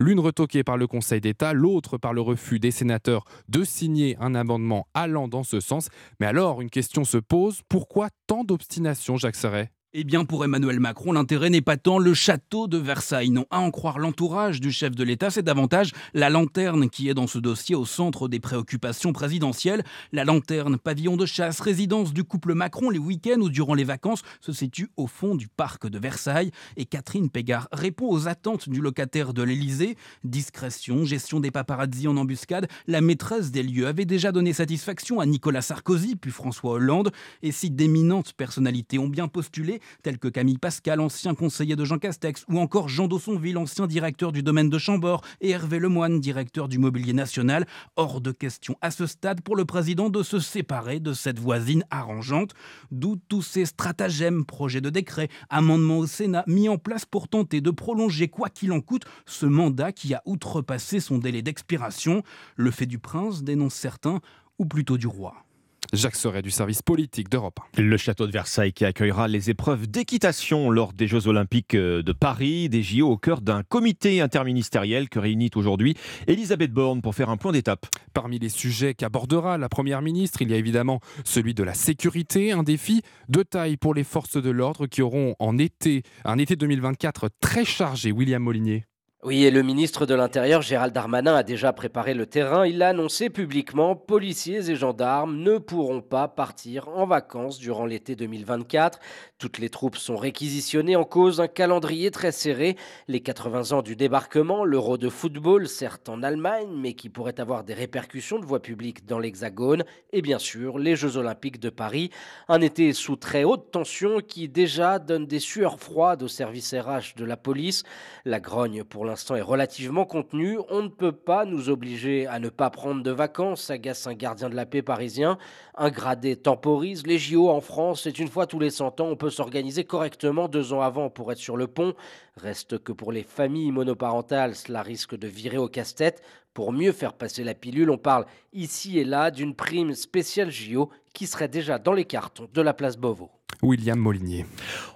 L'une 0.00 0.20
retoquée 0.20 0.64
par 0.64 0.76
le 0.76 0.86
Conseil 0.86 1.20
d'État, 1.20 1.52
l'autre 1.52 1.98
par 1.98 2.12
le 2.12 2.20
refus 2.20 2.58
des 2.58 2.70
sénateurs 2.70 3.24
de 3.48 3.64
signer 3.64 4.16
un 4.20 4.34
amendement 4.34 4.86
allant 4.94 5.28
dans 5.28 5.44
ce 5.44 5.60
sens. 5.60 5.88
Mais 6.20 6.26
alors, 6.26 6.60
une 6.60 6.70
question 6.70 7.04
se 7.04 7.18
pose, 7.18 7.60
pourquoi 7.68 8.08
tant 8.26 8.44
d'obstination, 8.44 9.16
Jacques 9.16 9.36
Serret? 9.36 9.70
Eh 9.92 10.04
bien, 10.04 10.24
pour 10.24 10.44
Emmanuel 10.44 10.78
Macron, 10.78 11.12
l'intérêt 11.12 11.48
n'est 11.48 11.62
pas 11.62 11.76
tant 11.76 11.98
le 11.98 12.12
château 12.12 12.66
de 12.66 12.76
Versailles. 12.76 13.30
Non, 13.30 13.46
à 13.50 13.60
en 13.60 13.70
croire 13.70 13.98
l'entourage 13.98 14.60
du 14.60 14.70
chef 14.70 14.94
de 14.94 15.04
l'État, 15.04 15.30
c'est 15.30 15.42
davantage 15.42 15.92
la 16.12 16.28
lanterne 16.28 16.90
qui 16.90 17.08
est 17.08 17.14
dans 17.14 17.26
ce 17.26 17.38
dossier 17.38 17.74
au 17.74 17.86
centre 17.86 18.28
des 18.28 18.40
préoccupations 18.40 19.14
présidentielles. 19.14 19.84
La 20.12 20.24
lanterne, 20.24 20.76
pavillon 20.76 21.16
de 21.16 21.24
chasse, 21.24 21.60
résidence 21.60 22.12
du 22.12 22.24
couple 22.24 22.52
Macron 22.52 22.90
les 22.90 22.98
week-ends 22.98 23.40
ou 23.40 23.48
durant 23.48 23.74
les 23.74 23.84
vacances, 23.84 24.22
se 24.40 24.52
situe 24.52 24.90
au 24.96 25.06
fond 25.06 25.34
du 25.34 25.48
parc 25.48 25.88
de 25.88 25.98
Versailles. 25.98 26.50
Et 26.76 26.84
Catherine 26.84 27.30
Pégard 27.30 27.68
répond 27.72 28.10
aux 28.10 28.28
attentes 28.28 28.68
du 28.68 28.82
locataire 28.82 29.32
de 29.32 29.42
l'Élysée. 29.42 29.96
Discrétion, 30.24 31.04
gestion 31.04 31.40
des 31.40 31.50
paparazzi 31.50 32.08
en 32.08 32.16
embuscade. 32.16 32.68
La 32.86 33.00
maîtresse 33.00 33.50
des 33.50 33.62
lieux 33.62 33.86
avait 33.86 34.04
déjà 34.04 34.32
donné 34.32 34.52
satisfaction 34.52 35.20
à 35.20 35.26
Nicolas 35.26 35.62
Sarkozy, 35.62 36.16
puis 36.16 36.32
François 36.32 36.72
Hollande. 36.72 37.12
Et 37.42 37.52
si 37.52 37.70
d'éminentes 37.70 38.34
personnalités 38.34 38.98
ont 38.98 39.08
bien 39.08 39.28
postulé, 39.28 39.75
tels 40.02 40.18
que 40.18 40.28
Camille 40.28 40.58
Pascal, 40.58 41.00
ancien 41.00 41.34
conseiller 41.34 41.76
de 41.76 41.84
Jean 41.84 41.98
Castex, 41.98 42.44
ou 42.48 42.58
encore 42.58 42.88
Jean 42.88 43.08
Dossonville, 43.08 43.58
ancien 43.58 43.86
directeur 43.86 44.32
du 44.32 44.42
domaine 44.42 44.70
de 44.70 44.78
Chambord, 44.78 45.22
et 45.40 45.50
Hervé 45.50 45.78
Lemoine, 45.78 46.20
directeur 46.20 46.68
du 46.68 46.78
mobilier 46.78 47.12
national. 47.12 47.66
Hors 47.96 48.20
de 48.20 48.32
question 48.32 48.76
à 48.80 48.90
ce 48.90 49.06
stade 49.06 49.40
pour 49.40 49.56
le 49.56 49.64
président 49.64 50.10
de 50.10 50.22
se 50.22 50.38
séparer 50.38 51.00
de 51.00 51.12
cette 51.12 51.38
voisine 51.38 51.84
arrangeante, 51.90 52.52
d'où 52.90 53.16
tous 53.28 53.42
ces 53.42 53.66
stratagèmes, 53.66 54.44
projets 54.44 54.80
de 54.80 54.90
décret, 54.90 55.28
amendements 55.50 55.98
au 55.98 56.06
Sénat 56.06 56.44
mis 56.46 56.68
en 56.68 56.78
place 56.78 57.04
pour 57.04 57.28
tenter 57.28 57.60
de 57.60 57.70
prolonger, 57.70 58.28
quoi 58.28 58.48
qu'il 58.48 58.72
en 58.72 58.80
coûte, 58.80 59.04
ce 59.26 59.46
mandat 59.46 59.92
qui 59.92 60.14
a 60.14 60.22
outrepassé 60.26 61.00
son 61.00 61.18
délai 61.18 61.42
d'expiration. 61.42 62.22
Le 62.56 62.70
fait 62.70 62.86
du 62.86 62.98
prince, 62.98 63.42
dénonce 63.42 63.74
certains, 63.74 64.20
ou 64.58 64.66
plutôt 64.66 64.98
du 64.98 65.06
roi. 65.06 65.45
Jacques 65.92 66.16
Serret 66.16 66.42
du 66.42 66.50
service 66.50 66.82
politique 66.82 67.28
d'Europe. 67.28 67.60
Le 67.76 67.96
château 67.96 68.26
de 68.26 68.32
Versailles 68.32 68.72
qui 68.72 68.84
accueillera 68.84 69.28
les 69.28 69.50
épreuves 69.50 69.86
d'équitation 69.86 70.70
lors 70.70 70.92
des 70.92 71.06
Jeux 71.06 71.28
Olympiques 71.28 71.76
de 71.76 72.12
Paris, 72.12 72.68
des 72.68 72.82
JO 72.82 73.08
au 73.08 73.16
cœur 73.16 73.40
d'un 73.40 73.62
comité 73.62 74.20
interministériel 74.20 75.08
que 75.08 75.18
réunit 75.18 75.50
aujourd'hui 75.54 75.94
Elisabeth 76.26 76.72
Borne 76.72 77.02
pour 77.02 77.14
faire 77.14 77.30
un 77.30 77.36
point 77.36 77.52
d'étape. 77.52 77.86
Parmi 78.12 78.38
les 78.38 78.48
sujets 78.48 78.94
qu'abordera 78.94 79.58
la 79.58 79.68
Première 79.68 80.02
ministre, 80.02 80.42
il 80.42 80.50
y 80.50 80.54
a 80.54 80.56
évidemment 80.56 81.00
celui 81.24 81.54
de 81.54 81.62
la 81.62 81.74
sécurité, 81.74 82.52
un 82.52 82.62
défi 82.62 83.02
de 83.28 83.42
taille 83.42 83.76
pour 83.76 83.94
les 83.94 84.04
forces 84.04 84.36
de 84.36 84.50
l'ordre 84.50 84.86
qui 84.86 85.02
auront 85.02 85.34
en 85.38 85.58
été, 85.58 86.02
un 86.24 86.38
été 86.38 86.56
2024 86.56 87.28
très 87.40 87.64
chargé. 87.64 88.12
William 88.12 88.42
Molinier. 88.42 88.84
Oui, 89.24 89.44
et 89.44 89.50
le 89.50 89.62
ministre 89.62 90.04
de 90.04 90.14
l'Intérieur, 90.14 90.60
Gérald 90.60 90.92
Darmanin, 90.92 91.34
a 91.34 91.42
déjà 91.42 91.72
préparé 91.72 92.12
le 92.12 92.26
terrain. 92.26 92.66
Il 92.66 92.78
l'a 92.78 92.90
annoncé 92.90 93.30
publiquement, 93.30 93.96
policiers 93.96 94.70
et 94.70 94.76
gendarmes 94.76 95.38
ne 95.38 95.56
pourront 95.56 96.02
pas 96.02 96.28
partir 96.28 96.88
en 96.90 97.06
vacances 97.06 97.58
durant 97.58 97.86
l'été 97.86 98.14
2024. 98.14 99.00
Toutes 99.38 99.58
les 99.58 99.70
troupes 99.70 99.96
sont 99.96 100.16
réquisitionnées 100.16 100.96
en 100.96 101.04
cause 101.04 101.40
un 101.40 101.48
calendrier 101.48 102.10
très 102.10 102.30
serré. 102.30 102.76
Les 103.08 103.20
80 103.20 103.72
ans 103.72 103.82
du 103.82 103.96
débarquement, 103.96 104.64
l'euro 104.64 104.98
de 104.98 105.08
football, 105.08 105.66
certes 105.66 106.10
en 106.10 106.22
Allemagne, 106.22 106.68
mais 106.70 106.92
qui 106.92 107.08
pourrait 107.08 107.40
avoir 107.40 107.64
des 107.64 107.74
répercussions 107.74 108.38
de 108.38 108.44
voie 108.44 108.60
publique 108.60 109.06
dans 109.06 109.18
l'Hexagone. 109.18 109.84
Et 110.12 110.20
bien 110.20 110.38
sûr, 110.38 110.78
les 110.78 110.94
Jeux 110.94 111.16
Olympiques 111.16 111.58
de 111.58 111.70
Paris. 111.70 112.10
Un 112.48 112.60
été 112.60 112.92
sous 112.92 113.16
très 113.16 113.44
haute 113.44 113.70
tension 113.72 114.20
qui 114.20 114.48
déjà 114.48 114.98
donne 114.98 115.26
des 115.26 115.40
sueurs 115.40 115.80
froides 115.80 116.22
au 116.22 116.28
service 116.28 116.74
RH 116.74 117.16
de 117.16 117.24
la 117.24 117.38
police. 117.38 117.82
La 118.26 118.40
grogne 118.40 118.84
pour 118.84 119.05
l'instant 119.06 119.36
est 119.36 119.42
relativement 119.42 120.04
contenu. 120.04 120.58
On 120.68 120.82
ne 120.82 120.88
peut 120.88 121.12
pas 121.12 121.44
nous 121.44 121.70
obliger 121.70 122.26
à 122.26 122.38
ne 122.38 122.48
pas 122.48 122.68
prendre 122.70 123.02
de 123.02 123.10
vacances, 123.10 123.70
agace 123.70 124.06
un 124.06 124.14
gardien 124.14 124.50
de 124.50 124.54
la 124.54 124.66
paix 124.66 124.82
parisien. 124.82 125.38
Un 125.76 125.90
gradé 125.90 126.36
temporise. 126.36 127.06
Les 127.06 127.18
JO 127.18 127.48
en 127.48 127.60
France, 127.60 128.02
c'est 128.04 128.18
une 128.18 128.28
fois 128.28 128.46
tous 128.46 128.58
les 128.58 128.70
100 128.70 129.00
ans. 129.00 129.08
On 129.08 129.16
peut 129.16 129.30
s'organiser 129.30 129.84
correctement 129.84 130.48
deux 130.48 130.72
ans 130.72 130.82
avant 130.82 131.08
pour 131.08 131.32
être 131.32 131.38
sur 131.38 131.56
le 131.56 131.66
pont. 131.66 131.94
Reste 132.36 132.78
que 132.78 132.92
pour 132.92 133.12
les 133.12 133.22
familles 133.22 133.72
monoparentales, 133.72 134.54
cela 134.54 134.82
risque 134.82 135.16
de 135.16 135.28
virer 135.28 135.58
au 135.58 135.68
casse-tête. 135.68 136.22
Pour 136.52 136.72
mieux 136.72 136.92
faire 136.92 137.12
passer 137.12 137.44
la 137.44 137.54
pilule, 137.54 137.90
on 137.90 137.98
parle 137.98 138.26
ici 138.52 138.98
et 138.98 139.04
là 139.04 139.30
d'une 139.30 139.54
prime 139.54 139.94
spéciale 139.94 140.50
JO 140.50 140.90
qui 141.14 141.26
serait 141.26 141.48
déjà 141.48 141.78
dans 141.78 141.92
les 141.92 142.04
cartons 142.04 142.48
de 142.52 142.62
la 142.62 142.74
place 142.74 142.96
Beauvau. 142.96 143.30
William 143.62 143.98
Molinier. 143.98 144.46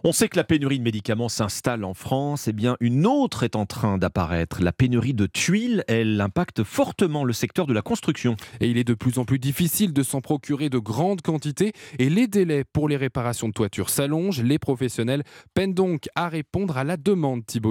On 0.04 0.12
sait 0.12 0.28
que 0.28 0.36
la 0.36 0.44
pénurie 0.44 0.78
de 0.78 0.84
médicaments 0.84 1.28
s'installe 1.28 1.84
en 1.84 1.94
France. 1.94 2.48
Eh 2.48 2.52
bien, 2.52 2.76
une 2.80 3.06
autre 3.06 3.42
est 3.42 3.56
en 3.56 3.66
train 3.66 3.98
d'apparaître. 3.98 4.62
La 4.62 4.72
pénurie 4.72 5.14
de 5.14 5.26
tuiles, 5.26 5.84
elle 5.88 6.20
impacte 6.20 6.62
fortement 6.64 7.24
le 7.24 7.32
secteur 7.32 7.66
de 7.66 7.72
la 7.72 7.82
construction. 7.82 8.36
Et 8.60 8.68
il 8.68 8.78
est 8.78 8.84
de 8.84 8.94
plus 8.94 9.18
en 9.18 9.24
plus 9.24 9.38
difficile 9.38 9.92
de 9.92 10.02
s'en 10.02 10.20
procurer 10.20 10.68
de 10.68 10.78
grandes 10.78 11.22
quantités. 11.22 11.72
Et 11.98 12.10
les 12.10 12.26
délais 12.26 12.64
pour 12.64 12.88
les 12.88 12.96
réparations 12.96 13.48
de 13.48 13.52
toitures 13.52 13.90
s'allongent. 13.90 14.42
Les 14.42 14.58
professionnels 14.58 15.22
peinent 15.54 15.74
donc 15.74 16.08
à 16.14 16.28
répondre 16.28 16.76
à 16.76 16.84
la 16.84 16.96
demande, 16.96 17.46
Thibaut 17.46 17.70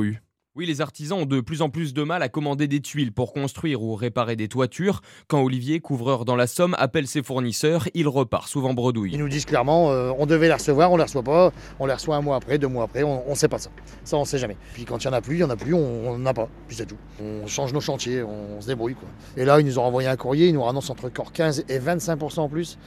oui, 0.60 0.66
les 0.66 0.82
artisans 0.82 1.20
ont 1.20 1.26
de 1.26 1.40
plus 1.40 1.62
en 1.62 1.70
plus 1.70 1.94
de 1.94 2.04
mal 2.04 2.22
à 2.22 2.28
commander 2.28 2.68
des 2.68 2.82
tuiles 2.82 3.14
pour 3.14 3.32
construire 3.32 3.82
ou 3.82 3.96
réparer 3.96 4.36
des 4.36 4.50
toitures. 4.50 5.00
Quand 5.30 5.40
Olivier, 5.42 5.80
couvreur 5.80 6.26
dans 6.26 6.36
la 6.36 6.48
Somme, 6.48 6.76
appelle 6.78 7.08
ses 7.08 7.24
fournisseurs, 7.24 7.88
il 7.94 8.10
repart 8.10 8.50
souvent 8.50 8.74
bredouille. 8.74 9.12
Ils 9.14 9.20
nous 9.20 9.30
disent 9.30 9.46
clairement, 9.46 9.90
euh, 9.90 10.12
on 10.20 10.26
devait 10.26 10.48
les 10.48 10.54
recevoir, 10.54 10.92
on 10.92 10.98
les 10.98 11.04
reçoit 11.04 11.24
pas, 11.24 11.54
on 11.80 11.86
les 11.86 11.94
reçoit 11.94 12.18
un 12.18 12.22
mois 12.22 12.36
après, 12.36 12.58
deux 12.58 12.68
mois 12.68 12.84
après, 12.84 13.04
on 13.04 13.30
ne 13.30 13.36
sait 13.36 13.48
pas 13.48 13.58
ça. 13.58 13.70
Ça, 14.04 14.18
on 14.18 14.24
ne 14.24 14.26
sait 14.26 14.38
jamais. 14.38 14.58
Puis 14.74 14.84
quand 14.84 15.02
il 15.02 15.08
n'y 15.08 15.14
en 15.14 15.18
a 15.18 15.22
plus, 15.22 15.36
il 15.36 15.38
n'y 15.38 15.44
en 15.46 15.50
a 15.50 15.56
plus, 15.56 15.74
on 15.74 16.18
n'en 16.18 16.26
a 16.26 16.34
pas. 16.34 16.50
Puis 16.68 16.76
c'est 16.76 16.88
tout. 16.88 16.98
On 17.24 17.48
change 17.48 17.72
nos 17.72 17.80
chantiers, 17.80 18.22
on 18.22 18.60
se 18.60 18.68
débrouille. 18.68 18.98
Et 19.38 19.46
là, 19.46 19.62
ils 19.62 19.66
nous 19.66 19.80
ont 19.80 19.84
envoyé 19.84 20.10
un 20.10 20.18
courrier, 20.18 20.50
ils 20.50 20.54
nous 20.54 20.68
annoncent 20.68 20.92
entre 20.92 21.08
15 21.08 21.64
et 21.70 21.80
25% 21.80 22.42
en 22.42 22.50
plus. 22.50 22.78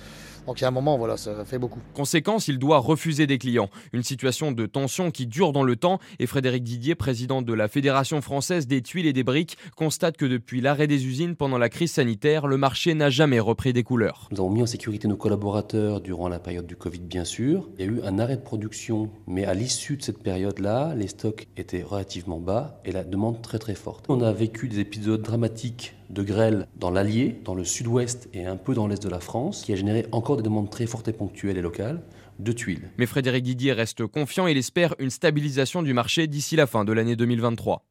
Donc 0.47 0.61
il 0.61 0.63
y 0.63 0.65
a 0.65 0.69
un 0.69 0.73
moment, 0.73 0.99
voilà, 0.99 1.17
ça 1.17 1.45
fait 1.45 1.59
beaucoup. 1.59 1.81
Conséquence, 1.95 2.49
il 2.49 2.59
doit 2.59 2.79
refuser 2.79 3.27
des 3.27 3.39
clients. 3.39 3.71
Une 3.93 4.03
situation 4.03 4.53
de 4.53 4.67
tension 4.67 5.11
qui 5.11 5.27
dure 5.27 5.53
dans 5.53 5.63
le 5.63 5.77
temps. 5.77 5.99
Et 6.19 6.27
Frédéric 6.27 6.65
Didier, 6.65 6.95
président 6.95 7.43
de 7.43 7.53
la 7.53 7.69
Fédération 7.69 8.21
française 8.21 8.67
des 8.67 8.83
tuiles 8.83 9.07
et 9.07 9.13
des 9.13 9.23
briques, 9.23 9.57
constate 9.77 10.17
que 10.17 10.25
depuis 10.25 10.61
l'arrêt 10.61 10.87
des 10.87 11.07
usines 11.07 11.37
pendant 11.37 11.59
la 11.59 11.69
crise 11.69 11.93
sanitaire, 11.93 12.47
le 12.47 12.57
marché 12.57 12.95
n'a 12.95 13.11
jamais 13.11 13.41
repris 13.41 13.73
des 13.73 13.83
couleurs. 13.83 14.29
Nous 14.33 14.41
avons 14.41 14.51
mis 14.51 14.63
en 14.63 14.67
sécurité 14.67 15.07
nos 15.09 15.17
collaborateurs 15.17 16.01
durant 16.01 16.29
la 16.29 16.39
période 16.39 16.67
du 16.67 16.77
Covid, 16.77 17.01
bien 17.01 17.25
sûr. 17.25 17.69
Il 17.79 17.85
y 17.85 17.89
a 17.89 17.93
eu 17.93 18.03
un 18.03 18.19
arrêt 18.19 18.37
de 18.37 18.43
production, 18.43 19.11
mais 19.27 19.45
à 19.45 19.55
l'issue 19.55 19.97
de 19.97 20.03
cette 20.03 20.23
période-là, 20.23 20.95
les 20.97 21.09
stocks 21.09 21.47
étaient 21.57 21.83
relativement 21.83 22.41
bas 22.41 22.81
et 22.85 22.93
la 22.93 23.05
demande 23.05 23.43
très 23.43 23.59
très 23.59 23.75
forte. 23.75 24.07
On 24.09 24.21
a 24.23 24.33
vécu 24.33 24.69
des 24.69 24.81
épisodes 24.81 25.23
dramatiques 25.23 25.95
de 26.13 26.23
grêle 26.23 26.69
dans 26.77 26.91
l'Allier, 26.91 27.41
dans 27.45 27.55
le 27.55 27.65
sud-ouest 27.65 28.29
et 28.35 28.45
un 28.45 28.57
peu 28.57 28.75
dans 28.75 28.87
l'est 28.87 29.03
de 29.03 29.09
la 29.09 29.21
France, 29.21 29.63
qui 29.65 29.73
a 29.73 29.77
généré 29.77 30.07
encore 30.13 30.37
des 30.37 30.43
demandes 30.43 30.71
très 30.71 30.87
fortes 30.87 31.09
et 31.09 31.13
ponctuelles 31.13 31.57
et 31.57 31.63
locales 31.63 32.03
de 32.39 32.53
tuiles. 32.53 32.91
Mais 32.99 33.07
Frédéric 33.07 33.45
Didier 33.45 33.73
reste 33.73 34.07
confiant, 34.07 34.47
il 34.47 34.57
espère 34.57 34.95
une 34.99 35.11
stabilisation 35.11 35.83
du 35.83 35.95
marché 35.95 36.27
d'ici 36.27 36.57
la 36.57 36.67
fin 36.67 36.85
de 36.85 36.93
l'année 36.93 37.17
2023. 37.17 37.85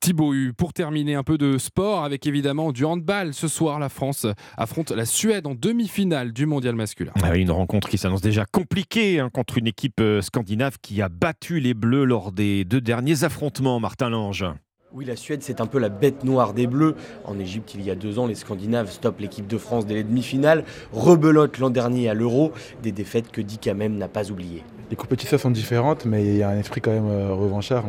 Thibaut 0.00 0.32
pour 0.56 0.72
terminer 0.72 1.14
un 1.14 1.22
peu 1.22 1.36
de 1.36 1.58
sport 1.58 2.04
avec 2.04 2.26
évidemment 2.26 2.72
du 2.72 2.86
handball. 2.86 3.34
Ce 3.34 3.48
soir, 3.48 3.78
la 3.78 3.90
France 3.90 4.26
affronte 4.56 4.92
la 4.92 5.04
Suède 5.04 5.46
en 5.46 5.54
demi-finale 5.54 6.32
du 6.32 6.46
mondial 6.46 6.74
masculin. 6.74 7.12
Ah 7.22 7.36
une 7.36 7.50
rencontre 7.50 7.88
qui 7.88 7.98
s'annonce 7.98 8.22
déjà 8.22 8.46
compliquée 8.46 9.20
hein, 9.20 9.28
contre 9.30 9.58
une 9.58 9.66
équipe 9.66 10.00
euh, 10.00 10.22
scandinave 10.22 10.78
qui 10.80 11.02
a 11.02 11.10
battu 11.10 11.60
les 11.60 11.74
Bleus 11.74 12.04
lors 12.04 12.32
des 12.32 12.64
deux 12.64 12.80
derniers 12.80 13.24
affrontements, 13.24 13.78
Martin 13.78 14.08
Lange. 14.08 14.46
Oui, 14.92 15.04
la 15.04 15.14
Suède, 15.14 15.44
c'est 15.44 15.60
un 15.60 15.66
peu 15.66 15.78
la 15.78 15.88
bête 15.88 16.24
noire 16.24 16.52
des 16.52 16.66
Bleus. 16.66 16.96
En 17.24 17.38
Égypte, 17.38 17.76
il 17.76 17.82
y 17.82 17.92
a 17.92 17.94
deux 17.94 18.18
ans, 18.18 18.26
les 18.26 18.34
Scandinaves 18.34 18.90
stoppent 18.90 19.20
l'équipe 19.20 19.46
de 19.46 19.56
France 19.56 19.86
dès 19.86 19.94
les 19.94 20.02
demi-finales, 20.02 20.64
rebelotent 20.92 21.58
l'an 21.58 21.70
dernier 21.70 22.08
à 22.08 22.14
l'Euro, 22.14 22.50
des 22.82 22.90
défaites 22.90 23.30
que 23.30 23.40
Dick 23.40 23.68
même 23.68 23.98
n'a 23.98 24.08
pas 24.08 24.32
oubliées. 24.32 24.64
Les 24.90 24.96
compétitions 24.96 25.38
sont 25.38 25.52
différentes, 25.52 26.06
mais 26.06 26.26
il 26.26 26.36
y 26.38 26.42
a 26.42 26.48
un 26.48 26.58
esprit 26.58 26.80
quand 26.80 26.90
même 26.90 27.08
euh, 27.08 27.32
revanchard. 27.32 27.84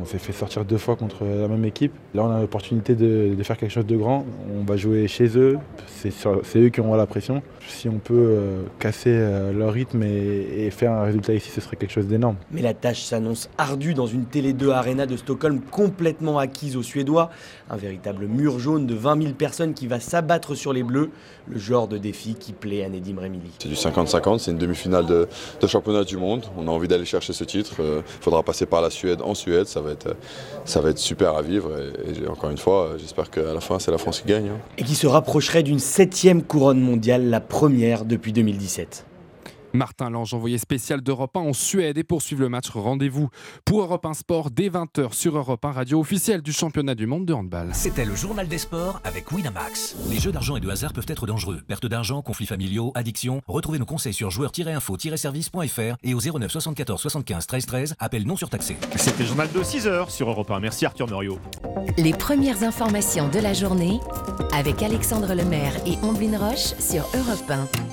On, 0.00 0.04
s'est 0.04 0.18
fait 0.18 0.32
sortir 0.32 0.64
deux 0.64 0.78
fois 0.78 0.96
contre 0.96 1.24
la 1.24 1.46
même 1.46 1.64
équipe. 1.64 1.92
Là, 2.12 2.24
on 2.24 2.30
a 2.32 2.40
l'opportunité 2.40 2.96
de, 2.96 3.40
faire 3.44 3.56
quelque 3.56 3.70
chose 3.70 3.86
de 3.86 3.96
grand. 3.96 4.26
On 4.52 4.64
va 4.64 4.76
jouer 4.76 5.06
chez 5.06 5.38
eux. 5.38 5.58
C'est 5.86 6.58
eux 6.58 6.70
qui 6.70 6.80
auront 6.80 6.96
la 6.96 7.06
pression. 7.06 7.40
Si 7.68 7.88
on 7.88 7.98
peut 7.98 8.14
euh, 8.14 8.62
casser 8.78 9.10
euh, 9.12 9.52
leur 9.52 9.72
rythme 9.72 10.02
et, 10.02 10.70
faire 10.70 10.92
un 10.92 11.02
résultat 11.02 11.34
ici, 11.34 11.50
ce 11.50 11.60
serait 11.60 11.76
quelque 11.76 11.92
chose 11.92 12.06
d'énorme. 12.06 12.36
Mais 12.50 12.62
la 12.62 12.74
tâche 12.74 13.02
s'annonce 13.02 13.48
ardue 13.58 13.94
dans 13.94 14.06
une 14.06 14.24
Télé 14.24 14.52
2 14.52 14.70
Arena 14.70 15.06
de 15.06 15.16
Stockholm 15.16 15.60
complètement 15.60 16.38
acquise 16.38 16.76
aux 16.76 16.82
Suédois. 16.82 17.30
Un 17.70 17.76
véritable 17.76 18.26
mur 18.26 18.58
jaune 18.58 18.86
de 18.86 18.94
20 18.94 19.22
000 19.22 19.34
personnes 19.34 19.74
qui 19.74 19.86
va 19.86 20.00
s'abattre 20.00 20.54
sur 20.54 20.72
les 20.72 20.82
Bleus. 20.82 21.10
Le 21.48 21.58
genre 21.58 21.88
de 21.88 21.98
défi 21.98 22.34
qui 22.34 22.52
plaît 22.52 22.84
à 22.84 22.88
Nedim 22.88 23.18
Remili. 23.20 23.50
C'est 23.58 23.68
du 23.68 23.74
50-50, 23.74 24.38
c'est 24.38 24.50
une 24.52 24.58
demi-finale 24.58 25.06
de 25.06 25.26
championnat 25.66 26.04
du 26.04 26.16
monde. 26.16 26.44
On 26.56 26.68
a 26.68 26.70
envie 26.70 26.88
d'aller 26.88 27.04
chercher 27.04 27.32
ce 27.32 27.44
titre. 27.44 27.74
Il 27.78 27.84
euh, 27.84 28.02
faudra 28.20 28.42
passer 28.42 28.66
par 28.66 28.82
la 28.82 28.90
Suède 28.90 29.20
en 29.22 29.34
Suède. 29.34 29.66
Ça 29.66 29.80
va 29.80 29.90
être, 29.90 30.16
ça 30.64 30.80
va 30.80 30.90
être 30.90 30.98
super 30.98 31.36
à 31.36 31.42
vivre. 31.42 31.70
Et, 32.06 32.28
encore 32.28 32.50
une 32.50 32.58
fois, 32.58 32.90
j'espère 32.98 33.30
qu'à 33.30 33.54
la 33.54 33.60
fin, 33.60 33.78
c'est 33.78 33.90
la 33.90 33.98
France 33.98 34.20
qui 34.20 34.28
gagne. 34.28 34.48
Hein. 34.48 34.58
Et 34.78 34.84
qui 34.84 34.94
se 34.94 35.06
rapprocherait 35.06 35.62
d'une 35.62 35.78
septième 35.78 36.42
couronne 36.42 36.80
mondiale, 36.80 37.28
la 37.28 37.40
première 37.52 38.06
depuis 38.06 38.32
2017. 38.32 39.04
Martin 39.72 40.10
Lange, 40.10 40.34
envoyé 40.34 40.58
spécial 40.58 41.00
d'Europe 41.00 41.36
1 41.36 41.40
en 41.40 41.52
Suède 41.52 41.98
et 41.98 42.04
poursuivre 42.04 42.42
le 42.42 42.48
match. 42.48 42.70
Rendez-vous 42.70 43.28
pour 43.64 43.80
Europe 43.80 44.04
1 44.04 44.14
Sport 44.14 44.50
dès 44.50 44.68
20h 44.68 45.12
sur 45.12 45.36
Europe 45.36 45.64
1, 45.64 45.72
radio 45.72 46.00
officielle 46.00 46.42
du 46.42 46.52
championnat 46.52 46.94
du 46.94 47.06
monde 47.06 47.26
de 47.26 47.32
handball. 47.32 47.70
C'était 47.72 48.04
le 48.04 48.14
journal 48.14 48.48
des 48.48 48.58
sports 48.58 49.00
avec 49.04 49.30
Winamax. 49.32 49.96
Les 50.10 50.18
jeux 50.18 50.32
d'argent 50.32 50.56
et 50.56 50.60
de 50.60 50.68
hasard 50.68 50.92
peuvent 50.92 51.06
être 51.08 51.26
dangereux. 51.26 51.60
Perte 51.66 51.86
d'argent, 51.86 52.22
conflits 52.22 52.46
familiaux, 52.46 52.92
addiction. 52.94 53.40
Retrouvez 53.46 53.78
nos 53.78 53.86
conseils 53.86 54.14
sur 54.14 54.30
joueurs-info-service.fr 54.30 55.96
et 56.02 56.14
au 56.14 56.20
09 56.20 56.50
74 56.50 57.00
75 57.00 57.46
13 57.46 57.66
13. 57.66 57.94
Appel 57.98 58.26
non 58.26 58.36
surtaxé. 58.36 58.76
C'était 58.96 59.22
le 59.22 59.28
journal 59.28 59.50
de 59.52 59.60
6h 59.60 60.10
sur 60.10 60.28
Europe 60.28 60.50
1. 60.50 60.60
Merci 60.60 60.86
Arthur 60.86 61.08
Muriot. 61.08 61.38
Les 61.96 62.12
premières 62.12 62.62
informations 62.62 63.28
de 63.28 63.38
la 63.38 63.52
journée 63.52 64.00
avec 64.54 64.82
Alexandre 64.82 65.34
Lemaire 65.34 65.74
et 65.86 65.96
Omblin 66.02 66.38
Roche 66.38 66.74
sur 66.78 67.02
Europe 67.14 67.50
1. 67.50 67.91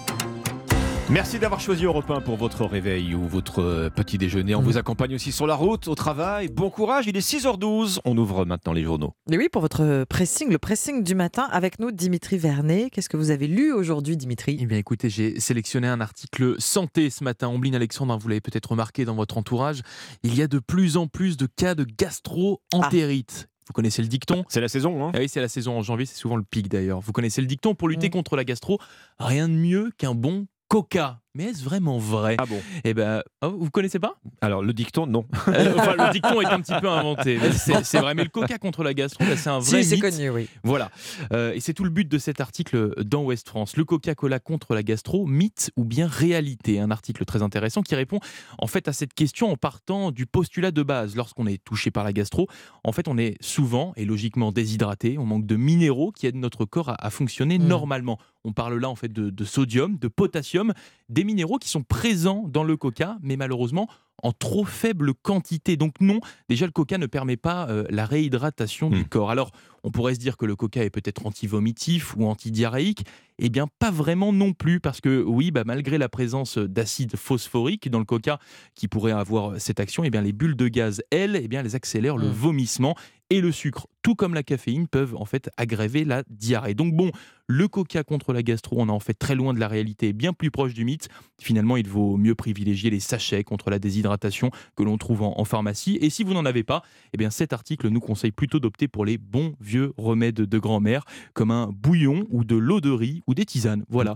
Merci 1.12 1.40
d'avoir 1.40 1.60
choisi 1.60 1.86
Europe 1.86 2.12
1 2.12 2.22
pour 2.22 2.38
votre 2.38 2.66
réveil 2.66 3.16
ou 3.16 3.28
votre 3.28 3.64
euh, 3.64 3.90
petit 3.90 4.20
déjeuner. 4.20 4.54
On 4.54 4.62
mm. 4.62 4.66
vous 4.66 4.78
accompagne 4.78 5.16
aussi 5.16 5.32
sur 5.32 5.48
la 5.48 5.56
route, 5.56 5.88
au 5.88 5.96
travail. 5.96 6.50
Bon 6.50 6.70
courage, 6.70 7.08
il 7.08 7.18
est 7.18 7.28
6h12. 7.28 7.98
On 8.06 8.16
ouvre 8.16 8.46
maintenant 8.46 8.74
les 8.74 8.84
journaux. 8.84 9.16
Et 9.32 9.36
oui, 9.36 9.50
pour 9.52 9.64
votre 9.64 10.04
pressing, 10.04 10.52
le 10.52 10.60
pressing 10.60 11.04
du 11.04 11.16
matin, 11.16 11.48
avec 11.52 11.80
nous, 11.80 11.92
Dimitri 11.92 12.38
Vernet. 12.38 12.92
Qu'est-ce 12.92 13.10
que 13.10 13.18
vous 13.18 13.32
avez 13.32 13.48
lu 13.48 13.74
aujourd'hui, 13.74 14.18
Dimitri? 14.18 14.60
Eh 14.62 14.68
bien, 14.68 14.78
écoutez, 14.78 15.10
j'ai 15.10 15.40
sélectionné 15.40 15.88
un 15.88 16.00
article 16.00 16.62
santé 16.62 17.10
ce 17.10 17.24
matin. 17.24 17.48
Ombline 17.48 17.74
Alexandre, 17.74 18.16
vous 18.20 18.28
l'avez 18.28 18.42
peut-être 18.42 18.70
remarqué 18.70 19.04
dans 19.04 19.16
votre 19.16 19.40
entourage, 19.40 19.82
il 20.22 20.36
y 20.36 20.44
a 20.44 20.48
de 20.48 20.60
plus 20.60 20.96
en 20.96 21.08
plus 21.08 21.38
de 21.38 21.48
cas 21.48 21.74
de 21.74 21.86
gastro-entérite. 21.86 23.48
Ah. 23.48 23.54
Vous 23.68 23.74
connaissez 23.74 24.04
le 24.04 24.10
dicton? 24.10 24.46
C'est 24.48 24.62
la 24.62 24.68
saison, 24.68 25.04
hein 25.04 25.12
ah 25.16 25.20
Oui, 25.20 25.28
c'est 25.28 25.42
la 25.42 25.48
saison 25.48 25.76
en 25.76 25.82
janvier, 25.82 26.06
c'est 26.06 26.18
souvent 26.18 26.36
le 26.36 26.44
pic 26.44 26.70
d'ailleurs. 26.70 27.00
Vous 27.00 27.14
connaissez 27.14 27.42
le 27.42 27.48
dicton 27.48 27.74
pour 27.74 27.88
lutter 27.88 28.10
mm. 28.10 28.12
contre 28.12 28.36
la 28.36 28.44
gastro 28.44 28.78
Rien 29.18 29.50
de 29.50 29.56
mieux 29.56 29.90
qu'un 29.98 30.14
bon 30.14 30.46
coca. 30.70 31.22
Mais 31.36 31.44
est-ce 31.46 31.64
vraiment 31.64 32.00
vrai 32.00 32.36
Ah 32.40 32.48
bon 32.48 32.60
Eh 32.84 32.96
ben, 32.96 33.22
oh, 33.44 33.50
vous 33.60 33.70
connaissez 33.70 34.00
pas? 34.00 34.16
Alors 34.42 34.64
le 34.64 34.74
dicton, 34.74 35.06
non. 35.06 35.28
Euh, 35.48 35.74
enfin, 35.78 35.96
le 35.96 36.12
dicton 36.12 36.42
est 36.42 36.48
un 36.48 36.60
petit 36.60 36.74
peu 36.82 36.90
inventé. 36.90 37.40
C'est 37.84 38.00
vrai, 38.00 38.16
mais 38.16 38.24
le 38.24 38.30
Coca 38.30 38.58
contre 38.58 38.84
la 38.84 38.96
gastro, 38.96 39.24
c'est 39.36 39.50
un 39.50 39.60
vrai 39.60 39.84
si, 39.84 39.90
c'est 39.90 40.00
connu, 40.00 40.30
oui. 40.30 40.50
Voilà, 40.64 40.90
euh, 41.34 41.54
et 41.54 41.60
c'est 41.60 41.74
tout 41.74 41.84
le 41.84 41.90
but 41.90 42.08
de 42.08 42.18
cet 42.18 42.42
article 42.42 42.94
dans 43.04 43.24
Ouest 43.24 43.48
France. 43.48 43.78
Le 43.78 43.86
Coca-Cola 43.86 44.40
contre 44.40 44.74
la 44.74 44.84
gastro, 44.84 45.26
mythe 45.26 45.72
ou 45.76 45.84
bien 45.84 46.08
réalité? 46.08 46.80
Un 46.80 46.92
article 46.92 47.26
très 47.26 47.42
intéressant 47.42 47.82
qui 47.82 47.96
répond 47.96 48.20
en 48.58 48.68
fait 48.68 48.88
à 48.88 48.94
cette 48.94 49.14
question 49.14 49.52
en 49.52 49.56
partant 49.56 50.12
du 50.12 50.26
postulat 50.26 50.72
de 50.72 50.84
base. 50.84 51.16
Lorsqu'on 51.16 51.46
est 51.46 51.64
touché 51.64 51.92
par 51.92 52.04
la 52.04 52.14
gastro, 52.14 52.48
en 52.84 52.92
fait, 52.92 53.08
on 53.08 53.18
est 53.18 53.36
souvent 53.42 53.94
et 53.96 54.06
logiquement 54.06 54.52
déshydraté. 54.52 55.18
On 55.18 55.26
manque 55.26 55.46
de 55.46 55.56
minéraux 55.56 56.12
qui 56.12 56.28
aident 56.28 56.36
notre 56.36 56.66
corps 56.66 56.96
à, 56.98 57.10
fonctionner 57.10 57.60
mmh. 57.60 57.68
normalement. 57.68 58.18
On 58.44 58.54
parle 58.54 58.78
là 58.80 58.90
en 58.90 58.96
fait 58.96 59.12
de, 59.12 59.30
de 59.30 59.44
sodium, 59.44 59.98
de 59.98 60.08
potassium 60.08 60.74
des 61.10 61.24
minéraux 61.24 61.58
qui 61.58 61.70
sont 61.70 61.84
présents 61.84 62.46
dans 62.48 62.64
le 62.64 62.78
coca, 62.78 63.18
mais 63.22 63.36
malheureusement 63.36 63.88
en 64.24 64.32
trop 64.32 64.66
faible 64.66 65.14
quantité. 65.14 65.78
Donc 65.78 65.96
non, 66.02 66.20
déjà 66.50 66.66
le 66.66 66.72
coca 66.72 66.98
ne 66.98 67.06
permet 67.06 67.38
pas 67.38 67.70
euh, 67.70 67.86
la 67.90 68.06
réhydratation 68.06 68.90
du 68.90 69.06
corps. 69.06 69.32
Alors 69.32 69.52
on 69.84 69.92
pourrait 69.92 70.16
se 70.16 70.20
dire 70.20 70.38
que 70.38 70.46
le 70.46 70.56
coca 70.56 70.84
est 70.84 70.90
peut-être 70.90 71.26
anti-vomitif 71.26 72.16
ou 72.18 72.26
antidiarrhéique. 72.26 73.06
Eh 73.38 73.50
bien, 73.50 73.68
pas 73.80 73.92
vraiment 73.92 74.34
non 74.34 74.52
plus, 74.52 74.82
parce 74.82 75.00
que 75.00 75.24
oui, 75.24 75.52
bah, 75.52 75.64
malgré 75.66 75.98
la 75.98 76.10
présence 76.10 76.58
d'acide 76.58 77.16
phosphorique 77.16 77.90
dans 77.90 78.00
le 78.00 78.06
coca 78.06 78.40
qui 78.76 78.90
pourrait 78.90 79.14
avoir 79.14 79.62
cette 79.62 79.80
action, 79.80 80.04
eh 80.04 80.10
bien, 80.10 80.22
les 80.22 80.34
bulles 80.34 80.58
de 80.58 80.68
gaz, 80.68 81.02
elles, 81.10 81.38
eh 81.42 81.48
bien, 81.48 81.62
elles 81.62 81.76
accélèrent 81.76 82.18
le 82.18 82.28
vomissement 82.28 82.96
et 83.30 83.42
le 83.42 83.52
sucre, 83.52 83.88
tout 84.02 84.16
comme 84.16 84.34
la 84.34 84.44
caféine, 84.44 84.88
peuvent 84.88 85.16
en 85.16 85.26
fait 85.26 85.50
aggraver 85.58 86.04
la 86.06 86.24
diarrhée. 86.30 86.74
Donc 86.74 86.94
bon, 86.96 87.12
le 87.48 87.68
coca 87.68 88.04
contre 88.04 88.32
la 88.34 88.44
gastro, 88.44 88.78
on 88.80 88.88
est 88.88 88.92
en 88.92 89.00
fait 89.00 89.14
très 89.14 89.36
loin 89.36 89.54
de 89.54 89.60
la 89.60 89.68
réalité, 89.68 90.14
bien 90.14 90.34
plus 90.34 90.52
proche 90.52 90.74
du 90.74 90.86
mythe. 90.86 91.10
Finalement, 91.42 91.78
il 91.78 91.88
vaut 91.88 92.16
mieux 92.18 92.36
privilégier 92.36 92.90
les 92.90 93.00
sachets 93.00 93.44
contre 93.44 93.70
la 93.70 93.80
déshydratation 93.80 94.52
que 94.76 94.84
l'on 94.84 94.98
trouve 94.98 95.24
en, 95.24 95.34
en 95.40 95.46
pharmacie. 95.46 95.98
Et 96.02 96.10
si 96.10 96.24
vous 96.24 96.34
n'en 96.34 96.46
avez 96.46 96.64
pas, 96.64 96.84
eh 97.14 97.18
bien 97.18 97.30
cet 97.30 97.54
article 97.54 97.90
nous 97.90 98.00
conseille 98.00 98.32
plutôt 98.32 98.60
d'opter 98.60 98.88
pour 98.88 99.06
les 99.06 99.18
bons 99.18 99.54
vieux 99.60 99.94
remèdes 99.98 100.36
de 100.36 100.60
grand-mère, 100.60 101.04
comme 101.34 101.52
un 101.52 101.68
bouillon 101.72 102.26
ou 102.30 102.44
de 102.44 102.56
l'eau 102.56 102.82
de 102.82 102.92
riz 102.92 103.22
ou 103.28 103.34
des 103.34 103.46
tisanes. 103.46 103.84
Voilà. 103.90 104.16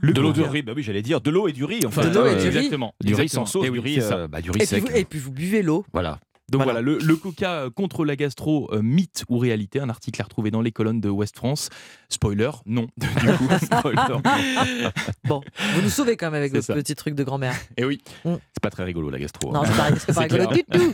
Le 0.00 0.12
de 0.12 0.20
l'eau 0.20 0.32
de 0.32 0.42
riz, 0.42 0.62
bah 0.62 0.72
oui, 0.74 0.82
j'allais 0.82 1.02
dire 1.02 1.20
de 1.20 1.30
l'eau 1.30 1.48
et 1.48 1.52
du 1.52 1.64
riz. 1.64 1.80
Enfin, 1.86 2.08
De 2.08 2.14
l'eau 2.14 2.26
et 2.26 2.34
du 2.36 2.48
riz. 2.48 2.56
Exactement. 2.56 2.94
Du 3.04 3.14
riz 3.14 3.28
sans 3.28 3.46
sauce, 3.46 3.64
Eh 3.66 3.70
du 3.70 3.78
riz, 3.80 3.98
euh, 4.00 4.28
bah, 4.28 4.40
du 4.40 4.50
riz 4.50 4.56
Et 4.56 4.58
puis, 4.60 4.66
sec. 4.66 4.82
vous, 4.82 4.96
et 4.96 5.04
puis 5.04 5.18
vous 5.18 5.32
buvez 5.32 5.62
l'eau. 5.62 5.84
Voilà. 5.92 6.20
Donc 6.50 6.62
voilà, 6.62 6.80
le, 6.80 6.98
le 6.98 7.16
coca 7.16 7.68
contre 7.74 8.04
la 8.04 8.16
gastro, 8.16 8.68
euh, 8.72 8.80
mythe 8.82 9.24
ou 9.28 9.38
réalité, 9.38 9.80
un 9.80 9.88
article 9.88 10.20
à 10.20 10.24
retrouver 10.24 10.50
dans 10.50 10.62
les 10.62 10.72
colonnes 10.72 11.00
de 11.00 11.08
Ouest 11.08 11.36
France. 11.36 11.68
Spoiler, 12.08 12.50
non. 12.66 12.88
Du 12.98 13.06
coup, 13.36 13.48
spoiler. 13.62 14.02
Bon, 15.24 15.42
vous 15.74 15.82
nous 15.82 15.90
sauvez 15.90 16.16
quand 16.16 16.26
même 16.30 16.40
avec 16.40 16.52
le 16.52 16.60
petit 16.60 16.94
truc 16.94 17.14
de 17.14 17.24
grand-mère. 17.24 17.54
Et 17.76 17.84
oui, 17.84 18.02
c'est 18.24 18.62
pas 18.62 18.70
très 18.70 18.84
rigolo 18.84 19.10
la 19.10 19.18
gastro. 19.18 19.52
Non, 19.52 19.62
hein. 19.62 19.94
c'est 19.98 20.14
pas, 20.14 20.20
rigolo 20.22 20.46
du 20.46 20.64
tout. 20.64 20.92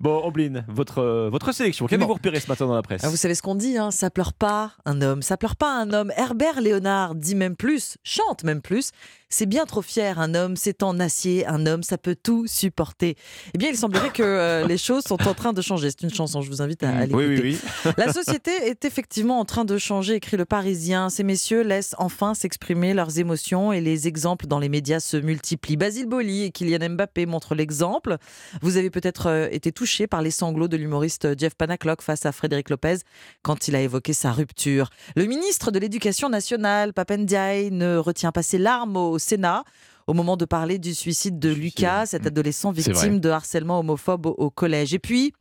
Bon, 0.00 0.22
Ombline, 0.24 0.64
votre, 0.68 0.98
euh, 0.98 1.30
votre 1.30 1.52
sélection, 1.52 1.86
qu'avez-vous 1.86 2.14
repéré 2.14 2.38
ce 2.40 2.48
matin 2.48 2.66
dans 2.66 2.74
la 2.74 2.82
presse 2.82 3.02
Ah, 3.04 3.08
vous 3.08 3.16
savez 3.16 3.34
ce 3.34 3.42
qu'on 3.42 3.54
dit, 3.54 3.78
hein, 3.78 3.90
ça 3.90 4.10
pleure 4.10 4.34
pas 4.34 4.72
un 4.84 5.00
homme, 5.00 5.22
ça 5.22 5.36
pleure 5.36 5.56
pas 5.56 5.72
un 5.72 5.92
homme. 5.92 6.12
Herbert 6.16 6.60
Léonard 6.60 7.14
dit 7.14 7.34
même 7.34 7.56
plus, 7.56 7.96
chante 8.02 8.44
même 8.44 8.60
plus. 8.60 8.90
C'est 9.32 9.46
bien 9.46 9.64
trop 9.64 9.80
fier 9.80 10.18
un 10.18 10.34
homme, 10.34 10.56
c'est 10.56 10.82
en 10.82 10.98
acier, 10.98 11.46
un 11.46 11.64
homme, 11.66 11.84
ça 11.84 11.96
peut 11.98 12.16
tout 12.20 12.46
supporter. 12.48 13.16
Eh 13.54 13.58
bien, 13.58 13.68
il 13.70 13.76
semblerait 13.76 14.10
que 14.10 14.24
euh, 14.24 14.66
les 14.66 14.76
choses 14.76 15.04
sont 15.04 15.22
en 15.28 15.34
train 15.34 15.52
de 15.52 15.62
changer. 15.62 15.88
C'est 15.90 16.02
une 16.02 16.12
chanson, 16.12 16.42
je 16.42 16.50
vous 16.50 16.62
invite 16.62 16.82
à, 16.82 16.88
à 16.90 17.06
Oui, 17.06 17.28
l'écouter. 17.28 17.40
oui, 17.42 17.58
oui. 17.84 17.92
La 17.96 18.12
société 18.12 18.50
est 18.50 18.84
effectivement 18.84 19.38
en 19.38 19.44
train 19.44 19.64
de 19.64 19.78
changer, 19.78 20.14
écrit 20.14 20.36
le 20.36 20.44
Parisien. 20.44 21.10
Ces 21.10 21.22
messieurs 21.22 21.62
laissent 21.62 21.94
enfin 21.98 22.34
s'exprimer 22.34 22.92
leurs 22.92 23.20
émotions 23.20 23.72
et 23.72 23.80
les 23.80 24.08
exemples 24.08 24.48
dans 24.48 24.58
les 24.58 24.68
médias 24.68 24.98
se 24.98 25.16
multiplient. 25.16 25.76
Basile 25.76 26.06
Boli 26.06 26.42
et 26.42 26.50
Kylian 26.50 26.90
Mbappé 26.90 27.26
montrent 27.26 27.54
l'exemple. 27.54 28.16
Vous 28.62 28.78
avez 28.78 28.90
peut-être 28.90 29.28
euh, 29.28 29.48
été 29.52 29.70
touché 29.70 30.08
par 30.08 30.22
les 30.22 30.32
sanglots 30.32 30.66
de 30.66 30.76
l'humoriste 30.76 31.38
Jeff 31.38 31.54
Panaclock 31.54 32.02
face 32.02 32.26
à 32.26 32.32
Frédéric 32.32 32.68
Lopez 32.68 32.96
quand 33.42 33.68
il 33.68 33.76
a 33.76 33.80
évoqué 33.80 34.12
sa 34.12 34.32
rupture. 34.32 34.90
Le 35.14 35.26
ministre 35.26 35.70
de 35.70 35.78
l'Éducation 35.78 36.28
nationale, 36.28 36.92
Papendiaï, 36.92 37.70
ne 37.70 37.96
retient 37.96 38.32
pas 38.32 38.42
ses 38.42 38.58
larmes 38.58 38.96
au 38.96 39.19
Sénat 39.20 39.62
au 40.08 40.12
moment 40.14 40.36
de 40.36 40.44
parler 40.44 40.78
du 40.78 40.92
suicide 40.94 41.38
de 41.38 41.50
Lucas, 41.50 42.06
cet 42.06 42.26
adolescent 42.26 42.72
C'est 42.74 42.90
vrai. 42.90 42.92
victime 42.94 43.20
de 43.20 43.30
harcèlement 43.30 43.78
homophobe 43.78 44.26
au, 44.26 44.30
au 44.30 44.50
collège. 44.50 44.92
Et 44.92 44.98
puis, 44.98 45.32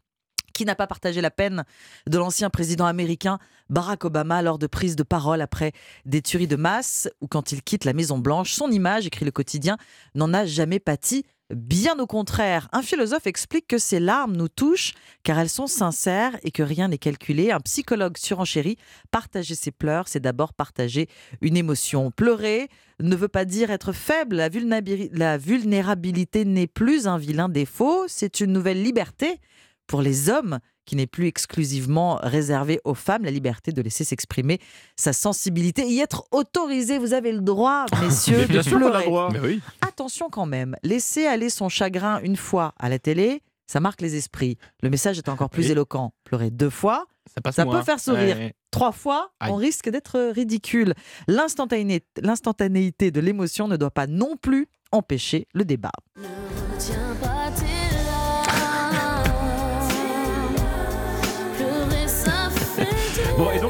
qui 0.53 0.65
n'a 0.65 0.75
pas 0.75 0.87
partagé 0.87 1.21
la 1.21 1.31
peine 1.31 1.63
de 2.07 2.17
l'ancien 2.17 2.49
président 2.49 2.85
américain 2.85 3.39
Barack 3.69 4.03
Obama 4.03 4.41
lors 4.41 4.59
de 4.59 4.67
prises 4.67 4.95
de 4.97 5.03
parole 5.03 5.41
après 5.41 5.71
des 6.05 6.21
tueries 6.21 6.47
de 6.47 6.57
masse 6.57 7.09
ou 7.21 7.27
quand 7.27 7.51
il 7.53 7.63
quitte 7.63 7.85
la 7.85 7.93
Maison 7.93 8.17
Blanche. 8.17 8.51
Son 8.53 8.69
image, 8.69 9.07
écrit 9.07 9.25
le 9.25 9.31
quotidien, 9.31 9.77
n'en 10.15 10.33
a 10.33 10.45
jamais 10.45 10.79
pâti. 10.79 11.25
Bien 11.53 11.97
au 11.97 12.05
contraire, 12.05 12.69
un 12.73 12.83
philosophe 12.83 13.25
explique 13.25 13.65
que 13.65 13.79
ces 13.79 13.99
larmes 13.99 14.35
nous 14.35 14.49
touchent 14.49 14.93
car 15.23 15.39
elles 15.39 15.49
sont 15.49 15.65
sincères 15.65 16.37
et 16.43 16.51
que 16.51 16.61
rien 16.61 16.89
n'est 16.89 16.99
calculé. 16.99 17.49
Un 17.49 17.59
psychologue 17.59 18.17
surenchérit, 18.17 18.77
partager 19.09 19.55
ses 19.55 19.71
pleurs, 19.71 20.07
c'est 20.07 20.19
d'abord 20.19 20.53
partager 20.53 21.07
une 21.41 21.57
émotion. 21.57 22.11
Pleurer 22.11 22.69
ne 22.99 23.15
veut 23.15 23.27
pas 23.27 23.45
dire 23.45 23.71
être 23.71 23.93
faible. 23.93 24.35
La 24.35 25.37
vulnérabilité 25.39 26.45
n'est 26.45 26.67
plus 26.67 27.07
un 27.07 27.17
vilain 27.17 27.49
défaut, 27.49 28.05
c'est 28.07 28.41
une 28.41 28.53
nouvelle 28.53 28.83
liberté 28.83 29.39
pour 29.87 30.03
les 30.03 30.29
hommes 30.29 30.59
qui 30.89 30.95
n'est 30.95 31.05
plus 31.05 31.27
exclusivement 31.27 32.15
réservée 32.23 32.81
aux 32.83 32.95
femmes, 32.95 33.23
la 33.23 33.29
liberté 33.29 33.71
de 33.71 33.79
laisser 33.83 34.03
s'exprimer 34.03 34.57
sa 34.95 35.13
sensibilité, 35.13 35.85
y 35.87 35.99
être 35.99 36.25
autorisé. 36.31 36.97
Vous 36.97 37.13
avez 37.13 37.31
le 37.31 37.41
droit, 37.41 37.85
messieurs, 38.01 38.45
bien 38.47 38.57
de 38.57 38.61
sûr 38.63 38.77
pleurer. 38.79 39.03
droit. 39.05 39.29
Mais 39.31 39.39
oui. 39.39 39.61
Attention 39.87 40.31
quand 40.31 40.47
même, 40.47 40.75
laisser 40.81 41.27
aller 41.27 41.51
son 41.51 41.69
chagrin 41.69 42.19
une 42.23 42.35
fois 42.37 42.73
à 42.79 42.89
la 42.89 42.97
télé, 42.97 43.43
ça 43.67 43.79
marque 43.79 44.01
les 44.01 44.15
esprits. 44.15 44.57
Le 44.81 44.89
message 44.89 45.19
est 45.19 45.29
encore 45.29 45.51
plus 45.51 45.65
Oui. 45.67 45.71
éloquent. 45.73 46.11
Pleurer 46.23 46.49
deux 46.49 46.71
fois, 46.71 47.05
Ça 47.35 47.39
passe 47.41 47.55
ça 47.57 47.65
moins. 47.65 47.77
peut 47.77 47.85
faire 47.85 47.99
sourire. 47.99 48.35
Ouais. 48.35 48.53
Trois 48.71 48.91
fois, 48.91 49.29
Aïe. 49.39 49.51
on 49.51 49.55
risque 49.57 49.89
d'être 49.89 50.31
ridicule. 50.33 50.95
L'instantané- 51.27 52.03
L'instantanéité 52.19 53.11
de 53.11 53.19
l'émotion 53.19 53.67
ne 53.67 53.77
doit 53.77 53.91
pas 53.91 54.07
non 54.07 54.37
plus 54.41 54.67
empêcher 54.91 55.47
le 55.53 55.65
débat. 55.65 55.91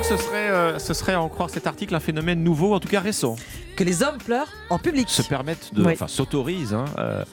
Ce 0.09 0.17
serait, 0.17 0.49
euh, 0.49 0.79
ce 0.79 0.93
serait 0.93 1.13
à 1.13 1.21
en 1.21 1.29
croire 1.29 1.49
cet 1.49 1.67
article 1.67 1.93
un 1.95 1.99
phénomène 1.99 2.43
nouveau, 2.43 2.73
en 2.73 2.79
tout 2.79 2.87
cas 2.87 2.99
récent. 2.99 3.35
Que 3.75 3.83
les 3.83 4.01
hommes 4.03 4.17
pleurent 4.17 4.51
en 4.69 4.77
public. 4.79 5.07
Se 5.09 5.21
permettent 5.21 5.73
de. 5.73 5.83
Oui. 5.85 5.93
Enfin, 5.93 6.07
s'autorisent. 6.07 6.73
hein, 6.73 6.85
euh, 6.97 7.23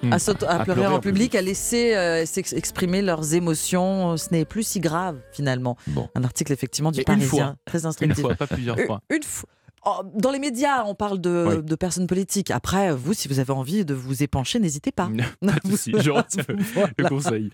à, 0.47 0.59
pleurer 0.65 0.87
en 0.87 1.01
public, 1.01 1.35
à 1.35 1.41
laisser 1.43 1.95
euh, 1.97 2.25
exprimer 2.53 3.03
leurs 3.03 3.35
émotions. 3.35 4.17
Ce 4.17 4.29
n'est 4.31 4.45
plus 4.45 4.63
si 4.63 4.81
grave 4.81 5.17
finalement. 5.33 5.77
Un 6.15 6.23
article 6.25 6.53
effectivement 6.53 6.93
du 6.93 7.01
Et 7.01 7.03
une 7.03 7.07
Parisien, 7.07 7.29
fois. 7.29 7.57
très 7.65 7.81
Une 7.81 7.87
instructif. 7.87 8.21
fois, 8.21 8.35
pas 8.35 8.47
plusieurs 8.47 8.79
Une- 8.79 8.87
fois. 8.87 9.01
Une 9.11 9.23
fois. 9.23 9.49
Oh, 9.89 10.03
Dans 10.15 10.31
les 10.33 10.39
médias, 10.41 10.85
on 10.85 10.95
parle 10.95 11.21
de, 11.21 11.47
Oui. 11.49 11.63
de 11.63 11.75
personnes 11.77 12.07
politiques. 12.09 12.51
Après, 12.51 12.93
vous, 12.93 13.15
si 13.15 13.29
vous 13.29 13.39
avez 13.39 13.53
envie 13.53 13.85
de 13.85 13.95
vous 13.95 14.23
épancher, 14.23 14.59
n'hésitez 14.59 14.91
pas. 14.93 15.09
Pas 15.41 15.53
de 15.65 15.71
souci, 15.71 15.93
je 15.99 16.11
retiens 16.11 16.43
le 16.49 16.57
Voilà. 16.75 17.09
conseil. 17.09 17.51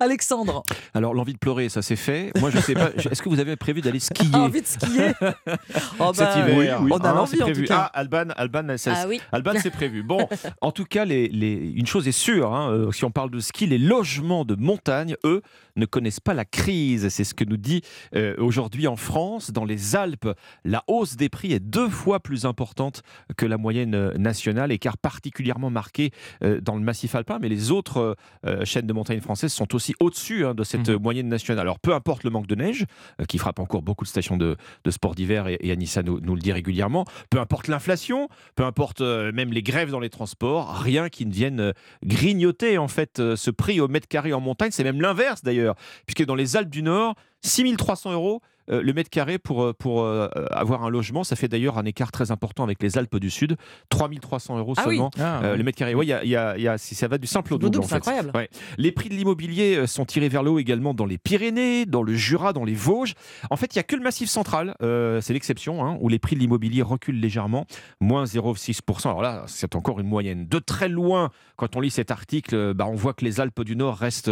Alexandre, 0.00 0.62
Alors, 0.94 1.14
l'envie 1.14 1.32
de 1.34 1.38
pleurer, 1.38 1.68
ça 1.68 1.82
c'est 1.82 1.96
fait. 1.96 2.32
Moi, 2.40 2.50
je 2.50 2.58
sais 2.58 2.74
pas. 2.74 2.90
Est-ce 3.10 3.22
que 3.22 3.28
vous 3.28 3.38
avez 3.40 3.56
prévu 3.56 3.80
d'aller 3.80 4.00
skier 4.00 4.34
envie 4.34 4.62
de 4.62 4.66
skier 4.66 5.12
Oh 6.00 6.12
cet 6.12 6.24
bah, 6.26 6.48
hiver 6.50 6.80
On 6.82 6.96
a 6.98 7.12
l'envie 7.12 7.36
c'est 7.36 7.42
en 7.42 7.46
tout 7.46 7.52
prévu. 7.52 7.66
cas. 7.66 7.90
Ah, 7.92 7.98
Alban, 8.00 8.28
Alban, 8.36 8.76
ça- 8.76 8.92
Ah 8.96 9.06
oui. 9.08 9.20
Alban, 9.32 9.52
c'est 9.62 9.70
prévu. 9.70 10.02
Bon, 10.02 10.28
en 10.60 10.72
tout 10.72 10.84
cas, 10.84 11.04
les, 11.04 11.28
les- 11.28 11.72
une 11.76 11.86
chose 11.86 12.08
est 12.08 12.12
sûre. 12.12 12.52
hein, 12.54 12.70
euh, 12.72 12.92
si 12.92 13.04
on 13.04 13.10
parle 13.10 13.30
de 13.30 13.38
ski, 13.40 13.66
les 13.66 13.78
logements 13.78 14.44
de 14.44 14.54
montagne, 14.56 15.14
eux, 15.24 15.42
ne 15.76 15.86
connaissent 15.86 16.20
pas 16.20 16.34
la 16.34 16.44
crise. 16.44 17.08
C'est 17.10 17.24
ce 17.24 17.34
que 17.34 17.44
nous 17.44 17.56
dit 17.58 17.82
euh, 18.14 18.34
aujourd'hui 18.38 18.86
en 18.86 18.96
France, 18.96 19.50
dans 19.52 19.64
les 19.64 19.94
Alpes, 19.94 20.28
la 20.64 20.82
hausse 20.88 21.16
des 21.16 21.28
prix 21.28 21.52
est 21.52 21.60
deux 21.76 21.90
fois 21.90 22.20
plus 22.20 22.46
importante 22.46 23.02
que 23.36 23.44
la 23.44 23.58
moyenne 23.58 23.94
euh, 23.94 24.14
nationale, 24.16 24.72
écart 24.72 24.96
particulièrement 24.96 25.68
marqué 25.68 26.10
euh, 26.42 26.58
dans 26.62 26.74
le 26.74 26.80
massif 26.80 27.14
alpin, 27.14 27.38
mais 27.38 27.50
les 27.50 27.70
autres 27.70 28.16
euh, 28.46 28.64
chaînes 28.64 28.86
de 28.86 28.92
montagnes 28.94 29.20
françaises 29.20 29.52
sont 29.52 29.74
aussi 29.74 29.94
au-dessus 30.00 30.46
hein, 30.46 30.54
de 30.54 30.64
cette 30.64 30.88
euh, 30.88 30.98
moyenne 30.98 31.28
nationale. 31.28 31.60
Alors 31.60 31.78
peu 31.78 31.92
importe 31.92 32.24
le 32.24 32.30
manque 32.30 32.46
de 32.46 32.54
neige, 32.54 32.86
qui 33.28 33.36
frappe 33.36 33.58
encore 33.58 33.82
beaucoup 33.82 34.04
de 34.04 34.08
stations 34.08 34.38
de, 34.38 34.56
de 34.84 34.90
sport 34.90 35.14
d'hiver, 35.14 35.48
et, 35.48 35.58
et 35.60 35.70
Anissa 35.70 36.02
nous, 36.02 36.18
nous 36.18 36.34
le 36.34 36.40
dit 36.40 36.50
régulièrement, 36.50 37.04
peu 37.28 37.40
importe 37.40 37.68
l'inflation, 37.68 38.30
peu 38.54 38.64
importe 38.64 39.02
même 39.02 39.52
les 39.52 39.62
grèves 39.62 39.90
dans 39.90 40.00
les 40.00 40.08
transports, 40.08 40.78
rien 40.78 41.10
qui 41.10 41.26
ne 41.26 41.32
vienne 41.32 41.74
grignoter 42.02 42.78
en 42.78 42.88
fait 42.88 43.20
ce 43.36 43.50
prix 43.50 43.80
au 43.82 43.88
mètre 43.88 44.08
carré 44.08 44.32
en 44.32 44.40
montagne, 44.40 44.70
c'est 44.70 44.84
même 44.84 45.02
l'inverse 45.02 45.42
d'ailleurs, 45.42 45.74
puisque 46.06 46.24
dans 46.24 46.34
les 46.34 46.56
Alpes 46.56 46.70
du 46.70 46.82
Nord, 46.82 47.16
6300 47.42 48.12
euros 48.12 48.40
euh, 48.70 48.82
le 48.82 48.92
mètre 48.92 49.10
carré 49.10 49.38
pour, 49.38 49.62
euh, 49.62 49.72
pour 49.72 50.02
euh, 50.02 50.28
avoir 50.50 50.84
un 50.84 50.90
logement. 50.90 51.24
Ça 51.24 51.36
fait 51.36 51.48
d'ailleurs 51.48 51.78
un 51.78 51.84
écart 51.84 52.12
très 52.12 52.30
important 52.30 52.64
avec 52.64 52.82
les 52.82 52.98
Alpes 52.98 53.16
du 53.18 53.30
Sud. 53.30 53.56
3300 53.90 54.58
euros 54.58 54.74
Ah 54.76 54.84
oui. 54.86 54.94
seulement 54.96 55.10
Ah, 55.18 55.40
euh, 55.44 55.56
le 55.56 55.62
mètre 55.64 55.78
carré. 55.78 55.94
Oui, 55.94 56.06
il 56.06 56.08
y 56.10 56.12
a, 56.12 56.24
il 56.24 56.30
y 56.30 56.36
a- 56.36 56.56
il 56.56 56.62
y 56.62 56.68
a- 56.68 56.78
si 56.78 56.94
ça 56.94 57.08
va 57.08 57.18
du 57.18 57.26
simple 57.26 57.54
au 57.54 57.58
double. 57.58 57.78
en 57.78 57.82
fait. 57.82 57.96
incroyable. 57.96 58.30
Ouais. 58.34 58.48
Les 58.78 58.92
prix 58.92 59.08
de 59.08 59.14
l'immobilier 59.14 59.86
sont 59.86 60.04
tirés 60.04 60.28
vers 60.28 60.42
le 60.42 60.50
haut 60.50 60.58
également 60.58 60.94
dans 60.94 61.06
les 61.06 61.18
Pyrénées, 61.18 61.86
dans 61.86 62.02
le 62.02 62.14
Jura, 62.14 62.52
dans 62.52 62.64
les 62.64 62.74
Vosges. 62.74 63.14
En 63.50 63.56
fait, 63.56 63.74
il 63.74 63.78
n'y 63.78 63.80
a 63.80 63.84
que 63.84 63.96
le 63.96 64.02
massif 64.02 64.28
central, 64.28 64.74
c'est 64.80 65.32
l'exception, 65.32 65.84
hein, 65.84 65.96
où 66.00 66.08
les 66.08 66.18
prix 66.18 66.34
de 66.36 66.40
l'immobilier 66.40 66.82
reculent 66.82 67.20
légèrement, 67.20 67.66
moins 68.00 68.24
0,6%. 68.26 69.08
Alors 69.10 69.22
là, 69.22 69.44
c'est 69.46 69.74
encore 69.76 70.00
une 70.00 70.06
moyenne. 70.08 70.46
De 70.46 70.58
très 70.58 70.88
loin, 70.88 71.30
quand 71.56 71.76
on 71.76 71.80
lit 71.80 71.90
cet 71.90 72.10
article, 72.10 72.74
bah, 72.74 72.86
on 72.88 72.94
voit 72.94 73.14
que 73.14 73.24
les 73.24 73.40
Alpes 73.40 73.62
du 73.62 73.76
Nord 73.76 73.96
restent 73.96 74.30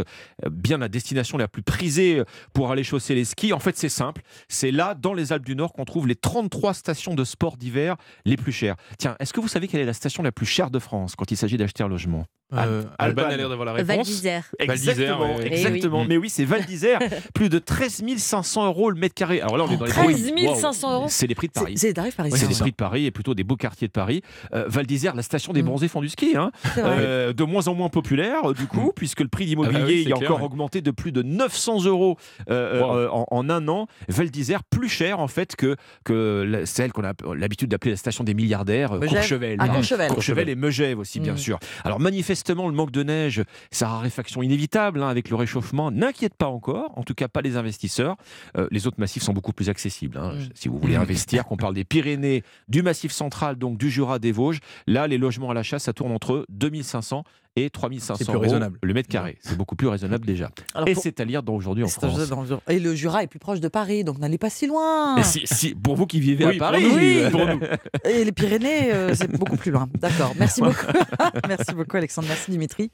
bien 0.51 0.79
la 0.79 0.89
destination 0.89 1.39
la 1.39 1.49
plus 1.49 1.63
prisée 1.63 2.23
pour 2.53 2.71
aller 2.71 2.85
chausser 2.85 3.15
les 3.15 3.25
skis. 3.25 3.53
En 3.53 3.59
fait, 3.59 3.77
c'est 3.77 3.89
simple. 3.89 4.23
C'est 4.49 4.71
là, 4.71 4.95
dans 4.95 5.15
les 5.15 5.33
Alpes 5.33 5.45
du 5.45 5.57
Nord, 5.57 5.73
qu'on 5.73 5.85
trouve 5.85 6.07
les 6.07 6.17
33 6.17 6.75
stations 6.75 7.15
de 7.15 7.25
sport 7.25 7.57
d'hiver 7.57 7.97
les 8.25 8.37
plus 8.37 8.53
chères. 8.53 8.77
Tiens, 8.99 9.17
est-ce 9.21 9.33
que 9.33 9.41
vous 9.41 9.49
savez 9.49 9.69
quelle 9.69 9.81
est 9.81 9.85
la 9.87 9.93
station 9.93 10.23
la 10.23 10.33
plus 10.33 10.47
chère 10.47 10.71
de 10.71 10.79
France 10.79 11.15
quand 11.17 11.31
il 11.31 11.37
s'agit 11.37 11.57
d'acheter 11.57 11.83
un 11.83 11.89
logement? 11.89 12.25
Euh, 12.53 12.85
Alban 12.99 13.23
a 13.25 13.37
l'air 13.37 13.49
d'avoir 13.49 13.65
la 13.65 13.73
réponse. 13.73 13.89
Val 13.97 14.05
d'Isère. 14.05 14.45
Exactement, 14.61 15.19
Val 15.19 15.29
d'Isère, 15.41 15.51
ouais. 15.51 15.53
exactement. 15.59 16.01
Oui. 16.03 16.07
Mais 16.09 16.17
oui, 16.19 16.29
c'est 16.31 16.45
Val 16.45 16.65
d'Isère. 16.65 17.01
Plus 17.35 17.49
de 17.49 17.59
13 17.59 18.05
500 18.17 18.67
euros 18.67 18.91
le 18.91 18.97
mètre 19.01 19.15
carré. 19.15 19.41
Alors 19.41 19.57
là, 19.57 19.65
on 19.69 19.73
est 19.73 19.77
dans 19.77 19.87
les 19.87 19.91
13 19.91 20.31
prix- 20.33 20.47
Wow. 20.47 20.55
500 20.55 20.95
euros 20.95 21.07
C'est 21.09 21.27
les 21.27 21.35
prix 21.35 21.49
de 21.49 21.53
Paris. 21.53 21.75
c'est 21.77 21.89
les 21.89 21.95
tarifs 21.95 22.15
parisiens. 22.17 22.39
C'est 22.39 22.47
les 22.47 22.55
prix 22.55 22.71
de 22.71 22.77
Paris 22.77 23.07
et 23.07 23.11
plutôt 23.11 23.35
des 23.35 23.43
beaux 23.43 23.57
quartiers 23.57 23.89
de 23.89 23.93
Paris. 23.93 24.23
Euh, 24.53 24.67
Val 24.69 24.87
d'Isère, 24.87 25.17
la 25.17 25.23
station 25.23 25.53
des 25.53 25.63
bronzés 25.63 25.89
font 25.89 26.01
du 26.01 26.09
ski. 26.09 26.37
hein. 26.37 26.53
Euh, 26.79 27.33
de 27.33 27.43
moins 27.45 27.67
en 27.67 27.75
moins 27.75 27.89
populaire, 27.89 28.53
du 28.53 28.67
coup, 28.67 28.93
puisque 28.95 29.21
le 29.21 29.29
prix 29.29 29.47
d'immobilier 29.47 29.77
Ah 29.77 29.81
bah 29.81 29.87
oui, 29.89 30.05
clair, 30.05 30.17
encore 30.19 30.39
ouais. 30.41 30.45
augmenté 30.47 30.81
de 30.81 30.91
plus 30.93 31.11
de 31.13 31.23
900 31.23 31.85
euros 31.87 32.19
euh, 32.51 32.81
Wow. 32.83 32.97
euh, 32.97 33.09
en, 33.11 33.27
en 33.31 33.51
un 33.51 33.67
an. 33.69 33.89
Val 34.15 34.31
d'Isère, 34.31 34.63
plus 34.65 34.89
cher 34.89 35.19
en 35.21 35.29
fait 35.29 35.57
que, 35.57 35.77
que 36.05 36.63
celle 36.65 36.93
qu'on 36.93 37.05
a 37.05 37.13
l'habitude 37.37 37.69
d'appeler 37.71 37.93
la 37.93 37.97
station 37.97 38.25
des 38.25 38.35
milliardaires, 38.35 38.93
euh, 38.93 38.99
Megève. 39.01 39.19
Courchevel. 39.21 39.57
Ah, 39.59 39.69
Courchevel. 39.69 40.09
Courchevel 40.11 40.49
et 40.49 40.55
Megève 40.55 40.99
aussi, 40.99 41.21
bien 41.21 41.35
Mm. 41.35 41.39
sûr. 41.39 41.59
Alors 41.85 42.01
manifestement, 42.01 42.69
le 42.69 42.75
manque 42.75 42.91
de 42.91 43.03
neige, 43.03 43.43
sa 43.71 43.89
raréfaction 43.89 44.43
inévitable 44.43 45.03
hein, 45.03 45.09
avec 45.09 45.29
le 45.31 45.37
réchauffement, 45.37 45.91
n'inquiète 45.91 46.35
pas 46.35 46.47
encore, 46.49 46.97
en 46.97 47.03
tout 47.03 47.15
cas 47.15 47.29
pas 47.29 47.41
les 47.43 47.57
investisseurs. 47.57 48.17
Euh, 48.57 48.69
les 48.71 48.87
autres 48.87 49.01
massifs 49.01 49.23
sont 49.23 49.33
beaucoup 49.33 49.53
plus 49.53 49.69
accessibles. 49.69 50.17
hein. 50.19 50.35
Mm. 50.35 50.49
Si 50.55 50.69
vous 50.69 50.79
voulez 50.79 50.97
investir, 50.97 51.45
qu'on 51.45 51.57
parle 51.57 51.75
des 51.75 51.85
Pyrénées, 51.85 52.43
du 52.69 52.83
Massif 52.83 53.13
central, 53.13 53.57
donc 53.57 53.79
du 53.79 53.91
Jura, 53.91 54.19
des 54.19 54.33
Vosges, 54.33 54.61
là, 54.87 55.07
les 55.07 55.19
logements 55.19 55.51
à 55.51 55.55
l'achat, 55.55 55.79
ça 55.79 55.93
tourne 55.93 56.13
entre 56.13 56.47
2500 56.51 57.25
et 57.57 57.71
3500 57.71 58.15
C'est 58.17 58.25
plus 58.25 58.33
euros 58.35 58.43
raisonnable. 58.43 58.79
le 58.83 58.95
mètre 58.95 59.09
carré. 59.09 59.39
C'est 59.41 59.57
beaucoup 59.57 59.77
plus 59.77 59.87
raisonnable 59.89 60.27
déjà. 60.27 60.51
Alors, 60.75 60.89
et 60.89 60.95
pour- 60.95 61.03
c'est 61.03 61.21
à 61.21 61.25
lire 61.25 61.43
dans- 61.43 61.55
aujourd'hui 61.55 61.85
en 61.85 61.89
France. 61.89 62.29
dans 62.29 62.41
le 62.41 62.47
Jura. 62.47 62.61
Et 62.69 62.79
le 62.81 62.95
Jura 62.95 63.23
est 63.23 63.27
plus 63.29 63.39
proche 63.39 63.61
de 63.61 63.69
Paris, 63.69 64.03
donc 64.05 64.19
n'allez 64.19 64.39
pas 64.39 64.51
si 64.51 64.67
loin. 64.67 65.17
Et 65.19 65.23
si- 65.23 65.43
si- 65.47 65.75
pour 65.75 65.95
vous 65.97 66.07
qui 66.07 66.19
vivez 66.21 66.45
Oui, 66.45 66.51
à 66.51 66.53
pour 66.55 66.59
Paris, 66.59 66.83
nous, 66.85 66.95
Oui. 66.97 67.31
pour 67.31 67.47
nous. 67.47 67.61
Et 68.11 68.25
les 68.25 68.33
Pyrénées, 68.33 68.93
euh, 68.93 69.15
c'est 69.15 69.31
beaucoup 69.31 69.57
plus 69.57 69.71
loin. 69.71 69.89
D'accord. 70.01 70.35
Merci 70.39 70.61
beaucoup. 70.63 70.87
Merci 71.49 71.75
beaucoup, 71.75 71.97
Alexandre. 71.97 72.29
Merci, 72.29 72.51
Dimitri. 72.51 72.91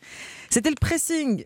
C'était 0.51 0.71
le 0.71 0.77
pressing. 0.81 1.45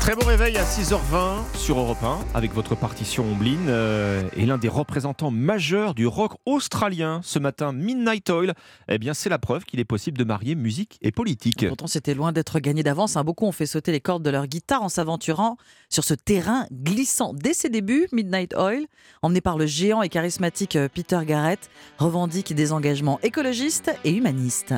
Très 0.00 0.16
bon 0.16 0.26
réveil 0.26 0.56
à 0.56 0.64
6h20 0.64 1.56
sur 1.56 1.78
Europe 1.78 2.02
1 2.02 2.20
avec 2.34 2.54
votre 2.54 2.74
partition 2.74 3.24
Ombline 3.30 3.66
euh, 3.68 4.22
et 4.34 4.46
l'un 4.46 4.56
des 4.56 4.68
représentants 4.68 5.30
majeurs 5.30 5.94
du 5.94 6.06
rock 6.06 6.32
australien 6.46 7.20
ce 7.22 7.38
matin, 7.38 7.72
Midnight 7.72 8.28
Oil. 8.30 8.54
Eh 8.88 8.98
bien, 8.98 9.12
c'est 9.12 9.28
la 9.28 9.38
preuve 9.38 9.64
qu'il 9.64 9.78
est 9.78 9.84
possible 9.84 10.16
de 10.16 10.24
marier 10.24 10.54
musique 10.54 10.98
et 11.02 11.12
politique. 11.12 11.68
Pourtant, 11.68 11.86
c'était 11.86 12.14
loin 12.14 12.32
d'être 12.32 12.60
gagné 12.60 12.82
d'avance. 12.82 13.16
hein. 13.18 13.24
Beaucoup 13.24 13.44
ont 13.44 13.52
fait 13.52 13.66
sauter 13.66 13.92
les 13.92 14.00
cordes 14.00 14.22
de 14.22 14.30
leur 14.30 14.46
guitare 14.46 14.82
en 14.82 14.88
s'aventurant 14.88 15.58
sur 15.90 16.02
ce 16.02 16.14
terrain 16.14 16.66
glissant. 16.72 17.34
Dès 17.34 17.52
ses 17.52 17.68
débuts, 17.68 18.08
Midnight 18.10 18.54
Oil, 18.54 18.86
emmené 19.20 19.42
par 19.42 19.58
le 19.58 19.66
géant 19.66 20.00
et 20.00 20.08
charismatique 20.08 20.76
euh, 20.76 20.88
Peter 20.92 21.20
Garrett, 21.26 21.70
revendique 21.98 22.54
des 22.54 22.72
engagements 22.72 23.20
écologistes 23.22 23.92
et 24.04 24.12
humanistes. 24.12 24.74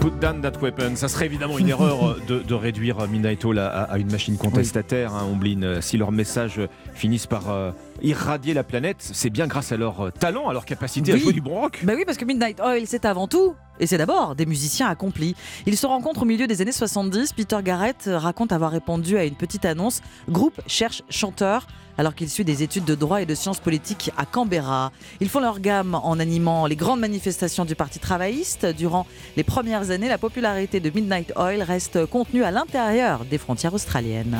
Put 0.00 0.12
down 0.18 0.40
that 0.40 0.52
weapon. 0.62 0.96
Ça 0.96 1.08
serait 1.08 1.26
évidemment 1.26 1.58
une 1.58 1.68
erreur 1.68 2.02
euh, 2.12 2.22
de, 2.26 2.38
de 2.38 2.54
réduire 2.54 3.06
Midnight 3.06 3.44
Oil 3.44 3.58
à, 3.58 3.68
à- 3.68 3.82
à 3.92 3.98
une 3.98 4.10
machine 4.10 4.36
contestataire, 4.38 5.14
hein, 5.14 5.26
Ombline. 5.30 5.62
Euh, 5.64 5.80
Si 5.82 5.98
leurs 5.98 6.10
messages 6.10 6.58
finissent 6.94 7.26
par 7.26 7.50
euh, 7.50 7.70
irradier 8.00 8.54
la 8.54 8.62
planète, 8.64 8.96
c'est 9.00 9.28
bien 9.28 9.46
grâce 9.46 9.72
à 9.72 9.76
leur 9.76 10.06
euh, 10.06 10.10
talent, 10.10 10.48
à 10.48 10.54
leur 10.54 10.64
capacité 10.64 11.12
à 11.12 11.16
Oui. 11.16 11.20
jouer 11.20 11.32
du 11.34 11.42
bon 11.42 11.60
rock. 11.60 11.80
Bah 11.84 11.92
oui, 11.96 12.04
parce 12.06 12.16
que 12.16 12.24
Midnight 12.24 12.60
Oil, 12.60 12.84
c'est 12.86 13.04
avant 13.04 13.28
tout, 13.28 13.54
et 13.80 13.86
c'est 13.86 13.98
d'abord, 13.98 14.36
des 14.36 14.46
musiciens 14.46 14.88
accomplis. 14.88 15.34
Ils 15.66 15.76
se 15.76 15.86
rencontrent 15.86 16.22
au 16.22 16.26
milieu 16.26 16.46
des 16.46 16.60
années 16.62 16.70
70. 16.70 17.32
Peter 17.32 17.58
Garrett 17.64 18.08
raconte 18.12 18.52
avoir 18.52 18.70
répondu 18.70 19.16
à 19.16 19.24
une 19.24 19.34
petite 19.34 19.64
annonce 19.64 20.02
Groupe 20.28 20.60
cherche 20.66 21.02
chanteur, 21.08 21.66
alors 21.98 22.14
qu'il 22.14 22.28
suit 22.30 22.44
des 22.44 22.62
études 22.62 22.84
de 22.84 22.94
droit 22.94 23.22
et 23.22 23.26
de 23.26 23.34
sciences 23.34 23.58
politiques 23.58 24.10
à 24.16 24.26
Canberra. 24.26 24.92
Ils 25.20 25.28
font 25.28 25.40
leur 25.40 25.60
gamme 25.60 25.94
en 25.94 26.18
animant 26.18 26.66
les 26.66 26.76
grandes 26.76 27.00
manifestations 27.00 27.64
du 27.64 27.74
Parti 27.74 27.98
travailliste. 27.98 28.66
Durant 28.66 29.06
les 29.36 29.44
premières 29.44 29.90
années, 29.90 30.08
la 30.08 30.18
popularité 30.18 30.80
de 30.80 30.90
Midnight 30.90 31.32
Oil 31.36 31.62
reste 31.62 32.06
contenue 32.06 32.44
à 32.44 32.50
l'intérieur 32.50 33.24
des 33.24 33.38
frontières 33.38 33.74
australiennes. 33.74 34.38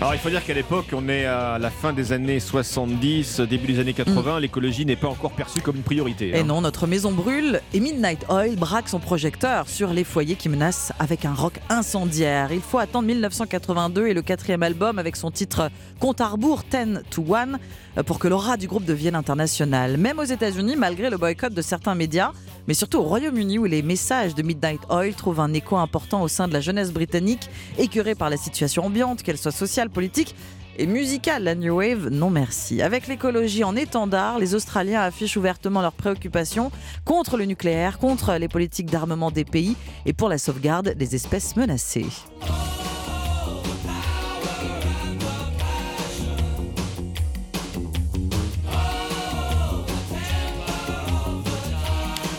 Alors 0.00 0.14
il 0.14 0.20
faut 0.20 0.30
dire 0.30 0.44
qu'à 0.44 0.54
l'époque, 0.54 0.86
on 0.92 1.08
est 1.08 1.24
à 1.24 1.58
la 1.58 1.70
fin 1.70 1.92
des 1.92 2.12
années 2.12 2.38
70, 2.38 3.40
début 3.40 3.66
des 3.66 3.80
années 3.80 3.94
80, 3.94 4.38
l'écologie 4.38 4.86
n'est 4.86 4.94
pas 4.94 5.08
encore 5.08 5.32
perçue 5.32 5.60
comme 5.60 5.74
une 5.74 5.82
priorité. 5.82 6.30
Mm. 6.30 6.34
Et 6.34 6.38
hein. 6.38 6.44
non, 6.44 6.60
notre 6.60 6.86
maison 6.86 7.10
brûle 7.10 7.60
et 7.74 7.80
Midnight 7.80 8.24
Oil 8.28 8.54
braque 8.54 8.88
son 8.88 9.00
projecteur 9.00 9.68
sur 9.68 9.92
les 9.92 10.04
foyers 10.04 10.36
qui 10.36 10.48
menacent 10.48 10.92
avec 11.00 11.24
un 11.24 11.34
rock 11.34 11.54
incendiaire. 11.68 12.52
Il 12.52 12.60
faut 12.60 12.78
attendre 12.78 13.08
1982 13.08 14.06
et 14.06 14.14
le 14.14 14.22
quatrième 14.22 14.62
album 14.62 15.00
avec 15.00 15.16
son 15.16 15.32
titre 15.32 15.68
Compte 15.98 16.20
à 16.20 16.28
rebours 16.28 16.62
10 16.70 17.00
to 17.10 17.34
1 17.34 18.02
pour 18.04 18.20
que 18.20 18.28
l'aura 18.28 18.56
du 18.56 18.68
groupe 18.68 18.84
devienne 18.84 19.16
internationale. 19.16 19.96
Même 19.96 20.20
aux 20.20 20.24
États-Unis, 20.24 20.76
malgré 20.76 21.10
le 21.10 21.16
boycott 21.16 21.52
de 21.52 21.62
certains 21.62 21.96
médias, 21.96 22.30
mais 22.68 22.74
surtout 22.74 22.98
au 22.98 23.02
Royaume-Uni 23.02 23.58
où 23.58 23.64
les 23.64 23.82
messages 23.82 24.34
de 24.34 24.42
Midnight 24.42 24.82
Oil 24.90 25.14
trouvent 25.14 25.40
un 25.40 25.54
écho 25.54 25.76
important 25.76 26.22
au 26.22 26.28
sein 26.28 26.46
de 26.46 26.52
la 26.52 26.60
jeunesse 26.60 26.92
britannique, 26.92 27.48
écœurée 27.78 28.14
par 28.14 28.28
la 28.28 28.36
situation 28.36 28.84
ambiante, 28.84 29.22
qu'elle 29.22 29.38
soit 29.38 29.52
sociale, 29.52 29.87
politique 29.88 30.34
et 30.78 30.86
musicale, 30.86 31.42
la 31.42 31.56
New 31.56 31.74
Wave, 31.74 32.08
non 32.08 32.30
merci. 32.30 32.82
Avec 32.82 33.08
l'écologie 33.08 33.64
en 33.64 33.74
étendard, 33.74 34.38
les 34.38 34.54
Australiens 34.54 35.00
affichent 35.00 35.36
ouvertement 35.36 35.82
leurs 35.82 35.92
préoccupations 35.92 36.70
contre 37.04 37.36
le 37.36 37.46
nucléaire, 37.46 37.98
contre 37.98 38.34
les 38.34 38.48
politiques 38.48 38.90
d'armement 38.90 39.32
des 39.32 39.44
pays 39.44 39.76
et 40.06 40.12
pour 40.12 40.28
la 40.28 40.38
sauvegarde 40.38 40.94
des 40.94 41.16
espèces 41.16 41.56
menacées. 41.56 42.06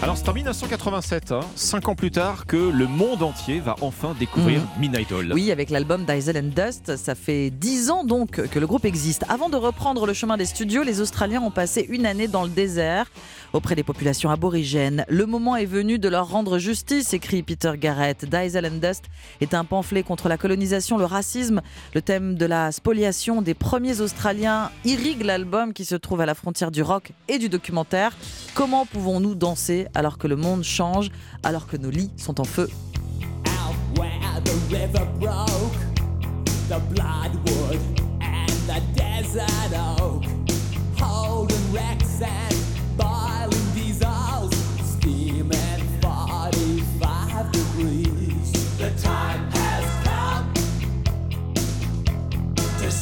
Alors 0.01 0.15
c'est 0.15 0.29
en 0.29 0.33
1987, 0.33 1.33
hein, 1.33 1.41
cinq 1.55 1.89
ans 1.89 1.95
plus 1.95 2.09
tard, 2.09 2.45
que 2.45 2.55
le 2.55 2.87
monde 2.87 3.21
entier 3.21 3.59
va 3.59 3.75
enfin 3.81 4.15
découvrir 4.17 4.61
Mhm. 4.61 4.67
Midnight 4.79 5.11
Oil. 5.11 5.33
Oui, 5.33 5.51
avec 5.51 5.69
l'album 5.69 6.05
Diesel 6.05 6.37
and 6.37 6.51
Dust, 6.55 6.95
ça 6.95 7.15
fait 7.15 7.49
10 7.49 7.89
ans 7.91 8.05
donc 8.05 8.41
que 8.47 8.59
le 8.59 8.65
groupe 8.65 8.85
existe. 8.85 9.25
Avant 9.27 9.49
de 9.49 9.57
reprendre 9.57 10.05
le 10.07 10.13
chemin 10.13 10.37
des 10.37 10.45
studios, 10.45 10.83
les 10.83 11.01
Australiens 11.01 11.41
ont 11.41 11.51
passé 11.51 11.85
une 11.89 12.05
année 12.05 12.29
dans 12.29 12.43
le 12.43 12.49
désert 12.49 13.11
auprès 13.53 13.75
des 13.75 13.83
populations 13.83 14.29
aborigènes. 14.29 15.05
Le 15.09 15.25
moment 15.25 15.55
est 15.55 15.65
venu 15.65 15.99
de 15.99 16.09
leur 16.09 16.29
rendre 16.29 16.57
justice, 16.57 17.13
écrit 17.13 17.43
Peter 17.43 17.73
Garrett. 17.77 18.25
Diesel 18.25 18.65
and 18.65 18.79
Dust 18.85 19.05
est 19.41 19.53
un 19.53 19.65
pamphlet 19.65 20.03
contre 20.03 20.29
la 20.29 20.37
colonisation, 20.37 20.97
le 20.97 21.05
racisme. 21.05 21.61
Le 21.93 22.01
thème 22.01 22.35
de 22.35 22.45
la 22.45 22.71
spoliation 22.71 23.41
des 23.41 23.53
premiers 23.53 24.01
Australiens 24.01 24.71
irrigue 24.85 25.23
l'album 25.23 25.73
qui 25.73 25.85
se 25.85 25.95
trouve 25.95 26.21
à 26.21 26.25
la 26.25 26.35
frontière 26.35 26.71
du 26.71 26.81
rock 26.81 27.11
et 27.27 27.37
du 27.37 27.49
documentaire. 27.49 28.15
Comment 28.53 28.85
pouvons-nous 28.85 29.35
danser 29.35 29.87
alors 29.95 30.17
que 30.17 30.27
le 30.27 30.35
monde 30.35 30.63
change, 30.63 31.09
alors 31.43 31.67
que 31.67 31.77
nos 31.77 31.89
lits 31.89 32.11
sont 32.17 32.39
en 32.39 32.45
feu? 32.45 32.69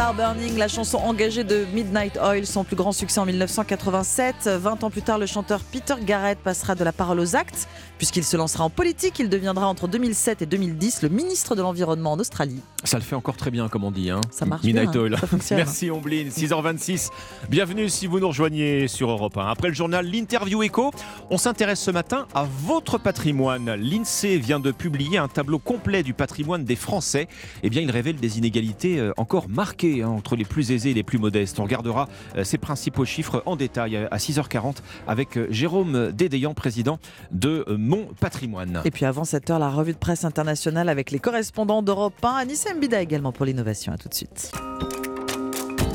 Are 0.00 0.14
Burning, 0.14 0.56
la 0.56 0.66
chanson 0.66 0.96
engagée 0.96 1.44
de 1.44 1.66
Midnight 1.74 2.16
Oil, 2.16 2.46
son 2.46 2.64
plus 2.64 2.74
grand 2.74 2.92
succès 2.92 3.20
en 3.20 3.26
1987. 3.26 4.48
20 4.48 4.82
ans 4.82 4.90
plus 4.90 5.02
tard, 5.02 5.18
le 5.18 5.26
chanteur 5.26 5.60
Peter 5.60 5.94
Garrett 6.00 6.38
passera 6.38 6.74
de 6.74 6.82
la 6.84 6.92
parole 6.92 7.20
aux 7.20 7.36
actes. 7.36 7.68
Puisqu'il 7.98 8.24
se 8.24 8.38
lancera 8.38 8.64
en 8.64 8.70
politique, 8.70 9.18
il 9.18 9.28
deviendra 9.28 9.66
entre 9.66 9.88
2007 9.88 10.40
et 10.40 10.46
2010 10.46 11.02
le 11.02 11.10
ministre 11.10 11.54
de 11.54 11.60
l'Environnement 11.60 12.12
en 12.12 12.18
Australie. 12.18 12.62
Ça 12.84 12.96
le 12.96 13.02
fait 13.04 13.14
encore 13.14 13.36
très 13.36 13.50
bien, 13.50 13.68
comme 13.68 13.84
on 13.84 13.90
dit. 13.90 14.08
Hein. 14.08 14.22
Ça 14.30 14.46
marche 14.46 14.62
Midnight 14.64 14.90
bien, 14.92 15.00
Oil. 15.02 15.16
ça 15.18 15.26
fonctionne. 15.26 15.58
Merci 15.58 15.90
Omblin, 15.90 16.24
6h26. 16.30 17.10
Bienvenue 17.50 17.90
si 17.90 18.06
vous 18.06 18.20
nous 18.20 18.28
rejoignez 18.28 18.88
sur 18.88 19.10
Europe 19.10 19.36
1. 19.36 19.46
Après 19.48 19.68
le 19.68 19.74
journal 19.74 20.06
L'Interview 20.06 20.62
Echo, 20.62 20.90
on 21.28 21.36
s'intéresse 21.36 21.80
ce 21.80 21.90
matin 21.90 22.26
à 22.34 22.46
votre 22.64 22.96
patrimoine. 22.96 23.74
L'INSEE 23.74 24.38
vient 24.38 24.60
de 24.60 24.72
publier 24.72 25.18
un 25.18 25.28
tableau 25.28 25.58
complet 25.58 26.02
du 26.02 26.14
patrimoine 26.14 26.64
des 26.64 26.74
Français. 26.74 27.28
Eh 27.62 27.68
bien, 27.68 27.82
il 27.82 27.90
révèle 27.90 28.16
des 28.16 28.38
inégalités 28.38 28.98
euh, 28.98 29.12
encore 29.18 29.50
marquées 29.50 30.02
hein, 30.02 30.08
entre 30.08 30.34
les 30.34 30.46
plus 30.46 30.70
aisés 30.72 30.92
et 30.92 30.94
les 30.94 31.02
plus 31.02 31.18
modestes. 31.18 31.60
On 31.60 31.64
regardera 31.64 32.08
euh, 32.36 32.44
ces 32.44 32.56
principaux 32.56 33.04
chiffres 33.04 33.42
en 33.44 33.56
détail 33.56 33.96
euh, 33.96 34.08
à 34.10 34.16
6h40 34.16 34.76
avec 35.06 35.38
Jérôme 35.50 36.12
Dédéan, 36.12 36.54
président 36.54 36.98
de 37.30 37.66
Mon 37.68 38.06
Patrimoine. 38.20 38.80
Et 38.86 38.90
puis 38.90 39.04
avant 39.04 39.24
7h, 39.24 39.58
la 39.58 39.68
revue 39.68 39.92
de 39.92 39.98
presse 39.98 40.24
internationale 40.24 40.88
avec 40.88 41.10
les 41.10 41.18
correspondants 41.18 41.82
d'Europe 41.82 42.14
1. 42.24 42.28
Anissa 42.36 42.70
Mbida 42.80 43.02
également 43.02 43.30
pour 43.30 43.44
l'innovation. 43.44 43.92
À 43.92 43.98
tout 43.98 44.08
de 44.08 44.14
suite. 44.14 44.52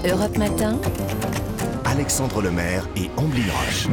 Europe 0.07 0.37
Matin. 0.37 0.79
Alexandre 1.95 2.41
Lemaire 2.41 2.89
et 2.97 3.09
Amblin. 3.15 3.41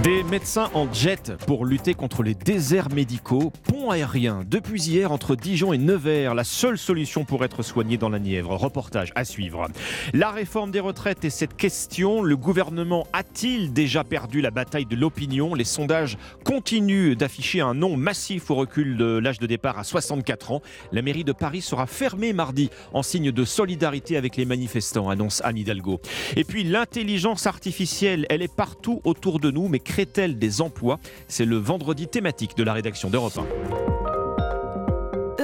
Des 0.03 0.25
médecins 0.25 0.73
en 0.75 0.93
jet 0.93 1.33
pour 1.47 1.65
lutter 1.65 1.95
contre 1.95 2.25
les 2.25 2.35
déserts 2.35 2.91
médicaux. 2.91 3.53
Pont 3.63 3.91
aérien 3.91 4.43
depuis 4.51 4.83
hier 4.89 5.13
entre 5.13 5.37
Dijon 5.37 5.73
et 5.73 5.79
Nevers. 5.79 6.35
La 6.35 6.43
seule 6.43 6.79
solution 6.79 7.25
pour 7.25 7.45
être 7.45 7.63
soigné 7.63 7.99
dans 7.99 8.09
la 8.09 8.19
Nièvre. 8.19 8.57
Reportage 8.57 9.13
à 9.15 9.25
suivre. 9.25 9.69
La 10.15 10.33
réforme 10.33 10.73
des 10.73 10.81
retraites 10.81 11.25
et 11.25 11.31
cette 11.31 11.57
question. 11.57 12.23
Le 12.23 12.37
gouvernement 12.37 13.07
a-t-il 13.13 13.73
déjà 13.73 14.03
perdu 14.03 14.41
la 14.41 14.51
bataille 14.51 14.87
de 14.87 14.97
l'opinion? 14.97 15.55
Les 15.55 15.63
sondages 15.63 16.19
continuent 16.45 17.15
d'afficher 17.15 17.61
un 17.61 17.75
non 17.75 17.97
massif 17.97 18.51
au 18.51 18.57
recul 18.57 18.97
de 18.97 19.19
l'âge 19.19 19.39
de 19.39 19.47
départ 19.47 19.79
à 19.79 19.85
64 19.85 20.51
ans. 20.51 20.63
La 20.91 21.03
mairie 21.03 21.23
de 21.23 21.33
Paris 21.33 21.63
sera 21.63 21.87
fermée 21.87 22.33
mardi 22.33 22.69
en 22.95 23.05
signe 23.05 23.31
de 23.31 23.45
solidarité 23.45 24.17
avec 24.17 24.37
les 24.37 24.45
manifestants, 24.45 25.09
annonce 25.09 25.41
Anne 25.45 25.59
Hidalgo. 25.59 26.01
Et 26.35 26.43
puis 26.43 26.65
l'intelligence 26.65 27.47
artificielle, 27.47 27.92
elle 28.03 28.43
est 28.43 28.55
partout 28.55 29.01
autour 29.05 29.41
de 29.41 29.51
nous, 29.51 29.69
mais 29.69 29.79
crée-t-elle 29.79 30.39
des 30.39 30.61
emplois 30.61 30.99
C'est 31.29 31.45
le 31.45 31.57
vendredi 31.57 32.09
thématique 32.09 32.57
de 32.57 32.63
la 32.63 32.73
rédaction 32.73 33.11
d'Europe 33.11 33.39
1. 33.39 34.22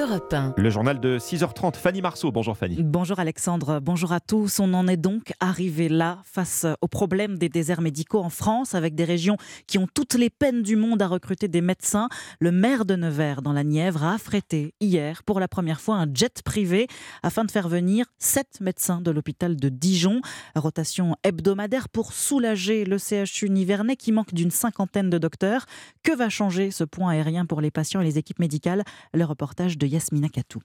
Europe 0.09 0.33
1. 0.33 0.53
Le 0.57 0.69
journal 0.71 0.99
de 0.99 1.19
6h30, 1.19 1.75
Fanny 1.75 2.01
Marceau. 2.01 2.31
Bonjour 2.31 2.57
Fanny. 2.57 2.77
Bonjour 2.81 3.19
Alexandre, 3.19 3.79
bonjour 3.79 4.11
à 4.11 4.19
tous. 4.19 4.59
On 4.59 4.73
en 4.73 4.87
est 4.87 4.97
donc 4.97 5.33
arrivé 5.39 5.87
là 5.87 6.19
face 6.23 6.65
au 6.81 6.87
problème 6.87 7.37
des 7.37 7.47
déserts 7.47 7.81
médicaux 7.81 8.19
en 8.19 8.29
France 8.29 8.73
avec 8.73 8.95
des 8.95 9.03
régions 9.03 9.37
qui 9.67 9.77
ont 9.77 9.87
toutes 9.93 10.15
les 10.15 10.31
peines 10.31 10.63
du 10.63 10.75
monde 10.77 11.03
à 11.03 11.07
recruter 11.07 11.47
des 11.47 11.61
médecins. 11.61 12.09
Le 12.39 12.51
maire 12.51 12.85
de 12.85 12.95
Nevers 12.95 13.43
dans 13.43 13.53
la 13.53 13.63
Nièvre 13.63 14.03
a 14.03 14.15
affrété 14.15 14.73
hier 14.79 15.21
pour 15.23 15.39
la 15.39 15.47
première 15.47 15.79
fois 15.79 15.97
un 15.97 16.07
jet 16.11 16.41
privé 16.41 16.87
afin 17.21 17.45
de 17.45 17.51
faire 17.51 17.69
venir 17.69 18.07
sept 18.17 18.61
médecins 18.61 19.01
de 19.01 19.11
l'hôpital 19.11 19.57
de 19.57 19.69
Dijon. 19.69 20.21
Rotation 20.55 21.17
hebdomadaire 21.23 21.87
pour 21.87 22.13
soulager 22.13 22.83
le 22.83 22.97
CHU 22.97 23.49
nivernais 23.51 23.95
qui 23.95 24.11
manque 24.11 24.33
d'une 24.33 24.51
cinquantaine 24.51 25.11
de 25.11 25.19
docteurs. 25.19 25.67
Que 26.01 26.15
va 26.15 26.29
changer 26.29 26.71
ce 26.71 26.83
point 26.83 27.11
aérien 27.11 27.45
pour 27.45 27.61
les 27.61 27.69
patients 27.69 28.01
et 28.01 28.05
les 28.05 28.17
équipes 28.17 28.39
médicales? 28.39 28.83
Le 29.13 29.25
reportage 29.25 29.77
de 29.77 29.98
Yasmina 29.99 30.29
Katou. 30.29 30.61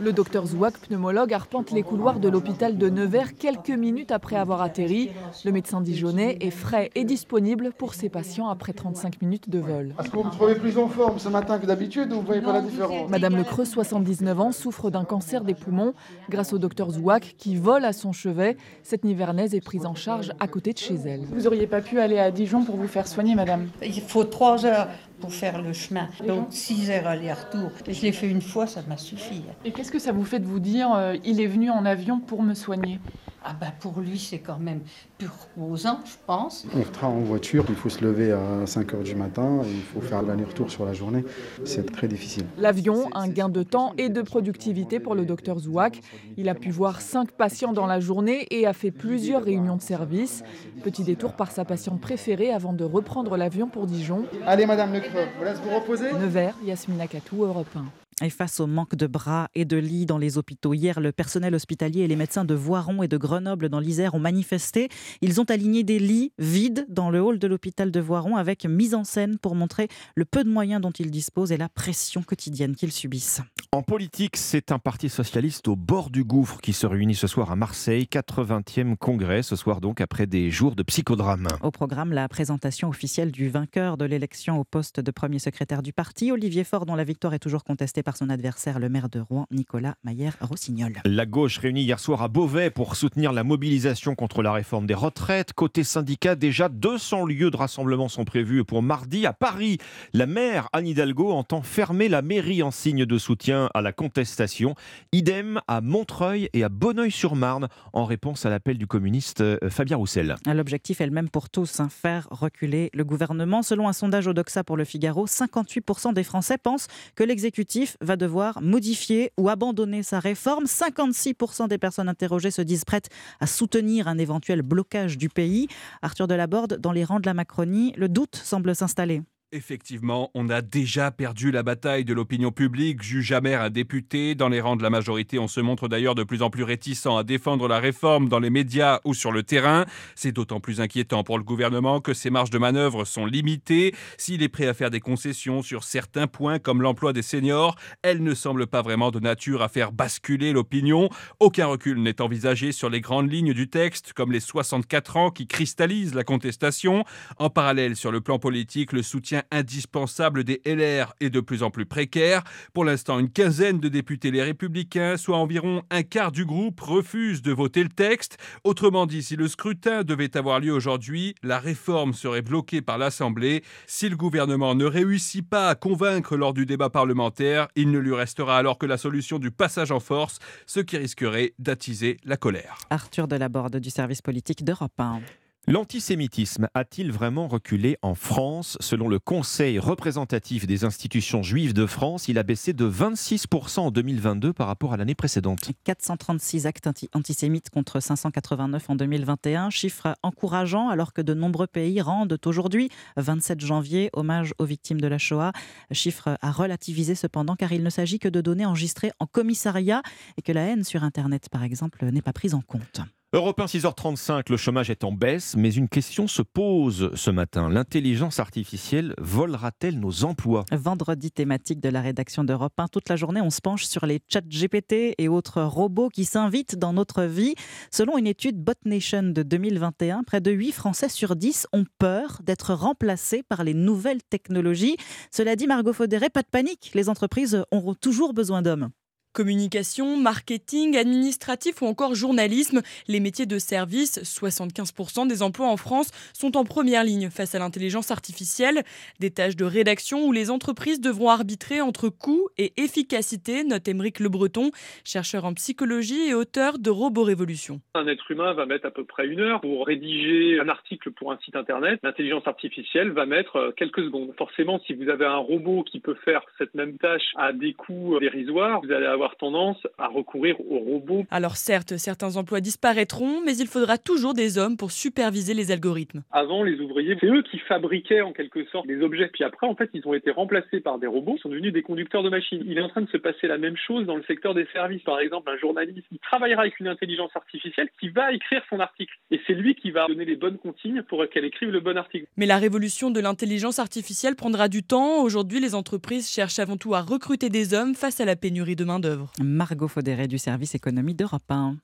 Le 0.00 0.12
docteur 0.12 0.44
Zouak, 0.46 0.78
pneumologue, 0.78 1.32
arpente 1.32 1.70
les 1.70 1.82
couloirs 1.82 2.18
de 2.18 2.28
l'hôpital 2.28 2.76
de 2.76 2.90
Nevers 2.90 3.34
quelques 3.34 3.70
minutes 3.70 4.10
après 4.12 4.36
avoir 4.36 4.60
atterri. 4.60 5.10
Le 5.44 5.52
médecin 5.52 5.80
dijonnais 5.80 6.36
est 6.40 6.50
frais 6.50 6.90
et 6.94 7.04
disponible 7.04 7.70
pour 7.78 7.94
ses 7.94 8.08
patients 8.08 8.48
après 8.48 8.72
35 8.72 9.22
minutes 9.22 9.48
de 9.48 9.58
vol. 9.58 9.94
Est-ce 9.98 10.10
que 10.10 10.16
vous 10.16 10.24
me 10.24 10.30
trouvez 10.30 10.56
plus 10.56 10.76
en 10.78 10.88
forme 10.88 11.18
ce 11.18 11.28
matin 11.28 11.58
que 11.58 11.66
d'habitude 11.66 12.12
ou 12.12 12.16
vous 12.16 12.26
voyez 12.26 12.42
pas 12.42 12.52
la 12.52 12.60
différence? 12.60 13.08
Madame 13.08 13.36
Lecreux, 13.36 13.64
79 13.64 14.40
ans, 14.40 14.52
souffre 14.52 14.90
d'un 14.90 15.04
cancer 15.04 15.44
des 15.44 15.54
poumons. 15.54 15.94
Grâce 16.28 16.52
au 16.52 16.58
docteur 16.58 16.90
Zouak, 16.90 17.36
qui 17.38 17.56
vole 17.56 17.84
à 17.84 17.92
son 17.92 18.12
chevet, 18.12 18.56
cette 18.82 19.04
Nivernaise 19.04 19.54
est 19.54 19.64
prise 19.64 19.86
en 19.86 19.94
charge 19.94 20.32
à 20.40 20.48
côté 20.48 20.72
de 20.72 20.78
chez 20.78 20.96
elle. 21.06 21.22
Vous 21.32 21.46
auriez 21.46 21.66
pas 21.66 21.80
pu 21.80 22.00
aller 22.00 22.18
à 22.18 22.30
Dijon 22.30 22.64
pour 22.64 22.76
vous 22.76 22.88
faire 22.88 23.06
soigner, 23.06 23.34
madame? 23.34 23.68
Il 23.82 24.02
faut 24.02 24.24
trois 24.24 24.66
heures 24.66 24.88
pour 25.24 25.32
faire 25.32 25.62
le 25.62 25.72
chemin, 25.72 26.08
donc 26.28 26.48
six 26.50 26.90
heures 26.90 27.06
aller-retour. 27.06 27.70
Je 27.88 28.02
l'ai 28.02 28.12
fait 28.12 28.28
une 28.28 28.42
fois, 28.42 28.66
ça 28.66 28.82
m'a 28.86 28.98
suffi. 28.98 29.42
Et 29.64 29.72
qu'est-ce 29.72 29.90
que 29.90 29.98
ça 29.98 30.12
vous 30.12 30.24
fait 30.24 30.38
de 30.38 30.44
vous 30.44 30.60
dire 30.60 30.92
euh, 30.94 31.16
il 31.24 31.40
est 31.40 31.46
venu 31.46 31.70
en 31.70 31.86
avion 31.86 32.20
pour 32.20 32.42
me 32.42 32.52
soigner? 32.52 33.00
Ah 33.46 33.54
bah 33.60 33.66
pour 33.78 34.00
lui, 34.00 34.18
c'est 34.18 34.38
quand 34.38 34.58
même 34.58 34.80
plus 35.18 35.28
reposant, 35.28 36.00
je 36.06 36.14
pense. 36.26 36.66
On 36.74 36.80
travaille 36.80 37.18
en 37.18 37.24
voiture, 37.24 37.66
il 37.68 37.74
faut 37.74 37.90
se 37.90 38.02
lever 38.02 38.32
à 38.32 38.66
5 38.66 38.94
h 38.94 39.02
du 39.02 39.14
matin, 39.14 39.60
il 39.66 39.82
faut 39.82 40.00
faire 40.00 40.22
l'aller-retour 40.22 40.70
sur 40.70 40.86
la 40.86 40.94
journée. 40.94 41.24
C'est 41.64 41.92
très 41.92 42.08
difficile. 42.08 42.44
L'avion, 42.56 43.10
un 43.14 43.28
gain 43.28 43.50
de 43.50 43.62
temps 43.62 43.92
et 43.98 44.08
de 44.08 44.22
productivité 44.22 44.98
pour 44.98 45.14
le 45.14 45.26
docteur 45.26 45.58
Zouak. 45.58 46.00
Il 46.38 46.48
a 46.48 46.54
pu 46.54 46.70
voir 46.70 47.02
cinq 47.02 47.32
patients 47.32 47.74
dans 47.74 47.86
la 47.86 48.00
journée 48.00 48.46
et 48.50 48.66
a 48.66 48.72
fait 48.72 48.90
plusieurs 48.90 49.44
réunions 49.44 49.76
de 49.76 49.82
service. 49.82 50.42
Petit 50.82 51.04
détour 51.04 51.34
par 51.34 51.50
sa 51.50 51.66
patiente 51.66 52.00
préférée 52.00 52.50
avant 52.50 52.72
de 52.72 52.84
reprendre 52.84 53.36
l'avion 53.36 53.68
pour 53.68 53.86
Dijon. 53.86 54.24
Allez, 54.46 54.64
madame 54.64 54.94
Lecreux, 54.94 55.26
vous 55.38 55.44
laisse 55.44 55.58
vous 55.58 55.74
reposer 55.74 56.12
Nevers, 56.14 56.54
Yasmina 56.64 57.06
Katou, 57.06 57.44
Europe 57.44 57.68
1. 57.76 58.03
Et 58.22 58.30
face 58.30 58.60
au 58.60 58.68
manque 58.68 58.94
de 58.94 59.08
bras 59.08 59.48
et 59.56 59.64
de 59.64 59.76
lits 59.76 60.06
dans 60.06 60.18
les 60.18 60.38
hôpitaux, 60.38 60.72
hier, 60.72 61.00
le 61.00 61.10
personnel 61.10 61.52
hospitalier 61.52 62.02
et 62.02 62.06
les 62.06 62.14
médecins 62.14 62.44
de 62.44 62.54
Voiron 62.54 63.02
et 63.02 63.08
de 63.08 63.16
Grenoble 63.16 63.68
dans 63.68 63.80
l'Isère 63.80 64.14
ont 64.14 64.20
manifesté. 64.20 64.88
Ils 65.20 65.40
ont 65.40 65.44
aligné 65.44 65.82
des 65.82 65.98
lits 65.98 66.32
vides 66.38 66.86
dans 66.88 67.10
le 67.10 67.20
hall 67.20 67.40
de 67.40 67.48
l'hôpital 67.48 67.90
de 67.90 68.00
Voiron 68.00 68.36
avec 68.36 68.66
mise 68.66 68.94
en 68.94 69.02
scène 69.02 69.36
pour 69.38 69.56
montrer 69.56 69.88
le 70.14 70.24
peu 70.24 70.44
de 70.44 70.48
moyens 70.48 70.80
dont 70.80 70.92
ils 70.92 71.10
disposent 71.10 71.50
et 71.50 71.56
la 71.56 71.68
pression 71.68 72.22
quotidienne 72.22 72.76
qu'ils 72.76 72.92
subissent. 72.92 73.40
En 73.72 73.82
politique, 73.82 74.36
c'est 74.36 74.70
un 74.70 74.78
parti 74.78 75.08
socialiste 75.08 75.66
au 75.66 75.74
bord 75.74 76.10
du 76.10 76.22
gouffre 76.22 76.60
qui 76.60 76.72
se 76.72 76.86
réunit 76.86 77.16
ce 77.16 77.26
soir 77.26 77.50
à 77.50 77.56
Marseille, 77.56 78.06
80e 78.08 78.96
congrès, 78.96 79.42
ce 79.42 79.56
soir 79.56 79.80
donc 79.80 80.00
après 80.00 80.28
des 80.28 80.52
jours 80.52 80.76
de 80.76 80.84
psychodrame. 80.84 81.48
Au 81.62 81.72
programme, 81.72 82.12
la 82.12 82.28
présentation 82.28 82.88
officielle 82.88 83.32
du 83.32 83.48
vainqueur 83.48 83.96
de 83.96 84.04
l'élection 84.04 84.60
au 84.60 84.64
poste 84.64 85.00
de 85.00 85.10
premier 85.10 85.40
secrétaire 85.40 85.82
du 85.82 85.92
parti, 85.92 86.30
Olivier 86.30 86.62
Faure, 86.62 86.86
dont 86.86 86.94
la 86.94 87.02
victoire 87.02 87.34
est 87.34 87.40
toujours 87.40 87.64
contestée 87.64 88.03
par 88.04 88.16
son 88.16 88.30
adversaire, 88.30 88.78
le 88.78 88.88
maire 88.88 89.08
de 89.08 89.18
Rouen, 89.18 89.46
Nicolas 89.50 89.96
Maillère-Rossignol. 90.04 90.92
La 91.04 91.26
gauche 91.26 91.58
réunie 91.58 91.82
hier 91.82 91.98
soir 91.98 92.22
à 92.22 92.28
Beauvais 92.28 92.70
pour 92.70 92.94
soutenir 92.94 93.32
la 93.32 93.42
mobilisation 93.42 94.14
contre 94.14 94.42
la 94.42 94.52
réforme 94.52 94.86
des 94.86 94.94
retraites. 94.94 95.52
Côté 95.52 95.82
syndicat, 95.82 96.36
déjà 96.36 96.68
200 96.68 97.24
lieux 97.24 97.50
de 97.50 97.56
rassemblement 97.56 98.08
sont 98.08 98.24
prévus 98.24 98.64
pour 98.64 98.82
mardi 98.82 99.26
à 99.26 99.32
Paris. 99.32 99.78
La 100.12 100.26
maire 100.26 100.68
Anne 100.72 100.86
Hidalgo 100.86 101.32
entend 101.32 101.62
fermer 101.62 102.08
la 102.08 102.22
mairie 102.22 102.62
en 102.62 102.70
signe 102.70 103.06
de 103.06 103.18
soutien 103.18 103.70
à 103.74 103.80
la 103.80 103.92
contestation. 103.92 104.74
Idem 105.12 105.60
à 105.66 105.80
Montreuil 105.80 106.50
et 106.52 106.62
à 106.62 106.68
Bonneuil-sur-Marne 106.68 107.68
en 107.92 108.04
réponse 108.04 108.46
à 108.46 108.50
l'appel 108.50 108.78
du 108.78 108.86
communiste 108.86 109.40
euh, 109.40 109.58
Fabien 109.70 109.96
Roussel. 109.96 110.36
L'objectif 110.46 111.00
est 111.00 111.06
le 111.06 111.12
même 111.12 111.30
pour 111.30 111.48
tous, 111.48 111.80
hein, 111.80 111.88
faire 111.88 112.28
reculer 112.30 112.90
le 112.92 113.04
gouvernement. 113.04 113.62
Selon 113.62 113.88
un 113.88 113.92
sondage 113.92 114.26
Odoxa 114.26 114.62
pour 114.62 114.76
le 114.76 114.84
Figaro, 114.84 115.26
58% 115.26 116.12
des 116.12 116.22
Français 116.22 116.58
pensent 116.58 116.88
que 117.14 117.24
l'exécutif 117.24 117.93
va 118.00 118.16
devoir 118.16 118.60
modifier 118.62 119.32
ou 119.38 119.48
abandonner 119.48 120.02
sa 120.02 120.20
réforme. 120.20 120.64
56% 120.64 121.68
des 121.68 121.78
personnes 121.78 122.08
interrogées 122.08 122.50
se 122.50 122.62
disent 122.62 122.84
prêtes 122.84 123.08
à 123.40 123.46
soutenir 123.46 124.08
un 124.08 124.18
éventuel 124.18 124.62
blocage 124.62 125.18
du 125.18 125.28
pays. 125.28 125.68
Arthur 126.02 126.26
Delaborde, 126.26 126.78
dans 126.78 126.92
les 126.92 127.04
rangs 127.04 127.20
de 127.20 127.26
la 127.26 127.34
Macronie, 127.34 127.92
le 127.96 128.08
doute 128.08 128.36
semble 128.36 128.74
s'installer. 128.74 129.22
Effectivement, 129.56 130.32
on 130.34 130.48
a 130.48 130.62
déjà 130.62 131.12
perdu 131.12 131.52
la 131.52 131.62
bataille 131.62 132.04
de 132.04 132.12
l'opinion 132.12 132.50
publique, 132.50 133.04
juge 133.04 133.30
amer 133.30 133.62
un 133.62 133.70
député. 133.70 134.34
Dans 134.34 134.48
les 134.48 134.60
rangs 134.60 134.74
de 134.74 134.82
la 134.82 134.90
majorité, 134.90 135.38
on 135.38 135.46
se 135.46 135.60
montre 135.60 135.86
d'ailleurs 135.86 136.16
de 136.16 136.24
plus 136.24 136.42
en 136.42 136.50
plus 136.50 136.64
réticent 136.64 137.06
à 137.06 137.22
défendre 137.22 137.68
la 137.68 137.78
réforme 137.78 138.28
dans 138.28 138.40
les 138.40 138.50
médias 138.50 138.98
ou 139.04 139.14
sur 139.14 139.30
le 139.30 139.44
terrain. 139.44 139.86
C'est 140.16 140.32
d'autant 140.32 140.58
plus 140.58 140.80
inquiétant 140.80 141.22
pour 141.22 141.38
le 141.38 141.44
gouvernement 141.44 142.00
que 142.00 142.14
ses 142.14 142.30
marges 142.30 142.50
de 142.50 142.58
manœuvre 142.58 143.04
sont 143.04 143.26
limitées. 143.26 143.94
S'il 144.18 144.42
est 144.42 144.48
prêt 144.48 144.66
à 144.66 144.74
faire 144.74 144.90
des 144.90 144.98
concessions 144.98 145.62
sur 145.62 145.84
certains 145.84 146.26
points 146.26 146.58
comme 146.58 146.82
l'emploi 146.82 147.12
des 147.12 147.22
seniors, 147.22 147.76
elles 148.02 148.24
ne 148.24 148.34
semblent 148.34 148.66
pas 148.66 148.82
vraiment 148.82 149.12
de 149.12 149.20
nature 149.20 149.62
à 149.62 149.68
faire 149.68 149.92
basculer 149.92 150.52
l'opinion. 150.52 151.10
Aucun 151.38 151.66
recul 151.66 152.02
n'est 152.02 152.20
envisagé 152.20 152.72
sur 152.72 152.90
les 152.90 153.00
grandes 153.00 153.32
lignes 153.32 153.54
du 153.54 153.70
texte, 153.70 154.14
comme 154.14 154.32
les 154.32 154.40
64 154.40 155.16
ans 155.16 155.30
qui 155.30 155.46
cristallisent 155.46 156.16
la 156.16 156.24
contestation. 156.24 157.04
En 157.38 157.50
parallèle, 157.50 157.94
sur 157.94 158.10
le 158.10 158.20
plan 158.20 158.40
politique, 158.40 158.92
le 158.92 159.04
soutien 159.04 159.43
indispensable 159.50 160.44
des 160.44 160.60
LR 160.64 161.14
est 161.20 161.30
de 161.30 161.40
plus 161.40 161.62
en 161.62 161.70
plus 161.70 161.86
précaire. 161.86 162.42
Pour 162.72 162.84
l'instant, 162.84 163.18
une 163.18 163.30
quinzaine 163.30 163.80
de 163.80 163.88
députés 163.88 164.30
les 164.30 164.42
républicains, 164.42 165.16
soit 165.16 165.36
environ 165.36 165.82
un 165.90 166.02
quart 166.02 166.32
du 166.32 166.44
groupe, 166.44 166.80
refusent 166.80 167.42
de 167.42 167.52
voter 167.52 167.82
le 167.82 167.88
texte. 167.88 168.38
Autrement 168.64 169.06
dit, 169.06 169.22
si 169.22 169.36
le 169.36 169.48
scrutin 169.48 170.02
devait 170.02 170.36
avoir 170.36 170.60
lieu 170.60 170.72
aujourd'hui, 170.72 171.34
la 171.42 171.58
réforme 171.58 172.12
serait 172.12 172.42
bloquée 172.42 172.82
par 172.82 172.98
l'Assemblée. 172.98 173.62
Si 173.86 174.08
le 174.08 174.16
gouvernement 174.16 174.74
ne 174.74 174.84
réussit 174.84 175.48
pas 175.48 175.68
à 175.68 175.74
convaincre 175.74 176.36
lors 176.36 176.54
du 176.54 176.66
débat 176.66 176.90
parlementaire, 176.90 177.68
il 177.76 177.90
ne 177.90 177.98
lui 177.98 178.14
restera 178.14 178.58
alors 178.58 178.78
que 178.78 178.86
la 178.86 178.96
solution 178.96 179.38
du 179.38 179.50
passage 179.50 179.90
en 179.90 180.00
force, 180.00 180.38
ce 180.66 180.80
qui 180.80 180.96
risquerait 180.96 181.54
d'attiser 181.58 182.16
la 182.24 182.36
colère. 182.36 182.78
Arthur 182.90 183.28
Delaborde 183.28 183.76
du 183.76 183.90
service 183.90 184.22
politique 184.22 184.64
d'Europe 184.64 184.92
1. 184.98 185.20
L'antisémitisme 185.66 186.68
a-t-il 186.74 187.10
vraiment 187.10 187.48
reculé 187.48 187.96
en 188.02 188.14
France? 188.14 188.76
Selon 188.80 189.08
le 189.08 189.18
Conseil 189.18 189.78
représentatif 189.78 190.66
des 190.66 190.84
institutions 190.84 191.42
juives 191.42 191.72
de 191.72 191.86
France, 191.86 192.28
il 192.28 192.36
a 192.36 192.42
baissé 192.42 192.74
de 192.74 192.86
26% 192.86 193.80
en 193.80 193.90
2022 193.90 194.52
par 194.52 194.66
rapport 194.66 194.92
à 194.92 194.98
l'année 194.98 195.14
précédente. 195.14 195.70
436 195.84 196.66
actes 196.66 196.86
anti- 196.86 197.08
antisémites 197.14 197.70
contre 197.70 197.98
589 197.98 198.90
en 198.90 198.94
2021, 198.94 199.70
chiffre 199.70 200.14
encourageant 200.22 200.90
alors 200.90 201.14
que 201.14 201.22
de 201.22 201.32
nombreux 201.32 201.66
pays 201.66 202.02
rendent 202.02 202.38
aujourd'hui, 202.44 202.90
27 203.16 203.62
janvier, 203.62 204.10
hommage 204.12 204.52
aux 204.58 204.66
victimes 204.66 205.00
de 205.00 205.08
la 205.08 205.16
Shoah. 205.16 205.52
Chiffre 205.92 206.36
à 206.42 206.52
relativiser 206.52 207.14
cependant 207.14 207.56
car 207.56 207.72
il 207.72 207.82
ne 207.82 207.88
s'agit 207.90 208.18
que 208.18 208.28
de 208.28 208.42
données 208.42 208.66
enregistrées 208.66 209.12
en 209.18 209.26
commissariat 209.26 210.02
et 210.36 210.42
que 210.42 210.52
la 210.52 210.60
haine 210.66 210.84
sur 210.84 211.04
Internet 211.04 211.48
par 211.50 211.62
exemple 211.62 212.04
n'est 212.04 212.20
pas 212.20 212.34
prise 212.34 212.52
en 212.52 212.60
compte. 212.60 213.00
Europe 213.34 213.58
1, 213.58 213.64
6h35, 213.64 214.44
le 214.48 214.56
chômage 214.56 214.90
est 214.90 215.02
en 215.02 215.10
baisse, 215.10 215.56
mais 215.56 215.74
une 215.74 215.88
question 215.88 216.28
se 216.28 216.40
pose 216.40 217.10
ce 217.16 217.32
matin. 217.32 217.68
L'intelligence 217.68 218.38
artificielle 218.38 219.12
volera-t-elle 219.18 219.98
nos 219.98 220.22
emplois? 220.22 220.64
Vendredi 220.70 221.32
thématique 221.32 221.80
de 221.80 221.88
la 221.88 222.00
rédaction 222.00 222.44
d'Europe 222.44 222.74
1. 222.78 222.86
Toute 222.86 223.08
la 223.08 223.16
journée, 223.16 223.40
on 223.40 223.50
se 223.50 223.60
penche 223.60 223.86
sur 223.86 224.06
les 224.06 224.20
chats 224.28 224.40
GPT 224.40 225.16
et 225.18 225.26
autres 225.26 225.62
robots 225.62 226.10
qui 226.10 226.24
s'invitent 226.24 226.78
dans 226.78 226.92
notre 226.92 227.24
vie. 227.24 227.56
Selon 227.90 228.18
une 228.18 228.28
étude 228.28 228.62
BotNation 228.62 229.24
de 229.24 229.42
2021, 229.42 230.22
près 230.22 230.40
de 230.40 230.52
8 230.52 230.70
Français 230.70 231.08
sur 231.08 231.34
10 231.34 231.66
ont 231.72 231.86
peur 231.98 232.38
d'être 232.44 232.72
remplacés 232.72 233.42
par 233.42 233.64
les 233.64 233.74
nouvelles 233.74 234.22
technologies. 234.22 234.96
Cela 235.32 235.56
dit, 235.56 235.66
Margot 235.66 235.92
Faudéré, 235.92 236.30
pas 236.30 236.42
de 236.42 236.48
panique. 236.52 236.92
Les 236.94 237.08
entreprises 237.08 237.64
auront 237.72 237.94
toujours 237.94 238.32
besoin 238.32 238.62
d'hommes. 238.62 238.90
Communication, 239.34 240.16
marketing, 240.16 240.96
administratif 240.96 241.82
ou 241.82 241.86
encore 241.86 242.14
journalisme, 242.14 242.82
les 243.08 243.18
métiers 243.18 243.46
de 243.46 243.58
service, 243.58 244.20
75% 244.22 245.26
des 245.26 245.42
emplois 245.42 245.66
en 245.66 245.76
France, 245.76 246.12
sont 246.32 246.56
en 246.56 246.62
première 246.62 247.02
ligne 247.02 247.30
face 247.30 247.56
à 247.56 247.58
l'intelligence 247.58 248.12
artificielle. 248.12 248.84
Des 249.18 249.32
tâches 249.32 249.56
de 249.56 249.64
rédaction 249.64 250.24
où 250.24 250.30
les 250.30 250.52
entreprises 250.52 251.00
devront 251.00 251.30
arbitrer 251.30 251.80
entre 251.80 252.08
coût 252.08 252.48
et 252.58 252.74
efficacité, 252.76 253.64
note 253.64 253.88
Émeric 253.88 254.20
Le 254.20 254.28
Breton, 254.28 254.70
chercheur 255.04 255.44
en 255.46 255.54
psychologie 255.54 256.28
et 256.28 256.34
auteur 256.34 256.78
de 256.78 256.90
Robo 256.90 257.24
Révolution. 257.24 257.80
Un 257.96 258.06
être 258.06 258.30
humain 258.30 258.52
va 258.52 258.66
mettre 258.66 258.86
à 258.86 258.92
peu 258.92 259.02
près 259.02 259.26
une 259.26 259.40
heure 259.40 259.60
pour 259.62 259.84
rédiger 259.84 260.60
un 260.60 260.68
article 260.68 261.10
pour 261.10 261.32
un 261.32 261.38
site 261.38 261.56
internet. 261.56 261.98
L'intelligence 262.04 262.46
artificielle 262.46 263.10
va 263.10 263.26
mettre 263.26 263.56
euh, 263.56 263.72
quelques 263.72 264.04
secondes. 264.04 264.32
Forcément, 264.38 264.80
si 264.86 264.94
vous 264.94 265.08
avez 265.08 265.24
un 265.24 265.38
robot 265.38 265.82
qui 265.82 265.98
peut 265.98 266.16
faire 266.24 266.42
cette 266.56 266.74
même 266.74 266.98
tâche 266.98 267.32
à 267.36 267.52
des 267.52 267.72
coûts 267.72 268.16
dérisoires, 268.20 268.80
vous 268.80 268.92
allez 268.92 269.06
avoir 269.06 269.23
tendance 269.36 269.78
à 269.98 270.08
recourir 270.08 270.56
au 270.60 270.78
robot. 270.78 271.24
Alors 271.30 271.56
certes, 271.56 271.96
certains 271.96 272.36
emplois 272.36 272.60
disparaîtront, 272.60 273.40
mais 273.44 273.56
il 273.56 273.66
faudra 273.66 273.98
toujours 273.98 274.34
des 274.34 274.58
hommes 274.58 274.76
pour 274.76 274.92
superviser 274.92 275.54
les 275.54 275.72
algorithmes. 275.72 276.22
Avant, 276.30 276.62
les 276.62 276.78
ouvriers, 276.80 277.16
c'est 277.20 277.26
eux 277.26 277.42
qui 277.42 277.58
fabriquaient 277.58 278.20
en 278.20 278.32
quelque 278.32 278.64
sorte 278.66 278.86
les 278.86 279.00
objets. 279.00 279.28
Puis 279.32 279.44
après, 279.44 279.66
en 279.66 279.74
fait, 279.74 279.90
ils 279.94 280.06
ont 280.06 280.14
été 280.14 280.30
remplacés 280.30 280.80
par 280.80 280.98
des 280.98 281.06
robots, 281.06 281.34
ils 281.36 281.40
sont 281.40 281.48
devenus 281.48 281.72
des 281.72 281.82
conducteurs 281.82 282.22
de 282.22 282.30
machines. 282.30 282.62
Il 282.66 282.78
est 282.78 282.82
en 282.82 282.88
train 282.88 283.02
de 283.02 283.10
se 283.10 283.16
passer 283.16 283.46
la 283.46 283.58
même 283.58 283.76
chose 283.76 284.06
dans 284.06 284.16
le 284.16 284.24
secteur 284.24 284.54
des 284.54 284.66
services. 284.72 285.02
Par 285.02 285.20
exemple, 285.20 285.50
un 285.50 285.58
journaliste, 285.58 286.06
il 286.12 286.18
travaillera 286.18 286.62
avec 286.62 286.78
une 286.80 286.88
intelligence 286.88 287.30
artificielle 287.34 287.88
qui 288.00 288.08
va 288.10 288.32
écrire 288.32 288.62
son 288.70 288.80
article. 288.80 289.14
Et 289.30 289.40
c'est 289.46 289.54
lui 289.54 289.74
qui 289.74 289.90
va 289.90 290.06
donner 290.06 290.24
les 290.24 290.36
bonnes 290.36 290.58
consignes 290.58 291.02
pour 291.02 291.24
qu'elle 291.28 291.44
écrive 291.44 291.70
le 291.70 291.80
bon 291.80 291.96
article. 291.96 292.26
Mais 292.36 292.46
la 292.46 292.58
révolution 292.58 293.10
de 293.10 293.20
l'intelligence 293.20 293.78
artificielle 293.78 294.36
prendra 294.36 294.68
du 294.68 294.82
temps. 294.82 295.22
Aujourd'hui, 295.22 295.60
les 295.60 295.74
entreprises 295.74 296.30
cherchent 296.30 296.58
avant 296.58 296.76
tout 296.76 296.94
à 296.94 297.00
recruter 297.00 297.48
des 297.48 297.74
hommes 297.74 297.94
face 297.94 298.20
à 298.20 298.24
la 298.24 298.36
pénurie 298.36 298.76
de 298.76 298.84
main-d'œuvre. 298.84 299.13
Margot 299.42 299.88
Faudéré 299.88 300.28
du 300.28 300.38
service 300.38 300.74
économie 300.74 301.14
d'Europe 301.14 301.42
1. 301.48 301.76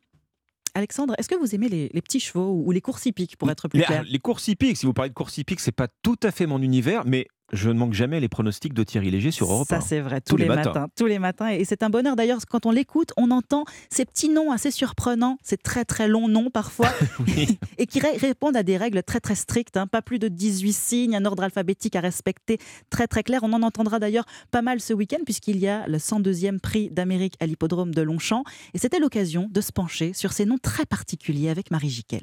Alexandre, 0.74 1.14
est-ce 1.18 1.28
que 1.28 1.34
vous 1.34 1.54
aimez 1.54 1.68
les, 1.68 1.90
les 1.92 2.02
petits 2.02 2.20
chevaux 2.20 2.62
ou 2.64 2.70
les 2.70 2.80
courses 2.80 3.04
hippiques, 3.06 3.36
pour 3.36 3.50
être 3.50 3.68
plus 3.68 3.80
les, 3.80 3.84
clair? 3.84 4.04
les 4.04 4.18
courses 4.18 4.46
hippiques, 4.48 4.76
si 4.76 4.86
vous 4.86 4.92
parlez 4.92 5.08
de 5.08 5.14
courses 5.14 5.36
hippiques, 5.36 5.60
c'est 5.60 5.72
pas 5.72 5.88
tout 6.02 6.18
à 6.22 6.30
fait 6.30 6.46
mon 6.46 6.62
univers, 6.62 7.04
mais 7.04 7.26
je 7.52 7.68
ne 7.68 7.78
manque 7.78 7.92
jamais 7.94 8.20
les 8.20 8.28
pronostics 8.28 8.74
de 8.74 8.82
Thierry 8.84 9.10
Léger 9.10 9.30
sur 9.30 9.50
Europe 9.50 9.68
Ça, 9.68 9.76
1. 9.78 9.80
c'est 9.80 10.00
vrai, 10.00 10.20
tous, 10.20 10.36
les, 10.36 10.46
matins. 10.46 10.86
Tous 10.96 11.06
les 11.06 11.18
matins. 11.18 11.48
Et 11.48 11.64
c'est 11.64 11.82
un 11.82 11.90
bonheur 11.90 12.16
d'ailleurs, 12.16 12.38
quand 12.48 12.66
on 12.66 12.70
l'écoute, 12.70 13.12
on 13.16 13.30
entend 13.30 13.64
ces 13.90 14.04
petits 14.04 14.28
noms 14.28 14.50
assez 14.52 14.70
surprenants, 14.70 15.36
ces 15.42 15.56
très 15.56 15.84
très 15.84 16.08
longs 16.08 16.28
noms 16.28 16.50
parfois, 16.50 16.88
et 17.78 17.86
qui 17.86 18.00
ré- 18.00 18.16
répondent 18.16 18.56
à 18.56 18.62
des 18.62 18.76
règles 18.76 19.02
très 19.02 19.20
très 19.20 19.34
strictes. 19.34 19.76
hein. 19.76 19.86
Pas 19.86 20.02
plus 20.02 20.18
de 20.18 20.28
18 20.28 20.72
signes, 20.72 21.16
un 21.16 21.24
ordre 21.24 21.42
alphabétique 21.42 21.96
à 21.96 22.00
respecter 22.00 22.58
très 22.90 23.06
très 23.06 23.22
clair. 23.22 23.40
On 23.42 23.52
en 23.52 23.62
entendra 23.62 23.98
d'ailleurs 23.98 24.26
pas 24.50 24.62
mal 24.62 24.80
ce 24.80 24.92
week-end, 24.92 25.18
puisqu'il 25.24 25.58
y 25.58 25.68
a 25.68 25.86
le 25.88 25.98
102e 25.98 26.58
prix 26.60 26.90
d'Amérique 26.90 27.34
à 27.40 27.46
l'hippodrome 27.46 27.94
de 27.94 28.02
Longchamp. 28.02 28.44
Et 28.74 28.78
c'était 28.78 28.98
l'occasion 29.00 29.48
de 29.50 29.60
se 29.60 29.72
pencher 29.72 30.12
sur 30.12 30.32
ces 30.32 30.44
noms 30.44 30.58
très 30.58 30.86
particuliers 30.86 31.48
avec 31.50 31.70
Marie 31.70 31.90
Jiquel. 31.90 32.22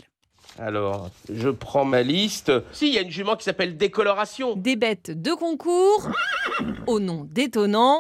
Alors, 0.59 1.09
je 1.31 1.49
prends 1.49 1.85
ma 1.85 2.01
liste. 2.01 2.51
Si, 2.71 2.87
il 2.87 2.93
y 2.93 2.97
a 2.97 3.01
une 3.01 3.11
jument 3.11 3.35
qui 3.35 3.43
s'appelle 3.43 3.77
Décoloration. 3.77 4.55
Des 4.55 4.75
bêtes 4.75 5.11
de 5.11 5.33
concours, 5.33 6.09
au 6.87 6.99
nom 6.99 7.27
détonnant. 7.31 7.99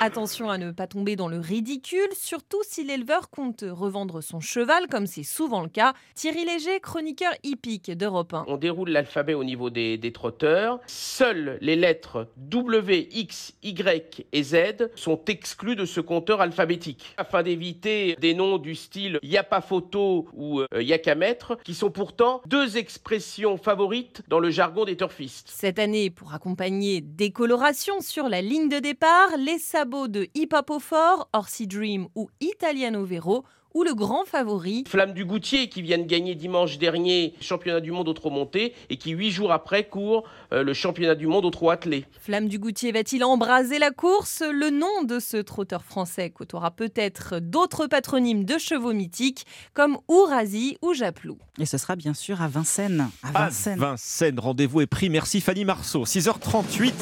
Attention 0.00 0.50
à 0.50 0.58
ne 0.58 0.72
pas 0.72 0.86
tomber 0.86 1.16
dans 1.16 1.28
le 1.28 1.38
ridicule, 1.38 2.08
surtout 2.12 2.60
si 2.66 2.84
l'éleveur 2.84 3.30
compte 3.30 3.64
revendre 3.68 4.22
son 4.22 4.40
cheval, 4.40 4.88
comme 4.88 5.06
c'est 5.06 5.22
souvent 5.22 5.62
le 5.62 5.68
cas. 5.68 5.94
Thierry 6.14 6.44
Léger, 6.44 6.80
chroniqueur 6.80 7.32
hippique 7.44 7.90
d'Europe 7.90 8.34
1. 8.34 8.46
On 8.48 8.56
déroule 8.56 8.90
l'alphabet 8.90 9.34
au 9.34 9.44
niveau 9.44 9.70
des, 9.70 9.98
des 9.98 10.12
trotteurs. 10.12 10.80
Seules 10.86 11.58
les 11.60 11.76
lettres 11.76 12.28
W, 12.36 13.08
X, 13.12 13.54
Y 13.62 14.26
et 14.32 14.42
Z 14.42 14.90
sont 14.96 15.24
exclues 15.26 15.76
de 15.76 15.84
ce 15.84 16.00
compteur 16.00 16.40
alphabétique. 16.40 17.14
Afin 17.16 17.42
d'éviter 17.42 18.16
des 18.20 18.34
noms 18.34 18.58
du 18.58 18.74
style 18.74 19.18
y 19.22 19.36
a 19.36 19.44
pas 19.44 19.60
photo 19.60 20.28
ou 20.34 20.60
euh, 20.60 20.66
y 20.82 20.92
a 20.92 20.98
qu'à 20.98 21.14
mettre, 21.14 21.58
qui 21.64 21.74
sont 21.74 21.90
pourtant 21.90 22.42
deux 22.46 22.76
expressions 22.76 23.56
favorites 23.56 24.22
dans 24.28 24.40
le 24.40 24.50
jargon 24.50 24.84
des 24.84 24.96
turfistes. 24.96 25.48
Cette 25.48 25.78
année, 25.78 26.10
pour 26.10 26.34
accompagner 26.34 27.00
décoloration 27.00 28.00
sur 28.00 28.28
la 28.28 28.42
ligne 28.42 28.68
de 28.68 28.78
départ, 28.78 29.28
les 29.38 29.58
de 29.84 30.28
Hip 30.34 30.50
Hop 30.54 30.70
au 30.70 30.78
Fort, 30.78 31.28
Orsi 31.32 31.66
Dream 31.66 32.08
ou 32.14 32.30
Italiano 32.40 33.04
Vero, 33.04 33.44
ou 33.74 33.84
le 33.84 33.94
grand 33.94 34.24
favori, 34.24 34.84
Flamme 34.86 35.12
du 35.12 35.24
Goutier 35.24 35.68
qui 35.68 35.82
vient 35.82 35.98
de 35.98 36.04
gagner 36.04 36.34
dimanche 36.34 36.78
dernier 36.78 37.34
le 37.38 37.44
championnat 37.44 37.80
du 37.80 37.90
monde 37.90 38.08
au 38.08 38.12
trot 38.12 38.30
monté 38.30 38.74
et 38.90 38.96
qui 38.96 39.10
huit 39.10 39.30
jours 39.30 39.52
après 39.52 39.84
court 39.84 40.24
euh, 40.52 40.62
le 40.62 40.74
championnat 40.74 41.14
du 41.14 41.26
monde 41.26 41.44
au 41.44 41.50
trot 41.50 41.70
attelé. 41.70 42.04
Flamme 42.20 42.48
du 42.48 42.58
Goutier 42.58 42.92
va-t-il 42.92 43.24
embraser 43.24 43.78
la 43.78 43.90
course? 43.90 44.42
Le 44.42 44.70
nom 44.70 45.04
de 45.04 45.18
ce 45.18 45.36
trotteur 45.36 45.84
français 45.84 46.30
côtoiera 46.30 46.70
peut-être 46.70 47.38
d'autres 47.40 47.86
patronymes 47.86 48.44
de 48.44 48.58
chevaux 48.58 48.92
mythiques 48.92 49.44
comme 49.74 49.98
Ourasi 50.08 50.76
ou 50.82 50.94
Japlou. 50.94 51.38
Et 51.58 51.66
ce 51.66 51.78
sera 51.78 51.96
bien 51.96 52.14
sûr 52.14 52.42
à 52.42 52.48
Vincennes. 52.48 53.08
À 53.22 53.28
À 53.28 53.44
Vincennes. 53.44 53.78
Vincennes, 53.78 54.38
rendez-vous 54.40 54.80
est 54.80 54.86
pris. 54.86 55.08
Merci 55.10 55.40
Fanny 55.40 55.64
Marceau. 55.64 56.04
6h38. 56.04 56.92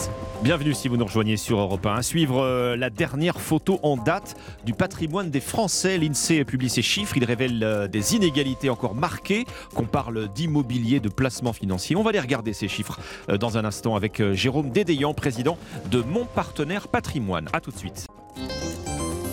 Bienvenue 0.42 0.74
si 0.74 0.88
vous 0.88 0.96
nous 0.96 1.04
rejoignez 1.04 1.36
sur 1.36 1.58
Europe 1.58 1.84
1. 1.86 1.94
À 1.96 2.02
suivre 2.02 2.40
euh, 2.42 2.76
la 2.76 2.90
dernière 2.90 3.40
photo 3.40 3.78
en 3.82 3.96
date 3.96 4.36
du 4.64 4.72
patrimoine 4.72 5.30
des 5.30 5.40
Français. 5.40 5.98
L'INSEE 5.98 6.40
publie 6.60 6.68
ses 6.68 6.82
chiffres. 6.82 7.16
Il 7.16 7.24
révèle 7.24 7.62
euh, 7.62 7.88
des 7.88 8.14
inégalités 8.14 8.68
encore 8.68 8.94
marquées. 8.94 9.46
Qu'on 9.74 9.86
parle 9.86 10.28
d'immobilier, 10.28 11.00
de 11.00 11.08
placement 11.08 11.54
financier. 11.54 11.96
On 11.96 12.02
va 12.02 12.12
les 12.12 12.20
regarder 12.20 12.52
ces 12.52 12.68
chiffres 12.68 13.00
euh, 13.30 13.38
dans 13.38 13.56
un 13.56 13.64
instant 13.64 13.96
avec 13.96 14.20
euh, 14.20 14.34
Jérôme 14.34 14.68
Dédéian, 14.68 15.14
président 15.14 15.56
de 15.90 16.02
Mon 16.02 16.26
Partenaire 16.26 16.88
Patrimoine. 16.88 17.48
A 17.54 17.60
tout 17.60 17.70
de 17.70 17.78
suite. 17.78 18.08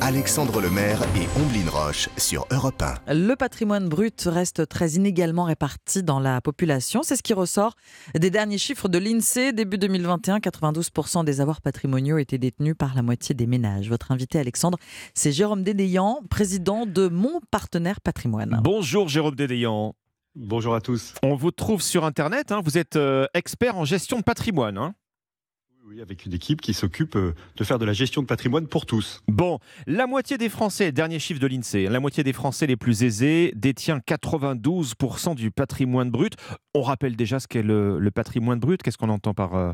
Alexandre 0.01 0.61
Lemaire 0.61 1.01
et 1.15 1.27
Omblin 1.39 1.69
Roche 1.71 2.07
sur 2.17 2.45
Europe 2.51 2.81
1. 3.07 3.13
Le 3.13 3.35
patrimoine 3.35 3.89
brut 3.89 4.21
reste 4.27 4.67
très 4.69 4.91
inégalement 4.91 5.43
réparti 5.45 6.03
dans 6.03 6.19
la 6.19 6.39
population. 6.39 7.01
C'est 7.03 7.15
ce 7.15 7.23
qui 7.23 7.33
ressort 7.33 7.73
des 8.17 8.29
derniers 8.29 8.59
chiffres 8.59 8.89
de 8.89 8.99
l'INSEE. 8.99 9.53
Début 9.53 9.77
2021, 9.77 10.37
92% 10.37 11.25
des 11.25 11.41
avoirs 11.41 11.61
patrimoniaux 11.61 12.19
étaient 12.19 12.37
détenus 12.37 12.75
par 12.77 12.93
la 12.95 13.01
moitié 13.01 13.33
des 13.33 13.47
ménages. 13.47 13.89
Votre 13.89 14.11
invité, 14.11 14.39
Alexandre, 14.39 14.77
c'est 15.15 15.31
Jérôme 15.31 15.63
Dédéian, 15.63 16.21
président 16.29 16.85
de 16.85 17.07
Mon 17.07 17.39
Partenaire 17.51 17.99
Patrimoine. 17.99 18.59
Bonjour 18.63 19.09
Jérôme 19.09 19.35
Dédéian. 19.35 19.95
Bonjour 20.35 20.75
à 20.75 20.81
tous. 20.81 21.15
On 21.23 21.35
vous 21.35 21.49
trouve 21.51 21.81
sur 21.81 22.05
Internet. 22.05 22.51
hein. 22.51 22.61
Vous 22.63 22.77
êtes 22.77 22.95
euh, 22.97 23.25
expert 23.33 23.75
en 23.75 23.83
gestion 23.85 24.19
de 24.19 24.23
patrimoine. 24.23 24.77
hein. 24.77 24.93
Oui, 25.89 26.01
avec 26.01 26.25
une 26.25 26.33
équipe 26.33 26.59
qui 26.59 26.73
s'occupe 26.73 27.15
euh, 27.15 27.33
de 27.55 27.63
faire 27.63 27.79
de 27.79 27.85
la 27.85 27.93
gestion 27.93 28.21
de 28.21 28.27
patrimoine 28.27 28.67
pour 28.67 28.85
tous. 28.85 29.23
Bon, 29.29 29.59
la 29.85 30.05
moitié 30.05 30.37
des 30.37 30.49
Français, 30.49 30.91
dernier 30.91 31.17
chiffre 31.17 31.39
de 31.39 31.47
l'INSEE, 31.47 31.87
la 31.87 32.01
moitié 32.01 32.25
des 32.25 32.33
Français 32.33 32.67
les 32.67 32.75
plus 32.75 33.03
aisés 33.03 33.53
détient 33.55 33.99
92% 33.99 35.35
du 35.35 35.49
patrimoine 35.49 36.11
brut. 36.11 36.33
On 36.75 36.81
rappelle 36.81 37.15
déjà 37.15 37.39
ce 37.39 37.47
qu'est 37.47 37.63
le, 37.63 37.99
le 37.99 38.11
patrimoine 38.11 38.59
brut. 38.59 38.83
Qu'est-ce 38.83 38.97
qu'on 38.97 39.07
entend 39.07 39.33
par, 39.33 39.55
euh, 39.55 39.71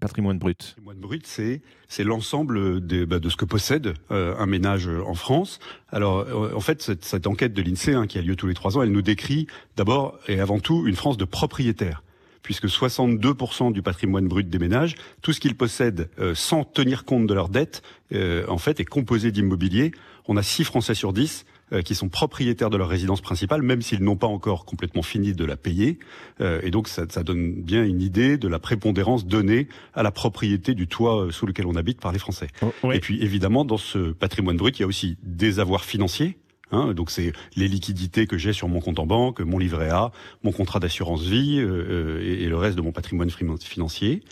patrimoine 0.00 0.38
brut? 0.38 0.68
Patrimoine 0.76 0.98
brut, 0.98 1.26
c'est 1.26 1.60
c'est 1.88 2.04
l'ensemble 2.04 2.80
bah, 2.80 3.18
de 3.18 3.28
ce 3.28 3.36
que 3.36 3.44
possède 3.44 3.92
euh, 4.10 4.34
un 4.38 4.46
ménage 4.46 4.88
en 4.88 5.14
France. 5.14 5.58
Alors, 5.88 6.20
euh, 6.20 6.54
en 6.54 6.60
fait, 6.60 6.80
cette, 6.80 7.04
cette 7.04 7.26
enquête 7.26 7.52
de 7.52 7.60
l'INSEE 7.60 7.92
hein, 7.92 8.06
qui 8.06 8.18
a 8.18 8.22
lieu 8.22 8.34
tous 8.34 8.46
les 8.46 8.54
trois 8.54 8.78
ans, 8.78 8.82
elle 8.82 8.92
nous 8.92 9.02
décrit 9.02 9.46
d'abord 9.76 10.18
et 10.26 10.40
avant 10.40 10.58
tout 10.58 10.86
une 10.86 10.96
France 10.96 11.18
de 11.18 11.26
propriétaires. 11.26 12.02
Puisque 12.48 12.64
62% 12.64 13.74
du 13.74 13.82
patrimoine 13.82 14.26
brut 14.26 14.48
des 14.48 14.58
ménages, 14.58 14.94
tout 15.20 15.34
ce 15.34 15.38
qu'ils 15.38 15.54
possèdent 15.54 16.08
euh, 16.18 16.34
sans 16.34 16.64
tenir 16.64 17.04
compte 17.04 17.26
de 17.26 17.34
leurs 17.34 17.50
dettes, 17.50 17.82
euh, 18.14 18.46
en 18.48 18.56
fait, 18.56 18.80
est 18.80 18.86
composé 18.86 19.30
d'immobilier. 19.30 19.92
On 20.28 20.38
a 20.38 20.42
6 20.42 20.64
Français 20.64 20.94
sur 20.94 21.12
10 21.12 21.44
euh, 21.74 21.82
qui 21.82 21.94
sont 21.94 22.08
propriétaires 22.08 22.70
de 22.70 22.78
leur 22.78 22.88
résidence 22.88 23.20
principale, 23.20 23.60
même 23.60 23.82
s'ils 23.82 24.02
n'ont 24.02 24.16
pas 24.16 24.26
encore 24.26 24.64
complètement 24.64 25.02
fini 25.02 25.34
de 25.34 25.44
la 25.44 25.58
payer. 25.58 25.98
Euh, 26.40 26.62
et 26.62 26.70
donc, 26.70 26.88
ça, 26.88 27.04
ça 27.10 27.22
donne 27.22 27.52
bien 27.52 27.84
une 27.84 28.00
idée 28.00 28.38
de 28.38 28.48
la 28.48 28.58
prépondérance 28.58 29.26
donnée 29.26 29.68
à 29.92 30.02
la 30.02 30.10
propriété 30.10 30.72
du 30.72 30.86
toit 30.86 31.28
sous 31.30 31.44
lequel 31.44 31.66
on 31.66 31.76
habite 31.76 32.00
par 32.00 32.12
les 32.12 32.18
Français. 32.18 32.48
Et 32.94 33.00
puis, 33.00 33.22
évidemment, 33.22 33.66
dans 33.66 33.76
ce 33.76 34.12
patrimoine 34.12 34.56
brut, 34.56 34.78
il 34.78 34.80
y 34.80 34.84
a 34.84 34.88
aussi 34.88 35.18
des 35.22 35.60
avoirs 35.60 35.84
financiers. 35.84 36.38
Hein. 36.72 36.92
donc 36.94 37.10
c'est 37.10 37.32
les 37.56 37.68
liquidités 37.68 38.26
que 38.26 38.38
j'ai 38.38 38.52
sur 38.52 38.68
mon 38.68 38.80
compte 38.80 38.98
en 38.98 39.06
banque, 39.06 39.40
mon 39.40 39.58
livret 39.58 39.90
A, 39.90 40.12
mon 40.42 40.52
contrat 40.52 40.80
d'assurance 40.80 41.22
vie 41.22 41.58
euh, 41.58 42.18
euh, 42.18 42.22
et, 42.22 42.46
le 42.46 42.56
reste 42.56 42.76
de 42.76 42.82
mon 42.82 42.92
patrimoine 42.92 43.30
financier. 43.30 44.22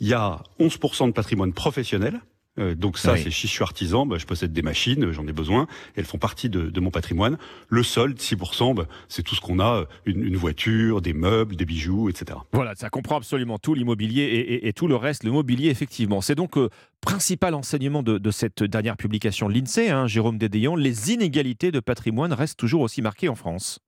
Il 0.00 0.08
y 0.08 0.14
a 0.14 0.42
11% 0.58 1.06
de 1.06 1.12
patrimoine 1.12 1.52
professionnel. 1.52 2.20
Euh, 2.58 2.74
donc 2.74 2.98
ça, 2.98 3.12
Oui. 3.12 3.20
c'est 3.22 3.30
si 3.30 3.46
je 3.46 3.52
suis 3.52 3.62
artisan, 3.62 4.06
bah, 4.06 4.16
je 4.18 4.26
possède 4.26 4.52
des 4.52 4.62
machines, 4.62 5.12
j'en 5.12 5.26
ai 5.26 5.32
besoin, 5.32 5.68
elles 5.94 6.04
font 6.04 6.18
partie 6.18 6.48
de, 6.50 6.62
de 6.68 6.80
mon 6.80 6.90
patrimoine. 6.90 7.38
Le 7.68 7.82
solde, 7.84 8.18
6%, 8.18 8.74
bah, 8.74 8.86
c'est 9.08 9.22
tout 9.22 9.34
ce 9.36 9.40
qu'on 9.40 9.60
a, 9.60 9.82
euh, 9.82 9.84
une, 10.04 10.24
une 10.24 10.36
voiture, 10.36 11.00
des 11.00 11.12
meubles, 11.12 11.54
des 11.54 11.64
bijoux, 11.64 12.08
etc. 12.08 12.38
Voilà, 12.52 12.74
ça 12.74 12.90
comprend 12.90 13.16
absolument 13.16 13.58
tout 13.58 13.74
l'immobilier 13.74 14.22
et, 14.24 14.54
et- 14.54 14.68
et 14.68 14.72
tout 14.72 14.88
le 14.88 14.96
reste. 14.96 15.22
Le 15.22 15.30
mobilier, 15.30 15.68
effectivement. 15.70 16.20
C'est 16.20 16.34
donc 16.34 16.58
euh, 16.58 16.68
principal 17.00 17.54
enseignement 17.54 18.02
de, 18.02 18.18
de 18.18 18.30
cette 18.32 18.62
dernière 18.64 18.96
publication 18.96 19.48
de 19.48 19.54
l'INSEE, 19.54 19.90
hein, 19.90 20.06
Jérôme 20.08 20.36
Dédéian. 20.36 20.74
Les 20.74 21.12
inégalités 21.12 21.70
de 21.70 21.80
patrimoine 21.80 22.32
restent 22.32 22.58
toujours 22.58 22.82
aussi 22.82 23.00
marquées 23.00 23.28
en 23.28 23.36
France. 23.36 23.78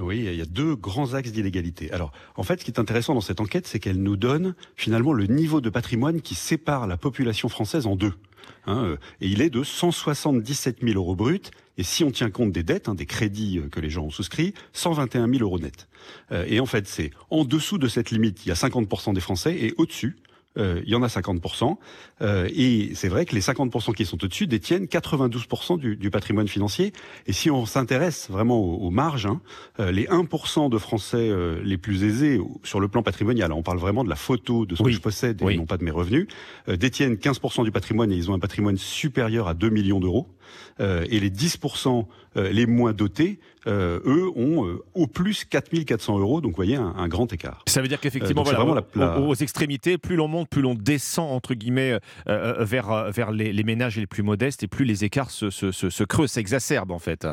Oui, 0.00 0.24
il 0.26 0.34
y 0.34 0.40
a 0.40 0.46
deux 0.46 0.74
grands 0.74 1.14
axes 1.14 1.30
d'inégalité. 1.30 1.92
Alors, 1.92 2.12
en 2.34 2.42
fait, 2.42 2.60
ce 2.60 2.64
qui 2.64 2.72
est 2.72 2.80
intéressant 2.80 3.14
dans 3.14 3.20
cette 3.20 3.40
enquête, 3.40 3.66
c'est 3.66 3.78
qu'elle 3.78 4.02
nous 4.02 4.16
donne 4.16 4.54
finalement 4.74 5.12
le 5.12 5.26
niveau 5.26 5.60
de 5.60 5.70
patrimoine 5.70 6.20
qui 6.20 6.34
sépare 6.34 6.88
la 6.88 6.96
population 6.96 7.48
française 7.48 7.86
en 7.86 7.94
deux. 7.94 8.12
Hein, 8.66 8.84
euh, 8.84 8.96
et 9.20 9.28
il 9.28 9.40
est 9.40 9.50
de 9.50 9.62
177 9.62 10.78
000 10.82 10.94
euros 10.96 11.14
bruts. 11.14 11.40
Et 11.78 11.84
si 11.84 12.02
on 12.02 12.10
tient 12.10 12.30
compte 12.30 12.50
des 12.50 12.64
dettes, 12.64 12.88
hein, 12.88 12.94
des 12.94 13.06
crédits 13.06 13.58
euh, 13.58 13.68
que 13.68 13.78
les 13.78 13.90
gens 13.90 14.04
ont 14.04 14.10
souscrits, 14.10 14.52
121 14.72 15.28
000 15.28 15.42
euros 15.42 15.60
nets. 15.60 15.88
Euh, 16.32 16.44
et 16.48 16.58
en 16.58 16.66
fait, 16.66 16.88
c'est 16.88 17.10
en 17.30 17.44
dessous 17.44 17.78
de 17.78 17.86
cette 17.86 18.10
limite, 18.10 18.44
il 18.46 18.48
y 18.48 18.52
a 18.52 18.56
50% 18.56 19.14
des 19.14 19.20
Français, 19.20 19.56
et 19.56 19.74
au-dessus, 19.76 20.16
euh, 20.56 20.80
il 20.84 20.90
y 20.90 20.94
en 20.94 21.02
a 21.02 21.08
50%. 21.08 21.76
Euh, 22.22 22.48
et 22.54 22.92
c'est 22.94 23.08
vrai 23.08 23.26
que 23.26 23.34
les 23.34 23.40
50% 23.40 23.94
qui 23.94 24.04
sont 24.04 24.22
au-dessus 24.22 24.46
détiennent 24.46 24.84
92% 24.84 25.78
du, 25.78 25.96
du 25.96 26.10
patrimoine 26.10 26.48
financier. 26.48 26.92
Et 27.26 27.32
si 27.32 27.50
on 27.50 27.66
s'intéresse 27.66 28.30
vraiment 28.30 28.58
aux, 28.58 28.86
aux 28.86 28.90
marges, 28.90 29.26
hein, 29.26 29.40
euh, 29.80 29.90
les 29.90 30.06
1% 30.06 30.70
de 30.70 30.78
Français 30.78 31.28
euh, 31.28 31.60
les 31.64 31.78
plus 31.78 32.04
aisés 32.04 32.40
sur 32.62 32.80
le 32.80 32.88
plan 32.88 33.02
patrimonial, 33.02 33.52
on 33.52 33.62
parle 33.62 33.78
vraiment 33.78 34.04
de 34.04 34.08
la 34.08 34.16
photo 34.16 34.66
de 34.66 34.76
ce 34.76 34.82
que 34.82 34.90
je 34.90 35.00
possède 35.00 35.42
et 35.42 35.56
non 35.56 35.66
pas 35.66 35.76
de 35.76 35.84
mes 35.84 35.90
revenus, 35.90 36.26
euh, 36.68 36.76
détiennent 36.76 37.14
15% 37.14 37.64
du 37.64 37.72
patrimoine 37.72 38.12
et 38.12 38.16
ils 38.16 38.30
ont 38.30 38.34
un 38.34 38.38
patrimoine 38.38 38.76
supérieur 38.76 39.48
à 39.48 39.54
2 39.54 39.70
millions 39.70 40.00
d'euros. 40.00 40.28
Euh, 40.80 41.04
et 41.08 41.20
les 41.20 41.30
10% 41.30 42.06
euh, 42.36 42.50
les 42.50 42.66
moins 42.66 42.92
dotés, 42.92 43.38
euh, 43.66 44.00
eux, 44.04 44.28
ont 44.36 44.66
euh, 44.66 44.82
au 44.94 45.06
plus 45.06 45.44
4400 45.44 46.18
euros. 46.18 46.40
Donc, 46.40 46.52
vous 46.52 46.56
voyez, 46.56 46.76
un, 46.76 46.94
un 46.96 47.08
grand 47.08 47.32
écart. 47.32 47.62
Ça 47.66 47.80
veut 47.82 47.88
dire 47.88 48.00
qu'effectivement, 48.00 48.42
Euh, 48.42 48.54
voilà, 48.64 48.82
la- 48.94 49.20
aux- 49.20 49.34
extrémités, 49.34 49.98
plus 49.98 50.16
l'on 50.16 50.28
monte, 50.28 50.48
plus 50.48 50.62
l'on 50.62 50.74
descend, 50.74 51.30
entre 51.32 51.54
guillemets, 51.54 51.92
euh, 51.92 51.98
euh, 52.28 52.64
vers, 52.64 53.10
vers 53.12 53.32
les, 53.32 53.52
les 53.52 53.62
ménages 53.64 53.96
les 53.96 54.06
plus 54.06 54.22
modestes, 54.22 54.62
et 54.62 54.68
plus 54.68 54.84
les 54.84 55.04
écarts 55.04 55.30
se, 55.30 55.50
se, 55.50 55.70
se- 55.72 55.90
se 55.90 56.04
creusent, 56.04 56.30
s'exacerbent, 56.32 56.92
en 56.92 56.98
fait. 56.98 57.26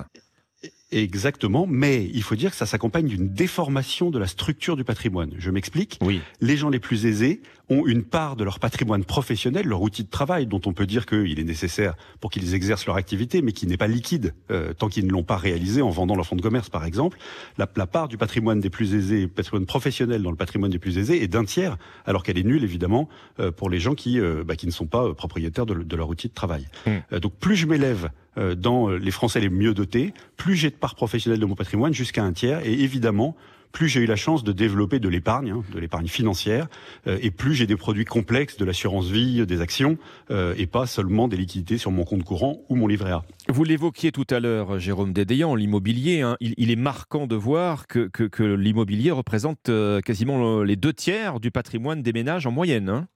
Exactement, 0.91 1.65
mais 1.69 2.05
il 2.13 2.21
faut 2.21 2.35
dire 2.35 2.51
que 2.51 2.57
ça 2.57 2.65
s'accompagne 2.65 3.07
d'une 3.07 3.29
déformation 3.29 4.11
de 4.11 4.19
la 4.19 4.27
structure 4.27 4.75
du 4.75 4.83
patrimoine. 4.83 5.31
Je 5.37 5.49
m'explique. 5.49 5.97
Oui. 6.01 6.19
Les 6.41 6.57
gens 6.57 6.69
les 6.69 6.79
plus 6.79 7.05
aisés 7.05 7.41
ont 7.71 7.87
une 7.87 8.03
part 8.03 8.35
de 8.35 8.43
leur 8.43 8.59
patrimoine 8.59 9.05
professionnel, 9.05 9.65
leur 9.65 9.81
outil 9.81 10.03
de 10.03 10.09
travail, 10.09 10.45
dont 10.45 10.61
on 10.65 10.73
peut 10.73 10.85
dire 10.85 11.05
qu'il 11.05 11.39
est 11.39 11.43
nécessaire 11.43 11.95
pour 12.19 12.29
qu'ils 12.29 12.53
exercent 12.53 12.85
leur 12.85 12.97
activité, 12.97 13.41
mais 13.41 13.53
qui 13.53 13.65
n'est 13.65 13.77
pas 13.77 13.87
liquide 13.87 14.33
euh, 14.51 14.73
tant 14.73 14.89
qu'ils 14.89 15.07
ne 15.07 15.11
l'ont 15.11 15.23
pas 15.23 15.37
réalisé 15.37 15.81
en 15.81 15.89
vendant 15.89 16.15
leur 16.15 16.25
fonds 16.25 16.35
de 16.35 16.41
commerce, 16.41 16.69
par 16.69 16.83
exemple. 16.85 17.17
La, 17.57 17.67
la 17.77 17.87
part 17.87 18.09
du 18.09 18.17
patrimoine 18.17 18.59
des 18.59 18.69
plus 18.69 18.93
aisés, 18.93 19.27
patrimoine 19.27 19.65
professionnel 19.65 20.21
dans 20.21 20.31
le 20.31 20.37
patrimoine 20.37 20.69
des 20.69 20.79
plus 20.79 20.97
aisés, 20.97 21.23
est 21.23 21.29
d'un 21.29 21.45
tiers, 21.45 21.77
alors 22.05 22.23
qu'elle 22.23 22.37
est 22.37 22.43
nulle, 22.43 22.63
évidemment, 22.63 23.07
euh, 23.39 23.51
pour 23.51 23.69
les 23.69 23.79
gens 23.79 23.95
qui, 23.95 24.19
euh, 24.19 24.43
bah, 24.45 24.57
qui 24.57 24.67
ne 24.67 24.71
sont 24.71 24.87
pas 24.87 25.05
euh, 25.05 25.13
propriétaires 25.13 25.65
de, 25.65 25.73
de 25.73 25.95
leur 25.95 26.09
outil 26.09 26.27
de 26.27 26.33
travail. 26.33 26.67
Euh, 26.87 27.19
donc 27.19 27.33
plus 27.35 27.55
je 27.55 27.67
m'élève 27.67 28.09
dans 28.55 28.87
les 28.87 29.11
Français 29.11 29.41
les 29.41 29.49
mieux 29.49 29.73
dotés, 29.73 30.13
plus 30.37 30.55
j'ai 30.55 30.69
de 30.69 30.75
part 30.75 30.95
professionnelle 30.95 31.41
de 31.41 31.45
mon 31.45 31.55
patrimoine 31.55 31.93
jusqu'à 31.93 32.23
un 32.23 32.31
tiers, 32.31 32.65
et 32.65 32.71
évidemment, 32.71 33.35
plus 33.71 33.87
j'ai 33.87 34.01
eu 34.01 34.05
la 34.05 34.15
chance 34.15 34.43
de 34.43 34.51
développer 34.51 34.99
de 34.99 35.09
l'épargne, 35.09 35.51
hein, 35.51 35.63
de 35.73 35.79
l'épargne 35.79 36.07
financière, 36.07 36.67
euh, 37.07 37.17
et 37.21 37.31
plus 37.31 37.53
j'ai 37.53 37.67
des 37.67 37.75
produits 37.75 38.05
complexes, 38.05 38.57
de 38.57 38.65
l'assurance 38.65 39.09
vie, 39.09 39.45
des 39.45 39.61
actions, 39.61 39.97
euh, 40.29 40.53
et 40.57 40.67
pas 40.67 40.85
seulement 40.85 41.27
des 41.27 41.37
liquidités 41.37 41.77
sur 41.77 41.91
mon 41.91 42.03
compte 42.03 42.23
courant 42.23 42.61
ou 42.69 42.75
mon 42.75 42.87
livret 42.87 43.11
A. 43.11 43.23
Vous 43.49 43.63
l'évoquiez 43.63 44.11
tout 44.11 44.27
à 44.29 44.39
l'heure, 44.39 44.79
Jérôme 44.79 45.13
Dédéian, 45.13 45.55
l'immobilier, 45.55 46.21
hein, 46.21 46.37
il, 46.39 46.71
est 46.71 46.75
marquant 46.75 47.27
de 47.27 47.35
voir 47.35 47.87
que, 47.87 48.09
l'immobilier 48.43 49.11
représente 49.11 49.69
euh, 49.69 50.01
quasiment 50.01 50.61
les 50.61 50.75
deux 50.75 50.93
tiers 50.93 51.39
du 51.39 51.51
patrimoine 51.51 52.01
des 52.01 52.13
ménages 52.13 52.45
en 52.45 52.51
moyenne. 52.51 52.89
hein. 52.89 53.07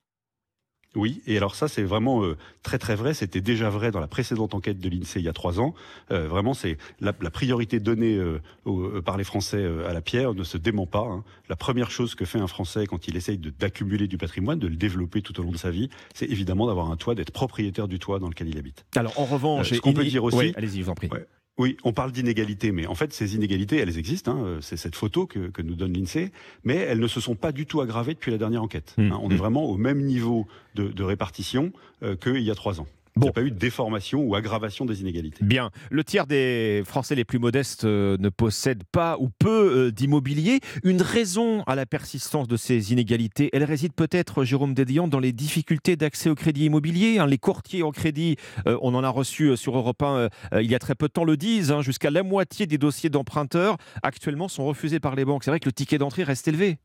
Oui, 0.95 1.21
et 1.27 1.37
alors 1.37 1.55
ça 1.55 1.67
c'est 1.67 1.83
vraiment 1.83 2.23
euh, 2.23 2.37
très 2.63 2.77
très 2.77 2.95
vrai. 2.95 3.13
C'était 3.13 3.41
déjà 3.41 3.69
vrai 3.69 3.91
dans 3.91 3.99
la 3.99 4.07
précédente 4.07 4.53
enquête 4.53 4.79
de 4.79 4.89
l'Insee 4.89 5.19
il 5.19 5.25
y 5.25 5.29
a 5.29 5.33
trois 5.33 5.59
ans. 5.59 5.73
Euh, 6.11 6.27
vraiment, 6.27 6.53
c'est 6.53 6.77
la, 7.01 7.13
la 7.21 7.29
priorité 7.31 7.79
donnée 7.79 8.15
euh, 8.17 8.41
au- 8.65 8.81
euh, 8.81 9.01
par 9.01 9.17
les 9.17 9.23
Français 9.23 9.57
euh, 9.61 9.87
à 9.89 9.93
la 9.93 10.01
pierre 10.01 10.33
ne 10.33 10.43
se 10.43 10.57
dément 10.57 10.85
pas. 10.85 10.99
hein. 11.07 11.23
La 11.49 11.55
première 11.55 11.91
chose 11.91 12.15
que 12.15 12.25
fait 12.25 12.39
un 12.39 12.47
Français 12.47 12.85
quand 12.87 13.07
il 13.07 13.15
essaye 13.17 13.37
de- 13.37 13.49
d'accumuler 13.51 14.07
du 14.07 14.17
patrimoine, 14.17 14.57
de 14.59 14.67
le 14.67 14.75
développer 14.75 15.21
tout 15.21 15.39
au 15.39 15.43
long 15.43 15.51
de 15.51 15.57
sa 15.57 15.69
vie, 15.71 15.89
c'est 16.13 16.29
évidemment 16.31 16.67
d'avoir 16.67 16.89
un 16.91 16.95
toit, 16.97 17.13
d'être 17.15 17.31
propriétaire 17.31 17.87
du 17.87 17.99
toit 17.99 18.19
dans 18.19 18.29
lequel 18.29 18.47
il 18.47 18.57
habite. 18.57 18.85
Alors 18.95 19.19
en 19.19 19.25
revanche, 19.25 19.71
Euh, 19.71 19.75
ce 19.75 19.81
qu'on 19.81 19.93
peut 19.93 20.05
dire 20.05 20.23
aussi, 20.23 20.53
allez-y, 20.55 20.81
vous 20.81 20.89
en 20.89 20.95
prie. 20.95 21.09
Ouais. 21.11 21.25
Oui, 21.57 21.77
on 21.85 21.93
parle 21.93 22.11
d'inégalités, 22.11 22.73
mais 22.73 22.85
en 22.85 22.95
fait, 22.95 23.13
ces 23.13 23.35
inégalités, 23.35 23.77
elles 23.77 23.97
existent. 23.97 24.35
hein. 24.35 24.57
C'est 24.61 24.75
cette 24.75 24.95
photo 24.95 25.25
que, 25.25 25.47
que 25.47 25.61
nous 25.61 25.75
donne 25.75 25.93
l'INSEE, 25.93 26.31
mais 26.65 26.75
elles 26.75 26.99
ne 26.99 27.07
se 27.07 27.21
sont 27.21 27.35
pas 27.35 27.53
du 27.53 27.65
tout 27.65 27.79
aggravées 27.79 28.13
depuis 28.13 28.31
la 28.31 28.37
dernière 28.37 28.61
enquête. 28.61 28.93
Mmh, 28.97 29.11
hein. 29.13 29.19
On 29.21 29.29
est 29.31 29.35
vraiment 29.37 29.63
au 29.65 29.77
même 29.77 30.01
niveau 30.01 30.47
de, 30.75 30.89
de 30.89 31.03
répartition 31.03 31.71
euh, 32.03 32.17
qu'il 32.17 32.41
y 32.41 32.51
a 32.51 32.55
trois 32.55 32.81
ans. 32.81 32.87
Il 33.17 33.21
n'y 33.23 33.29
a 33.29 33.31
pas 33.31 33.43
eu 33.43 33.51
de 33.51 33.57
déformation 33.57 34.21
ou 34.23 34.35
aggravation 34.35 34.83
des 34.83 34.99
inégalités. 34.99 35.37
Bien. 35.45 35.71
Le 35.89 36.03
tiers 36.03 36.27
des 36.27 36.83
Français 36.85 37.15
les 37.15 37.23
plus 37.23 37.39
modestes 37.39 37.85
euh, 37.85 38.17
ne 38.19 38.27
possèdent 38.27 38.83
pas 38.91 39.15
ou 39.21 39.29
peu 39.29 39.85
euh, 39.87 39.91
d'immobilier. 39.91 40.59
Une 40.83 41.01
raison 41.01 41.63
à 41.63 41.75
la 41.75 41.85
persistance 41.85 42.49
de 42.49 42.57
ces 42.57 42.91
inégalités, 42.91 43.49
elle 43.53 43.63
réside 43.63 43.93
peut-être, 43.93 44.43
Jérôme 44.43 44.73
Dédillon, 44.73 45.07
dans 45.07 45.19
les 45.21 45.31
difficultés 45.31 45.95
d'accès 45.95 46.29
au 46.29 46.35
crédit 46.35 46.65
immobilier. 46.65 47.17
hein. 47.19 47.25
Les 47.25 47.37
courtiers 47.37 47.83
en 47.83 47.91
crédit, 47.91 48.35
euh, 48.67 48.77
on 48.81 48.93
en 48.93 49.03
a 49.05 49.09
reçu 49.09 49.55
sur 49.55 49.77
Europe 49.77 50.03
1 50.03 50.05
euh, 50.05 50.29
euh, 50.53 50.61
il 50.61 50.69
y 50.69 50.75
a 50.75 50.79
très 50.79 50.93
peu 50.95 51.07
de 51.07 51.13
temps, 51.13 51.23
le 51.23 51.37
disent. 51.37 51.71
hein, 51.71 51.81
Jusqu'à 51.81 52.11
la 52.11 52.21
moitié 52.21 52.67
des 52.67 52.77
dossiers 52.77 53.09
d'emprunteurs 53.09 53.77
actuellement 54.03 54.49
sont 54.49 54.65
refusés 54.65 54.99
par 54.99 55.15
les 55.15 55.23
banques. 55.23 55.45
C'est 55.45 55.51
vrai 55.51 55.61
que 55.61 55.69
le 55.69 55.73
ticket 55.73 55.97
d'entrée 55.97 56.23
reste 56.23 56.49
élevé. 56.49 56.79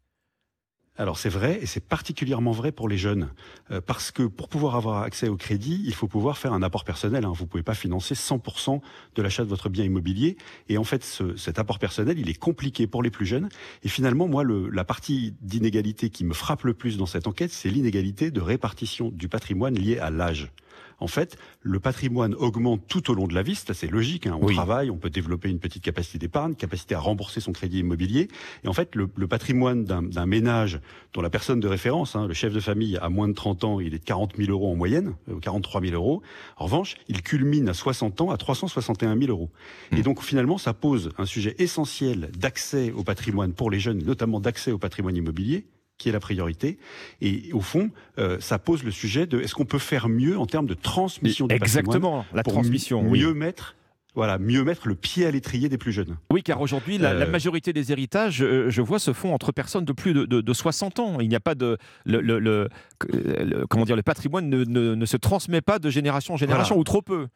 Alors 1.01 1.17
c'est 1.17 1.31
vrai, 1.31 1.59
et 1.63 1.65
c'est 1.65 1.81
particulièrement 1.83 2.51
vrai 2.53 2.73
pour 2.73 2.87
les 2.87 2.99
jeunes, 2.99 3.31
Euh, 3.71 3.81
parce 3.81 4.11
que 4.11 4.25
pour 4.25 4.51
pouvoir 4.51 4.77
avoir 4.77 5.03
accès 5.03 5.29
au 5.29 5.37
crédit, 5.37 5.81
il 5.87 5.95
faut 5.95 6.09
pouvoir 6.09 6.37
faire 6.37 6.53
un 6.53 6.63
apport 6.63 6.85
personnel. 6.85 7.25
hein. 7.25 7.33
Vous 7.35 7.45
ne 7.45 7.49
pouvez 7.49 7.63
pas 7.63 7.73
financer 7.73 8.15
100% 8.15 8.83
de 9.15 9.23
l'achat 9.23 9.43
de 9.43 9.49
votre 9.49 9.71
bien 9.71 9.83
immobilier, 9.85 10.37
et 10.69 10.77
en 10.77 10.85
fait 10.85 11.03
ce- 11.03 11.37
cet 11.37 11.59
apport 11.59 11.79
personnel, 11.79 12.19
il 12.19 12.29
est 12.29 12.39
compliqué 12.39 12.87
pour 12.87 13.03
les 13.03 13.09
plus 13.11 13.25
jeunes. 13.25 13.49
Et 13.83 13.89
finalement, 13.89 14.29
moi, 14.29 14.45
la 14.45 14.85
partie 14.85 15.33
d'inégalité 15.41 16.11
qui 16.11 16.23
me 16.23 16.35
frappe 16.35 16.65
le 16.65 16.75
plus 16.75 16.99
dans 16.99 17.07
cette 17.07 17.27
enquête, 17.27 17.51
c'est 17.51 17.71
l'inégalité 17.71 18.31
de 18.31 18.41
répartition 18.43 19.09
du 19.09 19.27
patrimoine 19.29 19.77
lié 19.79 19.99
à 19.99 20.11
l'âge. 20.11 20.53
En 21.01 21.07
fait, 21.07 21.37
le 21.63 21.81
patrimoine 21.81 22.35
augmente 22.35 22.83
tout 22.89 23.11
au 23.11 23.15
long 23.15 23.27
de 23.27 23.35
la 23.35 23.43
vie, 23.43 23.55
c'est 23.55 23.71
assez 23.71 23.89
logique. 23.89 24.27
hein. 24.27 24.39
On 24.41 24.47
travaille, 24.55 24.91
on 24.91 24.97
peut 24.99 25.11
développer 25.11 25.49
une 25.49 25.59
petite 25.59 25.83
capacité 25.83 26.19
d'épargne, 26.19 26.55
capacité 26.55 26.95
à 26.95 27.01
rembourser 27.01 27.41
son 27.41 27.53
crédit 27.53 27.79
immobilier. 27.81 28.29
Et 28.65 28.69
en 28.69 28.73
fait, 28.73 28.95
le, 28.95 29.09
le 29.17 29.27
patrimoine 29.27 29.85
d'un 29.85 30.27
ménage 30.27 30.81
dont 31.13 31.23
la 31.23 31.31
personne 31.31 31.59
de 31.61 31.69
référence, 31.69 32.15
hein, 32.17 32.27
le 32.27 32.35
chef 32.35 32.53
de 32.53 32.61
famille, 32.61 32.97
a 32.99 33.09
moins 33.09 33.29
de 33.29 33.33
30 33.35 33.65
ans, 33.65 33.81
il 33.81 33.95
est 33.95 33.99
de 33.99 34.05
40 34.05 34.37
000 34.37 34.51
euros 34.51 34.71
en 34.71 34.77
moyenne, 34.77 35.15
euh, 35.29 35.39
43 35.41 35.81
000 35.81 35.95
euros. 35.95 36.23
En 36.57 36.65
revanche, 36.67 36.97
il 37.09 37.23
culmine 37.23 37.69
à 37.69 37.75
60 37.75 38.21
ans 38.21 38.31
à 38.31 38.37
361 38.37 39.19
000 39.19 39.31
euros. 39.31 39.51
Et 39.97 40.03
donc, 40.03 40.23
finalement, 40.23 40.59
ça 40.59 40.75
pose 40.75 41.11
un 41.19 41.25
sujet 41.27 41.55
essentiel 41.59 42.31
d'accès 42.39 42.93
au 42.93 43.03
patrimoine 43.05 43.53
pour 43.53 43.71
les 43.71 43.81
jeunes, 43.81 44.03
notamment 44.05 44.41
d'accès 44.41 44.71
au 44.73 44.79
patrimoine 44.79 45.17
immobilier 45.17 45.67
qui 46.01 46.09
est 46.09 46.13
la 46.13 46.19
priorité. 46.19 46.79
Et 47.21 47.51
au 47.53 47.61
fond, 47.61 47.91
euh, 48.19 48.39
ça 48.41 48.59
pose 48.59 48.83
le 48.83 48.91
sujet 48.91 49.27
de 49.27 49.39
est-ce 49.39 49.55
qu'on 49.55 49.67
peut 49.67 49.79
faire 49.79 50.09
mieux 50.09 50.39
en 50.39 50.47
termes 50.47 50.67
de 50.67 50.75
transmission 50.75 51.47
du 51.47 51.55
Exactement, 51.55 51.93
patrimoine 51.93 52.25
la 52.33 52.43
pour 52.43 52.55
transmission, 52.55 53.03
mieux 53.03 53.29
oui. 53.33 53.39
mettre 53.39 53.77
voilà, 54.17 54.39
mieux 54.39 54.65
mettre 54.65 54.89
le 54.89 54.97
pied 54.97 55.25
à 55.25 55.31
l'étrier 55.31 55.69
des 55.69 55.79
plus 55.79 55.93
jeunes. 55.93 56.17
Oui, 56.33 56.43
car 56.43 56.61
aujourd'hui, 56.61 56.99
la, 56.99 57.15
la 57.15 57.27
Euh, 57.27 57.31
majorité 57.31 57.73
des 57.73 57.93
héritages, 57.93 58.43
euh, 58.43 58.69
je 58.69 58.83
vois, 58.83 58.99
se 58.99 59.13
font 59.13 59.33
entre 59.33 59.53
personnes 59.53 59.85
de 59.85 59.93
plus 59.93 60.13
de, 60.15 60.25
de- 60.25 60.41
de 60.41 60.53
60 60.53 60.99
ans. 60.99 61.21
Il 61.21 61.29
n'y 61.29 61.37
a 61.37 61.41
pas 61.41 61.55
de. 61.55 61.79
Le, 62.05 62.21
le- 62.21 62.41
le- 62.41 62.69
le- 63.09 63.67
comment 63.69 63.85
dire, 63.85 63.95
le 63.95 64.03
patrimoine 64.03 64.49
ne, 64.51 64.65
ne- 64.65 64.97
ne 64.97 65.07
se 65.07 65.17
transmet 65.17 65.61
pas 65.61 65.79
de 65.79 65.91
génération 65.91 66.35
en 66.35 66.37
génération, 66.37 66.75
Voilà. 66.75 66.81
ou 66.81 66.85
trop 66.85 67.03
peu. 67.03 67.29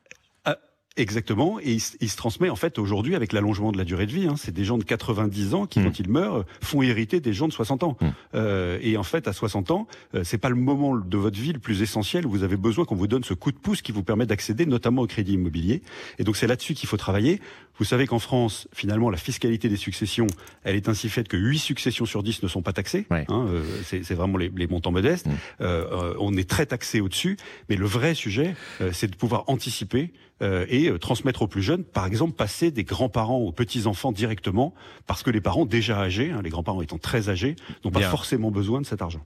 Exactement, 0.97 1.59
et 1.61 1.73
il, 2.01 2.09
se 2.09 2.16
transmet 2.16 2.51
en 2.51 2.57
fait 2.57 2.79
aujourd'hui 2.79 3.16
avec 3.16 3.33
l'allongement 3.33 3.73
de 3.73 3.79
la 3.79 3.83
durée 3.83 4.07
de 4.07 4.12
vie. 4.12 4.29
hein. 4.29 4.37
C'est 4.37 4.55
des 4.55 4.65
gens 4.65 4.79
de 4.79 4.85
90 4.85 5.55
ans 5.55 5.66
qui, 5.66 5.83
quand 5.83 5.99
ils 5.99 6.09
meurent, 6.09 6.45
font 6.61 6.83
hériter 6.83 7.19
des 7.19 7.33
gens 7.33 7.49
de 7.49 7.53
60 7.53 7.83
ans. 7.83 7.97
Euh, 8.37 8.79
et 8.81 8.97
en 8.97 9.03
fait, 9.03 9.27
à 9.27 9.33
60 9.33 9.73
ans, 9.73 9.89
euh, 10.15 10.23
c'est 10.23 10.39
pas 10.39 10.51
le 10.51 10.55
moment 10.55 10.95
de 10.97 11.16
votre 11.16 11.37
vie 11.37 11.53
le 11.53 11.59
plus 11.59 11.83
essentiel 11.83 12.27
où 12.27 12.31
vous 12.31 12.45
avez 12.45 12.57
besoin 12.57 12.85
qu'on 12.85 12.95
vous 12.95 13.09
donne 13.09 13.25
ce 13.25 13.35
coup 13.35 13.51
de 13.51 13.57
pouce 13.59 13.83
qui 13.83 13.91
vous 13.91 14.05
permet 14.05 14.25
d'accéder 14.25 14.66
notamment 14.66 15.03
au 15.03 15.09
crédit 15.09 15.33
immobilier. 15.33 15.83
Et 16.21 16.25
donc 16.25 16.37
c'est 16.37 16.47
là-dessus 16.47 16.75
qu'il 16.75 16.89
faut 16.89 16.97
travailler. 16.97 17.41
Vous 17.79 17.85
savez 17.85 18.07
qu'en 18.07 18.21
France, 18.21 18.69
finalement, 18.73 19.11
la 19.11 19.16
fiscalité 19.16 19.69
des 19.69 19.77
successions, 19.77 20.29
elle 20.62 20.77
est 20.77 20.89
ainsi 20.89 21.09
faite 21.09 21.27
que 21.27 21.37
8 21.37 21.59
successions 21.59 22.07
sur 22.07 22.23
10 22.23 22.45
ne 22.45 22.49
sont 22.49 22.62
pas 22.62 22.73
taxées. 22.73 23.05
hein, 23.29 23.47
euh, 23.51 23.65
c'est 23.83 24.15
vraiment 24.15 24.39
les, 24.39 24.49
les 24.55 24.69
montants 24.69 24.93
modestes. 24.93 25.27
Euh, 25.61 26.15
on 26.21 26.35
est 26.37 26.49
très 26.49 26.66
taxé 26.66 27.01
au-dessus, 27.01 27.37
mais 27.69 27.75
le 27.75 27.85
vrai 27.87 28.15
sujet, 28.15 28.55
euh, 28.81 28.91
c'est 28.93 29.09
de 29.11 29.16
pouvoir 29.16 29.43
anticiper 29.49 30.12
euh, 30.43 30.66
et 30.69 30.89
euh, 30.89 30.98
transmettre 30.98 31.43
aux 31.43 31.47
plus 31.47 31.62
jeunes, 31.62 31.85
par 31.85 32.06
exemple, 32.06 32.35
passer 32.35 32.70
des 32.70 32.82
grands-parents 32.85 33.39
aux 33.39 33.52
petits-enfants 33.52 34.11
directement, 34.11 34.74
parce 35.06 35.23
que 35.23 35.31
les 35.31 35.40
parents 35.40 35.65
déjà 35.65 36.01
âgés, 36.01 36.32
hein, 36.32 36.40
les 36.43 36.51
grands-parents 36.51 36.82
étant 36.82 36.98
très 36.98 37.28
âgés, 37.28 37.55
n'ont 37.85 37.90
pas 37.93 38.01
Bien. 38.01 38.11
forcément 38.11 38.51
besoin 38.51 38.81
de 38.81 38.86
cet 38.86 39.01
argent. 39.01 39.20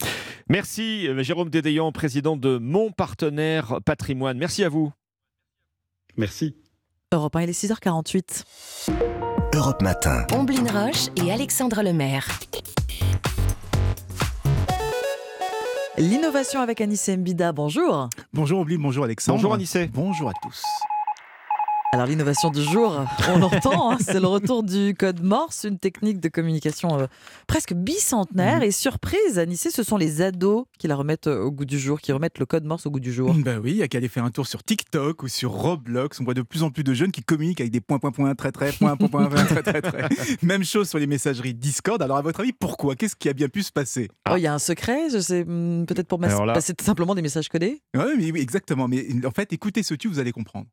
Merci, 0.49 1.09
euh, 1.09 1.23
Jérôme 1.23 1.49
Dédéan, 1.49 1.93
président 1.93 2.37
de 2.37 2.59
Mon 2.59 2.91
Partenaire 2.91 3.79
Patrimoine. 3.85 4.37
Merci 4.37 4.65
à 4.65 4.69
vous. 4.69 4.93
Merci. 6.17 6.57
Europe 7.13 7.37
1, 7.37 7.43
il 7.43 7.51
est 7.51 7.65
6h48. 7.65 8.45
Europe 9.55 9.81
Matin. 9.81 10.27
Omblin 10.33 10.67
Roche 10.71 11.07
et 11.25 11.33
Alexandre 11.33 11.83
Lemaire. 11.83 12.29
L'innovation 15.97 16.61
avec 16.61 16.81
Anissé 16.81 17.17
Mbida, 17.17 17.53
bonjour. 17.53 18.09
Bonjour 18.33 18.61
Oubli, 18.61 18.77
bonjour 18.79 19.05
Alexandre. 19.05 19.39
Bonjour 19.39 19.55
Anissé. 19.55 19.89
Bonjour 19.93 20.29
à 20.29 20.33
tous. 20.43 20.63
Alors 21.95 22.05
l'innovation 22.07 22.51
du 22.51 22.63
jour, 22.63 23.03
on 23.31 23.39
l'entend, 23.39 23.93
hein, 23.93 23.97
c'est 23.99 24.21
le 24.21 24.27
retour 24.27 24.63
du 24.63 24.95
code 24.95 25.23
Morse, 25.23 25.65
une 25.67 25.79
technique 25.79 26.21
de 26.21 26.29
communication 26.29 26.99
euh, 27.01 27.07
presque 27.47 27.73
bicentenaire. 27.73 28.63
Et 28.63 28.73
surprise, 28.73 29.39
Anissé, 29.39 29.71
ce 29.71 29.83
sont 29.83 29.97
les 29.97 30.21
ados 30.21 30.67
qui 30.79 30.87
la 30.87 30.97
remettent 30.97 31.29
euh, 31.29 31.41
au 31.45 31.51
goût 31.51 31.65
du 31.65 31.79
jour, 31.79 31.99
qui 32.03 32.13
remettent 32.13 32.39
le 32.39 32.45
code 32.45 32.65
Morse 32.65 32.85
au 32.85 32.91
goût 32.91 33.01
du 33.01 33.11
jour. 33.11 33.33
Ben 33.39 33.59
oui, 33.59 33.71
il 33.71 33.77
y 33.79 33.83
a 33.83 33.89
qu'à 33.89 33.97
aller 33.99 34.09
faire 34.09 34.25
un 34.25 34.31
tour 34.31 34.47
sur 34.47 34.63
TikTok 34.63 35.23
ou 35.23 35.29
sur 35.29 35.51
Roblox. 35.51 36.21
On 36.21 36.25
voit 36.25 36.35
de 36.35 36.43
plus 36.43 36.63
en 36.63 36.71
plus 36.71 36.85
de 36.85 36.93
jeunes 36.93 37.11
qui 37.11 37.23
communiquent 37.23 37.63
avec 37.63 37.73
des 37.73 37.81
points, 37.81 37.99
points, 37.99 38.13
points, 38.13 38.35
très, 38.35 38.53
très, 38.53 38.71
points, 38.71 38.95
points, 38.97 39.09
points, 39.09 39.45
très, 39.47 39.63
très, 39.63 39.81
très. 39.81 40.09
Même 40.43 40.65
chose 40.65 40.91
sur 40.91 40.99
les 40.99 41.07
messageries 41.07 41.55
Discord. 41.55 42.03
Alors 42.03 42.19
à 42.19 42.23
votre 42.23 42.41
avis, 42.41 42.53
pourquoi? 42.53 42.97
Qu'est-ce 42.97 43.17
qui 43.17 43.31
a 43.31 43.33
bien 43.33 43.49
pu 43.49 43.63
se 43.63 43.73
passer? 43.73 44.11
Oh, 44.31 44.35
il 44.37 44.43
y 44.43 44.47
a 44.47 44.53
un 44.53 44.59
secret, 44.59 45.09
je 45.11 45.21
sais, 45.21 45.43
hmm, 45.43 45.87
peut-être 45.87 46.07
pour 46.07 46.23
Alors 46.23 46.45
là- 46.45 46.53
passer 46.53 46.75
simplement 46.83 47.15
des 47.15 47.23
messages 47.23 47.49
codés? 47.49 47.81
Oui, 47.97 48.03
mais 48.19 48.31
oui, 48.31 48.41
exactement. 48.41 48.89
Mais 48.89 49.07
en 49.25 49.31
fait, 49.31 49.55
écoutez 49.55 49.83
ce 49.83 49.95
tube, 49.95 50.13
vous 50.13 50.19
allez 50.19 50.33
comprendre. 50.33 50.67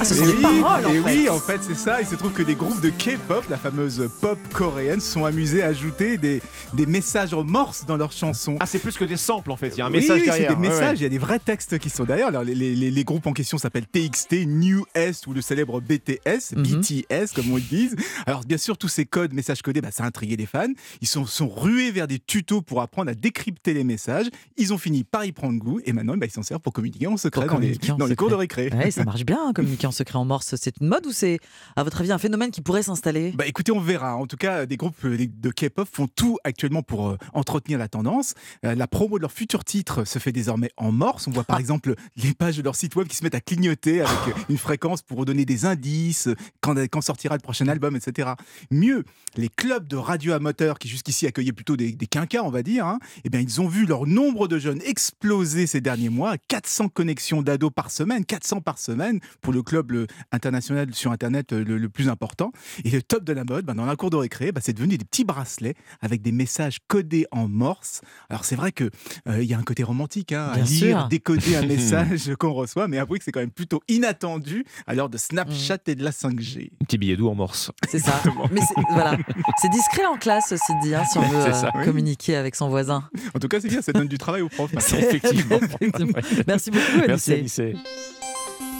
Ah, 0.00 0.04
ce 0.04 0.14
sont 0.14 0.22
Et 0.24 0.26
des 0.26 0.32
oui, 0.34 0.42
paroles, 0.42 0.86
en 0.86 0.90
et 0.90 1.00
fait. 1.00 1.00
oui, 1.18 1.28
en 1.28 1.38
fait, 1.38 1.60
c'est 1.62 1.74
ça. 1.76 2.00
Il 2.00 2.06
se 2.06 2.14
trouve 2.14 2.32
que 2.32 2.42
des 2.42 2.54
groupes 2.54 2.80
de 2.80 2.90
K-pop, 2.90 3.44
la 3.48 3.56
fameuse 3.56 4.08
pop 4.20 4.38
coréenne, 4.52 5.00
se 5.00 5.12
sont 5.12 5.24
amusés 5.24 5.62
à 5.62 5.66
ajouter 5.68 6.18
des, 6.18 6.42
des 6.74 6.86
messages 6.86 7.32
en 7.34 7.44
morse 7.44 7.86
dans 7.86 7.96
leurs 7.96 8.12
chansons. 8.12 8.56
Ah, 8.60 8.66
c'est 8.66 8.78
plus 8.78 8.96
que 8.96 9.04
des 9.04 9.16
samples 9.16 9.50
en 9.50 9.56
fait, 9.56 9.68
il 9.68 9.78
y 9.78 9.80
a 9.80 9.86
un 9.86 9.90
Oui, 9.90 10.00
message 10.00 10.20
oui, 10.20 10.24
derrière. 10.26 10.50
c'est 10.50 10.56
des 10.56 10.60
messages, 10.68 10.90
ouais. 10.90 10.96
il 10.98 11.02
y 11.02 11.06
a 11.06 11.08
des 11.08 11.18
vrais 11.18 11.38
textes 11.38 11.78
qui 11.78 11.88
sont 11.90 12.04
derrière. 12.04 12.28
Alors, 12.28 12.44
les, 12.44 12.54
les- 12.54 12.90
les 12.90 13.04
groupes 13.04 13.26
en 13.26 13.32
question 13.32 13.56
s'appellent 13.58 13.86
TXT, 13.86 14.46
New 14.46 14.84
S 14.94 15.26
ou 15.26 15.32
le 15.32 15.40
célèbre 15.40 15.80
BTS, 15.80 16.54
Mhm. 16.56 16.62
BTS 16.62 17.32
comme 17.34 17.50
on 17.52 17.56
le 17.56 17.60
dit. 17.62 17.90
Alors 18.26 18.42
bien 18.44 18.58
sûr, 18.58 18.76
tous 18.76 18.88
ces 18.88 19.04
codes, 19.06 19.32
messages 19.32 19.62
codés, 19.62 19.80
bah, 19.80 19.90
ça 19.90 20.04
a 20.04 20.06
intrigué 20.06 20.36
les 20.36 20.46
fans. 20.46 20.66
Ils 21.00 21.08
sont, 21.08 21.26
sont 21.26 21.48
rués 21.48 21.90
vers 21.90 22.06
des 22.08 22.18
tutos 22.18 22.62
pour 22.62 22.80
apprendre 22.82 23.10
à 23.10 23.14
décrypter 23.14 23.74
les 23.74 23.84
messages. 23.84 24.26
Ils 24.56 24.72
ont 24.72 24.78
fini 24.78 25.04
par 25.04 25.24
y 25.24 25.32
prendre 25.32 25.58
goût 25.58 25.80
et 25.84 25.92
maintenant 25.92 26.16
bah, 26.16 26.26
ils 26.26 26.32
s'en 26.32 26.42
servent 26.42 26.60
pour 26.60 26.72
communiquer 26.72 27.06
en 27.06 27.16
secret 27.16 27.37
Pour 27.40 27.46
dans 27.46 27.58
les, 27.58 27.76
dans 27.98 28.06
les 28.06 28.16
cours 28.16 28.30
de 28.30 28.34
récré. 28.34 28.70
Ouais, 28.72 28.90
ça 28.90 29.04
marche 29.04 29.24
bien, 29.24 29.52
communiquer 29.54 29.86
en 29.86 29.92
secret 29.92 30.16
en 30.18 30.24
morse. 30.24 30.54
C'est 30.56 30.74
une 30.80 30.88
mode 30.88 31.06
ou 31.06 31.12
c'est, 31.12 31.38
à 31.76 31.82
votre 31.82 32.00
avis, 32.00 32.12
un 32.12 32.18
phénomène 32.18 32.50
qui 32.50 32.60
pourrait 32.60 32.82
s'installer? 32.82 33.32
Bah 33.32 33.46
écoutez, 33.46 33.72
on 33.72 33.80
verra. 33.80 34.16
En 34.16 34.26
tout 34.26 34.36
cas, 34.36 34.66
des 34.66 34.76
groupes 34.76 35.04
euh, 35.04 35.16
de 35.18 35.50
K-pop 35.50 35.88
font 35.90 36.08
tout 36.08 36.38
actuellement 36.44 36.82
pour 36.82 37.08
euh, 37.08 37.18
entretenir 37.32 37.78
la 37.78 37.88
tendance. 37.88 38.34
Euh, 38.64 38.74
la 38.74 38.86
promo 38.86 39.18
de 39.18 39.22
leur 39.22 39.32
futur 39.32 39.64
titre 39.64 40.04
se 40.04 40.18
fait 40.18 40.32
désormais 40.32 40.70
en 40.76 40.92
morse. 40.92 41.26
On 41.28 41.30
voit 41.30 41.44
par 41.44 41.58
exemple 41.58 41.94
les 42.16 42.34
pages 42.34 42.56
de 42.56 42.62
leur 42.62 42.76
site 42.76 42.96
web 42.96 43.06
qui 43.08 43.16
se 43.16 43.24
mettent 43.24 43.34
à 43.34 43.40
clignoter 43.40 44.00
avec 44.00 44.10
euh, 44.28 44.40
une 44.48 44.58
fréquence 44.58 45.02
pour 45.02 45.24
donner 45.24 45.44
des 45.44 45.64
indices, 45.64 46.28
euh, 46.28 46.36
quand, 46.60 46.76
quand 46.88 47.00
sortira 47.00 47.34
le 47.34 47.40
prochain 47.40 47.68
album, 47.68 47.96
etc. 47.96 48.30
Mieux, 48.70 49.04
les 49.36 49.48
clubs 49.48 49.86
de 49.86 49.96
radio 49.96 50.32
amateurs 50.32 50.78
qui 50.78 50.88
jusqu'ici 50.88 51.26
accueillaient 51.26 51.52
plutôt 51.52 51.76
des, 51.76 51.92
des 51.92 52.06
quinquas, 52.06 52.42
on 52.42 52.50
va 52.50 52.62
dire, 52.62 52.86
hein, 52.86 52.98
eh 53.24 53.30
bien, 53.30 53.40
ils 53.40 53.60
ont 53.60 53.68
vu 53.68 53.86
leur 53.86 54.06
nombre 54.06 54.48
de 54.48 54.58
jeunes 54.58 54.80
exploser 54.84 55.66
ces 55.66 55.80
derniers 55.80 56.08
mois. 56.08 56.36
400 56.48 56.88
connexions 56.88 57.27
d'ados 57.42 57.70
par 57.74 57.90
semaine, 57.90 58.24
400 58.24 58.60
par 58.60 58.78
semaine 58.78 59.20
pour 59.40 59.52
le 59.52 59.62
club 59.62 59.90
le, 59.92 60.06
international 60.32 60.92
sur 60.94 61.12
Internet 61.12 61.52
euh, 61.52 61.64
le, 61.64 61.78
le 61.78 61.88
plus 61.88 62.08
important. 62.08 62.52
Et 62.84 62.90
le 62.90 63.02
top 63.02 63.24
de 63.24 63.32
la 63.32 63.44
mode, 63.44 63.64
ben, 63.64 63.74
dans 63.74 63.86
la 63.86 63.96
cour 63.96 64.10
de 64.10 64.16
récré, 64.16 64.52
ben, 64.52 64.60
c'est 64.64 64.72
devenu 64.72 64.96
des 64.98 65.04
petits 65.04 65.24
bracelets 65.24 65.74
avec 66.00 66.22
des 66.22 66.32
messages 66.32 66.78
codés 66.88 67.26
en 67.30 67.48
morse. 67.48 68.00
Alors 68.30 68.44
c'est 68.44 68.56
vrai 68.56 68.72
que 68.72 68.84
euh, 69.28 69.42
il 69.42 69.48
y 69.48 69.54
a 69.54 69.58
un 69.58 69.62
côté 69.62 69.82
romantique 69.82 70.32
hein, 70.32 70.48
à 70.52 70.56
Bien 70.56 70.64
lire, 70.64 70.98
sûr. 71.00 71.08
décoder 71.08 71.56
un 71.56 71.66
message 71.66 72.30
qu'on 72.38 72.52
reçoit, 72.52 72.88
mais 72.88 72.98
avouez 72.98 73.18
que 73.18 73.24
c'est 73.24 73.32
quand 73.32 73.40
même 73.40 73.50
plutôt 73.50 73.80
inattendu 73.88 74.64
à 74.86 74.94
l'heure 74.94 75.08
de 75.08 75.18
Snapchat 75.18 75.76
Mm. 75.86 75.90
et 75.90 75.94
de 75.94 76.04
la 76.04 76.10
5G. 76.10 76.70
Un 76.80 76.84
petit 76.84 76.98
billet 76.98 77.16
doux 77.16 77.28
en 77.28 77.34
morse. 77.34 77.70
C'est 77.88 77.98
ça. 77.98 78.20
Mais 78.50 78.60
c'est, 78.60 78.74
voilà. 78.92 79.16
c'est 79.60 79.68
discret 79.70 80.06
en 80.06 80.16
classe, 80.16 80.46
ceci 80.48 80.72
dit, 80.82 80.94
hein, 80.94 81.02
si 81.10 81.18
on 81.18 81.22
veut 81.28 81.36
euh. 81.36 81.52
Oui. 81.74 81.84
communiquer 81.84 82.36
avec 82.36 82.54
son 82.54 82.68
voisin. 82.68 83.08
En 83.34 83.38
tout 83.38 83.48
cas, 83.48 83.60
c'est 83.60 83.68
bien, 83.68 83.82
ça 83.82 83.92
donne 83.92 84.08
du 84.08 84.18
travail 84.18 84.42
aux 84.42 84.48
profs. 84.48 84.72
Effectivement. 84.76 85.56
Effectivement. 85.56 86.18
Merci 86.46 86.70
beaucoup, 86.70 86.82
Merci 87.06 87.17
Anissé. 87.18 87.34
Anissé. 87.34 87.74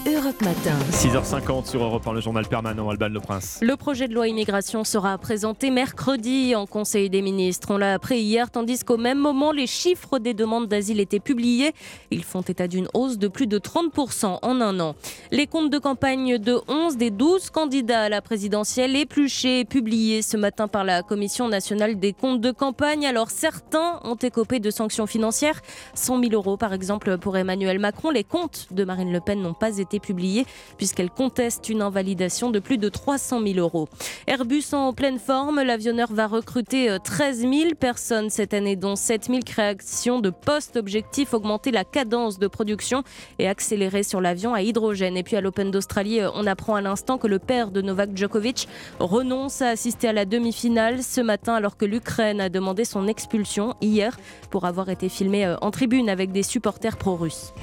Europe 0.07 0.41
Matin. 0.41 0.77
6h50 0.91 1.65
sur 1.65 1.83
Europe 1.83 2.07
1, 2.07 2.13
le 2.13 2.21
journal 2.21 2.47
permanent, 2.47 2.89
Alban 2.89 3.09
Le 3.09 3.19
Prince. 3.19 3.59
Le 3.61 3.75
projet 3.75 4.07
de 4.07 4.13
loi 4.13 4.29
immigration 4.29 4.85
sera 4.85 5.17
présenté 5.17 5.71
mercredi 5.71 6.55
en 6.55 6.65
Conseil 6.65 7.09
des 7.09 7.21
ministres. 7.21 7.67
On 7.71 7.77
l'a 7.77 7.95
appris 7.95 8.19
hier, 8.19 8.49
tandis 8.49 8.85
qu'au 8.85 8.95
même 8.95 9.17
moment, 9.17 9.51
les 9.51 9.67
chiffres 9.67 10.17
des 10.17 10.33
demandes 10.33 10.67
d'asile 10.67 11.01
étaient 11.01 11.19
publiés. 11.19 11.73
Ils 12.11 12.23
font 12.23 12.41
état 12.41 12.69
d'une 12.69 12.87
hausse 12.93 13.17
de 13.17 13.27
plus 13.27 13.45
de 13.45 13.59
30% 13.59 14.39
en 14.41 14.61
un 14.61 14.79
an. 14.79 14.95
Les 15.31 15.47
comptes 15.47 15.69
de 15.69 15.79
campagne 15.79 16.37
de 16.37 16.59
11 16.69 16.95
des 16.95 17.11
12 17.11 17.49
candidats 17.49 18.03
à 18.03 18.09
la 18.09 18.21
présidentielle 18.21 18.95
épluchés 18.95 19.59
et 19.59 19.65
publiés 19.65 20.21
ce 20.21 20.37
matin 20.37 20.69
par 20.69 20.85
la 20.85 21.03
Commission 21.03 21.49
nationale 21.49 21.99
des 21.99 22.13
comptes 22.13 22.39
de 22.39 22.51
campagne. 22.51 23.05
Alors 23.05 23.31
certains 23.31 23.99
ont 24.05 24.15
écopé 24.15 24.61
de 24.61 24.71
sanctions 24.71 25.07
financières. 25.07 25.59
100 25.93 26.21
000 26.21 26.33
euros 26.33 26.55
par 26.55 26.71
exemple 26.71 27.17
pour 27.17 27.35
Emmanuel 27.35 27.79
Macron. 27.79 28.11
Les 28.11 28.23
comptes 28.23 28.67
de 28.71 28.85
Marine 28.85 29.11
Le 29.11 29.19
Pen 29.19 29.41
n'ont 29.41 29.53
pas 29.53 29.77
été 29.77 29.98
publiés 29.99 30.45
puisqu'elle 30.77 31.09
conteste 31.09 31.69
une 31.69 31.81
invalidation 31.81 32.49
de 32.49 32.59
plus 32.59 32.77
de 32.77 32.89
300 32.89 33.41
000 33.41 33.59
euros. 33.59 33.87
Airbus 34.27 34.73
en 34.73 34.93
pleine 34.93 35.19
forme, 35.19 35.61
l'avionneur 35.61 36.11
va 36.11 36.27
recruter 36.27 36.89
euh, 36.89 36.99
13 36.99 37.41
000 37.41 37.51
personnes 37.79 38.29
cette 38.29 38.53
année, 38.53 38.75
dont 38.75 38.95
7 38.95 39.25
000 39.25 39.39
créations 39.45 40.19
de 40.19 40.29
postes. 40.29 40.77
Objectif 40.77 41.33
augmenter 41.33 41.71
la 41.71 41.83
cadence 41.83 42.39
de 42.39 42.47
production 42.47 43.03
et 43.37 43.47
accélérer 43.47 44.03
sur 44.03 44.21
l'avion 44.21 44.53
à 44.53 44.61
hydrogène. 44.61 45.17
Et 45.17 45.23
puis 45.23 45.35
à 45.35 45.41
l'Open 45.41 45.71
d'Australie, 45.71 46.21
euh, 46.21 46.29
on 46.35 46.47
apprend 46.47 46.75
à 46.75 46.81
l'instant 46.81 47.17
que 47.17 47.27
le 47.27 47.39
père 47.39 47.71
de 47.71 47.81
Novak 47.81 48.15
Djokovic 48.15 48.67
renonce 48.99 49.61
à 49.61 49.69
assister 49.69 50.07
à 50.07 50.13
la 50.13 50.25
demi-finale 50.25 51.03
ce 51.03 51.21
matin 51.21 51.55
alors 51.55 51.77
que 51.77 51.85
l'Ukraine 51.85 52.41
a 52.41 52.49
demandé 52.49 52.85
son 52.85 53.07
expulsion 53.07 53.75
hier 53.81 54.17
pour 54.49 54.65
avoir 54.65 54.89
été 54.89 55.09
filmé 55.09 55.45
euh, 55.45 55.55
en 55.61 55.71
tribune 55.71 56.09
avec 56.09 56.31
des 56.31 56.43
supporters 56.43 56.97
pro-russes. 56.97 57.53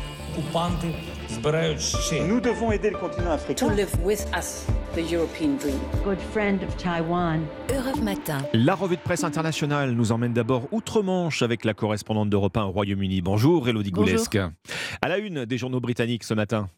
Nous 1.37 2.41
devons 2.41 2.73
aider 2.73 2.91
le 2.91 2.97
continent 2.97 3.33
africain. 3.33 3.67
To 3.67 3.75
live 3.75 3.91
with 4.03 4.27
us 4.37 4.67
the 4.95 5.13
European 5.13 5.57
dream. 5.59 5.79
Good 6.03 6.19
friend 6.33 6.63
of 6.63 6.77
Taiwan. 6.77 7.43
Europe 7.71 8.03
Matin. 8.03 8.39
La 8.55 8.75
revue 8.75 8.97
de 8.97 9.03
presse 9.03 9.23
internationale 9.23 9.93
nous 9.93 10.13
emmène 10.13 10.33
d'abord 10.33 10.63
outre-Manche 10.73 11.43
avec 11.43 11.65
la 11.65 11.75
correspondante 11.75 12.31
d'Europe 12.31 12.57
1 12.57 12.65
au 12.65 12.71
Royaume-Uni. 12.71 13.21
Bonjour, 13.21 13.69
Elodie 13.69 13.91
Bonjour. 13.91 14.07
Goulesque. 14.07 14.39
À 15.03 15.09
la 15.09 15.19
une 15.19 15.45
des 15.45 15.59
journaux 15.59 15.81
britanniques 15.81 16.25
ce 16.25 16.35
matin. 16.35 16.69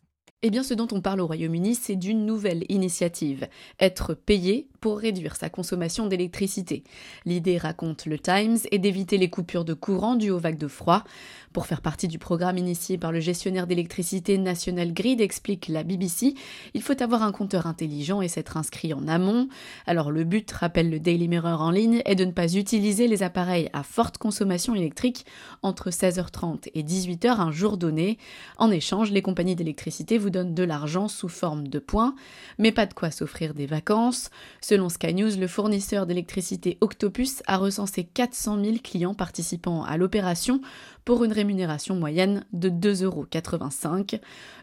Eh 0.43 0.51
bien, 0.51 0.63
ce 0.63 0.73
dont 0.73 0.87
on 0.93 1.01
parle 1.01 1.21
au 1.21 1.27
Royaume-Uni, 1.27 1.75
c'est 1.75 1.97
d'une 1.97 2.25
nouvelle 2.25 2.65
initiative. 2.69 3.49
Être 3.81 4.15
payé 4.15 4.69
pour 4.81 5.01
réduire 5.01 5.35
sa 5.35 5.51
consommation 5.51 6.07
d'électricité. 6.07 6.85
L'idée, 7.25 7.59
raconte 7.59 8.07
le 8.07 8.21
Times, 8.21 8.59
est 8.71 8.79
d'éviter 8.79 9.19
les 9.19 9.31
coupures 9.31 9.65
de 9.65 9.75
courant 9.75 10.15
dues 10.15 10.31
aux 10.31 10.39
vagues 10.39 10.57
de 10.57 10.69
froid. 10.69 11.03
Pour 11.53 11.67
faire 11.67 11.81
partie 11.81 12.07
du 12.07 12.21
programme 12.21 12.57
initié 12.57 12.99
par 12.99 13.11
le 13.11 13.19
gestionnaire 13.19 13.67
d'électricité 13.67 14.39
National 14.39 14.93
Grid, 14.93 15.21
explique 15.21 15.67
la 15.67 15.83
BBC, 15.83 16.35
il 16.73 16.83
faut 16.83 17.03
avoir 17.03 17.25
un 17.25 17.33
compteur 17.33 17.67
intelligent 17.67 18.23
et 18.23 18.29
s'être 18.29 18.57
inscrit 18.57 18.95
en 18.95 19.09
amont. 19.09 19.49
Alors 19.87 20.13
le 20.13 20.23
but, 20.23 20.49
rappelle 20.53 20.89
le 20.89 21.01
Daily 21.01 21.27
Mirror 21.27 21.63
en 21.63 21.73
ligne, 21.73 22.01
est 22.05 22.15
de 22.15 22.25
ne 22.25 22.31
pas 22.31 22.55
utiliser 22.55 23.09
les 23.09 23.25
appareils 23.25 23.71
à 23.73 23.83
forte 23.83 24.19
consommation 24.19 24.77
électrique 24.77 25.27
entre 25.63 25.91
16h30 25.91 26.69
et 26.75 26.85
18h 26.85 27.41
un 27.41 27.51
jour 27.51 27.77
donné. 27.77 28.19
En 28.59 28.71
échange, 28.71 29.11
les 29.11 29.23
compagnies 29.23 29.57
d'électricité 29.57 30.17
vous 30.17 30.28
donnent 30.31 30.55
de 30.55 30.63
l'argent 30.63 31.09
sous 31.09 31.29
forme 31.29 31.69
de 31.69 31.79
points, 31.79 32.15
mais 32.59 32.73
pas 32.73 32.87
de 32.87 32.95
quoi 32.95 33.11
s'offrir 33.11 33.55
des 33.55 33.67
vacances. 33.67 34.31
Selon 34.61 34.89
Sky 34.89 35.15
News, 35.15 35.39
le 35.39 35.47
fournisseur 35.47 36.07
d'électricité 36.07 36.79
Octopus 36.81 37.43
a 37.47 37.57
recensé 37.57 38.05
400 38.05 38.63
000 38.63 38.77
clients 38.83 39.15
participant 39.15 39.85
à 39.85 39.97
l'opération 39.97 40.61
pour 41.09 41.25
une 41.25 41.33
rémunération 41.33 41.95
moyenne 41.95 42.45
de 42.53 42.69
2,85 42.69 43.05
euros. 43.05 43.27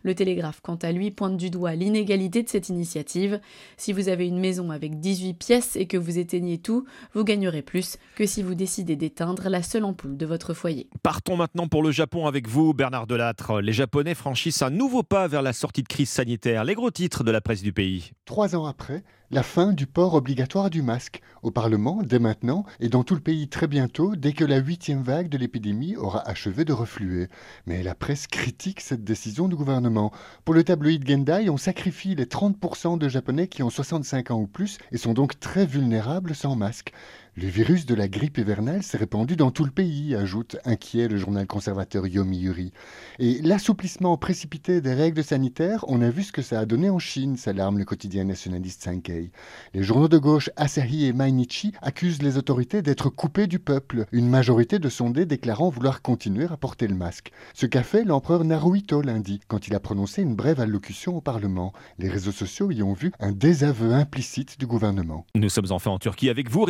Le 0.03 0.13
Télégraphe, 0.13 0.59
quant 0.61 0.75
à 0.75 0.91
lui, 0.91 1.09
pointe 1.09 1.37
du 1.37 1.49
doigt 1.49 1.73
l'inégalité 1.73 2.43
de 2.43 2.49
cette 2.49 2.69
initiative. 2.69 3.39
Si 3.77 3.93
vous 3.93 4.09
avez 4.09 4.27
une 4.27 4.37
maison 4.37 4.69
avec 4.69 4.99
18 4.99 5.33
pièces 5.33 5.75
et 5.75 5.87
que 5.87 5.97
vous 5.97 6.19
éteignez 6.19 6.59
tout, 6.59 6.85
vous 7.15 7.23
gagnerez 7.23 7.63
plus 7.63 7.97
que 8.13 8.27
si 8.27 8.43
vous 8.43 8.53
décidez 8.53 8.95
d'éteindre 8.95 9.49
la 9.49 9.63
seule 9.63 9.85
ampoule 9.85 10.17
de 10.17 10.25
votre 10.27 10.53
foyer. 10.53 10.87
Partons 11.01 11.35
maintenant 11.35 11.67
pour 11.67 11.81
le 11.81 11.89
Japon 11.89 12.27
avec 12.27 12.47
vous, 12.47 12.75
Bernard 12.75 13.07
Delattre. 13.07 13.59
Les 13.59 13.73
Japonais 13.73 14.13
franchissent 14.13 14.61
un 14.61 14.69
nouveau 14.69 15.01
pas 15.01 15.27
vers 15.27 15.41
la 15.41 15.51
sortie 15.51 15.81
de 15.81 15.87
crise 15.87 16.09
sanitaire. 16.09 16.63
Les 16.63 16.75
gros 16.75 16.91
titres 16.91 17.23
de 17.23 17.31
la 17.31 17.41
presse 17.41 17.63
du 17.63 17.73
pays. 17.73 18.11
Trois 18.25 18.55
ans 18.55 18.67
après, 18.67 19.03
la 19.35 19.43
fin 19.43 19.73
du 19.73 19.85
port 19.85 20.13
obligatoire 20.13 20.69
du 20.69 20.81
masque. 20.81 21.21
Au 21.43 21.51
Parlement, 21.51 21.99
dès 22.01 22.19
maintenant, 22.19 22.63
et 22.79 22.87
dans 22.87 23.03
tout 23.03 23.15
le 23.15 23.19
pays 23.19 23.49
très 23.49 23.67
bientôt, 23.67 24.15
dès 24.15 24.31
que 24.31 24.45
la 24.45 24.59
huitième 24.59 25.03
vague 25.03 25.27
de 25.27 25.37
l'épidémie 25.37 25.97
aura 25.97 26.25
achevé 26.25 26.63
de 26.63 26.71
refluer. 26.71 27.27
Mais 27.65 27.83
la 27.83 27.95
presse 27.95 28.27
critique 28.27 28.79
cette 28.79 29.03
décision 29.03 29.49
du 29.49 29.57
gouvernement. 29.57 30.13
Pour 30.45 30.55
le 30.55 30.63
tabloïd 30.63 31.05
Gendai, 31.05 31.49
on 31.49 31.57
sacrifie 31.57 32.15
les 32.15 32.23
30% 32.23 32.97
de 32.97 33.09
Japonais 33.09 33.49
qui 33.49 33.61
ont 33.61 33.69
65 33.69 34.31
ans 34.31 34.39
ou 34.39 34.47
plus 34.47 34.77
et 34.93 34.97
sont 34.97 35.13
donc 35.13 35.37
très 35.37 35.65
vulnérables 35.65 36.33
sans 36.33 36.55
masque. 36.55 36.93
Le 37.37 37.47
virus 37.47 37.85
de 37.85 37.95
la 37.95 38.07
grippe 38.07 38.37
hivernale 38.37 38.81
s'est 38.81 38.97
répandu 38.97 39.35
dans 39.35 39.51
tout 39.51 39.65
le 39.65 39.69
pays, 39.69 40.15
ajoute 40.15 40.55
inquiet 40.63 41.09
le 41.09 41.17
journal 41.17 41.45
conservateur 41.45 42.07
Yomiuri. 42.07 42.71
Et 43.19 43.41
l'assouplissement 43.41 44.15
précipité 44.15 44.79
des 44.79 44.93
règles 44.93 45.21
sanitaires, 45.21 45.83
on 45.89 46.01
a 46.01 46.09
vu 46.09 46.23
ce 46.23 46.31
que 46.31 46.41
ça 46.41 46.61
a 46.61 46.65
donné 46.65 46.89
en 46.89 46.97
Chine, 46.97 47.35
s'alarme 47.35 47.77
le 47.77 47.83
quotidien 47.83 48.23
nationaliste 48.23 48.83
Sankei. 48.83 49.31
Les 49.73 49.83
journaux 49.83 50.07
de 50.07 50.17
gauche 50.17 50.49
Asahi 50.55 51.07
et 51.07 51.11
Mainichi 51.11 51.73
accusent 51.81 52.21
les 52.21 52.37
autorités 52.37 52.81
d'être 52.81 53.09
coupées 53.09 53.47
du 53.47 53.59
peuple, 53.59 54.05
une 54.13 54.29
majorité 54.29 54.79
de 54.79 54.87
sondés 54.87 55.25
déclarant 55.25 55.67
vouloir 55.67 56.01
continuer 56.01 56.47
à 56.49 56.55
porter 56.55 56.87
le 56.87 56.95
masque. 56.95 57.33
Ce 57.53 57.65
qu'a 57.65 57.83
fait 57.83 58.05
l'empereur 58.05 58.45
Naruhito 58.45 59.01
lundi, 59.01 59.41
quand 59.49 59.67
il 59.67 59.75
a 59.75 59.81
prononcé 59.81 60.21
une 60.21 60.37
brève 60.37 60.61
allocution 60.61 61.17
au 61.17 61.21
Parlement. 61.21 61.73
Les 61.99 62.07
réseaux 62.07 62.31
sociaux 62.31 62.71
y 62.71 62.81
ont 62.81 62.93
vu 62.93 63.11
un 63.19 63.33
désaveu 63.33 63.91
implicite 63.91 64.57
du 64.57 64.67
gouvernement. 64.67 65.25
Nous 65.35 65.49
sommes 65.49 65.71
enfin 65.71 65.91
en 65.91 65.99
Turquie 65.99 66.29
avec 66.29 66.49
vous, 66.49 66.63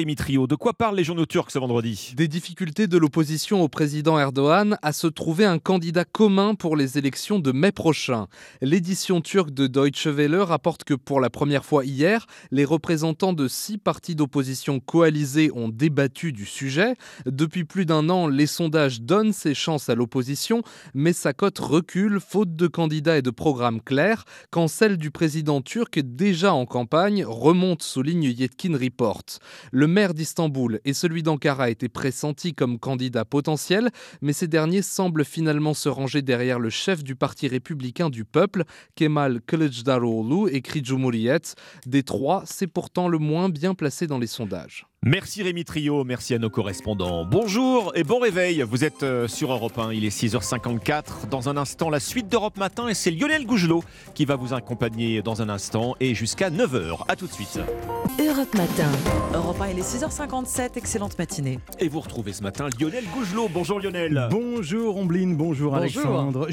quoi 0.55 0.73
parlent 0.73 0.95
les 0.95 1.03
journaux 1.03 1.25
turcs 1.25 1.51
ce 1.51 1.59
vendredi 1.59 2.13
Des 2.15 2.27
difficultés 2.27 2.87
de 2.87 2.97
l'opposition 2.97 3.61
au 3.61 3.67
président 3.67 4.19
Erdogan 4.19 4.77
à 4.81 4.93
se 4.93 5.07
trouver 5.07 5.45
un 5.45 5.59
candidat 5.59 6.05
commun 6.05 6.55
pour 6.55 6.75
les 6.75 6.97
élections 6.97 7.39
de 7.39 7.51
mai 7.51 7.71
prochain. 7.71 8.27
L'édition 8.61 9.21
turque 9.21 9.51
de 9.51 9.67
Deutsche 9.67 10.07
Welle 10.07 10.35
rapporte 10.35 10.83
que 10.83 10.93
pour 10.93 11.19
la 11.19 11.29
première 11.29 11.65
fois 11.65 11.85
hier, 11.85 12.27
les 12.51 12.65
représentants 12.65 13.33
de 13.33 13.47
six 13.47 13.77
partis 13.77 14.15
d'opposition 14.15 14.79
coalisés 14.79 15.51
ont 15.53 15.69
débattu 15.69 16.31
du 16.31 16.45
sujet. 16.45 16.95
Depuis 17.25 17.63
plus 17.63 17.85
d'un 17.85 18.09
an, 18.09 18.27
les 18.27 18.47
sondages 18.47 19.01
donnent 19.01 19.33
ses 19.33 19.53
chances 19.53 19.89
à 19.89 19.95
l'opposition, 19.95 20.61
mais 20.93 21.13
sa 21.13 21.33
cote 21.33 21.59
recule 21.59 22.19
faute 22.19 22.55
de 22.55 22.67
candidats 22.67 23.17
et 23.17 23.21
de 23.21 23.31
programmes 23.31 23.81
clairs, 23.81 24.25
quand 24.51 24.67
celle 24.67 24.97
du 24.97 25.11
président 25.11 25.61
turc, 25.61 25.99
déjà 25.99 26.53
en 26.53 26.65
campagne, 26.65 27.25
remonte, 27.25 27.83
souligne 27.83 28.23
Yetkin 28.23 28.77
Report. 28.77 29.23
Le 29.71 29.87
maire 29.87 30.13
et 30.83 30.93
celui 30.93 31.23
d'Ankara 31.23 31.69
étaient 31.69 31.89
pressentis 31.89 32.53
comme 32.53 32.79
candidats 32.79 33.25
potentiels, 33.25 33.89
mais 34.21 34.33
ces 34.33 34.47
derniers 34.47 34.81
semblent 34.81 35.25
finalement 35.25 35.73
se 35.73 35.89
ranger 35.89 36.21
derrière 36.21 36.59
le 36.59 36.69
chef 36.69 37.03
du 37.03 37.15
parti 37.15 37.47
républicain 37.47 38.09
du 38.09 38.25
peuple, 38.25 38.63
Kemal 38.95 39.41
Kılıçdaroğlu, 39.41 40.49
écrit 40.51 40.81
Cumhuriyet. 40.81 41.55
Des 41.85 42.03
trois, 42.03 42.43
c'est 42.45 42.67
pourtant 42.67 43.07
le 43.07 43.17
moins 43.17 43.49
bien 43.49 43.73
placé 43.73 44.07
dans 44.07 44.19
les 44.19 44.27
sondages. 44.27 44.87
Merci 45.07 45.43
Rémi 45.43 45.63
Trio, 45.65 46.03
merci 46.03 46.33
à 46.33 46.39
nos 46.39 46.49
correspondants. 46.49 47.25
Bonjour 47.25 47.91
et 47.93 48.03
bon 48.03 48.17
réveil, 48.17 48.63
vous 48.63 48.83
êtes 48.83 49.03
euh, 49.03 49.27
sur 49.27 49.51
Europe 49.53 49.77
1, 49.77 49.93
il 49.93 50.03
est 50.03 50.09
6h54. 50.09 51.29
Dans 51.29 51.47
un 51.47 51.57
instant, 51.57 51.91
la 51.91 51.99
suite 51.99 52.27
d'Europe 52.27 52.57
Matin 52.57 52.87
et 52.87 52.95
c'est 52.95 53.11
Lionel 53.11 53.45
Gougelot 53.45 53.83
qui 54.15 54.25
va 54.25 54.35
vous 54.35 54.55
accompagner 54.55 55.21
dans 55.21 55.43
un 55.43 55.49
instant 55.49 55.93
et 55.99 56.15
jusqu'à 56.15 56.49
9h. 56.49 57.01
A 57.07 57.15
tout 57.15 57.27
de 57.27 57.31
suite. 57.31 57.59
Europe 58.19 58.55
Matin. 58.55 58.89
Europe 59.35 59.61
1, 59.61 59.67
il 59.67 59.77
est 59.77 59.83
6h57, 59.83 60.71
excellente 60.75 61.19
matinée. 61.19 61.59
Et 61.77 61.87
vous 61.87 61.99
retrouvez 61.99 62.33
ce 62.33 62.41
matin 62.41 62.67
Lionel 62.79 63.03
Gougelot. 63.13 63.47
Bonjour 63.53 63.79
Lionel. 63.79 64.27
Bonjour 64.31 64.97
Ombline, 64.97 65.35
bonjour, 65.35 65.73
Bonjour. 65.73 65.75
Alexandre. 65.75 66.43